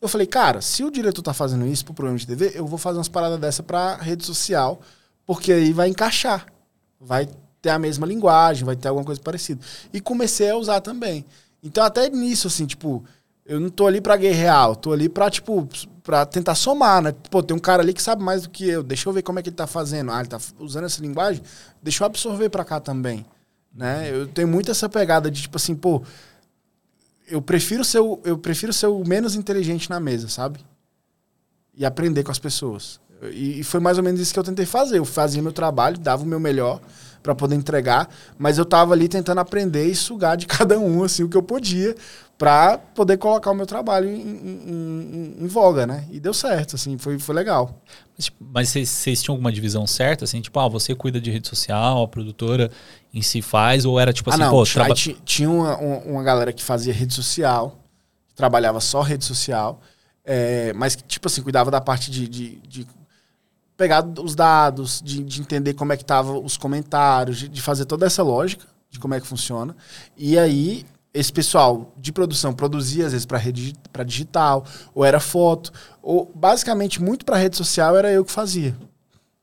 Eu 0.00 0.08
falei, 0.08 0.26
cara, 0.26 0.60
se 0.60 0.84
o 0.84 0.90
diretor 0.90 1.22
tá 1.22 1.32
fazendo 1.32 1.66
isso 1.66 1.84
pro 1.84 1.94
programa 1.94 2.18
de 2.18 2.26
TV, 2.26 2.52
eu 2.54 2.66
vou 2.66 2.78
fazer 2.78 2.98
umas 2.98 3.08
paradas 3.08 3.38
dessa 3.38 3.62
pra 3.62 3.96
rede 3.96 4.24
social, 4.24 4.80
porque 5.24 5.52
aí 5.52 5.72
vai 5.72 5.88
encaixar. 5.88 6.46
Vai 7.00 7.28
ter 7.62 7.70
a 7.70 7.78
mesma 7.78 8.06
linguagem, 8.06 8.64
vai 8.64 8.76
ter 8.76 8.88
alguma 8.88 9.04
coisa 9.04 9.20
parecida. 9.20 9.60
E 9.92 10.00
comecei 10.00 10.50
a 10.50 10.56
usar 10.56 10.80
também. 10.80 11.24
Então, 11.62 11.82
até 11.82 12.08
nisso, 12.10 12.46
assim, 12.46 12.66
tipo, 12.66 13.02
eu 13.44 13.58
não 13.58 13.70
tô 13.70 13.86
ali 13.86 14.00
pra 14.00 14.16
guerrear, 14.16 14.68
eu 14.68 14.76
tô 14.76 14.92
ali 14.92 15.08
pra, 15.08 15.30
tipo, 15.30 15.68
pra 16.02 16.26
tentar 16.26 16.54
somar, 16.54 17.02
né? 17.02 17.12
Pô, 17.30 17.42
tem 17.42 17.56
um 17.56 17.60
cara 17.60 17.82
ali 17.82 17.92
que 17.92 18.02
sabe 18.02 18.22
mais 18.22 18.42
do 18.42 18.50
que 18.50 18.68
eu, 18.68 18.82
deixa 18.82 19.08
eu 19.08 19.12
ver 19.12 19.22
como 19.22 19.38
é 19.38 19.42
que 19.42 19.48
ele 19.48 19.56
tá 19.56 19.66
fazendo. 19.66 20.12
Ah, 20.12 20.20
ele 20.20 20.28
tá 20.28 20.38
usando 20.58 20.84
essa 20.84 21.00
linguagem, 21.00 21.42
deixa 21.82 22.04
eu 22.04 22.06
absorver 22.06 22.48
pra 22.50 22.64
cá 22.64 22.78
também, 22.80 23.24
né? 23.74 24.10
Eu 24.12 24.26
tenho 24.28 24.46
muito 24.46 24.70
essa 24.70 24.88
pegada 24.88 25.30
de, 25.30 25.42
tipo 25.42 25.56
assim, 25.56 25.74
pô, 25.74 26.02
eu 27.26 27.42
prefiro 27.42 27.84
ser 27.84 28.00
o, 28.00 28.20
eu 28.24 28.38
prefiro 28.38 28.72
ser 28.72 28.86
o 28.86 29.04
menos 29.04 29.34
inteligente 29.34 29.90
na 29.90 29.98
mesa, 29.98 30.28
sabe? 30.28 30.60
E 31.74 31.84
aprender 31.84 32.22
com 32.22 32.30
as 32.30 32.38
pessoas. 32.38 33.00
E, 33.32 33.60
e 33.60 33.64
foi 33.64 33.80
mais 33.80 33.98
ou 33.98 34.04
menos 34.04 34.20
isso 34.20 34.32
que 34.32 34.38
eu 34.38 34.44
tentei 34.44 34.66
fazer. 34.66 34.98
Eu 34.98 35.04
fazia 35.04 35.42
meu 35.42 35.52
trabalho, 35.52 35.98
dava 35.98 36.22
o 36.22 36.26
meu 36.26 36.40
melhor, 36.40 36.80
para 37.22 37.34
poder 37.34 37.56
entregar, 37.56 38.08
mas 38.38 38.58
eu 38.58 38.64
tava 38.64 38.92
ali 38.92 39.08
tentando 39.08 39.38
aprender 39.38 39.86
e 39.86 39.94
sugar 39.94 40.36
de 40.36 40.46
cada 40.48 40.78
um 40.78 41.02
assim 41.02 41.22
o 41.22 41.28
que 41.28 41.36
eu 41.36 41.42
podia 41.42 41.94
para 42.38 42.76
poder 42.76 43.16
colocar 43.16 43.50
o 43.50 43.54
meu 43.54 43.64
trabalho 43.66 44.08
em, 44.08 44.20
em, 44.20 45.36
em, 45.40 45.44
em, 45.44 45.46
voga, 45.46 45.86
né? 45.86 46.06
E 46.10 46.20
deu 46.20 46.34
certo, 46.34 46.76
assim, 46.76 46.98
foi, 46.98 47.18
foi 47.18 47.34
legal. 47.34 47.82
Mas 48.14 48.72
tipo, 48.72 48.86
vocês 48.86 49.22
tinham 49.22 49.34
alguma 49.34 49.50
divisão 49.50 49.86
certa, 49.86 50.24
assim, 50.24 50.40
tipo, 50.40 50.58
ah, 50.60 50.68
você 50.68 50.94
cuida 50.94 51.18
de 51.18 51.30
rede 51.30 51.48
social, 51.48 52.02
a 52.02 52.08
produtora 52.08 52.70
em 53.12 53.22
si 53.22 53.40
faz, 53.40 53.86
ou 53.86 53.98
era 53.98 54.12
tipo 54.12 54.28
assim, 54.28 54.42
ah, 54.42 54.46
não, 54.46 54.52
pô, 54.52 54.64
traba... 54.64 54.94
tinha 54.94 55.48
uma, 55.48 55.76
uma 55.78 56.22
galera 56.22 56.52
que 56.52 56.62
fazia 56.62 56.92
rede 56.92 57.14
social, 57.14 57.78
trabalhava 58.34 58.80
só 58.80 59.00
rede 59.00 59.24
social, 59.24 59.80
é, 60.22 60.74
mas 60.74 60.94
tipo 61.08 61.28
assim, 61.28 61.40
cuidava 61.40 61.70
da 61.70 61.80
parte 61.80 62.10
de, 62.10 62.28
de, 62.28 62.56
de 62.56 62.86
pegar 63.76 64.04
os 64.20 64.34
dados, 64.34 65.02
de, 65.04 65.22
de 65.22 65.40
entender 65.40 65.74
como 65.74 65.92
é 65.92 65.96
que 65.96 66.02
estavam 66.02 66.44
os 66.44 66.56
comentários, 66.56 67.38
de, 67.38 67.48
de, 67.48 67.62
fazer 67.62 67.84
toda 67.84 68.06
essa 68.06 68.22
lógica 68.22 68.66
de 68.88 68.98
como 68.98 69.14
é 69.14 69.20
que 69.20 69.26
funciona. 69.26 69.76
E 70.16 70.38
aí, 70.38 70.86
esse 71.12 71.32
pessoal 71.32 71.92
de 71.96 72.12
produção 72.12 72.52
produzia, 72.52 73.06
às 73.06 73.12
vezes, 73.12 73.26
para 73.26 73.38
rede 73.38 73.74
para 73.92 74.04
digital, 74.04 74.64
ou 74.94 75.04
era 75.04 75.20
foto, 75.20 75.72
ou 76.02 76.30
basicamente 76.34 77.02
muito 77.02 77.24
para 77.24 77.36
rede 77.36 77.56
social 77.56 77.96
era 77.96 78.10
eu 78.10 78.24
que 78.24 78.32
fazia. 78.32 78.76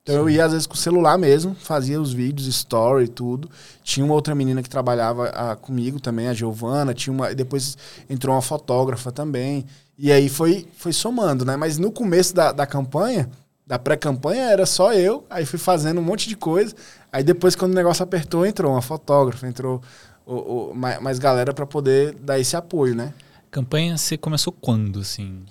Então 0.03 0.15
eu 0.15 0.30
ia 0.30 0.43
às 0.43 0.51
vezes 0.51 0.68
com 0.68 0.73
o 0.73 0.77
celular 0.77 1.18
mesmo, 1.18 1.55
fazia 1.55 1.99
os 1.99 2.11
vídeos, 2.11 2.45
story 2.47 3.07
tudo. 3.07 3.49
Tinha 3.81 4.05
uma 4.05 4.14
outra 4.14 4.35
menina 4.35 4.61
que 4.61 4.69
trabalhava 4.69 5.30
ah, 5.30 5.55
comigo 5.55 5.97
também, 5.97 6.27
a 6.27 6.34
Giovana, 6.34 6.93
tinha 6.93 7.14
uma, 7.14 7.34
depois 7.34 7.77
entrou 8.10 8.35
uma 8.35 8.41
fotógrafa 8.41 9.14
também. 9.14 9.65
E 9.97 10.11
aí 10.11 10.27
foi, 10.27 10.68
foi 10.77 10.91
somando, 10.91 11.45
né? 11.45 11.55
Mas 11.55 11.77
no 11.77 11.89
começo 11.89 12.35
da, 12.35 12.51
da 12.51 12.65
campanha, 12.65 13.30
da 13.73 13.79
pré-campanha, 13.79 14.43
era 14.43 14.67
só 14.67 14.93
eu, 14.93 15.25
aí 15.27 15.47
fui 15.47 15.57
fazendo 15.57 15.99
um 15.99 16.03
monte 16.03 16.29
de 16.29 16.35
coisa. 16.35 16.75
Aí 17.11 17.23
depois, 17.23 17.55
quando 17.55 17.71
o 17.71 17.75
negócio 17.75 18.03
apertou, 18.03 18.45
entrou 18.45 18.71
uma 18.71 18.83
fotógrafa, 18.83 19.47
entrou 19.47 19.81
o, 20.27 20.69
o 20.69 20.75
mais, 20.75 21.01
mais 21.01 21.17
galera 21.17 21.51
para 21.55 21.65
poder 21.65 22.13
dar 22.13 22.37
esse 22.39 22.55
apoio, 22.55 22.93
né? 22.93 23.15
Campanha 23.49 23.97
você 23.97 24.15
começou 24.15 24.53
quando, 24.53 24.99
assim? 24.99 25.41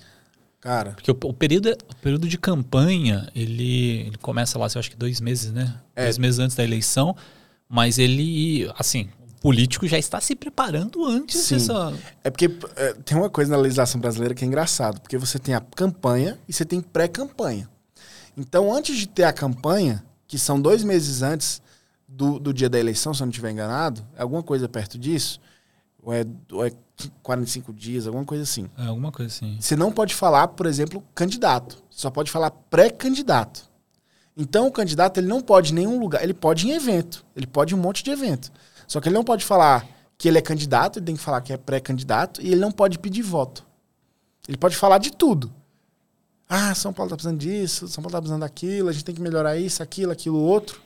Cara. 0.61 0.93
Porque 0.93 1.11
o, 1.11 1.16
o, 1.24 1.35
período, 1.35 1.77
o 1.90 1.97
período 1.97 2.28
de 2.28 2.39
campanha, 2.39 3.28
ele, 3.35 4.03
ele 4.07 4.19
começa 4.19 4.57
lá, 4.57 4.69
eu 4.73 4.78
acho 4.78 4.89
que 4.89 4.97
dois 4.97 5.20
meses, 5.20 5.51
né? 5.51 5.74
É. 5.97 6.05
Dois 6.05 6.16
meses 6.16 6.39
antes 6.39 6.55
da 6.55 6.62
eleição. 6.62 7.16
Mas 7.69 7.99
ele, 7.99 8.73
assim, 8.78 9.09
o 9.19 9.40
político 9.40 9.85
já 9.89 9.99
está 9.99 10.20
se 10.20 10.36
preparando 10.36 11.05
antes 11.05 11.40
Sim. 11.40 11.57
dessa. 11.57 11.93
É 12.23 12.31
porque 12.31 12.49
é, 12.77 12.93
tem 13.05 13.19
uma 13.19 13.28
coisa 13.28 13.51
na 13.51 13.61
legislação 13.61 14.01
brasileira 14.01 14.32
que 14.32 14.44
é 14.44 14.47
engraçado, 14.47 15.01
porque 15.01 15.19
você 15.19 15.40
tem 15.40 15.57
a 15.57 15.61
campanha 15.61 16.39
e 16.49 16.53
você 16.53 16.65
tem 16.65 16.81
pré-campanha. 16.81 17.69
Então, 18.37 18.73
antes 18.73 18.97
de 18.97 19.07
ter 19.07 19.25
a 19.25 19.33
campanha, 19.33 20.05
que 20.27 20.39
são 20.39 20.61
dois 20.61 20.83
meses 20.83 21.23
antes 21.23 21.61
do, 22.09 22.39
do 22.39 22.53
dia 22.53 22.69
da 22.69 22.79
eleição, 22.79 23.13
se 23.13 23.23
eu 23.23 23.27
não 23.27 23.31
estiver 23.31 23.51
enganado, 23.51 24.07
alguma 24.17 24.43
coisa 24.43 24.69
perto 24.69 24.99
disso, 24.99 25.41
ou 26.03 26.13
é, 26.13 26.25
ou 26.51 26.67
é 26.67 26.73
45 27.23 27.73
dias, 27.73 28.07
alguma 28.07 28.25
coisa 28.25 28.43
assim. 28.43 28.69
É, 28.77 28.87
alguma 28.87 29.13
coisa 29.13 29.33
assim. 29.33 29.57
Você 29.61 29.77
não 29.77 29.93
pode 29.93 30.15
falar, 30.15 30.49
por 30.49 30.67
exemplo, 30.67 31.03
candidato. 31.15 31.83
Só 31.91 32.11
pode 32.11 32.31
falar 32.31 32.51
pré-candidato. 32.51 33.71
Então 34.37 34.67
o 34.67 34.73
candidato 34.73 35.19
ele 35.21 35.27
não 35.27 35.41
pode 35.41 35.73
em 35.73 35.75
nenhum 35.75 35.99
lugar, 35.99 36.23
ele 36.23 36.33
pode 36.33 36.67
em 36.67 36.73
evento, 36.73 37.25
ele 37.37 37.47
pode 37.47 37.75
em 37.75 37.77
um 37.77 37.81
monte 37.81 38.03
de 38.03 38.11
evento. 38.11 38.51
Só 38.87 39.01
que 39.01 39.09
ele 39.09 39.15
não 39.15 39.25
pode 39.25 39.45
falar 39.45 39.87
que 40.17 40.27
ele 40.27 40.39
é 40.39 40.43
candidato, 40.43 40.99
ele 40.99 41.07
tem 41.07 41.17
que 41.17 41.23
falar 41.23 41.41
que 41.43 41.53
é 41.53 41.57
pré-candidato 41.57 42.41
e 42.41 42.47
ele 42.47 42.61
não 42.61 42.73
pode 42.73 42.99
pedir 42.99 43.23
voto. 43.23 43.67
Ele 44.49 44.57
pode 44.57 44.77
falar 44.77 44.99
de 44.99 45.13
tudo. 45.13 45.53
Ah, 46.55 46.74
São 46.74 46.93
Paulo 46.93 47.09
tá 47.09 47.16
precisando 47.16 47.39
disso, 47.39 47.89
São 47.89 48.03
Paulo 48.03 48.12
tá 48.12 48.19
precisando 48.19 48.43
daquilo, 48.43 48.91
a 48.91 48.93
gente 48.93 49.07
tem 49.07 49.15
que 49.15 49.23
melhorar 49.23 49.57
isso, 49.57 49.83
aquilo, 49.83 50.12
aquilo, 50.12 50.39
outro, 50.39 50.83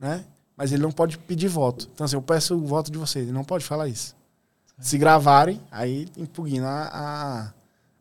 né? 0.00 0.24
Mas 0.56 0.72
ele 0.72 0.82
não 0.82 0.90
pode 0.90 1.18
pedir 1.18 1.46
voto. 1.46 1.90
Então 1.92 2.06
assim, 2.06 2.16
eu 2.16 2.22
peço 2.22 2.56
o 2.56 2.64
voto 2.64 2.90
de 2.90 2.96
vocês, 2.96 3.26
ele 3.26 3.34
não 3.34 3.44
pode 3.44 3.66
falar 3.66 3.86
isso. 3.86 4.16
Se 4.78 4.96
gravarem, 4.96 5.60
aí 5.70 6.08
impugna 6.16 6.66
a, 6.66 6.86
a, 6.86 7.52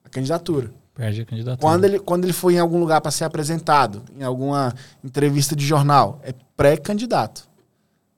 a 0.05 0.09
candidatura. 0.09 0.71
Perde 0.95 1.23
a 1.23 1.25
candidatura. 1.25 1.57
Quando 1.57 1.84
ele, 1.84 1.99
quando 1.99 2.23
ele 2.23 2.31
for 2.31 2.51
em 2.51 2.59
algum 2.59 2.80
lugar 2.80 3.01
para 3.01 3.11
ser 3.11 3.25
apresentado, 3.25 4.01
em 4.17 4.23
alguma 4.23 4.73
entrevista 5.03 5.57
de 5.57 5.65
jornal, 5.65 6.21
é 6.23 6.34
pré-candidato. 6.55 7.49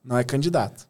Não 0.04 0.16
é 0.16 0.24
candidato. 0.24 0.88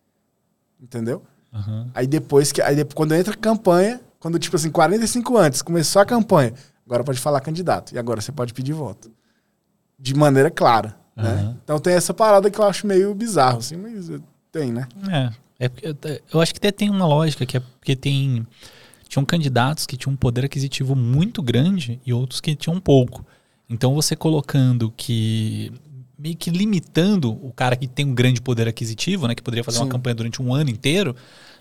Entendeu? 0.82 1.24
Uhum. 1.54 1.90
Aí 1.96 2.06
depois 2.06 2.52
que. 2.52 2.62
Aí 2.62 2.76
depois, 2.76 2.94
quando 2.94 3.16
entra 3.16 3.34
a 3.34 3.38
campanha, 3.38 4.02
quando, 4.20 4.38
tipo 4.38 4.58
assim, 4.58 4.70
45 4.70 5.38
antes, 5.38 5.62
começou 5.62 6.02
a 6.02 6.06
campanha, 6.06 6.54
agora 6.86 7.04
pode 7.04 7.20
falar 7.20 7.42
candidato. 7.42 7.94
E 7.94 7.98
agora 7.98 8.22
você 8.22 8.32
pode 8.32 8.54
pedir 8.54 8.74
voto. 8.74 9.12
De 9.98 10.14
maneira 10.14 10.52
clara. 10.52 10.96
Uhum. 11.16 11.24
Né? 11.24 11.56
Então 11.64 11.80
tem 11.80 11.94
essa 11.94 12.14
parada 12.14 12.50
que 12.50 12.60
eu 12.60 12.66
acho 12.66 12.86
meio 12.86 13.14
bizarro, 13.14 13.60
assim, 13.60 13.78
mas 13.78 14.10
tem, 14.52 14.72
né? 14.72 14.88
É. 15.10 15.46
É 15.58 15.70
porque 15.70 15.96
eu 16.34 16.42
acho 16.42 16.54
que 16.54 16.58
até 16.58 16.72
tem 16.72 16.90
uma 16.90 17.08
lógica 17.08 17.46
que 17.46 17.58
é 17.58 17.60
porque 17.60 17.96
tem 17.96 18.46
tinham 19.08 19.24
candidatos 19.24 19.86
que 19.86 19.96
tinham 19.96 20.14
um 20.14 20.18
poder 20.18 20.46
aquisitivo 20.46 20.96
muito 20.96 21.42
grande 21.42 22.02
e 22.06 22.12
outros 22.12 22.42
que 22.42 22.56
tinham 22.56 22.80
pouco. 22.80 23.26
Então 23.70 23.94
você 23.94 24.16
colocando 24.16 24.92
que 24.96 25.72
meio 26.18 26.36
que 26.36 26.50
limitando 26.50 27.32
o 27.32 27.52
cara 27.54 27.76
que 27.76 27.88
tem 27.88 28.06
um 28.06 28.14
grande 28.14 28.42
poder 28.42 28.68
aquisitivo, 28.68 29.28
né, 29.28 29.36
que 29.36 29.42
poderia 29.42 29.64
fazer 29.64 29.78
Sim. 29.78 29.84
uma 29.84 29.90
campanha 29.90 30.16
durante 30.16 30.42
um 30.42 30.54
ano 30.54 30.70
inteiro, 30.70 31.16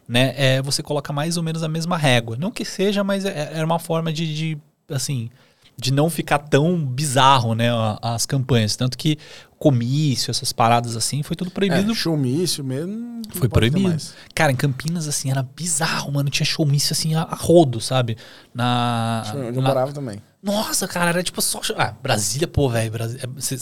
né, 0.09 0.33
é, 0.37 0.63
você 0.63 0.83
coloca 0.83 1.13
mais 1.13 1.37
ou 1.37 1.43
menos 1.43 1.63
a 1.63 1.69
mesma 1.69 1.97
régua. 1.97 2.37
Não 2.37 2.51
que 2.51 2.65
seja, 2.65 3.05
mas 3.05 3.25
é, 3.25 3.53
é 3.55 3.65
uma 3.65 3.79
forma 3.79 4.13
de, 4.13 4.35
de 4.35 4.59
assim, 4.89 5.31
de 5.77 5.93
não 5.93 6.09
ficar 6.09 6.39
tão 6.39 6.85
bizarro, 6.85 7.55
né, 7.55 7.69
as 8.01 8.27
campanhas. 8.27 8.77
Tanto 8.77 8.97
que 8.97 9.19
comício, 9.59 10.31
essas 10.31 10.53
paradas 10.53 10.95
assim, 10.95 11.23
foi 11.23 11.35
tudo 11.35 11.51
proibido. 11.51 11.91
É, 11.91 11.95
showmício 11.95 12.63
mesmo. 12.63 13.23
Foi 13.31 13.49
proibido. 13.49 13.97
Cara, 14.35 14.53
em 14.53 14.57
Campinas, 14.57 15.09
assim, 15.09 15.31
era 15.31 15.43
bizarro, 15.43 16.13
mano. 16.13 16.29
Tinha 16.29 16.45
showmício, 16.45 16.93
assim, 16.93 17.15
a, 17.15 17.23
a 17.23 17.35
rodo, 17.35 17.81
sabe? 17.81 18.17
Na... 18.53 19.25
Onde 19.35 19.59
eu 19.59 19.63
morava 19.63 19.93
também. 19.93 20.21
Nossa, 20.43 20.87
cara, 20.87 21.09
era 21.09 21.23
tipo 21.23 21.41
só... 21.41 21.61
Ah, 21.79 21.95
Brasília, 22.03 22.47
pô, 22.47 22.69
velho. 22.69 22.93
Você 23.37 23.55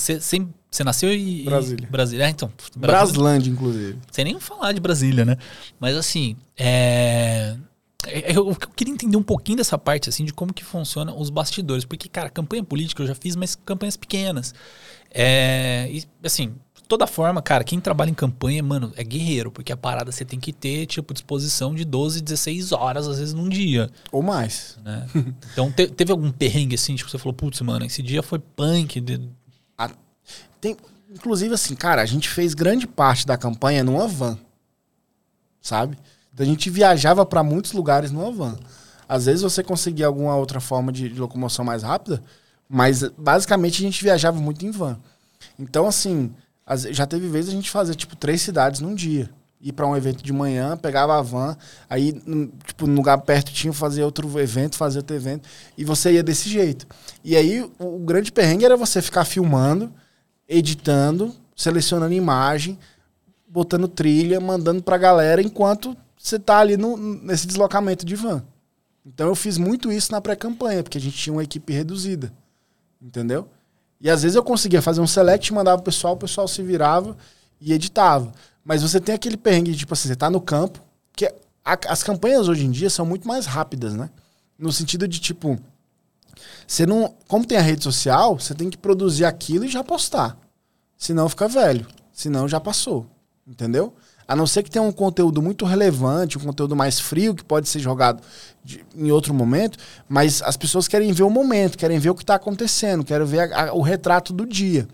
é, 0.81 0.85
nasceu 0.85 1.13
em... 1.13 1.45
Brasília. 1.45 1.89
Brasília, 1.89 2.25
é, 2.25 2.31
então. 2.31 2.51
Braslândia, 2.77 3.51
inclusive. 3.51 4.01
Sem 4.11 4.25
nem 4.25 4.41
falar 4.41 4.73
de 4.73 4.81
Brasília, 4.81 5.25
né? 5.25 5.37
Mas, 5.79 5.97
assim, 5.97 6.37
é... 6.59 7.57
É, 8.07 8.37
eu, 8.37 8.49
eu, 8.49 8.57
queria 8.57 8.93
entender 8.93 9.17
um 9.17 9.23
pouquinho 9.23 9.59
dessa 9.59 9.79
parte, 9.79 10.09
assim, 10.09 10.25
de 10.25 10.33
como 10.33 10.53
que 10.53 10.65
funciona 10.65 11.15
os 11.15 11.31
bastidores. 11.31 11.85
Porque, 11.85 12.09
cara, 12.09 12.29
campanha 12.31 12.65
política 12.65 13.03
eu 13.03 13.07
já 13.07 13.15
fiz, 13.15 13.37
mas 13.37 13.55
campanhas 13.55 13.97
pequenas. 13.97 14.55
É, 15.11 15.89
e, 15.91 16.05
assim, 16.25 16.55
toda 16.89 17.07
forma, 17.07 17.41
cara, 17.41 17.65
quem 17.65 17.81
trabalha 17.81 18.11
em 18.11 18.15
campanha, 18.15 18.63
mano, 18.63 18.93
é 18.97 19.05
guerreiro. 19.05 19.51
Porque 19.51 19.73
a 19.73 19.77
parada 19.77 20.11
você 20.11 20.25
tem 20.25 20.41
que 20.41 20.53
ter, 20.53 20.87
tipo, 20.87 21.13
disposição 21.13 21.75
de 21.75 21.85
12, 21.85 22.21
16 22.21 22.73
horas, 22.73 23.07
às 23.07 23.19
vezes, 23.19 23.35
num 23.35 23.49
dia. 23.49 23.91
Ou 24.11 24.23
mais. 24.23 24.79
Né? 24.85 25.07
então, 25.53 25.71
te, 25.71 25.87
teve 25.89 26.13
algum 26.13 26.31
perrengue, 26.31 26.75
assim, 26.75 26.95
tipo, 26.95 27.11
você 27.11 27.19
falou, 27.19 27.35
putz, 27.35 27.61
mano, 27.61 27.85
esse 27.85 28.03
dia 28.03 28.23
foi 28.23 28.39
punk. 28.39 29.01
De... 29.01 29.29
A, 29.79 29.91
tem, 30.61 30.77
inclusive, 31.11 31.55
assim, 31.55 31.75
cara, 31.75 32.03
a 32.03 32.07
gente 32.07 32.29
fez 32.29 32.55
grande 32.55 32.87
parte 32.87 33.27
da 33.27 33.37
campanha 33.37 33.85
numa 33.85 34.09
van. 34.09 34.39
Sabe? 35.61 35.97
A 36.43 36.47
gente 36.47 36.69
viajava 36.69 37.25
para 37.25 37.43
muitos 37.43 37.73
lugares 37.73 38.11
numa 38.11 38.31
van. 38.31 38.57
Às 39.09 39.27
vezes 39.27 39.43
você 39.43 39.63
conseguia 39.63 40.07
alguma 40.07 40.35
outra 40.37 40.61
forma 40.61 40.91
de, 40.91 41.09
de, 41.09 41.21
locomoção 41.21 41.65
mais 41.65 41.83
rápida, 41.83 42.23
mas 42.69 43.03
basicamente 43.17 43.83
a 43.83 43.87
gente 43.87 44.03
viajava 44.03 44.41
muito 44.41 44.65
em 44.65 44.71
van. 44.71 44.99
Então, 45.59 45.87
assim, 45.87 46.33
as, 46.67 46.83
já 46.83 47.07
teve 47.07 47.29
vezes 47.29 47.51
a 47.51 47.55
gente 47.55 47.71
fazer 47.71 47.95
tipo 47.95 48.17
três 48.17 48.41
cidades 48.41 48.81
num 48.81 48.95
dia. 48.95 49.31
Ir 49.61 49.73
para 49.73 49.87
um 49.87 49.97
evento 49.97 50.25
de 50.25 50.33
manhã, 50.33 50.77
pegava 50.77 51.17
a 51.17 51.23
van, 51.23 51.57
aí, 51.89 52.13
tipo, 52.67 52.87
no 52.87 52.97
lugar 52.97 53.19
perto 53.19 53.53
tinha 53.53 53.73
fazer 53.73 54.03
outro 54.03 54.41
evento, 54.41 54.77
fazer 54.77 54.99
outro 54.99 55.15
evento, 55.15 55.49
e 55.79 55.85
você 55.85 56.15
ia 56.15 56.23
desse 56.23 56.49
jeito. 56.49 56.85
E 57.23 57.37
aí 57.37 57.61
o, 57.79 57.97
o 57.97 57.99
grande 58.01 58.33
perrengue 58.33 58.65
era 58.65 58.77
você 58.77 59.01
ficar 59.01 59.25
filmando, 59.25 59.93
editando, 60.49 61.33
selecionando 61.55 62.13
imagem, 62.13 62.77
botando 63.47 63.87
trilha, 63.87 64.41
mandando 64.41 64.83
pra 64.83 64.99
galera 64.99 65.41
enquanto 65.41 65.97
você 66.23 66.39
tá 66.39 66.59
ali 66.59 66.77
no, 66.77 66.97
nesse 66.97 67.49
deslocamento 67.49 68.07
de 68.07 68.15
van. 68.15 68.45
Então 69.05 69.27
eu 69.27 69.35
fiz 69.35 69.59
muito 69.59 69.91
isso 69.91 70.13
na 70.13 70.21
pré-campanha, 70.21 70.83
porque 70.83 70.97
a 70.97 71.01
gente 71.01 71.17
tinha 71.17 71.33
uma 71.33 71.43
equipe 71.43 71.73
reduzida. 71.73 72.33
Entendeu? 73.01 73.49
E 74.01 74.09
às 74.09 74.23
vezes 74.23 74.37
eu 74.37 74.43
conseguia 74.45 74.81
fazer 74.81 75.01
um 75.01 75.07
select, 75.07 75.53
mandava 75.53 75.81
o 75.81 75.85
pessoal, 75.85 76.15
o 76.15 76.17
pessoal 76.17 76.47
se 76.47 76.63
virava 76.63 77.17
e 77.61 77.73
editava. 77.73 78.33
Mas 78.65 78.83
você 78.83 79.01
tem 79.01 79.13
aquele 79.13 79.37
perrengue, 79.37 79.75
tipo 79.75 79.93
assim, 79.93 80.07
você 80.07 80.15
tá 80.15 80.31
no 80.31 80.41
campo, 80.41 80.81
que 81.13 81.27
a, 81.65 81.79
as 81.89 82.05
campanhas 82.05 82.47
hoje 82.47 82.65
em 82.65 82.71
dia 82.71 82.89
são 82.89 83.05
muito 83.05 83.27
mais 83.27 83.45
rápidas, 83.45 83.95
né? 83.95 84.09
No 84.57 84.73
sentido 84.73 85.09
de, 85.09 85.19
tipo, 85.19 85.59
você 86.65 86.87
não. 86.87 87.17
Como 87.27 87.45
tem 87.45 87.59
a 87.59 87.63
rede 87.63 87.83
social, 87.83 88.39
você 88.39 88.55
tem 88.55 88.71
que 88.71 88.79
produzir 88.79 89.25
aquilo 89.25 89.65
e 89.65 89.69
já 89.69 89.83
postar. 89.83 90.39
Senão 90.97 91.29
fica 91.29 91.49
velho. 91.49 91.85
Senão 92.13 92.47
já 92.47 92.61
passou. 92.61 93.07
Entendeu? 93.45 93.93
A 94.27 94.37
não 94.37 94.47
ser 94.47 94.63
que 94.63 94.71
tenha 94.71 94.83
um 94.83 94.93
conteúdo 94.93 95.43
muito 95.43 95.65
relevante, 95.65 96.39
um 96.39 96.43
conteúdo 96.43 96.77
mais 96.77 97.01
frio, 97.01 97.35
que 97.35 97.45
pode 97.45 97.69
ser 97.69 97.79
jogado 97.81 98.23
de, 98.65 98.85
em 98.95 99.11
outro 99.11 99.35
momento, 99.35 99.79
mas 100.09 100.43
as 100.43 100.57
pessoas 100.57 100.89
querem 100.89 101.13
ver 101.13 101.23
o 101.23 101.31
momento, 101.31 101.77
querem 101.77 101.99
ver 101.99 102.11
o 102.11 102.15
que 102.15 102.23
está 102.23 102.35
acontecendo, 102.35 103.05
querem 103.05 103.27
ver 103.27 103.53
a, 103.53 103.69
a, 103.69 103.73
o 103.73 103.83
retrato 103.83 104.33
do 104.33 104.47
dia. 104.47 104.87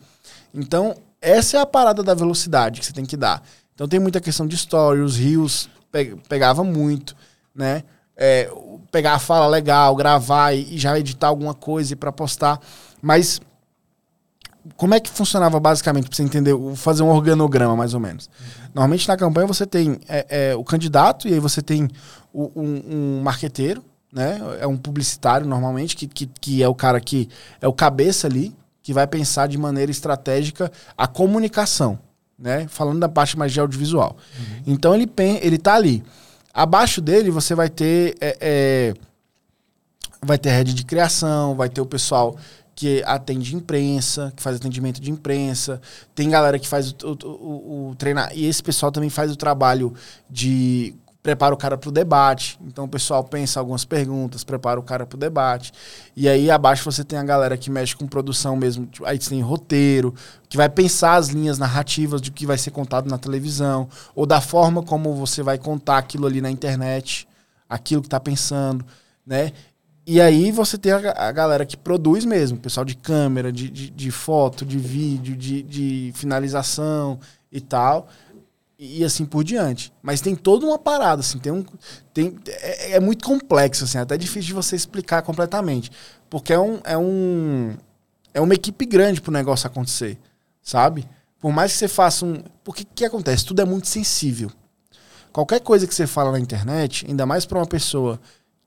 Então, 0.52 0.94
essa 1.20 1.56
é 1.56 1.60
a 1.60 1.66
parada 1.66 2.02
da 2.02 2.14
velocidade 2.14 2.80
que 2.80 2.86
você 2.86 2.92
tem 2.92 3.04
que 3.04 3.16
dar. 3.16 3.42
Então, 3.74 3.86
tem 3.86 4.00
muita 4.00 4.20
questão 4.20 4.46
de 4.46 4.56
story, 4.56 5.00
os 5.00 5.16
rios 5.16 5.68
pe 5.92 6.16
pegava 6.28 6.64
muito, 6.64 7.16
né? 7.54 7.84
É, 8.16 8.50
pegar 8.90 9.14
a 9.14 9.18
fala 9.18 9.46
legal, 9.46 9.94
gravar 9.94 10.52
e, 10.52 10.74
e 10.74 10.78
já 10.78 10.98
editar 10.98 11.28
alguma 11.28 11.54
coisa 11.54 11.94
para 11.94 12.10
postar. 12.10 12.60
Mas 13.00 13.40
como 14.76 14.94
é 14.94 15.00
que 15.00 15.08
funcionava 15.08 15.58
basicamente, 15.60 16.08
para 16.08 16.16
você 16.16 16.22
entender, 16.22 16.54
fazer 16.74 17.02
um 17.02 17.10
organograma 17.10 17.76
mais 17.76 17.94
ou 17.94 18.00
menos? 18.00 18.28
Normalmente 18.74 19.08
na 19.08 19.16
campanha 19.16 19.46
você 19.46 19.66
tem 19.66 19.98
é, 20.08 20.26
é, 20.28 20.56
o 20.56 20.64
candidato 20.64 21.28
e 21.28 21.34
aí 21.34 21.40
você 21.40 21.62
tem 21.62 21.88
o, 22.32 22.50
um, 22.54 22.82
um 23.18 23.22
marqueteiro, 23.22 23.84
né? 24.12 24.40
É 24.60 24.66
um 24.66 24.76
publicitário 24.76 25.46
normalmente, 25.46 25.96
que, 25.96 26.06
que, 26.06 26.26
que 26.40 26.62
é 26.62 26.68
o 26.68 26.74
cara 26.74 27.00
que 27.00 27.28
é 27.60 27.68
o 27.68 27.72
cabeça 27.72 28.26
ali, 28.26 28.54
que 28.82 28.92
vai 28.92 29.06
pensar 29.06 29.48
de 29.48 29.58
maneira 29.58 29.90
estratégica 29.90 30.72
a 30.96 31.06
comunicação, 31.06 31.98
né? 32.38 32.66
Falando 32.68 33.00
da 33.00 33.08
parte 33.08 33.38
mais 33.38 33.52
de 33.52 33.60
audiovisual. 33.60 34.16
Uhum. 34.38 34.62
Então 34.66 34.94
ele, 34.94 35.10
ele 35.42 35.58
tá 35.58 35.74
ali. 35.74 36.02
Abaixo 36.54 37.00
dele 37.00 37.30
você 37.30 37.54
vai 37.54 37.68
ter. 37.68 38.16
É, 38.20 38.36
é, 38.40 38.94
vai 40.22 40.38
ter 40.38 40.50
rede 40.50 40.74
de 40.74 40.84
criação, 40.84 41.54
vai 41.54 41.68
ter 41.68 41.80
o 41.80 41.86
pessoal 41.86 42.36
que 42.78 43.02
atende 43.04 43.56
imprensa, 43.56 44.32
que 44.36 44.40
faz 44.40 44.54
atendimento 44.54 45.00
de 45.00 45.10
imprensa. 45.10 45.80
Tem 46.14 46.30
galera 46.30 46.60
que 46.60 46.68
faz 46.68 46.92
o, 46.92 46.96
o, 47.02 47.26
o, 47.26 47.88
o 47.90 47.94
treinar. 47.96 48.30
E 48.32 48.46
esse 48.46 48.62
pessoal 48.62 48.92
também 48.92 49.10
faz 49.10 49.32
o 49.32 49.36
trabalho 49.36 49.92
de 50.30 50.94
prepara 51.20 51.52
o 51.52 51.58
cara 51.58 51.76
para 51.76 51.88
o 51.88 51.92
debate. 51.92 52.56
Então 52.64 52.84
o 52.84 52.88
pessoal 52.88 53.24
pensa 53.24 53.58
algumas 53.58 53.84
perguntas, 53.84 54.44
prepara 54.44 54.78
o 54.78 54.82
cara 54.84 55.04
para 55.04 55.16
o 55.16 55.18
debate. 55.18 55.72
E 56.14 56.28
aí 56.28 56.52
abaixo 56.52 56.84
você 56.84 57.02
tem 57.02 57.18
a 57.18 57.24
galera 57.24 57.56
que 57.56 57.68
mexe 57.68 57.96
com 57.96 58.06
produção 58.06 58.54
mesmo. 58.54 58.86
Tipo, 58.86 59.04
aí 59.06 59.20
você 59.20 59.30
tem 59.30 59.40
roteiro, 59.40 60.14
que 60.48 60.56
vai 60.56 60.68
pensar 60.68 61.16
as 61.16 61.30
linhas 61.30 61.58
narrativas 61.58 62.22
de 62.22 62.30
que 62.30 62.46
vai 62.46 62.58
ser 62.58 62.70
contado 62.70 63.10
na 63.10 63.18
televisão, 63.18 63.88
ou 64.14 64.24
da 64.24 64.40
forma 64.40 64.84
como 64.84 65.16
você 65.16 65.42
vai 65.42 65.58
contar 65.58 65.98
aquilo 65.98 66.28
ali 66.28 66.40
na 66.40 66.48
internet, 66.48 67.26
aquilo 67.68 68.02
que 68.02 68.06
está 68.06 68.20
pensando, 68.20 68.86
né? 69.26 69.52
E 70.10 70.22
aí 70.22 70.50
você 70.50 70.78
tem 70.78 70.90
a, 70.90 71.28
a, 71.28 71.30
galera 71.30 71.66
que 71.66 71.76
produz 71.76 72.24
mesmo, 72.24 72.56
pessoal 72.56 72.82
de 72.82 72.96
câmera, 72.96 73.52
de, 73.52 73.68
de, 73.68 73.90
de 73.90 74.10
foto, 74.10 74.64
de 74.64 74.78
vídeo, 74.78 75.36
de, 75.36 75.62
de 75.62 76.12
finalização 76.14 77.20
e 77.52 77.60
tal 77.60 78.08
e 78.78 79.04
assim 79.04 79.26
por 79.26 79.42
diante. 79.42 79.92
Mas 80.00 80.20
tem 80.20 80.36
toda 80.36 80.64
uma 80.64 80.78
parada, 80.78 81.20
assim, 81.20 81.38
tem 81.38 81.52
um. 81.52 81.64
Tem, 82.14 82.38
é, 82.46 82.92
é, 82.92 83.00
muito 83.00 83.26
complexo, 83.26 83.84
assim, 83.84 83.98
até 83.98 84.16
difícil 84.16 84.48
de 84.48 84.54
você 84.54 84.76
explicar 84.76 85.20
completamente. 85.22 85.90
Porque 86.30 86.52
é 86.52 86.58
um. 86.58 86.80
É, 86.84 86.96
um, 86.96 87.76
é 88.32 88.40
uma 88.40 88.54
equipe 88.54 88.86
grande 88.86 89.20
pro 89.20 89.32
negócio 89.32 89.66
acontecer. 89.66 90.18
Sabe? 90.62 91.06
Por 91.40 91.52
mais 91.52 91.72
que 91.72 91.78
você 91.78 91.88
faça 91.88 92.24
um. 92.24 92.42
Porque 92.62 92.84
o 92.84 92.94
que 92.94 93.04
acontece? 93.04 93.44
Tudo 93.44 93.60
é 93.60 93.64
muito 93.64 93.88
sensível. 93.88 94.50
Qualquer 95.32 95.60
coisa 95.60 95.86
que 95.86 95.94
você 95.94 96.06
fala 96.06 96.32
na 96.32 96.40
internet, 96.40 97.04
ainda 97.06 97.26
mais 97.26 97.44
para 97.44 97.58
uma 97.58 97.66
pessoa 97.66 98.18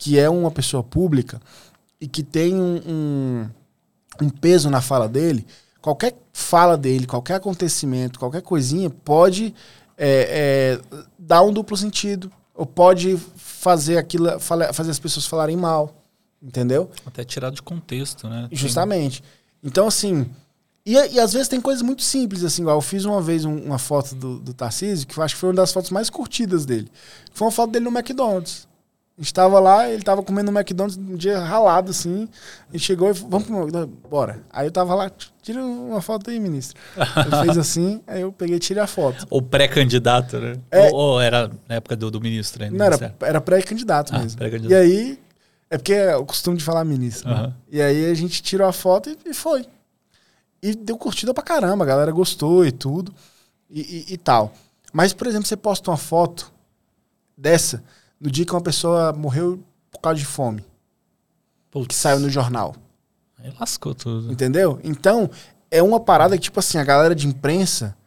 que 0.01 0.17
é 0.17 0.27
uma 0.27 0.49
pessoa 0.49 0.81
pública 0.81 1.39
e 1.99 2.07
que 2.07 2.23
tem 2.23 2.55
um, 2.55 2.81
um, 2.87 3.49
um 4.23 4.29
peso 4.31 4.67
na 4.67 4.81
fala 4.81 5.07
dele, 5.07 5.45
qualquer 5.79 6.15
fala 6.33 6.75
dele, 6.75 7.05
qualquer 7.05 7.35
acontecimento, 7.35 8.17
qualquer 8.17 8.41
coisinha 8.41 8.89
pode 8.89 9.53
é, 9.95 10.79
é, 10.89 10.99
dá 11.19 11.43
um 11.43 11.53
duplo 11.53 11.77
sentido. 11.77 12.31
Ou 12.55 12.65
pode 12.65 13.15
fazer 13.35 13.99
aquilo, 13.99 14.39
fazer 14.39 14.89
as 14.89 14.97
pessoas 14.97 15.27
falarem 15.27 15.55
mal. 15.55 15.95
Entendeu? 16.41 16.89
Até 17.05 17.23
tirado 17.23 17.53
de 17.53 17.61
contexto, 17.61 18.27
né? 18.27 18.49
Justamente. 18.51 19.23
Então, 19.63 19.85
assim. 19.85 20.27
E, 20.83 20.93
e 20.93 21.19
às 21.19 21.31
vezes 21.31 21.47
tem 21.47 21.61
coisas 21.61 21.83
muito 21.83 22.01
simples, 22.01 22.43
assim, 22.43 22.63
igual 22.63 22.77
eu 22.77 22.81
fiz 22.81 23.05
uma 23.05 23.21
vez 23.21 23.45
um, 23.45 23.55
uma 23.55 23.77
foto 23.77 24.15
do, 24.15 24.39
do 24.39 24.51
Tarcísio, 24.51 25.05
que 25.05 25.15
eu 25.15 25.23
acho 25.23 25.35
que 25.35 25.39
foi 25.39 25.49
uma 25.49 25.55
das 25.55 25.71
fotos 25.71 25.91
mais 25.91 26.09
curtidas 26.09 26.65
dele. 26.65 26.91
Foi 27.31 27.45
uma 27.45 27.51
foto 27.51 27.69
dele 27.69 27.85
no 27.85 27.95
McDonald's. 27.95 28.67
A 29.21 29.23
gente 29.23 29.35
tava 29.35 29.59
lá, 29.59 29.87
ele 29.87 30.01
tava 30.01 30.23
comendo 30.23 30.51
no 30.51 30.59
McDonald's 30.59 30.97
um 30.97 31.15
dia 31.15 31.37
ralado, 31.37 31.91
assim. 31.91 32.27
A 32.67 32.71
gente 32.71 32.83
chegou 32.83 33.11
e 33.11 33.13
falou, 33.13 33.29
vamos 33.29 33.45
pro 33.45 33.55
McDonald's, 33.55 33.95
bora. 34.09 34.41
Aí 34.49 34.65
eu 34.65 34.71
tava 34.71 34.95
lá, 34.95 35.11
tira 35.43 35.63
uma 35.63 36.01
foto 36.01 36.31
aí, 36.31 36.39
ministro. 36.39 36.81
Ele 36.97 37.45
fez 37.45 37.55
assim, 37.59 38.01
aí 38.07 38.21
eu 38.21 38.31
peguei 38.31 38.55
e 38.55 38.59
tirei 38.59 38.81
a 38.81 38.87
foto. 38.87 39.27
Ou 39.29 39.39
pré-candidato, 39.39 40.39
né? 40.39 40.55
É, 40.71 40.87
ou, 40.87 40.95
ou, 40.95 41.21
era 41.21 41.51
na 41.69 41.75
época 41.75 41.95
do, 41.95 42.09
do 42.09 42.19
ministro 42.19 42.63
ainda? 42.63 42.75
Não, 42.75 42.83
era, 42.83 43.15
era 43.21 43.39
pré-candidato 43.39 44.11
ah, 44.15 44.17
mesmo. 44.17 44.39
Pré 44.39 44.57
e 44.57 44.73
aí, 44.73 45.19
é 45.69 45.77
porque 45.77 45.93
é 45.93 46.15
o 46.15 46.25
costume 46.25 46.57
de 46.57 46.63
falar 46.63 46.83
ministro. 46.83 47.29
Uhum. 47.29 47.43
Né? 47.43 47.53
E 47.69 47.79
aí 47.79 48.09
a 48.09 48.15
gente 48.15 48.41
tirou 48.41 48.67
a 48.67 48.73
foto 48.73 49.07
e, 49.07 49.29
e, 49.29 49.35
foi. 49.35 49.67
E 50.63 50.73
deu 50.73 50.97
curtida 50.97 51.31
pra 51.31 51.43
caramba, 51.43 51.83
a 51.83 51.87
galera 51.87 52.11
gostou 52.11 52.65
e 52.65 52.71
tudo. 52.71 53.13
E, 53.69 53.81
e, 53.81 54.13
e 54.13 54.17
tal. 54.17 54.51
Mas, 54.91 55.13
por 55.13 55.27
exemplo, 55.27 55.45
você 55.45 55.55
posta 55.55 55.91
uma 55.91 55.97
foto 55.97 56.51
dessa 57.37 57.83
no 58.21 58.29
dia 58.29 58.45
que 58.45 58.53
uma 58.53 58.61
pessoa 58.61 59.11
morreu 59.11 59.59
por 59.91 59.99
causa 59.99 60.19
de 60.19 60.25
fome. 60.25 60.63
Putz. 61.71 61.87
Que 61.87 61.95
saiu 61.95 62.19
no 62.19 62.29
jornal. 62.29 62.75
Aí 63.39 63.51
lascou 63.59 63.95
tudo. 63.95 64.31
Entendeu? 64.31 64.79
Então, 64.83 65.29
é 65.71 65.81
uma 65.81 65.99
parada 65.99 66.37
que, 66.37 66.43
tipo 66.43 66.59
assim, 66.59 66.77
a 66.77 66.83
galera 66.83 67.15
de 67.15 67.27
imprensa 67.27 67.97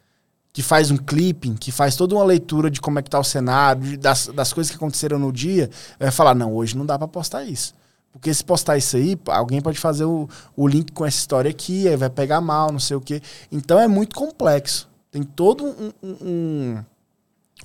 que 0.53 0.63
faz 0.63 0.93
um 0.93 0.97
clipping, 0.97 1.57
que 1.57 1.73
faz 1.73 1.97
toda 1.97 2.15
uma 2.15 2.25
leitura 2.25 2.71
de 2.71 2.81
como 2.81 3.01
é 3.01 3.03
que 3.03 3.11
tá 3.11 3.19
o 3.19 3.25
cenário, 3.25 3.99
das, 3.99 4.29
das 4.29 4.53
coisas 4.53 4.71
que 4.71 4.77
aconteceram 4.77 5.19
no 5.19 5.33
dia, 5.33 5.69
vai 5.99 6.13
falar, 6.13 6.33
não, 6.33 6.55
hoje 6.55 6.77
não 6.77 6.87
dá 6.87 6.97
para 6.97 7.09
postar 7.09 7.43
isso. 7.43 7.75
Porque 8.13 8.33
se 8.33 8.45
postar 8.45 8.77
isso 8.77 8.97
aí, 8.97 9.19
alguém 9.27 9.61
pode 9.61 9.81
fazer 9.81 10.05
o, 10.05 10.29
o 10.57 10.69
link 10.69 10.93
com 10.93 11.05
essa 11.05 11.17
história 11.17 11.51
aqui, 11.51 11.89
aí 11.89 11.97
vai 11.97 12.09
pegar 12.09 12.41
mal, 12.41 12.71
não 12.71 12.79
sei 12.79 12.97
o 12.97 13.01
quê. 13.01 13.21
Então 13.51 13.81
é 13.81 13.89
muito 13.89 14.15
complexo. 14.15 14.89
Tem 15.11 15.25
todo 15.25 15.65
um, 15.65 15.93
um, 16.01 16.17
um 16.23 16.85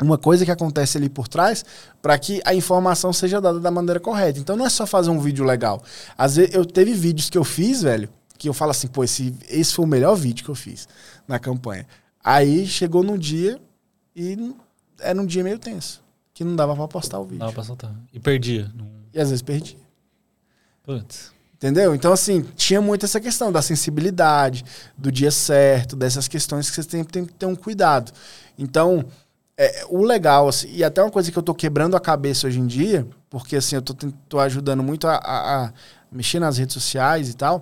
uma 0.02 0.18
coisa 0.18 0.46
que 0.46 0.52
acontece 0.52 0.98
ali 0.98 1.10
por 1.10 1.28
trás 1.28 1.66
para 2.02 2.18
que 2.18 2.42
a 2.46 2.54
informação 2.54 3.12
seja 3.12 3.42
dada 3.42 3.60
da 3.60 3.72
maneira 3.72 4.00
correta. 4.00 4.40
Então 4.40 4.56
não 4.56 4.66
é 4.66 4.70
só 4.70 4.86
fazer 4.86 5.10
um 5.10 5.20
vídeo 5.20 5.44
legal. 5.44 5.84
Às 6.18 6.38
vezes 6.38 6.54
eu 6.54 6.66
teve 6.66 6.94
vídeos 6.94 7.30
que 7.30 7.38
eu 7.38 7.44
fiz, 7.44 7.82
velho, 7.82 8.10
que 8.38 8.48
eu 8.48 8.54
falo 8.54 8.72
assim, 8.72 8.88
pô, 8.88 9.04
esse, 9.04 9.36
esse 9.50 9.74
foi 9.74 9.86
o 9.86 9.88
melhor 9.88 10.16
vídeo 10.16 10.46
que 10.46 10.50
eu 10.52 10.56
fiz 10.56 10.88
na 11.28 11.38
campanha. 11.38 11.86
Aí 12.24 12.66
chegou 12.66 13.04
num 13.04 13.18
dia 13.18 13.60
e 14.16 14.54
era 15.00 15.20
um 15.22 15.26
dia 15.26 15.44
meio 15.44 15.60
tenso, 15.60 16.02
que 16.34 16.44
não 16.44 16.56
dava 16.56 16.76
para 16.76 16.88
postar 16.88 17.20
o 17.20 17.24
vídeo. 17.24 17.40
Dava 17.40 17.52
pra 17.52 17.64
soltar. 17.64 17.94
E 18.14 18.20
perdia. 18.20 18.72
E 19.14 19.20
às 19.20 19.30
vezes 19.30 19.42
perdia. 19.42 19.78
Putz. 20.84 21.32
Entendeu? 21.56 21.94
Então, 21.94 22.14
assim, 22.14 22.42
tinha 22.56 22.82
muito 22.82 23.06
essa 23.06 23.20
questão 23.20 23.52
da 23.52 23.62
sensibilidade, 23.62 24.64
do 24.98 25.12
dia 25.12 25.30
certo, 25.30 25.94
dessas 25.94 26.26
questões 26.26 26.70
que 26.70 26.76
você 26.76 26.84
sempre 26.84 27.12
tem 27.12 27.26
que 27.26 27.34
ter 27.34 27.46
um 27.46 27.56
cuidado. 27.56 28.14
Então, 28.58 29.06
é, 29.62 29.86
o 29.90 30.02
legal, 30.06 30.48
assim, 30.48 30.70
e 30.72 30.86
até 30.86 31.04
uma 31.04 31.12
coisa 31.12 31.30
que 31.30 31.38
eu 31.38 31.44
tô 31.44 31.54
quebrando 31.54 31.98
a 31.98 32.00
cabeça 32.00 32.48
hoje 32.48 32.62
em 32.62 32.66
dia, 32.66 33.06
porque 33.30 33.58
assim, 33.58 33.76
eu 33.76 33.82
tô, 33.82 33.94
tô 34.30 34.40
ajudando 34.40 34.82
muito 34.82 35.06
a, 35.06 35.16
a, 35.18 35.66
a 35.66 35.74
mexer 36.10 36.40
nas 36.40 36.58
redes 36.58 36.74
sociais 36.74 37.28
e 37.28 37.34
tal, 37.34 37.62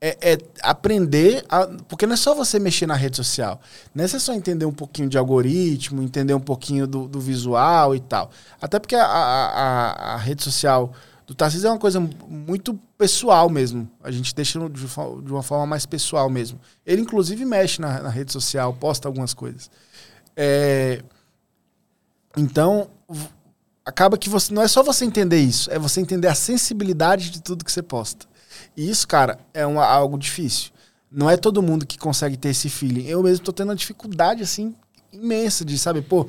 é, 0.00 0.32
é, 0.32 0.38
aprender, 0.60 1.44
a, 1.48 1.68
porque 1.86 2.04
não 2.04 2.14
é 2.14 2.16
só 2.16 2.34
você 2.34 2.58
mexer 2.58 2.84
na 2.84 2.96
rede 2.96 3.16
social, 3.16 3.60
não 3.94 4.02
é 4.02 4.08
só 4.08 4.32
entender 4.32 4.66
um 4.66 4.72
pouquinho 4.72 5.08
de 5.08 5.16
algoritmo, 5.16 6.02
entender 6.02 6.34
um 6.34 6.40
pouquinho 6.40 6.84
do, 6.84 7.06
do 7.06 7.20
visual 7.20 7.94
e 7.94 8.00
tal. 8.00 8.32
Até 8.60 8.80
porque 8.80 8.96
a, 8.96 9.04
a, 9.04 10.14
a 10.14 10.16
rede 10.16 10.42
social 10.42 10.92
do 11.28 11.34
Tarcísio 11.36 11.68
é 11.68 11.70
uma 11.70 11.78
coisa 11.78 12.00
muito 12.28 12.74
pessoal 12.98 13.48
mesmo. 13.48 13.88
A 14.02 14.10
gente 14.10 14.34
deixa 14.34 14.58
de, 14.68 14.84
de 14.84 15.32
uma 15.32 15.44
forma 15.44 15.64
mais 15.64 15.86
pessoal 15.86 16.28
mesmo. 16.28 16.58
Ele, 16.84 17.02
inclusive, 17.02 17.44
mexe 17.44 17.80
na, 17.80 18.02
na 18.02 18.08
rede 18.08 18.32
social, 18.32 18.74
posta 18.74 19.06
algumas 19.06 19.32
coisas. 19.32 19.70
É, 20.36 21.00
então, 22.36 22.88
acaba 23.84 24.16
que 24.16 24.28
você 24.28 24.52
não 24.52 24.62
é 24.62 24.68
só 24.68 24.82
você 24.82 25.04
entender 25.04 25.40
isso, 25.40 25.70
é 25.70 25.78
você 25.78 26.00
entender 26.00 26.28
a 26.28 26.34
sensibilidade 26.34 27.30
de 27.30 27.40
tudo 27.40 27.64
que 27.64 27.72
você 27.72 27.82
posta. 27.82 28.26
E 28.76 28.88
isso, 28.88 29.06
cara, 29.06 29.38
é 29.52 29.66
uma, 29.66 29.84
algo 29.84 30.18
difícil. 30.18 30.70
Não 31.10 31.28
é 31.28 31.36
todo 31.36 31.62
mundo 31.62 31.84
que 31.84 31.98
consegue 31.98 32.36
ter 32.36 32.50
esse 32.50 32.68
feeling. 32.68 33.06
Eu 33.06 33.22
mesmo 33.22 33.44
tô 33.44 33.52
tendo 33.52 33.70
uma 33.70 33.76
dificuldade, 33.76 34.42
assim, 34.42 34.74
imensa 35.12 35.64
de, 35.64 35.76
sabe, 35.76 36.02
pô, 36.02 36.26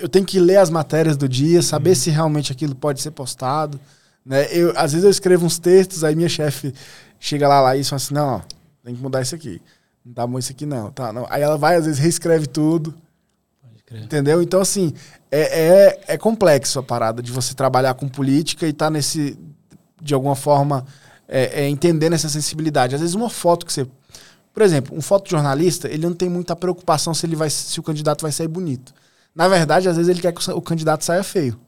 eu 0.00 0.08
tenho 0.08 0.26
que 0.26 0.40
ler 0.40 0.56
as 0.56 0.70
matérias 0.70 1.16
do 1.16 1.28
dia, 1.28 1.62
saber 1.62 1.90
uhum. 1.90 1.96
se 1.96 2.10
realmente 2.10 2.52
aquilo 2.52 2.74
pode 2.74 3.00
ser 3.00 3.12
postado. 3.12 3.78
Né? 4.24 4.46
Eu, 4.52 4.72
às 4.76 4.92
vezes 4.92 5.04
eu 5.04 5.10
escrevo 5.10 5.46
uns 5.46 5.58
textos, 5.58 6.02
aí 6.02 6.14
minha 6.14 6.28
chefe 6.28 6.74
chega 7.18 7.48
lá, 7.48 7.60
lá 7.60 7.76
e 7.76 7.84
fala 7.84 7.96
assim, 7.96 8.14
não, 8.14 8.28
ó, 8.36 8.40
tem 8.84 8.94
que 8.94 9.00
mudar 9.00 9.22
isso 9.22 9.34
aqui. 9.34 9.60
Não 10.04 10.12
tá 10.12 10.26
bom 10.26 10.38
isso 10.38 10.52
aqui, 10.52 10.66
não. 10.66 10.90
Tá, 10.90 11.12
não. 11.12 11.26
Aí 11.30 11.42
ela 11.42 11.56
vai, 11.56 11.76
às 11.76 11.84
vezes, 11.86 12.00
reescreve 12.00 12.46
tudo. 12.46 12.94
Entendeu? 13.90 14.42
Então, 14.42 14.60
assim, 14.60 14.92
é, 15.30 15.40
é, 15.40 16.00
é, 16.08 16.18
complexo 16.18 16.78
a 16.78 16.82
parada 16.82 17.22
de 17.22 17.32
você 17.32 17.54
trabalhar 17.54 17.94
com 17.94 18.08
política 18.08 18.66
e 18.66 18.70
estar 18.70 18.86
tá 18.86 18.90
nesse, 18.90 19.38
de 20.00 20.14
alguma 20.14 20.34
forma, 20.34 20.84
é, 21.26 21.62
é, 21.62 21.68
entendendo 21.68 22.12
essa 22.12 22.28
sensibilidade. 22.28 22.94
Às 22.94 23.00
vezes, 23.00 23.14
uma 23.14 23.30
foto 23.30 23.64
que 23.64 23.72
você. 23.72 23.86
Por 24.52 24.62
exemplo, 24.62 24.96
um 24.96 25.00
fotojornalista, 25.00 25.88
ele 25.88 26.04
não 26.06 26.14
tem 26.14 26.28
muita 26.28 26.56
preocupação 26.56 27.14
se, 27.14 27.24
ele 27.24 27.36
vai, 27.36 27.48
se 27.48 27.78
o 27.78 27.82
candidato 27.82 28.22
vai 28.22 28.32
sair 28.32 28.48
bonito. 28.48 28.92
Na 29.34 29.46
verdade, 29.46 29.88
às 29.88 29.96
vezes, 29.96 30.10
ele 30.10 30.20
quer 30.20 30.32
que 30.32 30.50
o 30.50 30.60
candidato 30.60 31.04
saia 31.04 31.22
feio. 31.22 31.58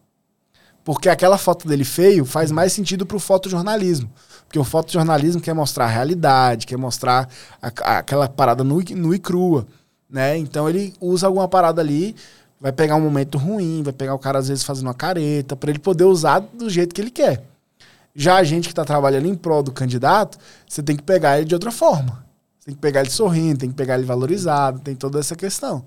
Porque 0.83 1.09
aquela 1.09 1.39
foto 1.39 1.69
dele 1.69 1.85
feio 1.85 2.25
faz 2.25 2.51
mais 2.51 2.73
sentido 2.73 3.07
para 3.07 3.17
o 3.17 3.21
fotojornalismo. 3.21 4.11
Porque 4.47 4.59
o 4.59 4.65
fotojornalismo 4.65 5.41
quer 5.41 5.55
mostrar 5.55 5.85
a 5.85 5.89
realidade, 5.89 6.67
quer 6.67 6.77
mostrar 6.79 7.29
a, 7.63 7.69
a, 7.69 7.99
aquela 7.99 8.29
parada 8.29 8.65
nua, 8.65 8.83
nua 8.97 9.15
e 9.15 9.19
crua 9.19 9.67
né? 10.11 10.37
Então 10.37 10.69
ele 10.69 10.95
usa 11.01 11.27
alguma 11.27 11.49
parada 11.49 11.81
ali, 11.81 12.17
vai 12.61 12.73
pegar 12.73 12.97
um 12.97 13.01
momento 13.01 13.39
ruim, 13.39 13.83
vai 13.83 13.93
pegar 13.93 14.15
o 14.15 14.19
cara 14.19 14.39
às 14.39 14.49
vezes 14.49 14.65
fazendo 14.65 14.89
uma 14.89 14.95
careta, 14.95 15.57
para 15.57 15.71
ele 15.71 15.79
poder 15.79 16.05
usar 16.05 16.41
do 16.41 16.69
jeito 16.69 16.95
que 16.95 17.01
ele 17.01 17.11
quer. 17.11 17.45
Já 18.15 18.37
a 18.37 18.45
gente 18.45 18.65
que 18.65 18.73
está 18.73 18.85
trabalhando 18.85 19.27
em 19.27 19.35
prol 19.35 19.63
do 19.63 19.73
candidato, 19.73 20.39
você 20.69 20.83
tem 20.83 20.97
que 20.97 21.03
pegar 21.03 21.39
ele 21.39 21.47
de 21.47 21.55
outra 21.55 21.71
forma. 21.71 22.25
Você 22.59 22.67
tem 22.67 22.75
que 22.75 22.81
pegar 22.81 23.01
ele 23.01 23.11
sorrindo, 23.11 23.61
tem 23.61 23.71
que 23.71 23.77
pegar 23.77 23.95
ele 23.95 24.05
valorizado, 24.05 24.81
tem 24.81 24.95
toda 24.95 25.19
essa 25.19 25.37
questão. 25.37 25.85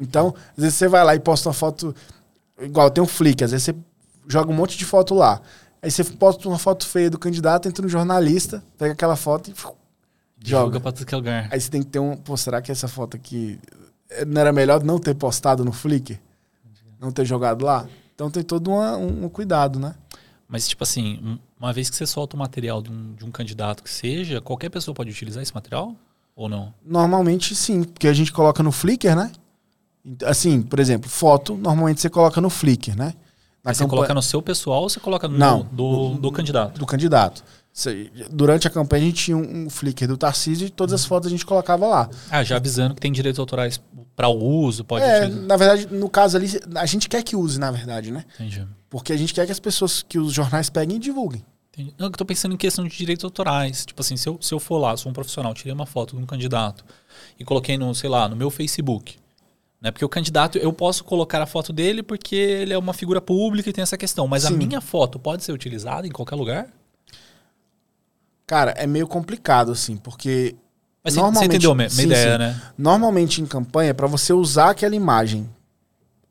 Então, 0.00 0.34
às 0.56 0.62
vezes 0.62 0.74
você 0.74 0.88
vai 0.88 1.04
lá 1.04 1.14
e 1.14 1.20
posta 1.20 1.48
uma 1.48 1.52
foto, 1.52 1.94
igual 2.60 2.90
tem 2.90 3.02
um 3.02 3.06
Flick, 3.06 3.44
às 3.44 3.50
vezes 3.50 3.66
você 3.66 3.74
joga 4.26 4.50
um 4.50 4.54
monte 4.54 4.76
de 4.76 4.84
foto 4.84 5.14
lá. 5.14 5.40
Aí 5.80 5.90
você 5.90 6.02
posta 6.02 6.48
uma 6.48 6.58
foto 6.58 6.86
feia 6.86 7.08
do 7.08 7.18
candidato, 7.18 7.68
entra 7.68 7.82
no 7.82 7.88
jornalista, 7.88 8.62
pega 8.76 8.92
aquela 8.92 9.14
foto 9.14 9.50
e 9.50 9.54
Joga. 10.42 10.80
pra 10.80 10.92
tudo 10.92 11.06
que 11.06 11.14
é 11.14 11.16
lugar. 11.16 11.48
Aí 11.50 11.60
você 11.60 11.70
tem 11.70 11.82
que 11.82 11.88
ter 11.88 11.98
um. 11.98 12.16
Pô, 12.16 12.36
será 12.36 12.62
que 12.62 12.70
essa 12.70 12.88
foto 12.88 13.16
aqui. 13.16 13.58
Eh, 14.10 14.24
não 14.24 14.40
era 14.40 14.52
melhor 14.52 14.82
não 14.82 14.98
ter 14.98 15.14
postado 15.14 15.64
no 15.64 15.72
Flickr? 15.72 16.18
Não 17.00 17.10
ter 17.10 17.24
jogado 17.24 17.64
lá? 17.64 17.86
Então 18.14 18.30
tem 18.30 18.42
todo 18.42 18.68
uma, 18.68 18.96
um, 18.96 19.26
um, 19.26 19.28
cuidado, 19.28 19.78
né? 19.78 19.94
Mas, 20.48 20.66
tipo 20.66 20.82
assim, 20.82 21.38
uma 21.58 21.72
vez 21.72 21.88
que 21.88 21.94
você 21.94 22.06
solta 22.06 22.34
o 22.34 22.38
material 22.38 22.82
de 22.82 22.90
um, 22.90 23.14
de 23.14 23.24
um 23.24 23.30
candidato 23.30 23.82
que 23.82 23.90
seja, 23.90 24.40
qualquer 24.40 24.70
pessoa 24.70 24.94
pode 24.94 25.10
utilizar 25.10 25.42
esse 25.42 25.54
material? 25.54 25.94
Ou 26.34 26.48
não? 26.48 26.72
Normalmente 26.84 27.54
sim, 27.54 27.84
porque 27.84 28.08
a 28.08 28.12
gente 28.12 28.32
coloca 28.32 28.62
no 28.62 28.72
Flickr, 28.72 29.14
né? 29.14 29.30
Assim, 30.24 30.62
por 30.62 30.80
exemplo, 30.80 31.08
foto, 31.08 31.56
normalmente 31.56 32.00
você 32.00 32.08
coloca 32.08 32.40
no 32.40 32.48
Flickr, 32.48 32.96
né? 32.96 33.14
Na 33.62 33.74
você 33.74 33.80
campanha... 33.80 33.88
coloca 33.88 34.14
no 34.14 34.22
seu 34.22 34.40
pessoal 34.40 34.82
ou 34.82 34.88
você 34.88 34.98
coloca 34.98 35.28
no 35.28 35.36
Não, 35.36 35.62
do, 35.70 36.10
do, 36.10 36.18
do 36.20 36.32
candidato? 36.32 36.78
Do 36.78 36.86
candidato. 36.86 37.44
Durante 38.30 38.66
a 38.66 38.70
campanha 38.70 39.02
a 39.04 39.06
gente 39.06 39.24
tinha 39.24 39.36
um, 39.36 39.66
um 39.66 39.70
Flickr 39.70 40.06
do 40.08 40.16
Tarcísio 40.16 40.66
e 40.66 40.70
todas 40.70 40.92
as 40.92 41.04
fotos 41.04 41.28
a 41.28 41.30
gente 41.30 41.46
colocava 41.46 41.86
lá. 41.86 42.10
Ah, 42.30 42.42
já 42.42 42.56
avisando 42.56 42.94
que 42.94 43.00
tem 43.00 43.12
direitos 43.12 43.38
autorais 43.38 43.80
para 44.16 44.28
o 44.28 44.36
uso, 44.36 44.84
pode 44.84 45.04
É, 45.04 45.26
utilizar. 45.26 45.42
na 45.46 45.56
verdade, 45.56 45.86
no 45.94 46.08
caso 46.08 46.36
ali, 46.36 46.48
a 46.74 46.86
gente 46.86 47.08
quer 47.08 47.22
que 47.22 47.36
use, 47.36 47.58
na 47.60 47.70
verdade, 47.70 48.10
né? 48.10 48.24
Entendi. 48.34 48.66
Porque 48.90 49.12
a 49.12 49.16
gente 49.16 49.32
quer 49.32 49.46
que 49.46 49.52
as 49.52 49.60
pessoas, 49.60 50.02
que 50.02 50.18
os 50.18 50.32
jornais 50.32 50.68
peguem 50.68 50.96
e 50.96 50.98
divulguem. 51.00 51.44
Entendi. 51.72 51.94
Não, 51.96 52.06
eu 52.06 52.10
tô 52.10 52.24
pensando 52.24 52.54
em 52.54 52.56
questão 52.56 52.84
de 52.86 52.96
direitos 52.96 53.22
autorais. 53.24 53.86
Tipo 53.86 54.00
assim, 54.00 54.16
se 54.16 54.28
eu, 54.28 54.36
se 54.40 54.52
eu 54.52 54.58
for 54.58 54.78
lá, 54.78 54.96
sou 54.96 55.10
um 55.10 55.12
profissional, 55.12 55.54
tirei 55.54 55.72
uma 55.72 55.86
foto 55.86 56.16
de 56.16 56.22
um 56.22 56.26
candidato 56.26 56.84
e 57.38 57.44
coloquei 57.44 57.78
no, 57.78 57.94
sei 57.94 58.10
lá, 58.10 58.28
no 58.28 58.34
meu 58.34 58.50
Facebook. 58.50 59.16
Né? 59.80 59.92
Porque 59.92 60.04
o 60.04 60.08
candidato, 60.08 60.58
eu 60.58 60.72
posso 60.72 61.04
colocar 61.04 61.40
a 61.40 61.46
foto 61.46 61.72
dele 61.72 62.02
porque 62.02 62.34
ele 62.34 62.72
é 62.72 62.78
uma 62.78 62.92
figura 62.92 63.20
pública 63.20 63.70
e 63.70 63.72
tem 63.72 63.82
essa 63.82 63.96
questão. 63.96 64.26
Mas 64.26 64.42
Sim. 64.42 64.54
a 64.54 64.56
minha 64.56 64.80
foto 64.80 65.20
pode 65.20 65.44
ser 65.44 65.52
utilizada 65.52 66.04
em 66.04 66.10
qualquer 66.10 66.34
lugar? 66.34 66.66
Cara, 68.48 68.70
é 68.78 68.86
meio 68.86 69.06
complicado, 69.06 69.70
assim, 69.70 69.98
porque. 69.98 70.56
Mas 71.04 71.14
normalmente, 71.14 71.40
você 71.42 71.46
entendeu 71.48 71.70
a 71.70 71.74
minha 71.74 71.90
sim, 71.90 72.04
ideia, 72.04 72.32
sim. 72.32 72.38
né? 72.38 72.62
Normalmente 72.78 73.42
em 73.42 73.46
campanha, 73.46 73.92
para 73.92 74.06
você 74.06 74.32
usar 74.32 74.70
aquela 74.70 74.96
imagem, 74.96 75.46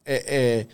é, 0.03 0.35
é, 0.35 0.68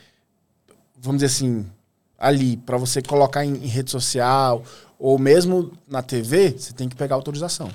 vamos 0.98 1.22
dizer 1.22 1.26
assim, 1.26 1.70
ali, 2.18 2.56
para 2.56 2.78
você 2.78 3.02
colocar 3.02 3.44
em, 3.44 3.56
em, 3.56 3.68
rede 3.68 3.92
social 3.92 4.64
ou 4.98 5.20
mesmo 5.20 5.74
na 5.86 6.02
TV, 6.02 6.56
você 6.58 6.72
tem 6.72 6.88
que 6.88 6.96
pegar 6.96 7.16
autorização. 7.16 7.70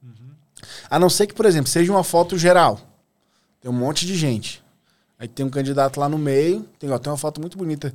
Uhum. 0.00 0.30
A 0.88 0.96
não 0.96 1.10
ser 1.10 1.26
que, 1.26 1.34
por 1.34 1.44
exemplo, 1.44 1.68
seja 1.68 1.90
uma 1.90 2.04
foto 2.04 2.38
geral. 2.38 2.80
Tem 3.60 3.68
um 3.68 3.74
monte 3.74 4.06
de 4.06 4.14
gente. 4.14 4.62
Aí 5.18 5.26
tem 5.26 5.44
um 5.44 5.50
candidato 5.50 5.98
lá 5.98 6.08
no 6.08 6.18
meio. 6.18 6.62
Tem, 6.78 6.88
ó, 6.88 6.98
tem 6.98 7.10
uma 7.10 7.18
foto 7.18 7.40
muito 7.40 7.58
bonita 7.58 7.92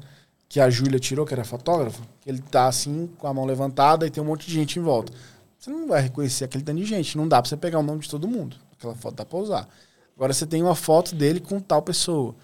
que 0.51 0.59
a 0.59 0.69
Júlia 0.69 0.99
tirou, 0.99 1.25
que 1.25 1.33
era 1.33 1.45
fotógrafa. 1.45 2.01
Ele 2.27 2.39
tá 2.39 2.67
assim, 2.67 3.09
com 3.17 3.25
a 3.25 3.33
mão 3.33 3.45
levantada 3.45 4.05
e 4.05 4.09
tem 4.09 4.21
um 4.21 4.25
monte 4.25 4.45
de 4.45 4.53
gente 4.53 4.77
em 4.77 4.81
volta. 4.81 5.13
Você 5.57 5.69
não 5.69 5.87
vai 5.87 6.01
reconhecer 6.01 6.43
aquele 6.43 6.61
tanto 6.61 6.77
de 6.79 6.83
gente. 6.83 7.17
Não 7.17 7.25
dá 7.25 7.41
pra 7.41 7.47
você 7.47 7.55
pegar 7.55 7.79
o 7.79 7.83
nome 7.83 8.01
de 8.01 8.09
todo 8.09 8.27
mundo. 8.27 8.57
Aquela 8.77 8.93
foto 8.93 9.15
dá 9.15 9.23
pra 9.23 9.39
usar. 9.39 9.65
Agora 10.13 10.33
você 10.33 10.45
tem 10.45 10.61
uma 10.61 10.75
foto 10.75 11.15
dele 11.15 11.39
com 11.39 11.57
tal 11.61 11.81
pessoa. 11.81 12.35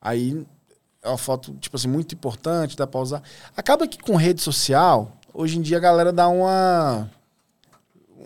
Aí 0.00 0.46
é 1.02 1.08
uma 1.08 1.18
foto, 1.18 1.54
tipo 1.54 1.74
assim, 1.74 1.88
muito 1.88 2.14
importante, 2.14 2.76
dá 2.76 2.86
pra 2.86 3.00
usar. 3.00 3.20
Acaba 3.56 3.88
que 3.88 3.98
com 3.98 4.14
rede 4.14 4.40
social, 4.40 5.10
hoje 5.34 5.58
em 5.58 5.60
dia 5.60 5.78
a 5.78 5.80
galera 5.80 6.12
dá 6.12 6.28
uma. 6.28 7.10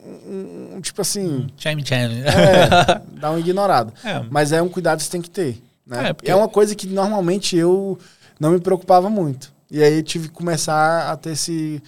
Um, 0.04 0.74
um, 0.74 0.80
tipo 0.82 1.00
assim. 1.00 1.46
Chime 1.56 1.82
chime. 1.82 2.20
É, 2.26 3.00
dá 3.18 3.30
uma 3.30 3.40
ignorada. 3.40 3.90
É. 4.04 4.22
Mas 4.30 4.52
é 4.52 4.60
um 4.60 4.68
cuidado 4.68 4.98
que 4.98 5.04
você 5.04 5.10
tem 5.10 5.22
que 5.22 5.30
ter. 5.30 5.62
Né? 5.86 6.10
É, 6.10 6.12
porque... 6.12 6.30
é 6.30 6.36
uma 6.36 6.48
coisa 6.48 6.74
que 6.74 6.86
normalmente 6.86 7.56
eu 7.56 7.98
não 8.40 8.52
me 8.52 8.58
preocupava 8.58 9.10
muito. 9.10 9.52
E 9.70 9.82
aí 9.82 10.02
tive 10.02 10.28
que 10.28 10.34
começar 10.34 11.12
a 11.12 11.16
ter 11.16 11.32
esse, 11.32 11.80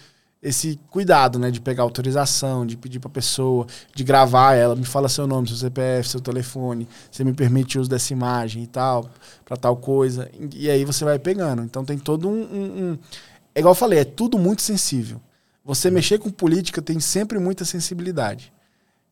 esse 0.43 0.79
cuidado, 0.91 1.39
né? 1.39 1.51
De 1.51 1.61
pegar 1.61 1.83
autorização, 1.83 2.66
de 2.66 2.77
pedir 2.77 3.01
pra 3.01 3.09
pessoa, 3.09 3.66
de 3.95 4.05
gravar 4.05 4.55
ela, 4.55 4.77
me 4.77 4.85
fala 4.85 5.09
seu 5.09 5.27
nome, 5.27 5.49
seu 5.49 5.57
CPF, 5.57 6.11
seu 6.11 6.20
telefone, 6.20 6.87
você 7.11 7.24
me 7.24 7.33
permite 7.33 7.79
uso 7.79 7.89
dessa 7.89 8.12
imagem 8.12 8.62
e 8.62 8.66
tal, 8.66 9.11
para 9.45 9.57
tal 9.57 9.77
coisa. 9.77 10.31
E 10.55 10.70
aí 10.70 10.85
você 10.85 11.05
vai 11.05 11.19
pegando. 11.19 11.62
Então 11.62 11.85
tem 11.85 11.99
todo 11.99 12.29
um, 12.29 12.43
um, 12.43 12.85
um. 12.85 12.99
É 13.55 13.61
igual 13.61 13.73
eu 13.73 13.77
falei, 13.77 14.01
é 14.01 14.05
tudo 14.05 14.39
muito 14.39 14.62
sensível. 14.62 15.20
Você 15.65 15.91
mexer 15.91 16.19
com 16.19 16.31
política 16.31 16.83
tem 16.83 17.01
sempre 17.01 17.39
muita 17.39 17.65
sensibilidade. 17.65 18.53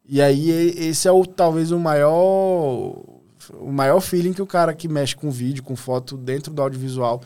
E 0.06 0.20
aí 0.20 0.50
esse 0.50 1.08
é 1.08 1.12
o 1.12 1.24
talvez 1.24 1.70
o 1.70 1.78
maior 1.78 3.19
o 3.54 3.72
maior 3.72 4.00
feeling 4.00 4.32
que 4.32 4.42
o 4.42 4.46
cara 4.46 4.74
que 4.74 4.88
mexe 4.88 5.16
com 5.16 5.30
vídeo, 5.30 5.62
com 5.62 5.76
foto 5.76 6.16
dentro 6.16 6.52
do 6.52 6.60
audiovisual, 6.60 7.22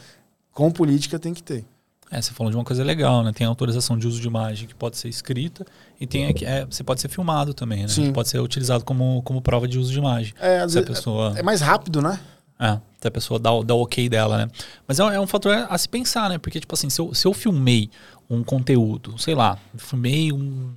com 0.52 0.70
política 0.70 1.18
tem 1.18 1.34
que 1.34 1.42
ter. 1.42 1.64
É, 2.10 2.22
você 2.22 2.32
falou 2.32 2.50
de 2.50 2.56
uma 2.56 2.64
coisa 2.64 2.84
legal, 2.84 3.24
né? 3.24 3.32
Tem 3.32 3.46
autorização 3.46 3.98
de 3.98 4.06
uso 4.06 4.20
de 4.20 4.28
imagem 4.28 4.68
que 4.68 4.74
pode 4.74 4.96
ser 4.96 5.08
escrita 5.08 5.66
e 6.00 6.06
tem 6.06 6.32
é, 6.42 6.64
você 6.64 6.84
pode 6.84 7.00
ser 7.00 7.08
filmado 7.08 7.52
também, 7.52 7.82
né? 7.82 7.88
Sim. 7.88 8.12
Pode 8.12 8.28
ser 8.28 8.38
utilizado 8.38 8.84
como, 8.84 9.20
como 9.22 9.42
prova 9.42 9.66
de 9.66 9.78
uso 9.78 9.90
de 9.90 9.98
imagem. 9.98 10.32
É, 10.38 10.60
às 10.60 10.74
vezes, 10.74 10.88
pessoa... 10.88 11.32
é 11.36 11.42
mais 11.42 11.60
rápido, 11.60 12.00
né? 12.00 12.20
É, 12.60 12.78
se 13.00 13.08
a 13.08 13.10
pessoa 13.10 13.40
dá, 13.40 13.50
dá 13.64 13.74
o 13.74 13.82
ok 13.82 14.08
dela, 14.08 14.38
né? 14.38 14.48
Mas 14.86 15.00
é, 15.00 15.02
é, 15.02 15.20
um 15.20 15.26
fator 15.26 15.66
a 15.68 15.76
se 15.76 15.88
pensar, 15.88 16.30
né? 16.30 16.38
Porque, 16.38 16.60
tipo 16.60 16.72
assim, 16.74 16.88
se 16.88 17.00
eu, 17.00 17.12
se 17.12 17.26
eu 17.26 17.32
filmei 17.32 17.90
um 18.30 18.44
conteúdo, 18.44 19.18
sei 19.18 19.34
lá, 19.34 19.58
filmei 19.76 20.32
um. 20.32 20.72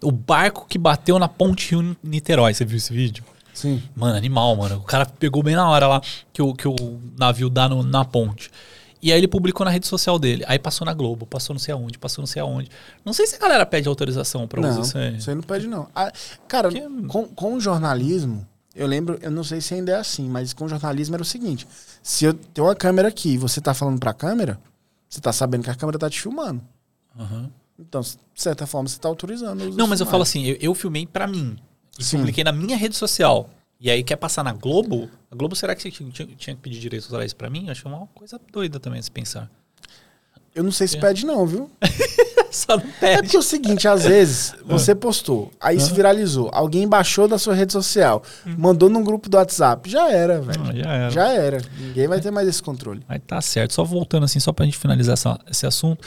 O 0.00 0.12
barco 0.12 0.64
que 0.68 0.78
bateu 0.78 1.18
na 1.18 1.28
ponte 1.28 1.72
Rio 1.72 1.96
Niterói, 2.02 2.54
você 2.54 2.64
viu 2.64 2.78
esse 2.78 2.92
vídeo? 2.92 3.24
Sim. 3.52 3.82
Mano, 3.94 4.16
animal, 4.16 4.56
mano. 4.56 4.76
O 4.76 4.82
cara 4.82 5.06
pegou 5.06 5.42
bem 5.42 5.54
na 5.54 5.68
hora 5.68 5.86
lá 5.86 6.00
que 6.32 6.40
o, 6.40 6.54
que 6.54 6.68
o 6.68 7.00
navio 7.18 7.50
dá 7.50 7.68
no, 7.68 7.82
na 7.82 8.04
ponte. 8.04 8.50
E 9.02 9.10
aí 9.12 9.18
ele 9.18 9.28
publicou 9.28 9.64
na 9.64 9.70
rede 9.70 9.86
social 9.86 10.18
dele. 10.18 10.44
Aí 10.46 10.58
passou 10.58 10.84
na 10.84 10.92
Globo, 10.92 11.24
passou 11.24 11.54
não 11.54 11.60
sei 11.60 11.72
aonde, 11.72 11.98
passou 11.98 12.22
não 12.22 12.26
sei 12.26 12.42
aonde. 12.42 12.70
Não 13.04 13.12
sei 13.12 13.26
se 13.26 13.36
a 13.36 13.38
galera 13.38 13.64
pede 13.64 13.88
autorização 13.88 14.46
pra 14.46 14.60
não, 14.60 14.80
isso 14.80 14.98
aí. 14.98 15.16
Isso 15.16 15.30
aí 15.30 15.36
não 15.36 15.42
pede, 15.42 15.66
não. 15.66 15.88
Ah, 15.94 16.12
cara, 16.46 16.70
Porque... 16.70 16.86
com, 17.08 17.26
com 17.28 17.54
o 17.54 17.60
jornalismo, 17.60 18.46
eu 18.74 18.86
lembro, 18.86 19.18
eu 19.22 19.30
não 19.30 19.42
sei 19.42 19.60
se 19.60 19.74
ainda 19.74 19.92
é 19.92 19.96
assim, 19.96 20.28
mas 20.28 20.52
com 20.52 20.66
o 20.66 20.68
jornalismo 20.68 21.16
era 21.16 21.22
o 21.22 21.26
seguinte: 21.26 21.66
se 22.02 22.26
eu 22.26 22.34
tenho 22.34 22.66
uma 22.66 22.74
câmera 22.74 23.08
aqui 23.08 23.30
e 23.30 23.38
você 23.38 23.60
tá 23.60 23.72
falando 23.72 23.98
pra 23.98 24.12
câmera, 24.12 24.60
você 25.08 25.20
tá 25.20 25.32
sabendo 25.32 25.64
que 25.64 25.70
a 25.70 25.74
câmera 25.74 25.98
tá 25.98 26.10
te 26.10 26.20
filmando. 26.20 26.60
Uhum. 27.18 27.48
Então, 27.78 28.02
de 28.02 28.18
certa 28.34 28.66
forma, 28.66 28.86
você 28.86 28.98
tá 28.98 29.08
autorizando. 29.08 29.74
Não, 29.74 29.86
mas 29.86 30.00
eu 30.00 30.06
falo 30.06 30.22
assim, 30.22 30.44
eu, 30.44 30.58
eu 30.60 30.74
filmei 30.74 31.06
para 31.06 31.26
mim 31.26 31.56
e 32.00 32.04
Sim. 32.04 32.16
publiquei 32.18 32.42
na 32.42 32.50
minha 32.50 32.76
rede 32.76 32.96
social. 32.96 33.50
E 33.78 33.90
aí 33.90 34.02
quer 34.02 34.16
passar 34.16 34.42
na 34.42 34.52
Globo? 34.52 35.08
A 35.30 35.36
Globo, 35.36 35.54
será 35.54 35.74
que 35.74 35.82
você 35.82 35.90
tinha, 35.90 36.10
que 36.10 36.54
pedir 36.56 36.80
direitos 36.80 37.06
autorais 37.06 37.32
para 37.32 37.48
mim? 37.48 37.68
Acho 37.68 37.86
uma 37.86 38.06
coisa 38.14 38.40
doida 38.52 38.80
também 38.80 39.00
se 39.00 39.10
pensar. 39.10 39.50
Eu 40.54 40.64
não 40.64 40.72
sei 40.72 40.88
se 40.88 40.96
é. 40.96 41.00
pede 41.00 41.24
não, 41.24 41.46
viu? 41.46 41.70
Só 42.50 42.76
não 42.76 42.84
pede. 42.98 43.18
É 43.18 43.22
porque 43.22 43.36
é 43.36 43.38
o 43.38 43.42
seguinte, 43.42 43.86
às 43.86 44.04
vezes 44.04 44.54
você 44.66 44.94
postou, 44.94 45.52
aí 45.60 45.78
se 45.78 45.92
viralizou, 45.92 46.50
alguém 46.52 46.88
baixou 46.88 47.28
da 47.28 47.38
sua 47.38 47.54
rede 47.54 47.72
social, 47.72 48.22
hum. 48.44 48.56
mandou 48.58 48.90
num 48.90 49.04
grupo 49.04 49.28
do 49.28 49.36
WhatsApp, 49.36 49.88
já 49.88 50.10
era, 50.10 50.40
velho. 50.40 50.60
Ah, 50.60 50.72
já 50.72 50.92
era. 50.92 51.10
Já 51.10 51.28
era. 51.28 51.62
Ninguém 51.78 52.08
vai 52.08 52.20
ter 52.20 52.32
mais 52.32 52.48
esse 52.48 52.62
controle. 52.62 53.02
Aí 53.08 53.20
tá 53.20 53.40
certo. 53.40 53.72
Só 53.72 53.84
voltando 53.84 54.24
assim, 54.24 54.40
só 54.40 54.52
pra 54.52 54.64
gente 54.64 54.78
finalizar 54.78 55.12
essa, 55.12 55.38
esse 55.48 55.64
assunto. 55.66 56.04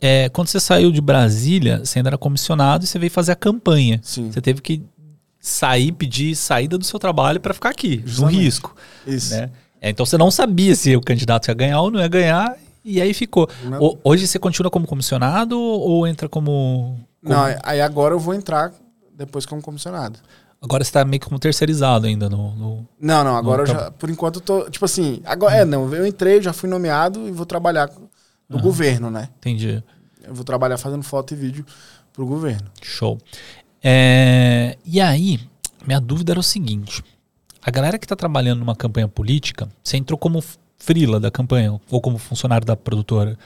É, 0.00 0.28
quando 0.28 0.48
você 0.48 0.58
saiu 0.58 0.90
de 0.90 1.00
Brasília, 1.00 1.78
você 1.78 2.00
ainda 2.00 2.10
era 2.10 2.18
comissionado 2.18 2.84
e 2.84 2.86
você 2.88 2.98
veio 2.98 3.10
fazer 3.10 3.32
a 3.32 3.36
campanha. 3.36 4.00
Sim. 4.02 4.30
Você 4.30 4.40
teve 4.40 4.60
que 4.60 4.82
sair, 5.44 5.92
pedir 5.92 6.34
saída 6.34 6.78
do 6.78 6.84
seu 6.86 6.98
trabalho 6.98 7.38
para 7.38 7.52
ficar 7.52 7.68
aqui, 7.68 8.02
Justamente. 8.06 8.34
no 8.34 8.42
risco. 8.42 8.74
Isso. 9.06 9.34
Né? 9.34 9.50
É, 9.78 9.90
então 9.90 10.06
você 10.06 10.16
não 10.16 10.30
sabia 10.30 10.74
se 10.74 10.96
o 10.96 11.02
candidato 11.02 11.48
ia 11.48 11.54
ganhar 11.54 11.82
ou 11.82 11.90
não 11.90 12.00
ia 12.00 12.08
ganhar, 12.08 12.56
e 12.82 12.98
aí 12.98 13.12
ficou. 13.12 13.46
O, 13.78 13.98
hoje 14.02 14.26
você 14.26 14.38
continua 14.38 14.70
como 14.70 14.86
comissionado 14.86 15.60
ou 15.60 16.06
entra 16.06 16.30
como, 16.30 16.98
como. 17.22 17.34
Não, 17.34 17.44
aí 17.62 17.82
agora 17.82 18.14
eu 18.14 18.18
vou 18.18 18.32
entrar 18.32 18.72
depois 19.14 19.44
como 19.44 19.60
comissionado. 19.60 20.18
Agora 20.62 20.82
você 20.82 20.90
tá 20.90 21.04
meio 21.04 21.20
que 21.20 21.26
como 21.26 21.38
terceirizado 21.38 22.06
ainda 22.06 22.30
no. 22.30 22.54
no 22.54 22.88
não, 22.98 23.22
não, 23.22 23.36
agora 23.36 23.62
eu 23.62 23.66
já. 23.66 23.90
Por 23.90 24.08
enquanto 24.08 24.36
eu 24.36 24.40
tô. 24.40 24.70
Tipo 24.70 24.86
assim, 24.86 25.20
agora. 25.26 25.56
Hum. 25.56 25.58
É, 25.58 25.64
não, 25.66 25.94
eu 25.94 26.06
entrei, 26.06 26.40
já 26.40 26.54
fui 26.54 26.70
nomeado 26.70 27.28
e 27.28 27.30
vou 27.30 27.44
trabalhar 27.44 27.90
no 28.48 28.56
uhum. 28.56 28.62
governo, 28.62 29.10
né? 29.10 29.28
Entendi. 29.36 29.84
Eu 30.22 30.34
vou 30.34 30.44
trabalhar 30.44 30.78
fazendo 30.78 31.02
foto 31.02 31.34
e 31.34 31.36
vídeo 31.36 31.66
pro 32.14 32.24
governo. 32.24 32.66
Show. 32.80 33.18
É, 33.86 34.78
e 34.82 34.98
aí, 34.98 35.38
minha 35.86 36.00
dúvida 36.00 36.32
era 36.32 36.40
o 36.40 36.42
seguinte: 36.42 37.04
a 37.62 37.70
galera 37.70 37.98
que 37.98 38.06
está 38.06 38.16
trabalhando 38.16 38.60
numa 38.60 38.74
campanha 38.74 39.06
política, 39.06 39.68
você 39.82 39.98
entrou 39.98 40.18
como 40.18 40.42
frila 40.78 41.20
da 41.20 41.30
campanha 41.30 41.78
ou 41.90 42.00
como 42.00 42.16
funcionário 42.16 42.66
da 42.66 42.74
produtora? 42.74 43.38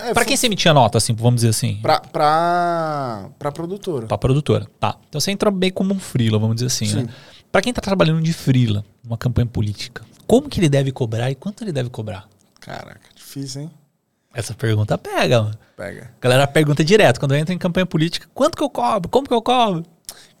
É, 0.00 0.12
para 0.12 0.26
quem 0.26 0.36
você 0.36 0.46
emitia 0.46 0.74
nota, 0.74 0.98
assim, 0.98 1.14
vamos 1.14 1.36
dizer 1.36 1.48
assim? 1.48 1.78
Pra, 1.80 1.98
pra, 1.98 3.30
pra 3.38 3.50
produtora. 3.50 4.06
Pra 4.06 4.18
produtora, 4.18 4.66
tá. 4.78 4.98
Então 5.08 5.18
você 5.18 5.30
entra 5.30 5.50
bem 5.50 5.70
como 5.70 5.94
um 5.94 5.98
frila, 5.98 6.38
vamos 6.38 6.56
dizer 6.56 6.66
assim, 6.66 6.84
né? 6.84 7.00
Sim. 7.00 7.06
né? 7.06 7.14
Pra 7.50 7.62
quem 7.62 7.72
tá 7.72 7.80
trabalhando 7.80 8.20
de 8.20 8.32
frila, 8.34 8.84
numa 9.02 9.16
campanha 9.16 9.46
política, 9.46 10.04
como 10.26 10.48
que 10.48 10.60
ele 10.60 10.68
deve 10.68 10.92
cobrar 10.92 11.30
e 11.30 11.34
quanto 11.34 11.64
ele 11.64 11.72
deve 11.72 11.88
cobrar? 11.88 12.28
Caraca, 12.60 13.08
difícil, 13.14 13.62
hein? 13.62 13.70
Essa 14.34 14.52
pergunta 14.52 14.98
pega, 14.98 15.42
mano. 15.42 15.58
Pega. 15.76 16.10
A 16.16 16.20
galera 16.20 16.46
pergunta 16.46 16.84
direto, 16.84 17.20
quando 17.20 17.34
entra 17.34 17.54
em 17.54 17.58
campanha 17.58 17.86
política, 17.86 18.28
quanto 18.34 18.56
que 18.56 18.62
eu 18.62 18.68
cobro? 18.68 19.08
Como 19.08 19.26
que 19.26 19.32
eu 19.32 19.40
cobro? 19.40 19.84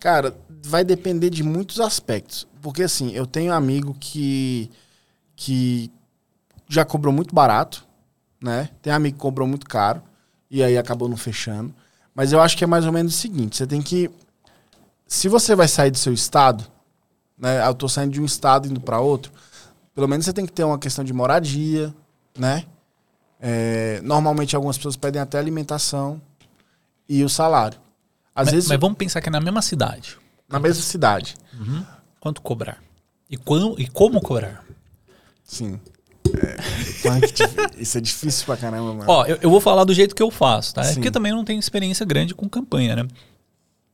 Cara, 0.00 0.36
vai 0.64 0.84
depender 0.84 1.30
de 1.30 1.42
muitos 1.42 1.80
aspectos. 1.80 2.46
Porque 2.60 2.82
assim, 2.82 3.12
eu 3.12 3.26
tenho 3.26 3.52
um 3.52 3.56
amigo 3.56 3.96
que, 3.98 4.70
que 5.36 5.90
já 6.68 6.84
cobrou 6.84 7.14
muito 7.14 7.34
barato, 7.34 7.86
né? 8.42 8.68
Tem 8.82 8.92
amigo 8.92 9.16
que 9.16 9.22
cobrou 9.22 9.46
muito 9.46 9.66
caro 9.66 10.02
e 10.50 10.62
aí 10.62 10.76
acabou 10.76 11.08
não 11.08 11.16
fechando. 11.16 11.74
Mas 12.14 12.32
eu 12.32 12.40
acho 12.40 12.56
que 12.56 12.64
é 12.64 12.66
mais 12.66 12.84
ou 12.84 12.92
menos 12.92 13.14
o 13.14 13.18
seguinte, 13.18 13.56
você 13.56 13.66
tem 13.66 13.80
que 13.80 14.10
se 15.06 15.28
você 15.28 15.54
vai 15.54 15.68
sair 15.68 15.90
do 15.90 15.98
seu 15.98 16.12
estado, 16.12 16.64
né? 17.38 17.66
Eu 17.66 17.74
tô 17.74 17.88
saindo 17.88 18.12
de 18.12 18.20
um 18.20 18.24
estado 18.24 18.68
indo 18.68 18.80
para 18.80 19.00
outro, 19.00 19.32
pelo 19.94 20.08
menos 20.08 20.24
você 20.24 20.32
tem 20.32 20.46
que 20.46 20.52
ter 20.52 20.64
uma 20.64 20.78
questão 20.78 21.04
de 21.04 21.12
moradia, 21.12 21.94
né? 22.36 22.64
É, 23.46 24.00
normalmente 24.02 24.56
algumas 24.56 24.76
pessoas 24.78 24.96
pedem 24.96 25.20
até 25.20 25.38
alimentação 25.38 26.18
e 27.06 27.22
o 27.22 27.28
salário. 27.28 27.78
Às 28.34 28.46
mas, 28.46 28.54
vezes 28.54 28.68
mas 28.70 28.80
vamos 28.80 28.96
pensar 28.96 29.20
que 29.20 29.28
é 29.28 29.32
na 29.32 29.40
mesma 29.40 29.60
cidade. 29.60 30.16
na 30.48 30.58
mesma 30.58 30.82
cidade. 30.82 31.34
Quanto 32.18 32.40
cobrar? 32.40 32.82
E, 33.28 33.36
quando, 33.36 33.78
e 33.78 33.86
como 33.86 34.18
cobrar? 34.22 34.64
Sim. 35.42 35.78
É, 36.42 36.56
isso 37.80 37.98
é 37.98 38.00
difícil 38.00 38.46
pra 38.46 38.56
caramba, 38.56 38.94
mano. 38.94 39.04
Ó, 39.06 39.26
eu, 39.26 39.38
eu 39.42 39.50
vou 39.50 39.60
falar 39.60 39.84
do 39.84 39.92
jeito 39.92 40.14
que 40.14 40.22
eu 40.22 40.30
faço, 40.30 40.74
tá? 40.74 40.82
É 40.82 40.94
porque 40.94 41.10
também 41.10 41.30
eu 41.30 41.36
não 41.36 41.44
tenho 41.44 41.60
experiência 41.60 42.04
grande 42.06 42.34
com 42.34 42.48
campanha, 42.48 42.96
né? 42.96 43.06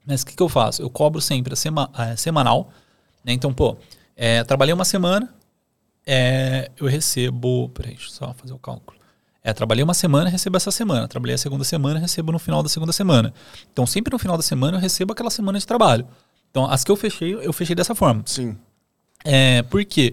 Mas 0.07 0.23
o 0.23 0.27
que, 0.27 0.37
que 0.37 0.43
eu 0.43 0.49
faço? 0.49 0.81
Eu 0.81 0.89
cobro 0.89 1.21
sempre 1.21 1.53
a 1.53 1.57
sema- 1.57 1.91
a 1.93 2.17
semanal, 2.17 2.71
né? 3.25 3.33
Então, 3.33 3.53
pô, 3.53 3.77
é, 4.17 4.45
trabalhei 4.45 4.73
uma 4.73 4.85
semana, 4.85 5.35
é, 6.07 6.71
eu 6.79 6.87
recebo. 6.87 7.69
Peraí, 7.71 7.95
deixa 7.95 8.09
eu 8.09 8.13
só 8.15 8.33
fazer 8.35 8.53
o 8.55 8.59
cálculo. 8.59 8.99
É, 9.43 9.53
trabalhei 9.55 9.83
uma 9.83 9.95
semana, 9.95 10.29
recebo 10.29 10.57
essa 10.57 10.71
semana. 10.71 11.09
Trabalhei 11.09 11.35
a 11.35 11.39
segunda 11.39 11.65
semana, 11.65 11.99
recebo 11.99 12.31
no 12.33 12.39
final 12.39 12.63
da 12.63 12.69
segunda 12.69 12.93
semana. 12.93 13.33
Então, 13.73 13.87
sempre 13.87 14.13
no 14.13 14.19
final 14.19 14.37
da 14.37 14.43
semana 14.43 14.77
eu 14.77 14.81
recebo 14.81 15.13
aquela 15.13 15.31
semana 15.31 15.59
de 15.59 15.67
trabalho. 15.67 16.07
Então, 16.51 16.67
as 16.71 16.85
que 16.85 16.91
eu 16.91 16.97
fechei, 16.97 17.35
eu 17.35 17.53
fechei 17.53 17.75
dessa 17.75 17.95
forma. 17.95 18.23
Sim. 18.27 18.57
É, 19.25 19.63
por 19.63 19.83
quê? 19.85 20.13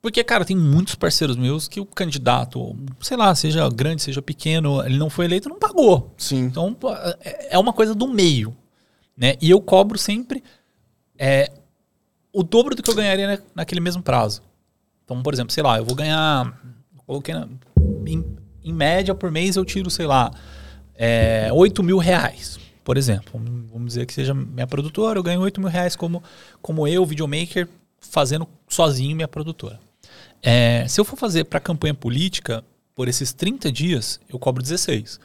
Porque, 0.00 0.22
cara, 0.22 0.44
tem 0.44 0.54
muitos 0.56 0.94
parceiros 0.94 1.34
meus 1.36 1.66
que 1.66 1.80
o 1.80 1.86
candidato, 1.86 2.76
sei 3.00 3.16
lá, 3.16 3.34
seja 3.34 3.68
grande, 3.70 4.02
seja 4.02 4.20
pequeno, 4.20 4.84
ele 4.84 4.98
não 4.98 5.08
foi 5.08 5.24
eleito, 5.24 5.48
não 5.48 5.58
pagou. 5.58 6.12
Sim. 6.18 6.44
Então, 6.44 6.76
é 7.22 7.54
é 7.56 7.58
uma 7.58 7.72
coisa 7.72 7.94
do 7.94 8.06
meio, 8.06 8.54
né? 9.16 9.34
E 9.40 9.50
eu 9.50 9.60
cobro 9.60 9.96
sempre 9.98 10.44
é, 11.18 11.50
o 12.32 12.42
dobro 12.42 12.74
do 12.76 12.82
que 12.82 12.90
eu 12.90 12.94
ganharia 12.94 13.26
na- 13.36 13.42
naquele 13.54 13.80
mesmo 13.80 14.02
prazo. 14.02 14.42
Então, 15.04 15.22
por 15.22 15.32
exemplo, 15.32 15.52
sei 15.52 15.62
lá, 15.62 15.78
eu 15.78 15.84
vou 15.84 15.94
ganhar, 15.96 16.60
coloquei 17.06 17.32
na- 17.34 17.48
em, 18.06 18.22
em 18.64 18.72
média 18.72 19.14
por 19.14 19.30
mês 19.30 19.56
eu 19.56 19.64
tiro, 19.64 19.90
sei 19.90 20.06
lá, 20.06 20.32
é, 20.96 21.48
8 21.52 21.82
mil 21.82 21.98
reais, 21.98 22.58
por 22.82 22.96
exemplo. 22.96 23.32
Vamos- 23.34 23.64
dizer 23.86 24.06
que 24.06 24.14
seja 24.14 24.32
minha 24.32 24.66
produtora, 24.66 25.18
eu 25.18 25.22
ganho 25.22 25.40
8 25.40 25.60
mil 25.60 25.68
reais 25.68 25.94
como, 25.94 26.22
como 26.62 26.88
eu, 26.88 27.04
videomaker, 27.04 27.68
fazendo 28.00 28.48
sozinho 28.68 29.14
minha 29.14 29.28
produtora. 29.28 29.78
É, 30.42 30.86
se 30.88 31.00
eu 31.00 31.04
for 31.04 31.16
fazer 31.16 31.44
para 31.44 31.60
campanha 31.60 31.92
política, 31.94 32.64
por 32.94 33.08
esses 33.08 33.32
30 33.32 33.70
dias, 33.72 34.20
eu 34.28 34.38
cobro 34.38 34.62
16. 34.62 35.18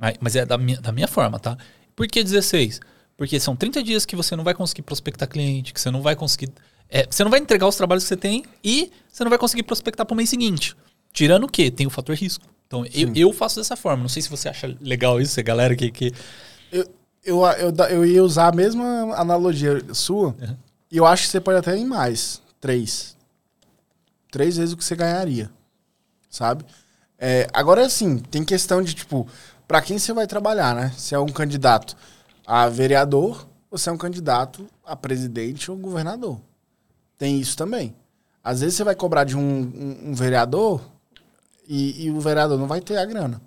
Aí, 0.00 0.14
Mas 0.20 0.34
é 0.36 0.46
da 0.46 0.56
minha, 0.56 0.80
da 0.80 0.92
minha 0.92 1.08
forma, 1.08 1.38
tá? 1.38 1.58
Por 1.94 2.06
que 2.06 2.22
16? 2.22 2.80
Porque 3.16 3.38
são 3.38 3.54
30 3.54 3.82
dias 3.82 4.06
que 4.06 4.16
você 4.16 4.34
não 4.34 4.44
vai 4.44 4.54
conseguir 4.54 4.82
prospectar 4.82 5.28
cliente, 5.28 5.74
que 5.74 5.80
você 5.80 5.90
não 5.90 6.00
vai 6.00 6.16
conseguir. 6.16 6.48
é, 6.88 7.06
você 7.10 7.22
não 7.22 7.30
vai 7.30 7.38
entregar 7.40 7.66
os 7.66 7.76
trabalhos 7.76 8.04
que 8.04 8.08
você 8.08 8.16
tem 8.16 8.44
e 8.64 8.90
você 9.08 9.22
não 9.24 9.28
vai 9.28 9.38
conseguir 9.38 9.62
prospectar 9.64 10.06
para 10.06 10.14
o 10.14 10.16
mês 10.16 10.30
seguinte. 10.30 10.74
Tirando 11.12 11.44
o 11.44 11.48
quê? 11.48 11.70
Tem 11.70 11.86
o 11.86 11.90
fator 11.90 12.16
risco. 12.16 12.46
Então, 12.70 12.86
eu, 12.94 13.12
eu 13.16 13.32
faço 13.32 13.56
dessa 13.56 13.74
forma. 13.74 14.00
Não 14.04 14.08
sei 14.08 14.22
se 14.22 14.28
você 14.30 14.48
acha 14.48 14.76
legal 14.80 15.20
isso, 15.20 15.40
a 15.40 15.42
galera 15.42 15.74
que. 15.74 15.90
que 15.90 16.12
Eu, 16.70 16.86
eu, 17.24 17.40
eu, 17.44 17.74
eu 17.88 18.06
ia 18.06 18.22
usar 18.22 18.46
a 18.46 18.52
mesma 18.54 19.12
analogia 19.16 19.82
sua. 19.92 20.36
E 20.88 20.96
eu 20.96 21.04
acho 21.04 21.24
que 21.24 21.30
você 21.30 21.40
pode 21.40 21.58
até 21.58 21.76
ir 21.76 21.84
mais. 21.84 22.40
Três. 22.60 23.16
Três 24.30 24.56
vezes 24.56 24.72
o 24.72 24.76
que 24.76 24.84
você 24.84 24.94
ganharia. 24.94 25.50
Sabe? 26.30 26.64
É, 27.18 27.48
agora, 27.52 27.84
assim, 27.84 28.18
tem 28.18 28.44
questão 28.44 28.80
de, 28.80 28.94
tipo, 28.94 29.26
pra 29.66 29.82
quem 29.82 29.98
você 29.98 30.12
vai 30.12 30.28
trabalhar, 30.28 30.72
né? 30.76 30.92
Se 30.96 31.12
é 31.12 31.18
um 31.18 31.26
candidato 31.26 31.96
a 32.46 32.68
vereador 32.68 33.48
ou 33.68 33.78
se 33.78 33.88
é 33.88 33.92
um 33.92 33.98
candidato 33.98 34.64
a 34.86 34.94
presidente 34.94 35.72
ou 35.72 35.76
governador. 35.76 36.40
Tem 37.18 37.40
isso 37.40 37.56
também. 37.56 37.96
Às 38.44 38.60
vezes 38.60 38.76
você 38.76 38.84
vai 38.84 38.94
cobrar 38.94 39.24
de 39.24 39.36
um, 39.36 39.40
um- 39.40 40.10
um 40.10 40.14
vereador 40.14 40.80
e, 41.70 42.06
e 42.06 42.10
o 42.10 42.20
vereador 42.20 42.58
não 42.58 42.66
vai 42.66 42.80
ter 42.80 42.96
a 42.96 43.04
grana. 43.04 43.40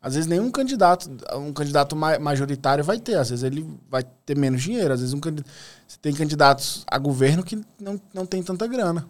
Às 0.00 0.14
vezes 0.14 0.26
nenhum 0.26 0.50
candidato, 0.50 1.10
um 1.34 1.52
candidato 1.52 1.94
ma- 1.94 2.18
majoritário 2.18 2.82
vai 2.82 2.98
ter, 2.98 3.16
às 3.16 3.28
vezes 3.28 3.42
ele 3.42 3.68
vai 3.90 4.02
ter 4.24 4.34
menos 4.38 4.62
dinheiro, 4.62 4.94
às 4.94 5.00
vezes 5.00 5.12
um 5.12 5.20
candi- 5.20 5.44
você 5.86 5.98
tem 6.00 6.14
candidatos 6.14 6.82
a 6.90 6.96
governo 6.96 7.44
que 7.44 7.60
não, 7.78 8.00
não 8.14 8.24
tem 8.24 8.42
tanta 8.42 8.66
grana. 8.66 9.06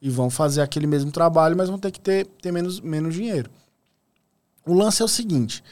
E 0.00 0.08
vão 0.08 0.30
fazer 0.30 0.62
aquele 0.62 0.86
mesmo 0.86 1.12
trabalho, 1.12 1.54
mas 1.54 1.68
vão 1.68 1.78
ter 1.78 1.90
que 1.90 2.00
ter, 2.00 2.26
ter 2.40 2.50
menos, 2.50 2.80
menos 2.80 3.14
dinheiro. 3.14 3.50
O 4.66 4.72
lance 4.72 5.02
é 5.02 5.04
o 5.04 5.08
seguinte: 5.08 5.62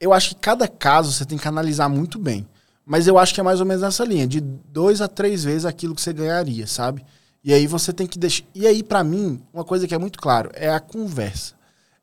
eu 0.00 0.12
acho 0.12 0.30
que 0.30 0.40
cada 0.40 0.68
caso 0.68 1.12
você 1.12 1.24
tem 1.24 1.36
que 1.38 1.48
analisar 1.48 1.88
muito 1.88 2.16
bem. 2.18 2.46
Mas 2.86 3.06
eu 3.08 3.18
acho 3.18 3.34
que 3.34 3.40
é 3.40 3.42
mais 3.42 3.60
ou 3.60 3.66
menos 3.66 3.82
nessa 3.82 4.04
linha, 4.04 4.26
de 4.26 4.40
dois 4.40 5.00
a 5.00 5.08
três 5.08 5.44
vezes 5.44 5.66
aquilo 5.66 5.94
que 5.94 6.00
você 6.00 6.12
ganharia, 6.12 6.66
sabe? 6.66 7.04
E 7.42 7.52
aí 7.54 7.66
você 7.66 7.92
tem 7.92 8.06
que 8.06 8.18
deixar. 8.18 8.44
E 8.54 8.66
aí, 8.66 8.82
pra 8.82 9.02
mim, 9.04 9.40
uma 9.52 9.64
coisa 9.64 9.86
que 9.86 9.94
é 9.94 9.98
muito 9.98 10.18
claro 10.18 10.50
é 10.54 10.68
a 10.70 10.80
conversa. 10.80 11.54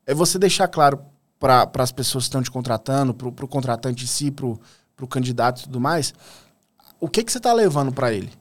É 0.06 0.14
você 0.14 0.38
deixar 0.38 0.68
claro 0.68 1.00
para 1.38 1.70
as 1.78 1.92
pessoas 1.92 2.24
que 2.24 2.28
estão 2.28 2.42
te 2.42 2.50
contratando, 2.50 3.12
pro, 3.12 3.30
pro 3.30 3.46
contratante 3.46 4.04
em 4.04 4.06
si, 4.06 4.30
pro, 4.30 4.58
pro 4.96 5.06
candidato 5.06 5.60
e 5.60 5.64
tudo 5.64 5.80
mais, 5.80 6.14
o 6.98 7.08
que 7.08 7.22
que 7.22 7.30
você 7.30 7.38
tá 7.38 7.52
levando 7.52 7.92
para 7.92 8.12
ele? 8.12 8.32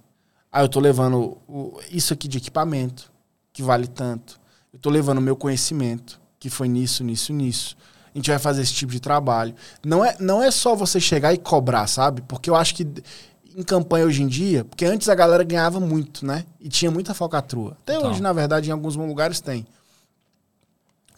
Ah, 0.51 0.61
eu 0.61 0.69
tô 0.69 0.79
levando 0.79 1.37
o- 1.47 1.77
isso 1.91 2.13
aqui 2.13 2.27
de 2.27 2.37
equipamento, 2.37 3.11
que 3.51 3.61
vale 3.61 3.87
tanto. 3.87 4.39
Eu 4.71 4.79
tô 4.79 4.89
levando 4.89 5.17
o 5.17 5.21
meu 5.21 5.35
conhecimento, 5.35 6.19
que 6.39 6.49
foi 6.49 6.69
nisso, 6.69 7.03
nisso, 7.03 7.33
nisso. 7.33 7.75
A 8.13 8.17
gente 8.17 8.29
vai 8.29 8.39
fazer 8.39 8.61
esse 8.61 8.73
tipo 8.73 8.93
de 8.93 9.01
trabalho. 9.01 9.53
Não 9.83 10.03
é, 10.05 10.15
não 10.19 10.41
é 10.41 10.49
só 10.49 10.73
você 10.73 11.01
chegar 11.01 11.33
e 11.33 11.37
cobrar, 11.37 11.85
sabe? 11.87 12.21
Porque 12.21 12.49
eu 12.49 12.55
acho 12.55 12.73
que 12.73 12.87
em 13.55 13.63
campanha 13.63 14.05
hoje 14.05 14.21
em 14.21 14.27
dia, 14.27 14.65
porque 14.65 14.83
antes 14.85 15.07
a 15.07 15.15
galera 15.15 15.43
ganhava 15.43 15.79
muito, 15.79 16.25
né? 16.25 16.45
E 16.59 16.67
tinha 16.67 16.91
muita 16.91 17.13
falcatrua. 17.13 17.77
Até 17.83 17.93
Total. 17.93 18.11
hoje, 18.11 18.21
na 18.21 18.33
verdade, 18.33 18.69
em 18.69 18.73
alguns 18.73 18.95
lugares 18.95 19.39
tem. 19.39 19.65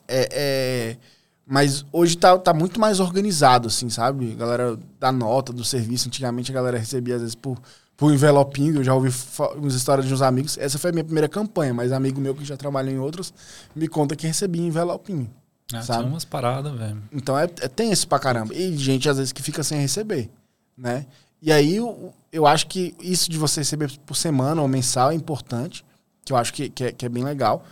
É, 0.07 0.29
é, 0.31 0.97
mas 1.45 1.83
hoje 1.91 2.15
tá, 2.15 2.37
tá 2.37 2.53
muito 2.53 2.79
mais 2.79 2.99
organizado, 2.99 3.69
assim, 3.69 3.89
sabe? 3.89 4.33
A 4.33 4.35
galera 4.35 4.79
da 4.99 5.11
nota, 5.11 5.51
do 5.51 5.63
serviço. 5.63 6.07
Antigamente 6.07 6.51
a 6.51 6.53
galera 6.53 6.77
recebia, 6.77 7.15
às 7.15 7.21
vezes, 7.21 7.35
por, 7.35 7.57
por 7.95 8.13
envelopinho. 8.13 8.77
Eu 8.77 8.83
já 8.83 8.93
ouvi 8.93 9.09
umas 9.55 9.73
histórias 9.73 10.05
de 10.05 10.13
uns 10.13 10.21
amigos. 10.21 10.57
Essa 10.59 10.77
foi 10.77 10.91
a 10.91 10.93
minha 10.93 11.05
primeira 11.05 11.27
campanha, 11.27 11.73
mas 11.73 11.91
amigo 11.91 12.21
meu 12.21 12.35
que 12.35 12.45
já 12.45 12.55
trabalhou 12.55 12.93
em 12.93 12.99
outras 12.99 13.33
me 13.75 13.87
conta 13.87 14.15
que 14.15 14.27
recebia 14.27 14.61
envelopinho. 14.61 15.27
ah, 15.73 15.81
Sabe? 15.81 16.07
umas 16.07 16.23
paradas, 16.23 16.71
velho. 16.77 17.01
Então 17.11 17.37
é, 17.37 17.45
é 17.45 17.67
tem 17.67 17.91
esse 17.91 18.05
pra 18.05 18.19
caramba. 18.19 18.53
E 18.53 18.77
gente, 18.77 19.09
às 19.09 19.17
vezes, 19.17 19.33
que 19.33 19.41
fica 19.41 19.63
sem 19.63 19.79
receber, 19.81 20.29
né? 20.77 21.07
E 21.41 21.51
aí 21.51 21.75
eu, 21.75 22.13
eu 22.37 22.45
acho 22.45 22.67
que 22.67 22.95
isso 22.99 23.31
de 23.31 23.37
você 23.37 23.61
receber 23.61 23.91
por 24.05 24.15
semana 24.15 24.61
ou 24.61 24.67
mensal 24.67 25.09
é 25.09 25.15
importante, 25.15 25.83
que 26.23 26.31
eu 26.31 26.37
acho 26.37 26.53
que, 26.53 26.69
que, 26.69 26.83
é, 26.83 26.91
que 26.91 27.03
é 27.03 27.09
bem 27.09 27.23
legal. 27.23 27.65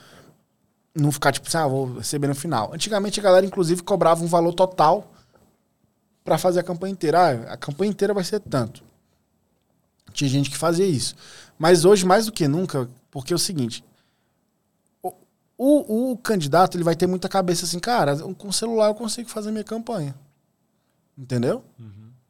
Não 0.95 1.11
ficar 1.11 1.31
tipo 1.31 1.47
assim, 1.47 1.57
ah, 1.57 1.67
vou 1.67 1.97
receber 1.97 2.27
no 2.27 2.33
final. 2.33 2.73
Antigamente 2.73 3.19
a 3.19 3.23
galera, 3.23 3.45
inclusive, 3.45 3.83
cobrava 3.83 4.23
um 4.23 4.27
valor 4.27 4.53
total 4.53 5.11
pra 6.23 6.39
fazer 6.39 6.61
a 6.61 6.63
campanha 6.63 6.93
inteira. 6.93 7.19
Ah, 7.19 7.53
a 7.53 7.57
campanha 7.57 7.91
inteira 7.91 8.11
vai 8.11 8.23
ser 8.23 8.39
tanto. 8.39 8.83
Tinha 10.11 10.29
gente 10.29 10.49
que 10.49 10.57
fazia 10.57 10.87
isso. 10.87 11.15
Mas 11.59 11.85
hoje, 11.85 12.03
mais 12.03 12.25
do 12.25 12.31
que 12.31 12.47
nunca, 12.47 12.89
porque 13.11 13.33
é 13.33 13.35
o 13.35 13.39
seguinte: 13.39 13.83
o, 15.03 15.13
o, 15.57 16.11
o 16.13 16.17
candidato 16.17 16.75
ele 16.75 16.83
vai 16.83 16.95
ter 16.95 17.05
muita 17.05 17.29
cabeça 17.29 17.65
assim, 17.65 17.77
cara, 17.77 18.17
com 18.17 18.47
o 18.47 18.53
celular 18.53 18.87
eu 18.87 18.95
consigo 18.95 19.29
fazer 19.29 19.51
minha 19.51 19.63
campanha. 19.63 20.15
Entendeu? 21.15 21.63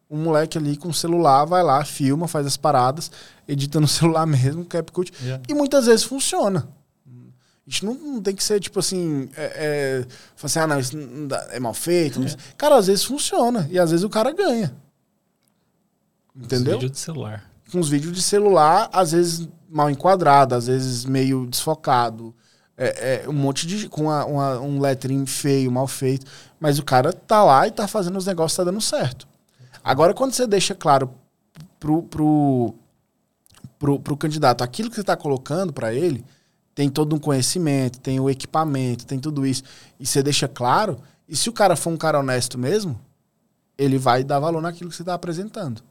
Um 0.10 0.18
moleque 0.24 0.58
ali 0.58 0.78
com 0.78 0.90
o 0.90 0.94
celular 0.94 1.46
vai 1.46 1.64
lá, 1.64 1.84
filma, 1.84 2.28
faz 2.28 2.46
as 2.46 2.56
paradas, 2.58 3.10
edita 3.48 3.80
no 3.80 3.88
celular 3.90 4.26
mesmo, 4.26 4.64
CapCut. 4.66 5.12
Yeah. 5.22 5.44
E 5.50 5.54
muitas 5.54 5.86
vezes 5.88 6.04
funciona. 6.04 6.68
A 7.08 7.70
gente 7.70 7.84
não, 7.84 7.96
não 7.96 8.22
tem 8.22 8.36
que 8.36 8.44
ser 8.44 8.60
tipo 8.60 8.78
assim, 8.80 9.28
é, 9.36 10.06
é, 10.06 10.06
falar 10.36 10.46
assim, 10.46 10.60
ah, 10.60 10.68
não, 10.68 10.80
isso 10.80 10.96
não 10.96 11.28
dá- 11.28 11.48
é 11.50 11.60
mal 11.60 11.74
feito. 11.74 12.22
sei. 12.30 12.38
Cara, 12.56 12.76
às 12.78 12.86
vezes 12.86 13.04
funciona. 13.04 13.68
E 13.72 13.80
às 13.80 13.90
vezes 13.90 14.04
o 14.04 14.10
cara 14.10 14.32
ganha. 14.32 14.72
Entendeu? 16.36 16.74
Vídeo 16.74 16.90
de 16.90 17.00
celular. 17.00 17.50
com 17.72 17.80
uns 17.80 17.90
vídeos 17.90 18.14
de 18.14 18.22
celular, 18.22 18.90
às 18.94 19.12
vezes 19.14 19.48
mal 19.68 19.90
enquadrado, 19.90 20.54
às 20.54 20.68
vezes 20.68 21.06
meio 21.06 21.46
desfocado. 21.48 22.36
É, 22.78 23.24
é, 23.26 23.30
um 23.30 23.34
monte 23.34 23.66
de. 23.66 23.88
com 23.90 24.04
uma- 24.04 24.26
uma- 24.26 24.60
um 24.60 24.80
lettering 24.82 25.26
feio, 25.26 25.72
mal 25.72 25.88
feito. 25.88 26.26
Mas 26.60 26.78
o 26.78 26.84
cara 26.84 27.12
tá 27.14 27.44
lá 27.44 27.66
e 27.68 27.72
tá 27.72 27.88
fazendo 27.88 28.18
os 28.18 28.26
negócios, 28.26 28.56
tá 28.58 28.64
dando 28.66 28.82
certo. 28.82 29.26
Agora, 29.86 30.14
quando 30.14 30.34
você 30.34 30.48
deixa 30.48 30.74
claro 30.74 31.14
pro, 31.80 32.02
pro, 32.04 32.74
pro, 33.78 34.00
pro 34.00 34.18
candidato 34.18 34.64
aquilo 34.64 34.90
que 34.90 34.96
você 34.96 35.04
tá 35.04 35.16
colocando 35.16 35.72
para 35.72 35.94
ele, 35.94 36.26
tem 36.74 36.90
todo 36.90 37.16
um 37.16 37.20
conhecimento, 37.20 38.00
tem 38.00 38.20
o 38.20 38.30
equipamento, 38.30 39.06
tem 39.06 39.20
tudo 39.20 39.46
isso, 39.46 39.64
e 40.00 40.06
você 40.06 40.24
deixa 40.24 40.48
claro, 40.48 40.98
e 41.30 41.36
se 41.36 41.50
o 41.50 41.54
cara 41.54 41.76
for 41.76 41.92
um 41.92 41.98
cara 41.98 42.20
honesto 42.20 42.58
mesmo, 42.58 43.00
ele 43.78 44.00
vai 44.00 44.24
dar 44.24 44.40
valor 44.40 44.62
naquilo 44.62 44.90
que 44.90 44.96
você 44.96 45.04
tá 45.04 45.14
apresentando 45.14 45.84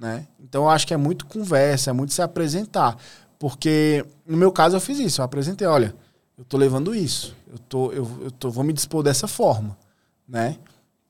né? 0.00 0.26
Então 0.40 0.62
eu 0.62 0.70
acho 0.70 0.86
que 0.86 0.94
é 0.94 0.96
muito 0.96 1.26
conversa, 1.26 1.90
é 1.90 1.92
muito 1.92 2.14
se 2.14 2.22
apresentar. 2.22 2.96
Porque 3.38 4.04
no 4.26 4.36
meu 4.36 4.50
caso 4.50 4.76
eu 4.76 4.80
fiz 4.80 4.98
isso, 4.98 5.20
eu 5.20 5.24
apresentei, 5.24 5.66
olha, 5.66 5.94
eu 6.38 6.44
tô 6.44 6.56
levando 6.56 6.94
isso, 6.94 7.36
eu, 7.52 7.58
tô, 7.58 7.92
eu, 7.92 8.08
eu 8.22 8.30
tô, 8.30 8.50
vou 8.50 8.64
me 8.64 8.72
dispor 8.72 9.02
dessa 9.02 9.28
forma, 9.28 9.76
né? 10.26 10.56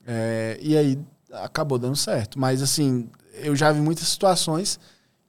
É, 0.04 0.58
e 0.60 0.76
aí 0.76 0.98
acabou 1.32 1.78
dando 1.78 1.96
certo. 1.96 2.38
Mas 2.38 2.62
assim, 2.62 3.08
eu 3.34 3.54
já 3.54 3.72
vi 3.72 3.80
muitas 3.80 4.08
situações 4.08 4.78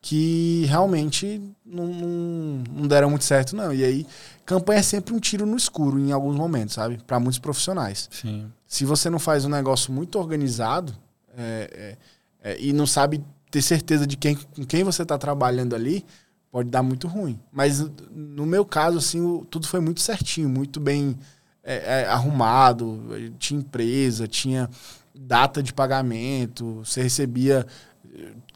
que 0.01 0.65
realmente 0.67 1.39
não, 1.63 1.87
não, 1.87 2.63
não 2.71 2.87
deram 2.87 3.09
muito 3.09 3.23
certo, 3.23 3.55
não. 3.55 3.71
E 3.71 3.83
aí, 3.83 4.07
campanha 4.45 4.79
é 4.79 4.83
sempre 4.83 5.13
um 5.13 5.19
tiro 5.19 5.45
no 5.45 5.55
escuro 5.55 5.99
em 5.99 6.11
alguns 6.11 6.35
momentos, 6.35 6.73
sabe? 6.73 6.97
Para 7.05 7.19
muitos 7.19 7.37
profissionais. 7.37 8.09
Sim. 8.11 8.51
Se 8.65 8.83
você 8.83 9.09
não 9.09 9.19
faz 9.19 9.45
um 9.45 9.49
negócio 9.49 9.93
muito 9.93 10.17
organizado 10.17 10.93
é, 11.37 11.97
é, 12.41 12.51
é, 12.51 12.59
e 12.59 12.73
não 12.73 12.87
sabe 12.87 13.23
ter 13.51 13.61
certeza 13.61 14.07
de 14.07 14.17
quem, 14.17 14.35
com 14.35 14.65
quem 14.65 14.83
você 14.83 15.03
está 15.03 15.17
trabalhando 15.17 15.75
ali, 15.75 16.03
pode 16.51 16.69
dar 16.69 16.81
muito 16.81 17.07
ruim. 17.07 17.39
Mas 17.51 17.79
no 18.11 18.45
meu 18.45 18.65
caso, 18.65 18.97
assim, 18.97 19.21
o, 19.21 19.45
tudo 19.45 19.67
foi 19.67 19.79
muito 19.79 20.01
certinho, 20.01 20.49
muito 20.49 20.79
bem 20.79 21.15
é, 21.63 22.01
é, 22.01 22.07
arrumado. 22.07 22.99
Tinha 23.37 23.59
empresa, 23.59 24.27
tinha 24.27 24.67
data 25.13 25.61
de 25.61 25.73
pagamento, 25.73 26.81
você 26.83 27.01
recebia. 27.01 27.65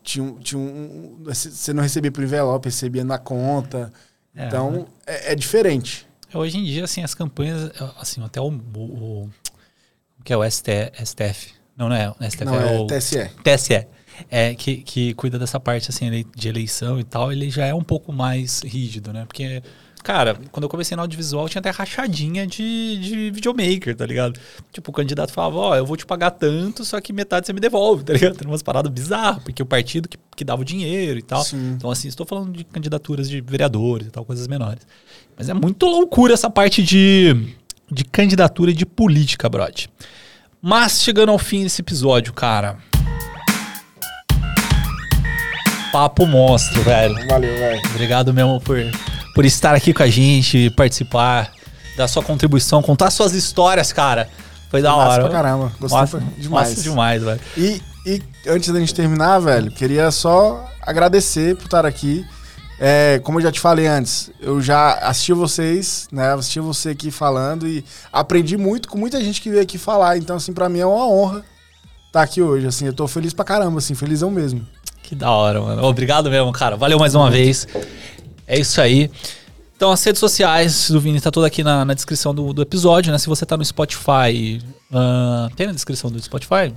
Tinha, 0.03 0.34
tinha 0.41 0.60
um, 0.60 1.23
você 1.23 1.73
não 1.73 1.82
recebia 1.82 2.11
por 2.11 2.23
envelope, 2.23 2.68
recebia 2.68 3.03
na 3.03 3.18
conta. 3.18 3.91
É, 4.36 4.48
então, 4.48 4.72
né? 4.72 4.86
é, 5.07 5.32
é, 5.32 5.36
diferente. 5.36 6.07
Hoje 6.34 6.57
em 6.57 6.64
dia, 6.64 6.84
assim, 6.84 7.03
as 7.03 7.15
campanhas, 7.15 7.72
assim, 7.98 8.22
até 8.23 8.41
o, 8.41 8.49
o, 8.49 9.30
o 10.19 10.23
que 10.23 10.34
é 10.34 10.38
o 10.38 10.49
ST, 10.49 10.91
STF. 11.03 11.53
Não, 11.77 11.90
não 11.90 11.95
é. 11.95 12.10
O 12.10 12.30
STF 12.30 12.45
não, 12.45 12.56
é, 12.56 12.80
o 12.80 12.88
TSE. 12.88 13.30
TSE 13.44 13.88
é, 14.30 14.53
que, 14.56 14.77
que 14.77 15.14
cuida 15.14 15.38
dessa 15.38 15.60
parte 15.60 15.90
assim, 15.90 16.10
de 16.36 16.48
eleição 16.48 16.99
e 16.99 17.03
tal, 17.03 17.32
ele 17.32 17.49
já 17.49 17.65
é 17.65 17.73
um 17.73 17.84
pouco 17.84 18.11
mais 18.11 18.61
rígido, 18.61 19.11
né? 19.11 19.26
Porque, 19.26 19.61
cara, 20.06 20.38
quando 20.52 20.65
eu 20.65 20.69
comecei 20.69 20.95
no 20.95 21.02
audiovisual, 21.02 21.49
tinha 21.49 21.60
até 21.60 21.72
rachadinha 21.72 22.45
de, 22.45 22.99
de 22.99 23.32
videomaker, 23.32 23.95
tá 23.95 24.06
ligado? 24.06 24.40
Tipo, 24.72 24.91
o 24.91 24.94
candidato 24.94 25.34
falava, 25.34 25.57
ó, 25.57 25.72
oh, 25.72 25.76
eu 25.76 25.84
vou 25.84 25.98
te 25.98 26.06
pagar 26.06 26.30
tanto, 26.30 26.86
só 26.86 27.02
que 27.02 27.11
metade 27.11 27.48
você 27.48 27.53
me 27.53 27.60
devolve, 27.60 28.03
tá 28.06 28.14
ligado? 28.14 28.36
Tem 28.36 28.48
umas 28.48 28.61
paradas 28.61 28.91
bizarras, 28.91 29.41
porque 29.41 29.64
o 29.64 29.65
partido 29.65 30.07
que, 30.07 30.15
que 30.36 30.45
dava 30.45 30.61
o 30.61 30.65
dinheiro 30.65 31.18
e 31.18 31.23
tal. 31.23 31.44
Sim. 31.44 31.73
Então, 31.76 31.90
assim, 31.90 32.07
estou 32.07 32.23
falando 32.23 32.56
de 32.56 32.64
candidaturas 32.64 33.27
de 33.27 33.41
vereadores 33.41 34.07
e 34.07 34.11
tal, 34.11 34.23
coisas 34.23 34.48
menores. 34.48 34.86
Mas 35.36 35.49
é 35.49 35.56
muito 35.56 35.88
loucura 35.88 36.36
essa 36.36 36.52
parte 36.52 36.84
de, 36.84 37.56
de 37.91 38.06
candidatura 38.06 38.69
e 38.69 38.76
de 38.76 38.86
política, 38.86 39.49
brother. 39.49 39.88
Mas 40.61 41.02
chegando 41.02 41.32
ao 41.32 41.40
fim 41.40 41.64
desse 41.64 41.82
episódio, 41.82 42.32
cara, 42.32 42.77
papo 45.91 46.27
monstro, 46.27 46.84
velho. 46.84 47.15
Valeu, 47.27 47.57
velho. 47.57 47.82
Obrigado 47.90 48.32
mesmo 48.32 48.61
por, 48.61 48.77
por 49.36 49.45
estar 49.45 49.76
aqui 49.76 49.94
com 49.94 50.02
a 50.02 50.07
gente, 50.07 50.70
participar, 50.72 51.52
dar 51.98 52.07
sua 52.07 52.24
contribuição, 52.24 52.82
contar 52.82 53.12
suas 53.12 53.34
histórias, 53.34 53.91
cara. 53.91 54.30
Foi 54.72 54.82
da 54.82 54.95
hora. 54.95 55.24
pra 55.24 55.32
caramba. 55.32 55.72
Gostei 55.78 55.99
massa, 55.99 56.24
demais. 56.38 56.70
Massa 56.70 56.82
demais, 56.82 57.22
velho. 57.22 57.40
E, 57.57 57.82
e 58.06 58.24
antes 58.48 58.72
da 58.72 58.80
gente 58.80 58.94
terminar, 58.95 59.40
velho, 59.40 59.70
queria 59.72 60.10
só 60.10 60.66
agradecer 60.82 61.56
por 61.57 61.66
estar 61.66 61.86
aqui. 61.86 62.26
É, 62.80 63.20
como 63.24 63.40
eu 63.40 63.44
já 63.44 63.52
te 63.52 63.60
falei 63.60 63.88
antes, 63.88 64.32
eu 64.40 64.62
já 64.62 64.94
assisti 64.94 65.34
vocês, 65.34 66.07
né? 66.12 66.34
Assisti 66.34 66.62
você 66.62 66.90
aqui 66.90 67.12
falando 67.12 67.68
e 67.68 67.84
aprendi 68.12 68.56
muito 68.57 68.88
com 68.88 68.98
muita 68.98 69.22
gente 69.22 69.41
que 69.41 69.49
veio 69.49 69.62
aqui 69.62 69.78
falar. 69.78 70.18
Então, 70.18 70.38
assim, 70.38 70.53
pra 70.53 70.70
mim 70.70 70.80
é 70.80 70.86
uma 70.86 71.07
honra 71.07 71.44
estar 72.07 72.22
aqui 72.22 72.41
hoje. 72.41 72.68
Assim, 72.68 72.86
eu 72.86 72.94
tô 72.94 73.06
feliz 73.06 73.34
pra 73.34 73.44
caramba, 73.44 73.80
assim, 73.80 73.94
felizão 73.95 74.32
mesmo. 74.32 74.66
Que 75.03 75.14
da 75.14 75.30
hora, 75.30 75.62
mano. 75.62 75.84
Obrigado 75.84 76.32
mesmo, 76.32 76.52
cara. 76.52 76.76
Valeu 76.76 76.98
mais 76.98 77.14
uma 77.14 77.30
vez. 77.30 77.68
É 78.47 78.59
isso 78.59 78.80
aí. 78.80 79.09
Então, 79.76 79.91
as 79.91 80.03
redes 80.03 80.19
sociais 80.19 80.89
do 80.89 81.01
Vini 81.01 81.19
tá 81.19 81.30
tudo 81.30 81.45
aqui 81.45 81.63
na, 81.63 81.84
na 81.84 81.93
descrição 81.93 82.34
do, 82.34 82.53
do, 82.53 82.61
episódio, 82.61 83.11
né? 83.11 83.17
Se 83.17 83.27
você 83.27 83.45
tá 83.45 83.57
no 83.57 83.65
Spotify. 83.65 84.61
Uh, 84.89 85.53
tem 85.55 85.67
na 85.67 85.73
descrição 85.73 86.09
do 86.09 86.22
Spotify? 86.22 86.73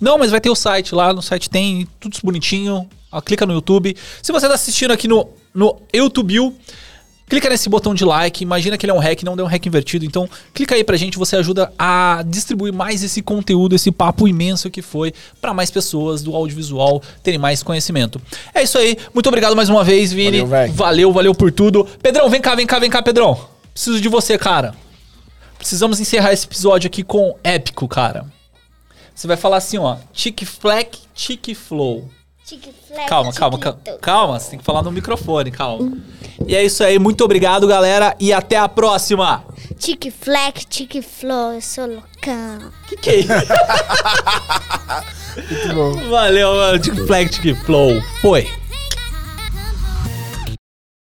Não, 0.00 0.18
mas 0.18 0.30
vai 0.30 0.40
ter 0.40 0.50
o 0.50 0.54
site 0.54 0.94
lá. 0.94 1.12
No 1.12 1.22
site 1.22 1.48
tem 1.48 1.88
tudo 1.98 2.18
bonitinho. 2.22 2.88
Uh, 3.10 3.22
clica 3.22 3.46
no 3.46 3.54
YouTube. 3.54 3.96
Se 4.22 4.30
você 4.30 4.46
tá 4.46 4.54
assistindo 4.54 4.90
aqui 4.90 5.08
no, 5.08 5.28
no 5.54 5.80
YouTube, 5.94 6.54
Clica 7.28 7.48
nesse 7.48 7.68
botão 7.68 7.94
de 7.94 8.04
like, 8.04 8.42
imagina 8.42 8.78
que 8.78 8.86
ele 8.86 8.92
é 8.92 8.94
um 8.94 8.98
hack, 8.98 9.22
não 9.22 9.36
deu 9.36 9.44
um 9.44 9.48
hack 9.48 9.66
invertido. 9.66 10.04
Então, 10.04 10.28
clica 10.54 10.74
aí 10.74 10.82
pra 10.82 10.96
gente, 10.96 11.18
você 11.18 11.36
ajuda 11.36 11.72
a 11.78 12.24
distribuir 12.26 12.72
mais 12.72 13.02
esse 13.02 13.20
conteúdo, 13.20 13.74
esse 13.74 13.92
papo 13.92 14.26
imenso 14.26 14.70
que 14.70 14.80
foi 14.80 15.12
para 15.40 15.52
mais 15.52 15.70
pessoas 15.70 16.22
do 16.22 16.34
audiovisual 16.34 17.02
terem 17.22 17.38
mais 17.38 17.62
conhecimento. 17.62 18.20
É 18.54 18.62
isso 18.62 18.78
aí. 18.78 18.96
Muito 19.12 19.26
obrigado 19.28 19.54
mais 19.54 19.68
uma 19.68 19.84
vez, 19.84 20.12
Vini. 20.12 20.42
Valeu, 20.42 20.72
valeu, 20.72 21.12
valeu 21.12 21.34
por 21.34 21.52
tudo. 21.52 21.86
Pedrão, 22.02 22.30
vem 22.30 22.40
cá, 22.40 22.54
vem 22.54 22.66
cá, 22.66 22.78
vem 22.78 22.90
cá, 22.90 23.02
Pedrão. 23.02 23.38
Preciso 23.72 24.00
de 24.00 24.08
você, 24.08 24.38
cara. 24.38 24.74
Precisamos 25.58 26.00
encerrar 26.00 26.32
esse 26.32 26.46
episódio 26.46 26.86
aqui 26.88 27.02
com 27.02 27.36
épico, 27.42 27.86
cara. 27.88 28.26
Você 29.14 29.26
vai 29.26 29.36
falar 29.36 29.56
assim, 29.56 29.78
ó, 29.78 29.96
tic 30.12 30.44
fleck, 30.44 30.98
tic 31.14 31.54
flow. 31.54 32.08
Calma, 33.06 33.32
calma, 33.32 33.58
calma, 33.58 33.78
calma. 34.00 34.40
Você 34.40 34.50
tem 34.50 34.58
que 34.58 34.64
falar 34.64 34.82
no 34.82 34.90
microfone, 34.90 35.50
calma. 35.50 35.92
E 36.46 36.54
é 36.54 36.64
isso 36.64 36.82
aí, 36.82 36.98
muito 36.98 37.24
obrigado, 37.24 37.66
galera, 37.66 38.16
e 38.18 38.32
até 38.32 38.56
a 38.56 38.68
próxima. 38.68 39.44
Tic 39.78 40.10
fleck, 40.10 40.66
tic 40.66 41.02
flow, 41.02 41.52
eu 41.52 41.60
sou 41.60 41.86
loucão. 41.86 42.72
Que 42.88 42.96
que 42.96 43.10
é 43.10 43.16
isso? 43.16 43.28
muito 45.36 45.74
bom. 45.74 46.10
Valeu, 46.10 46.54
mano. 46.54 46.78
Tic 46.78 46.94
fleck, 47.06 47.30
tic 47.30 47.56
flow. 47.64 48.00
Foi. 48.20 48.48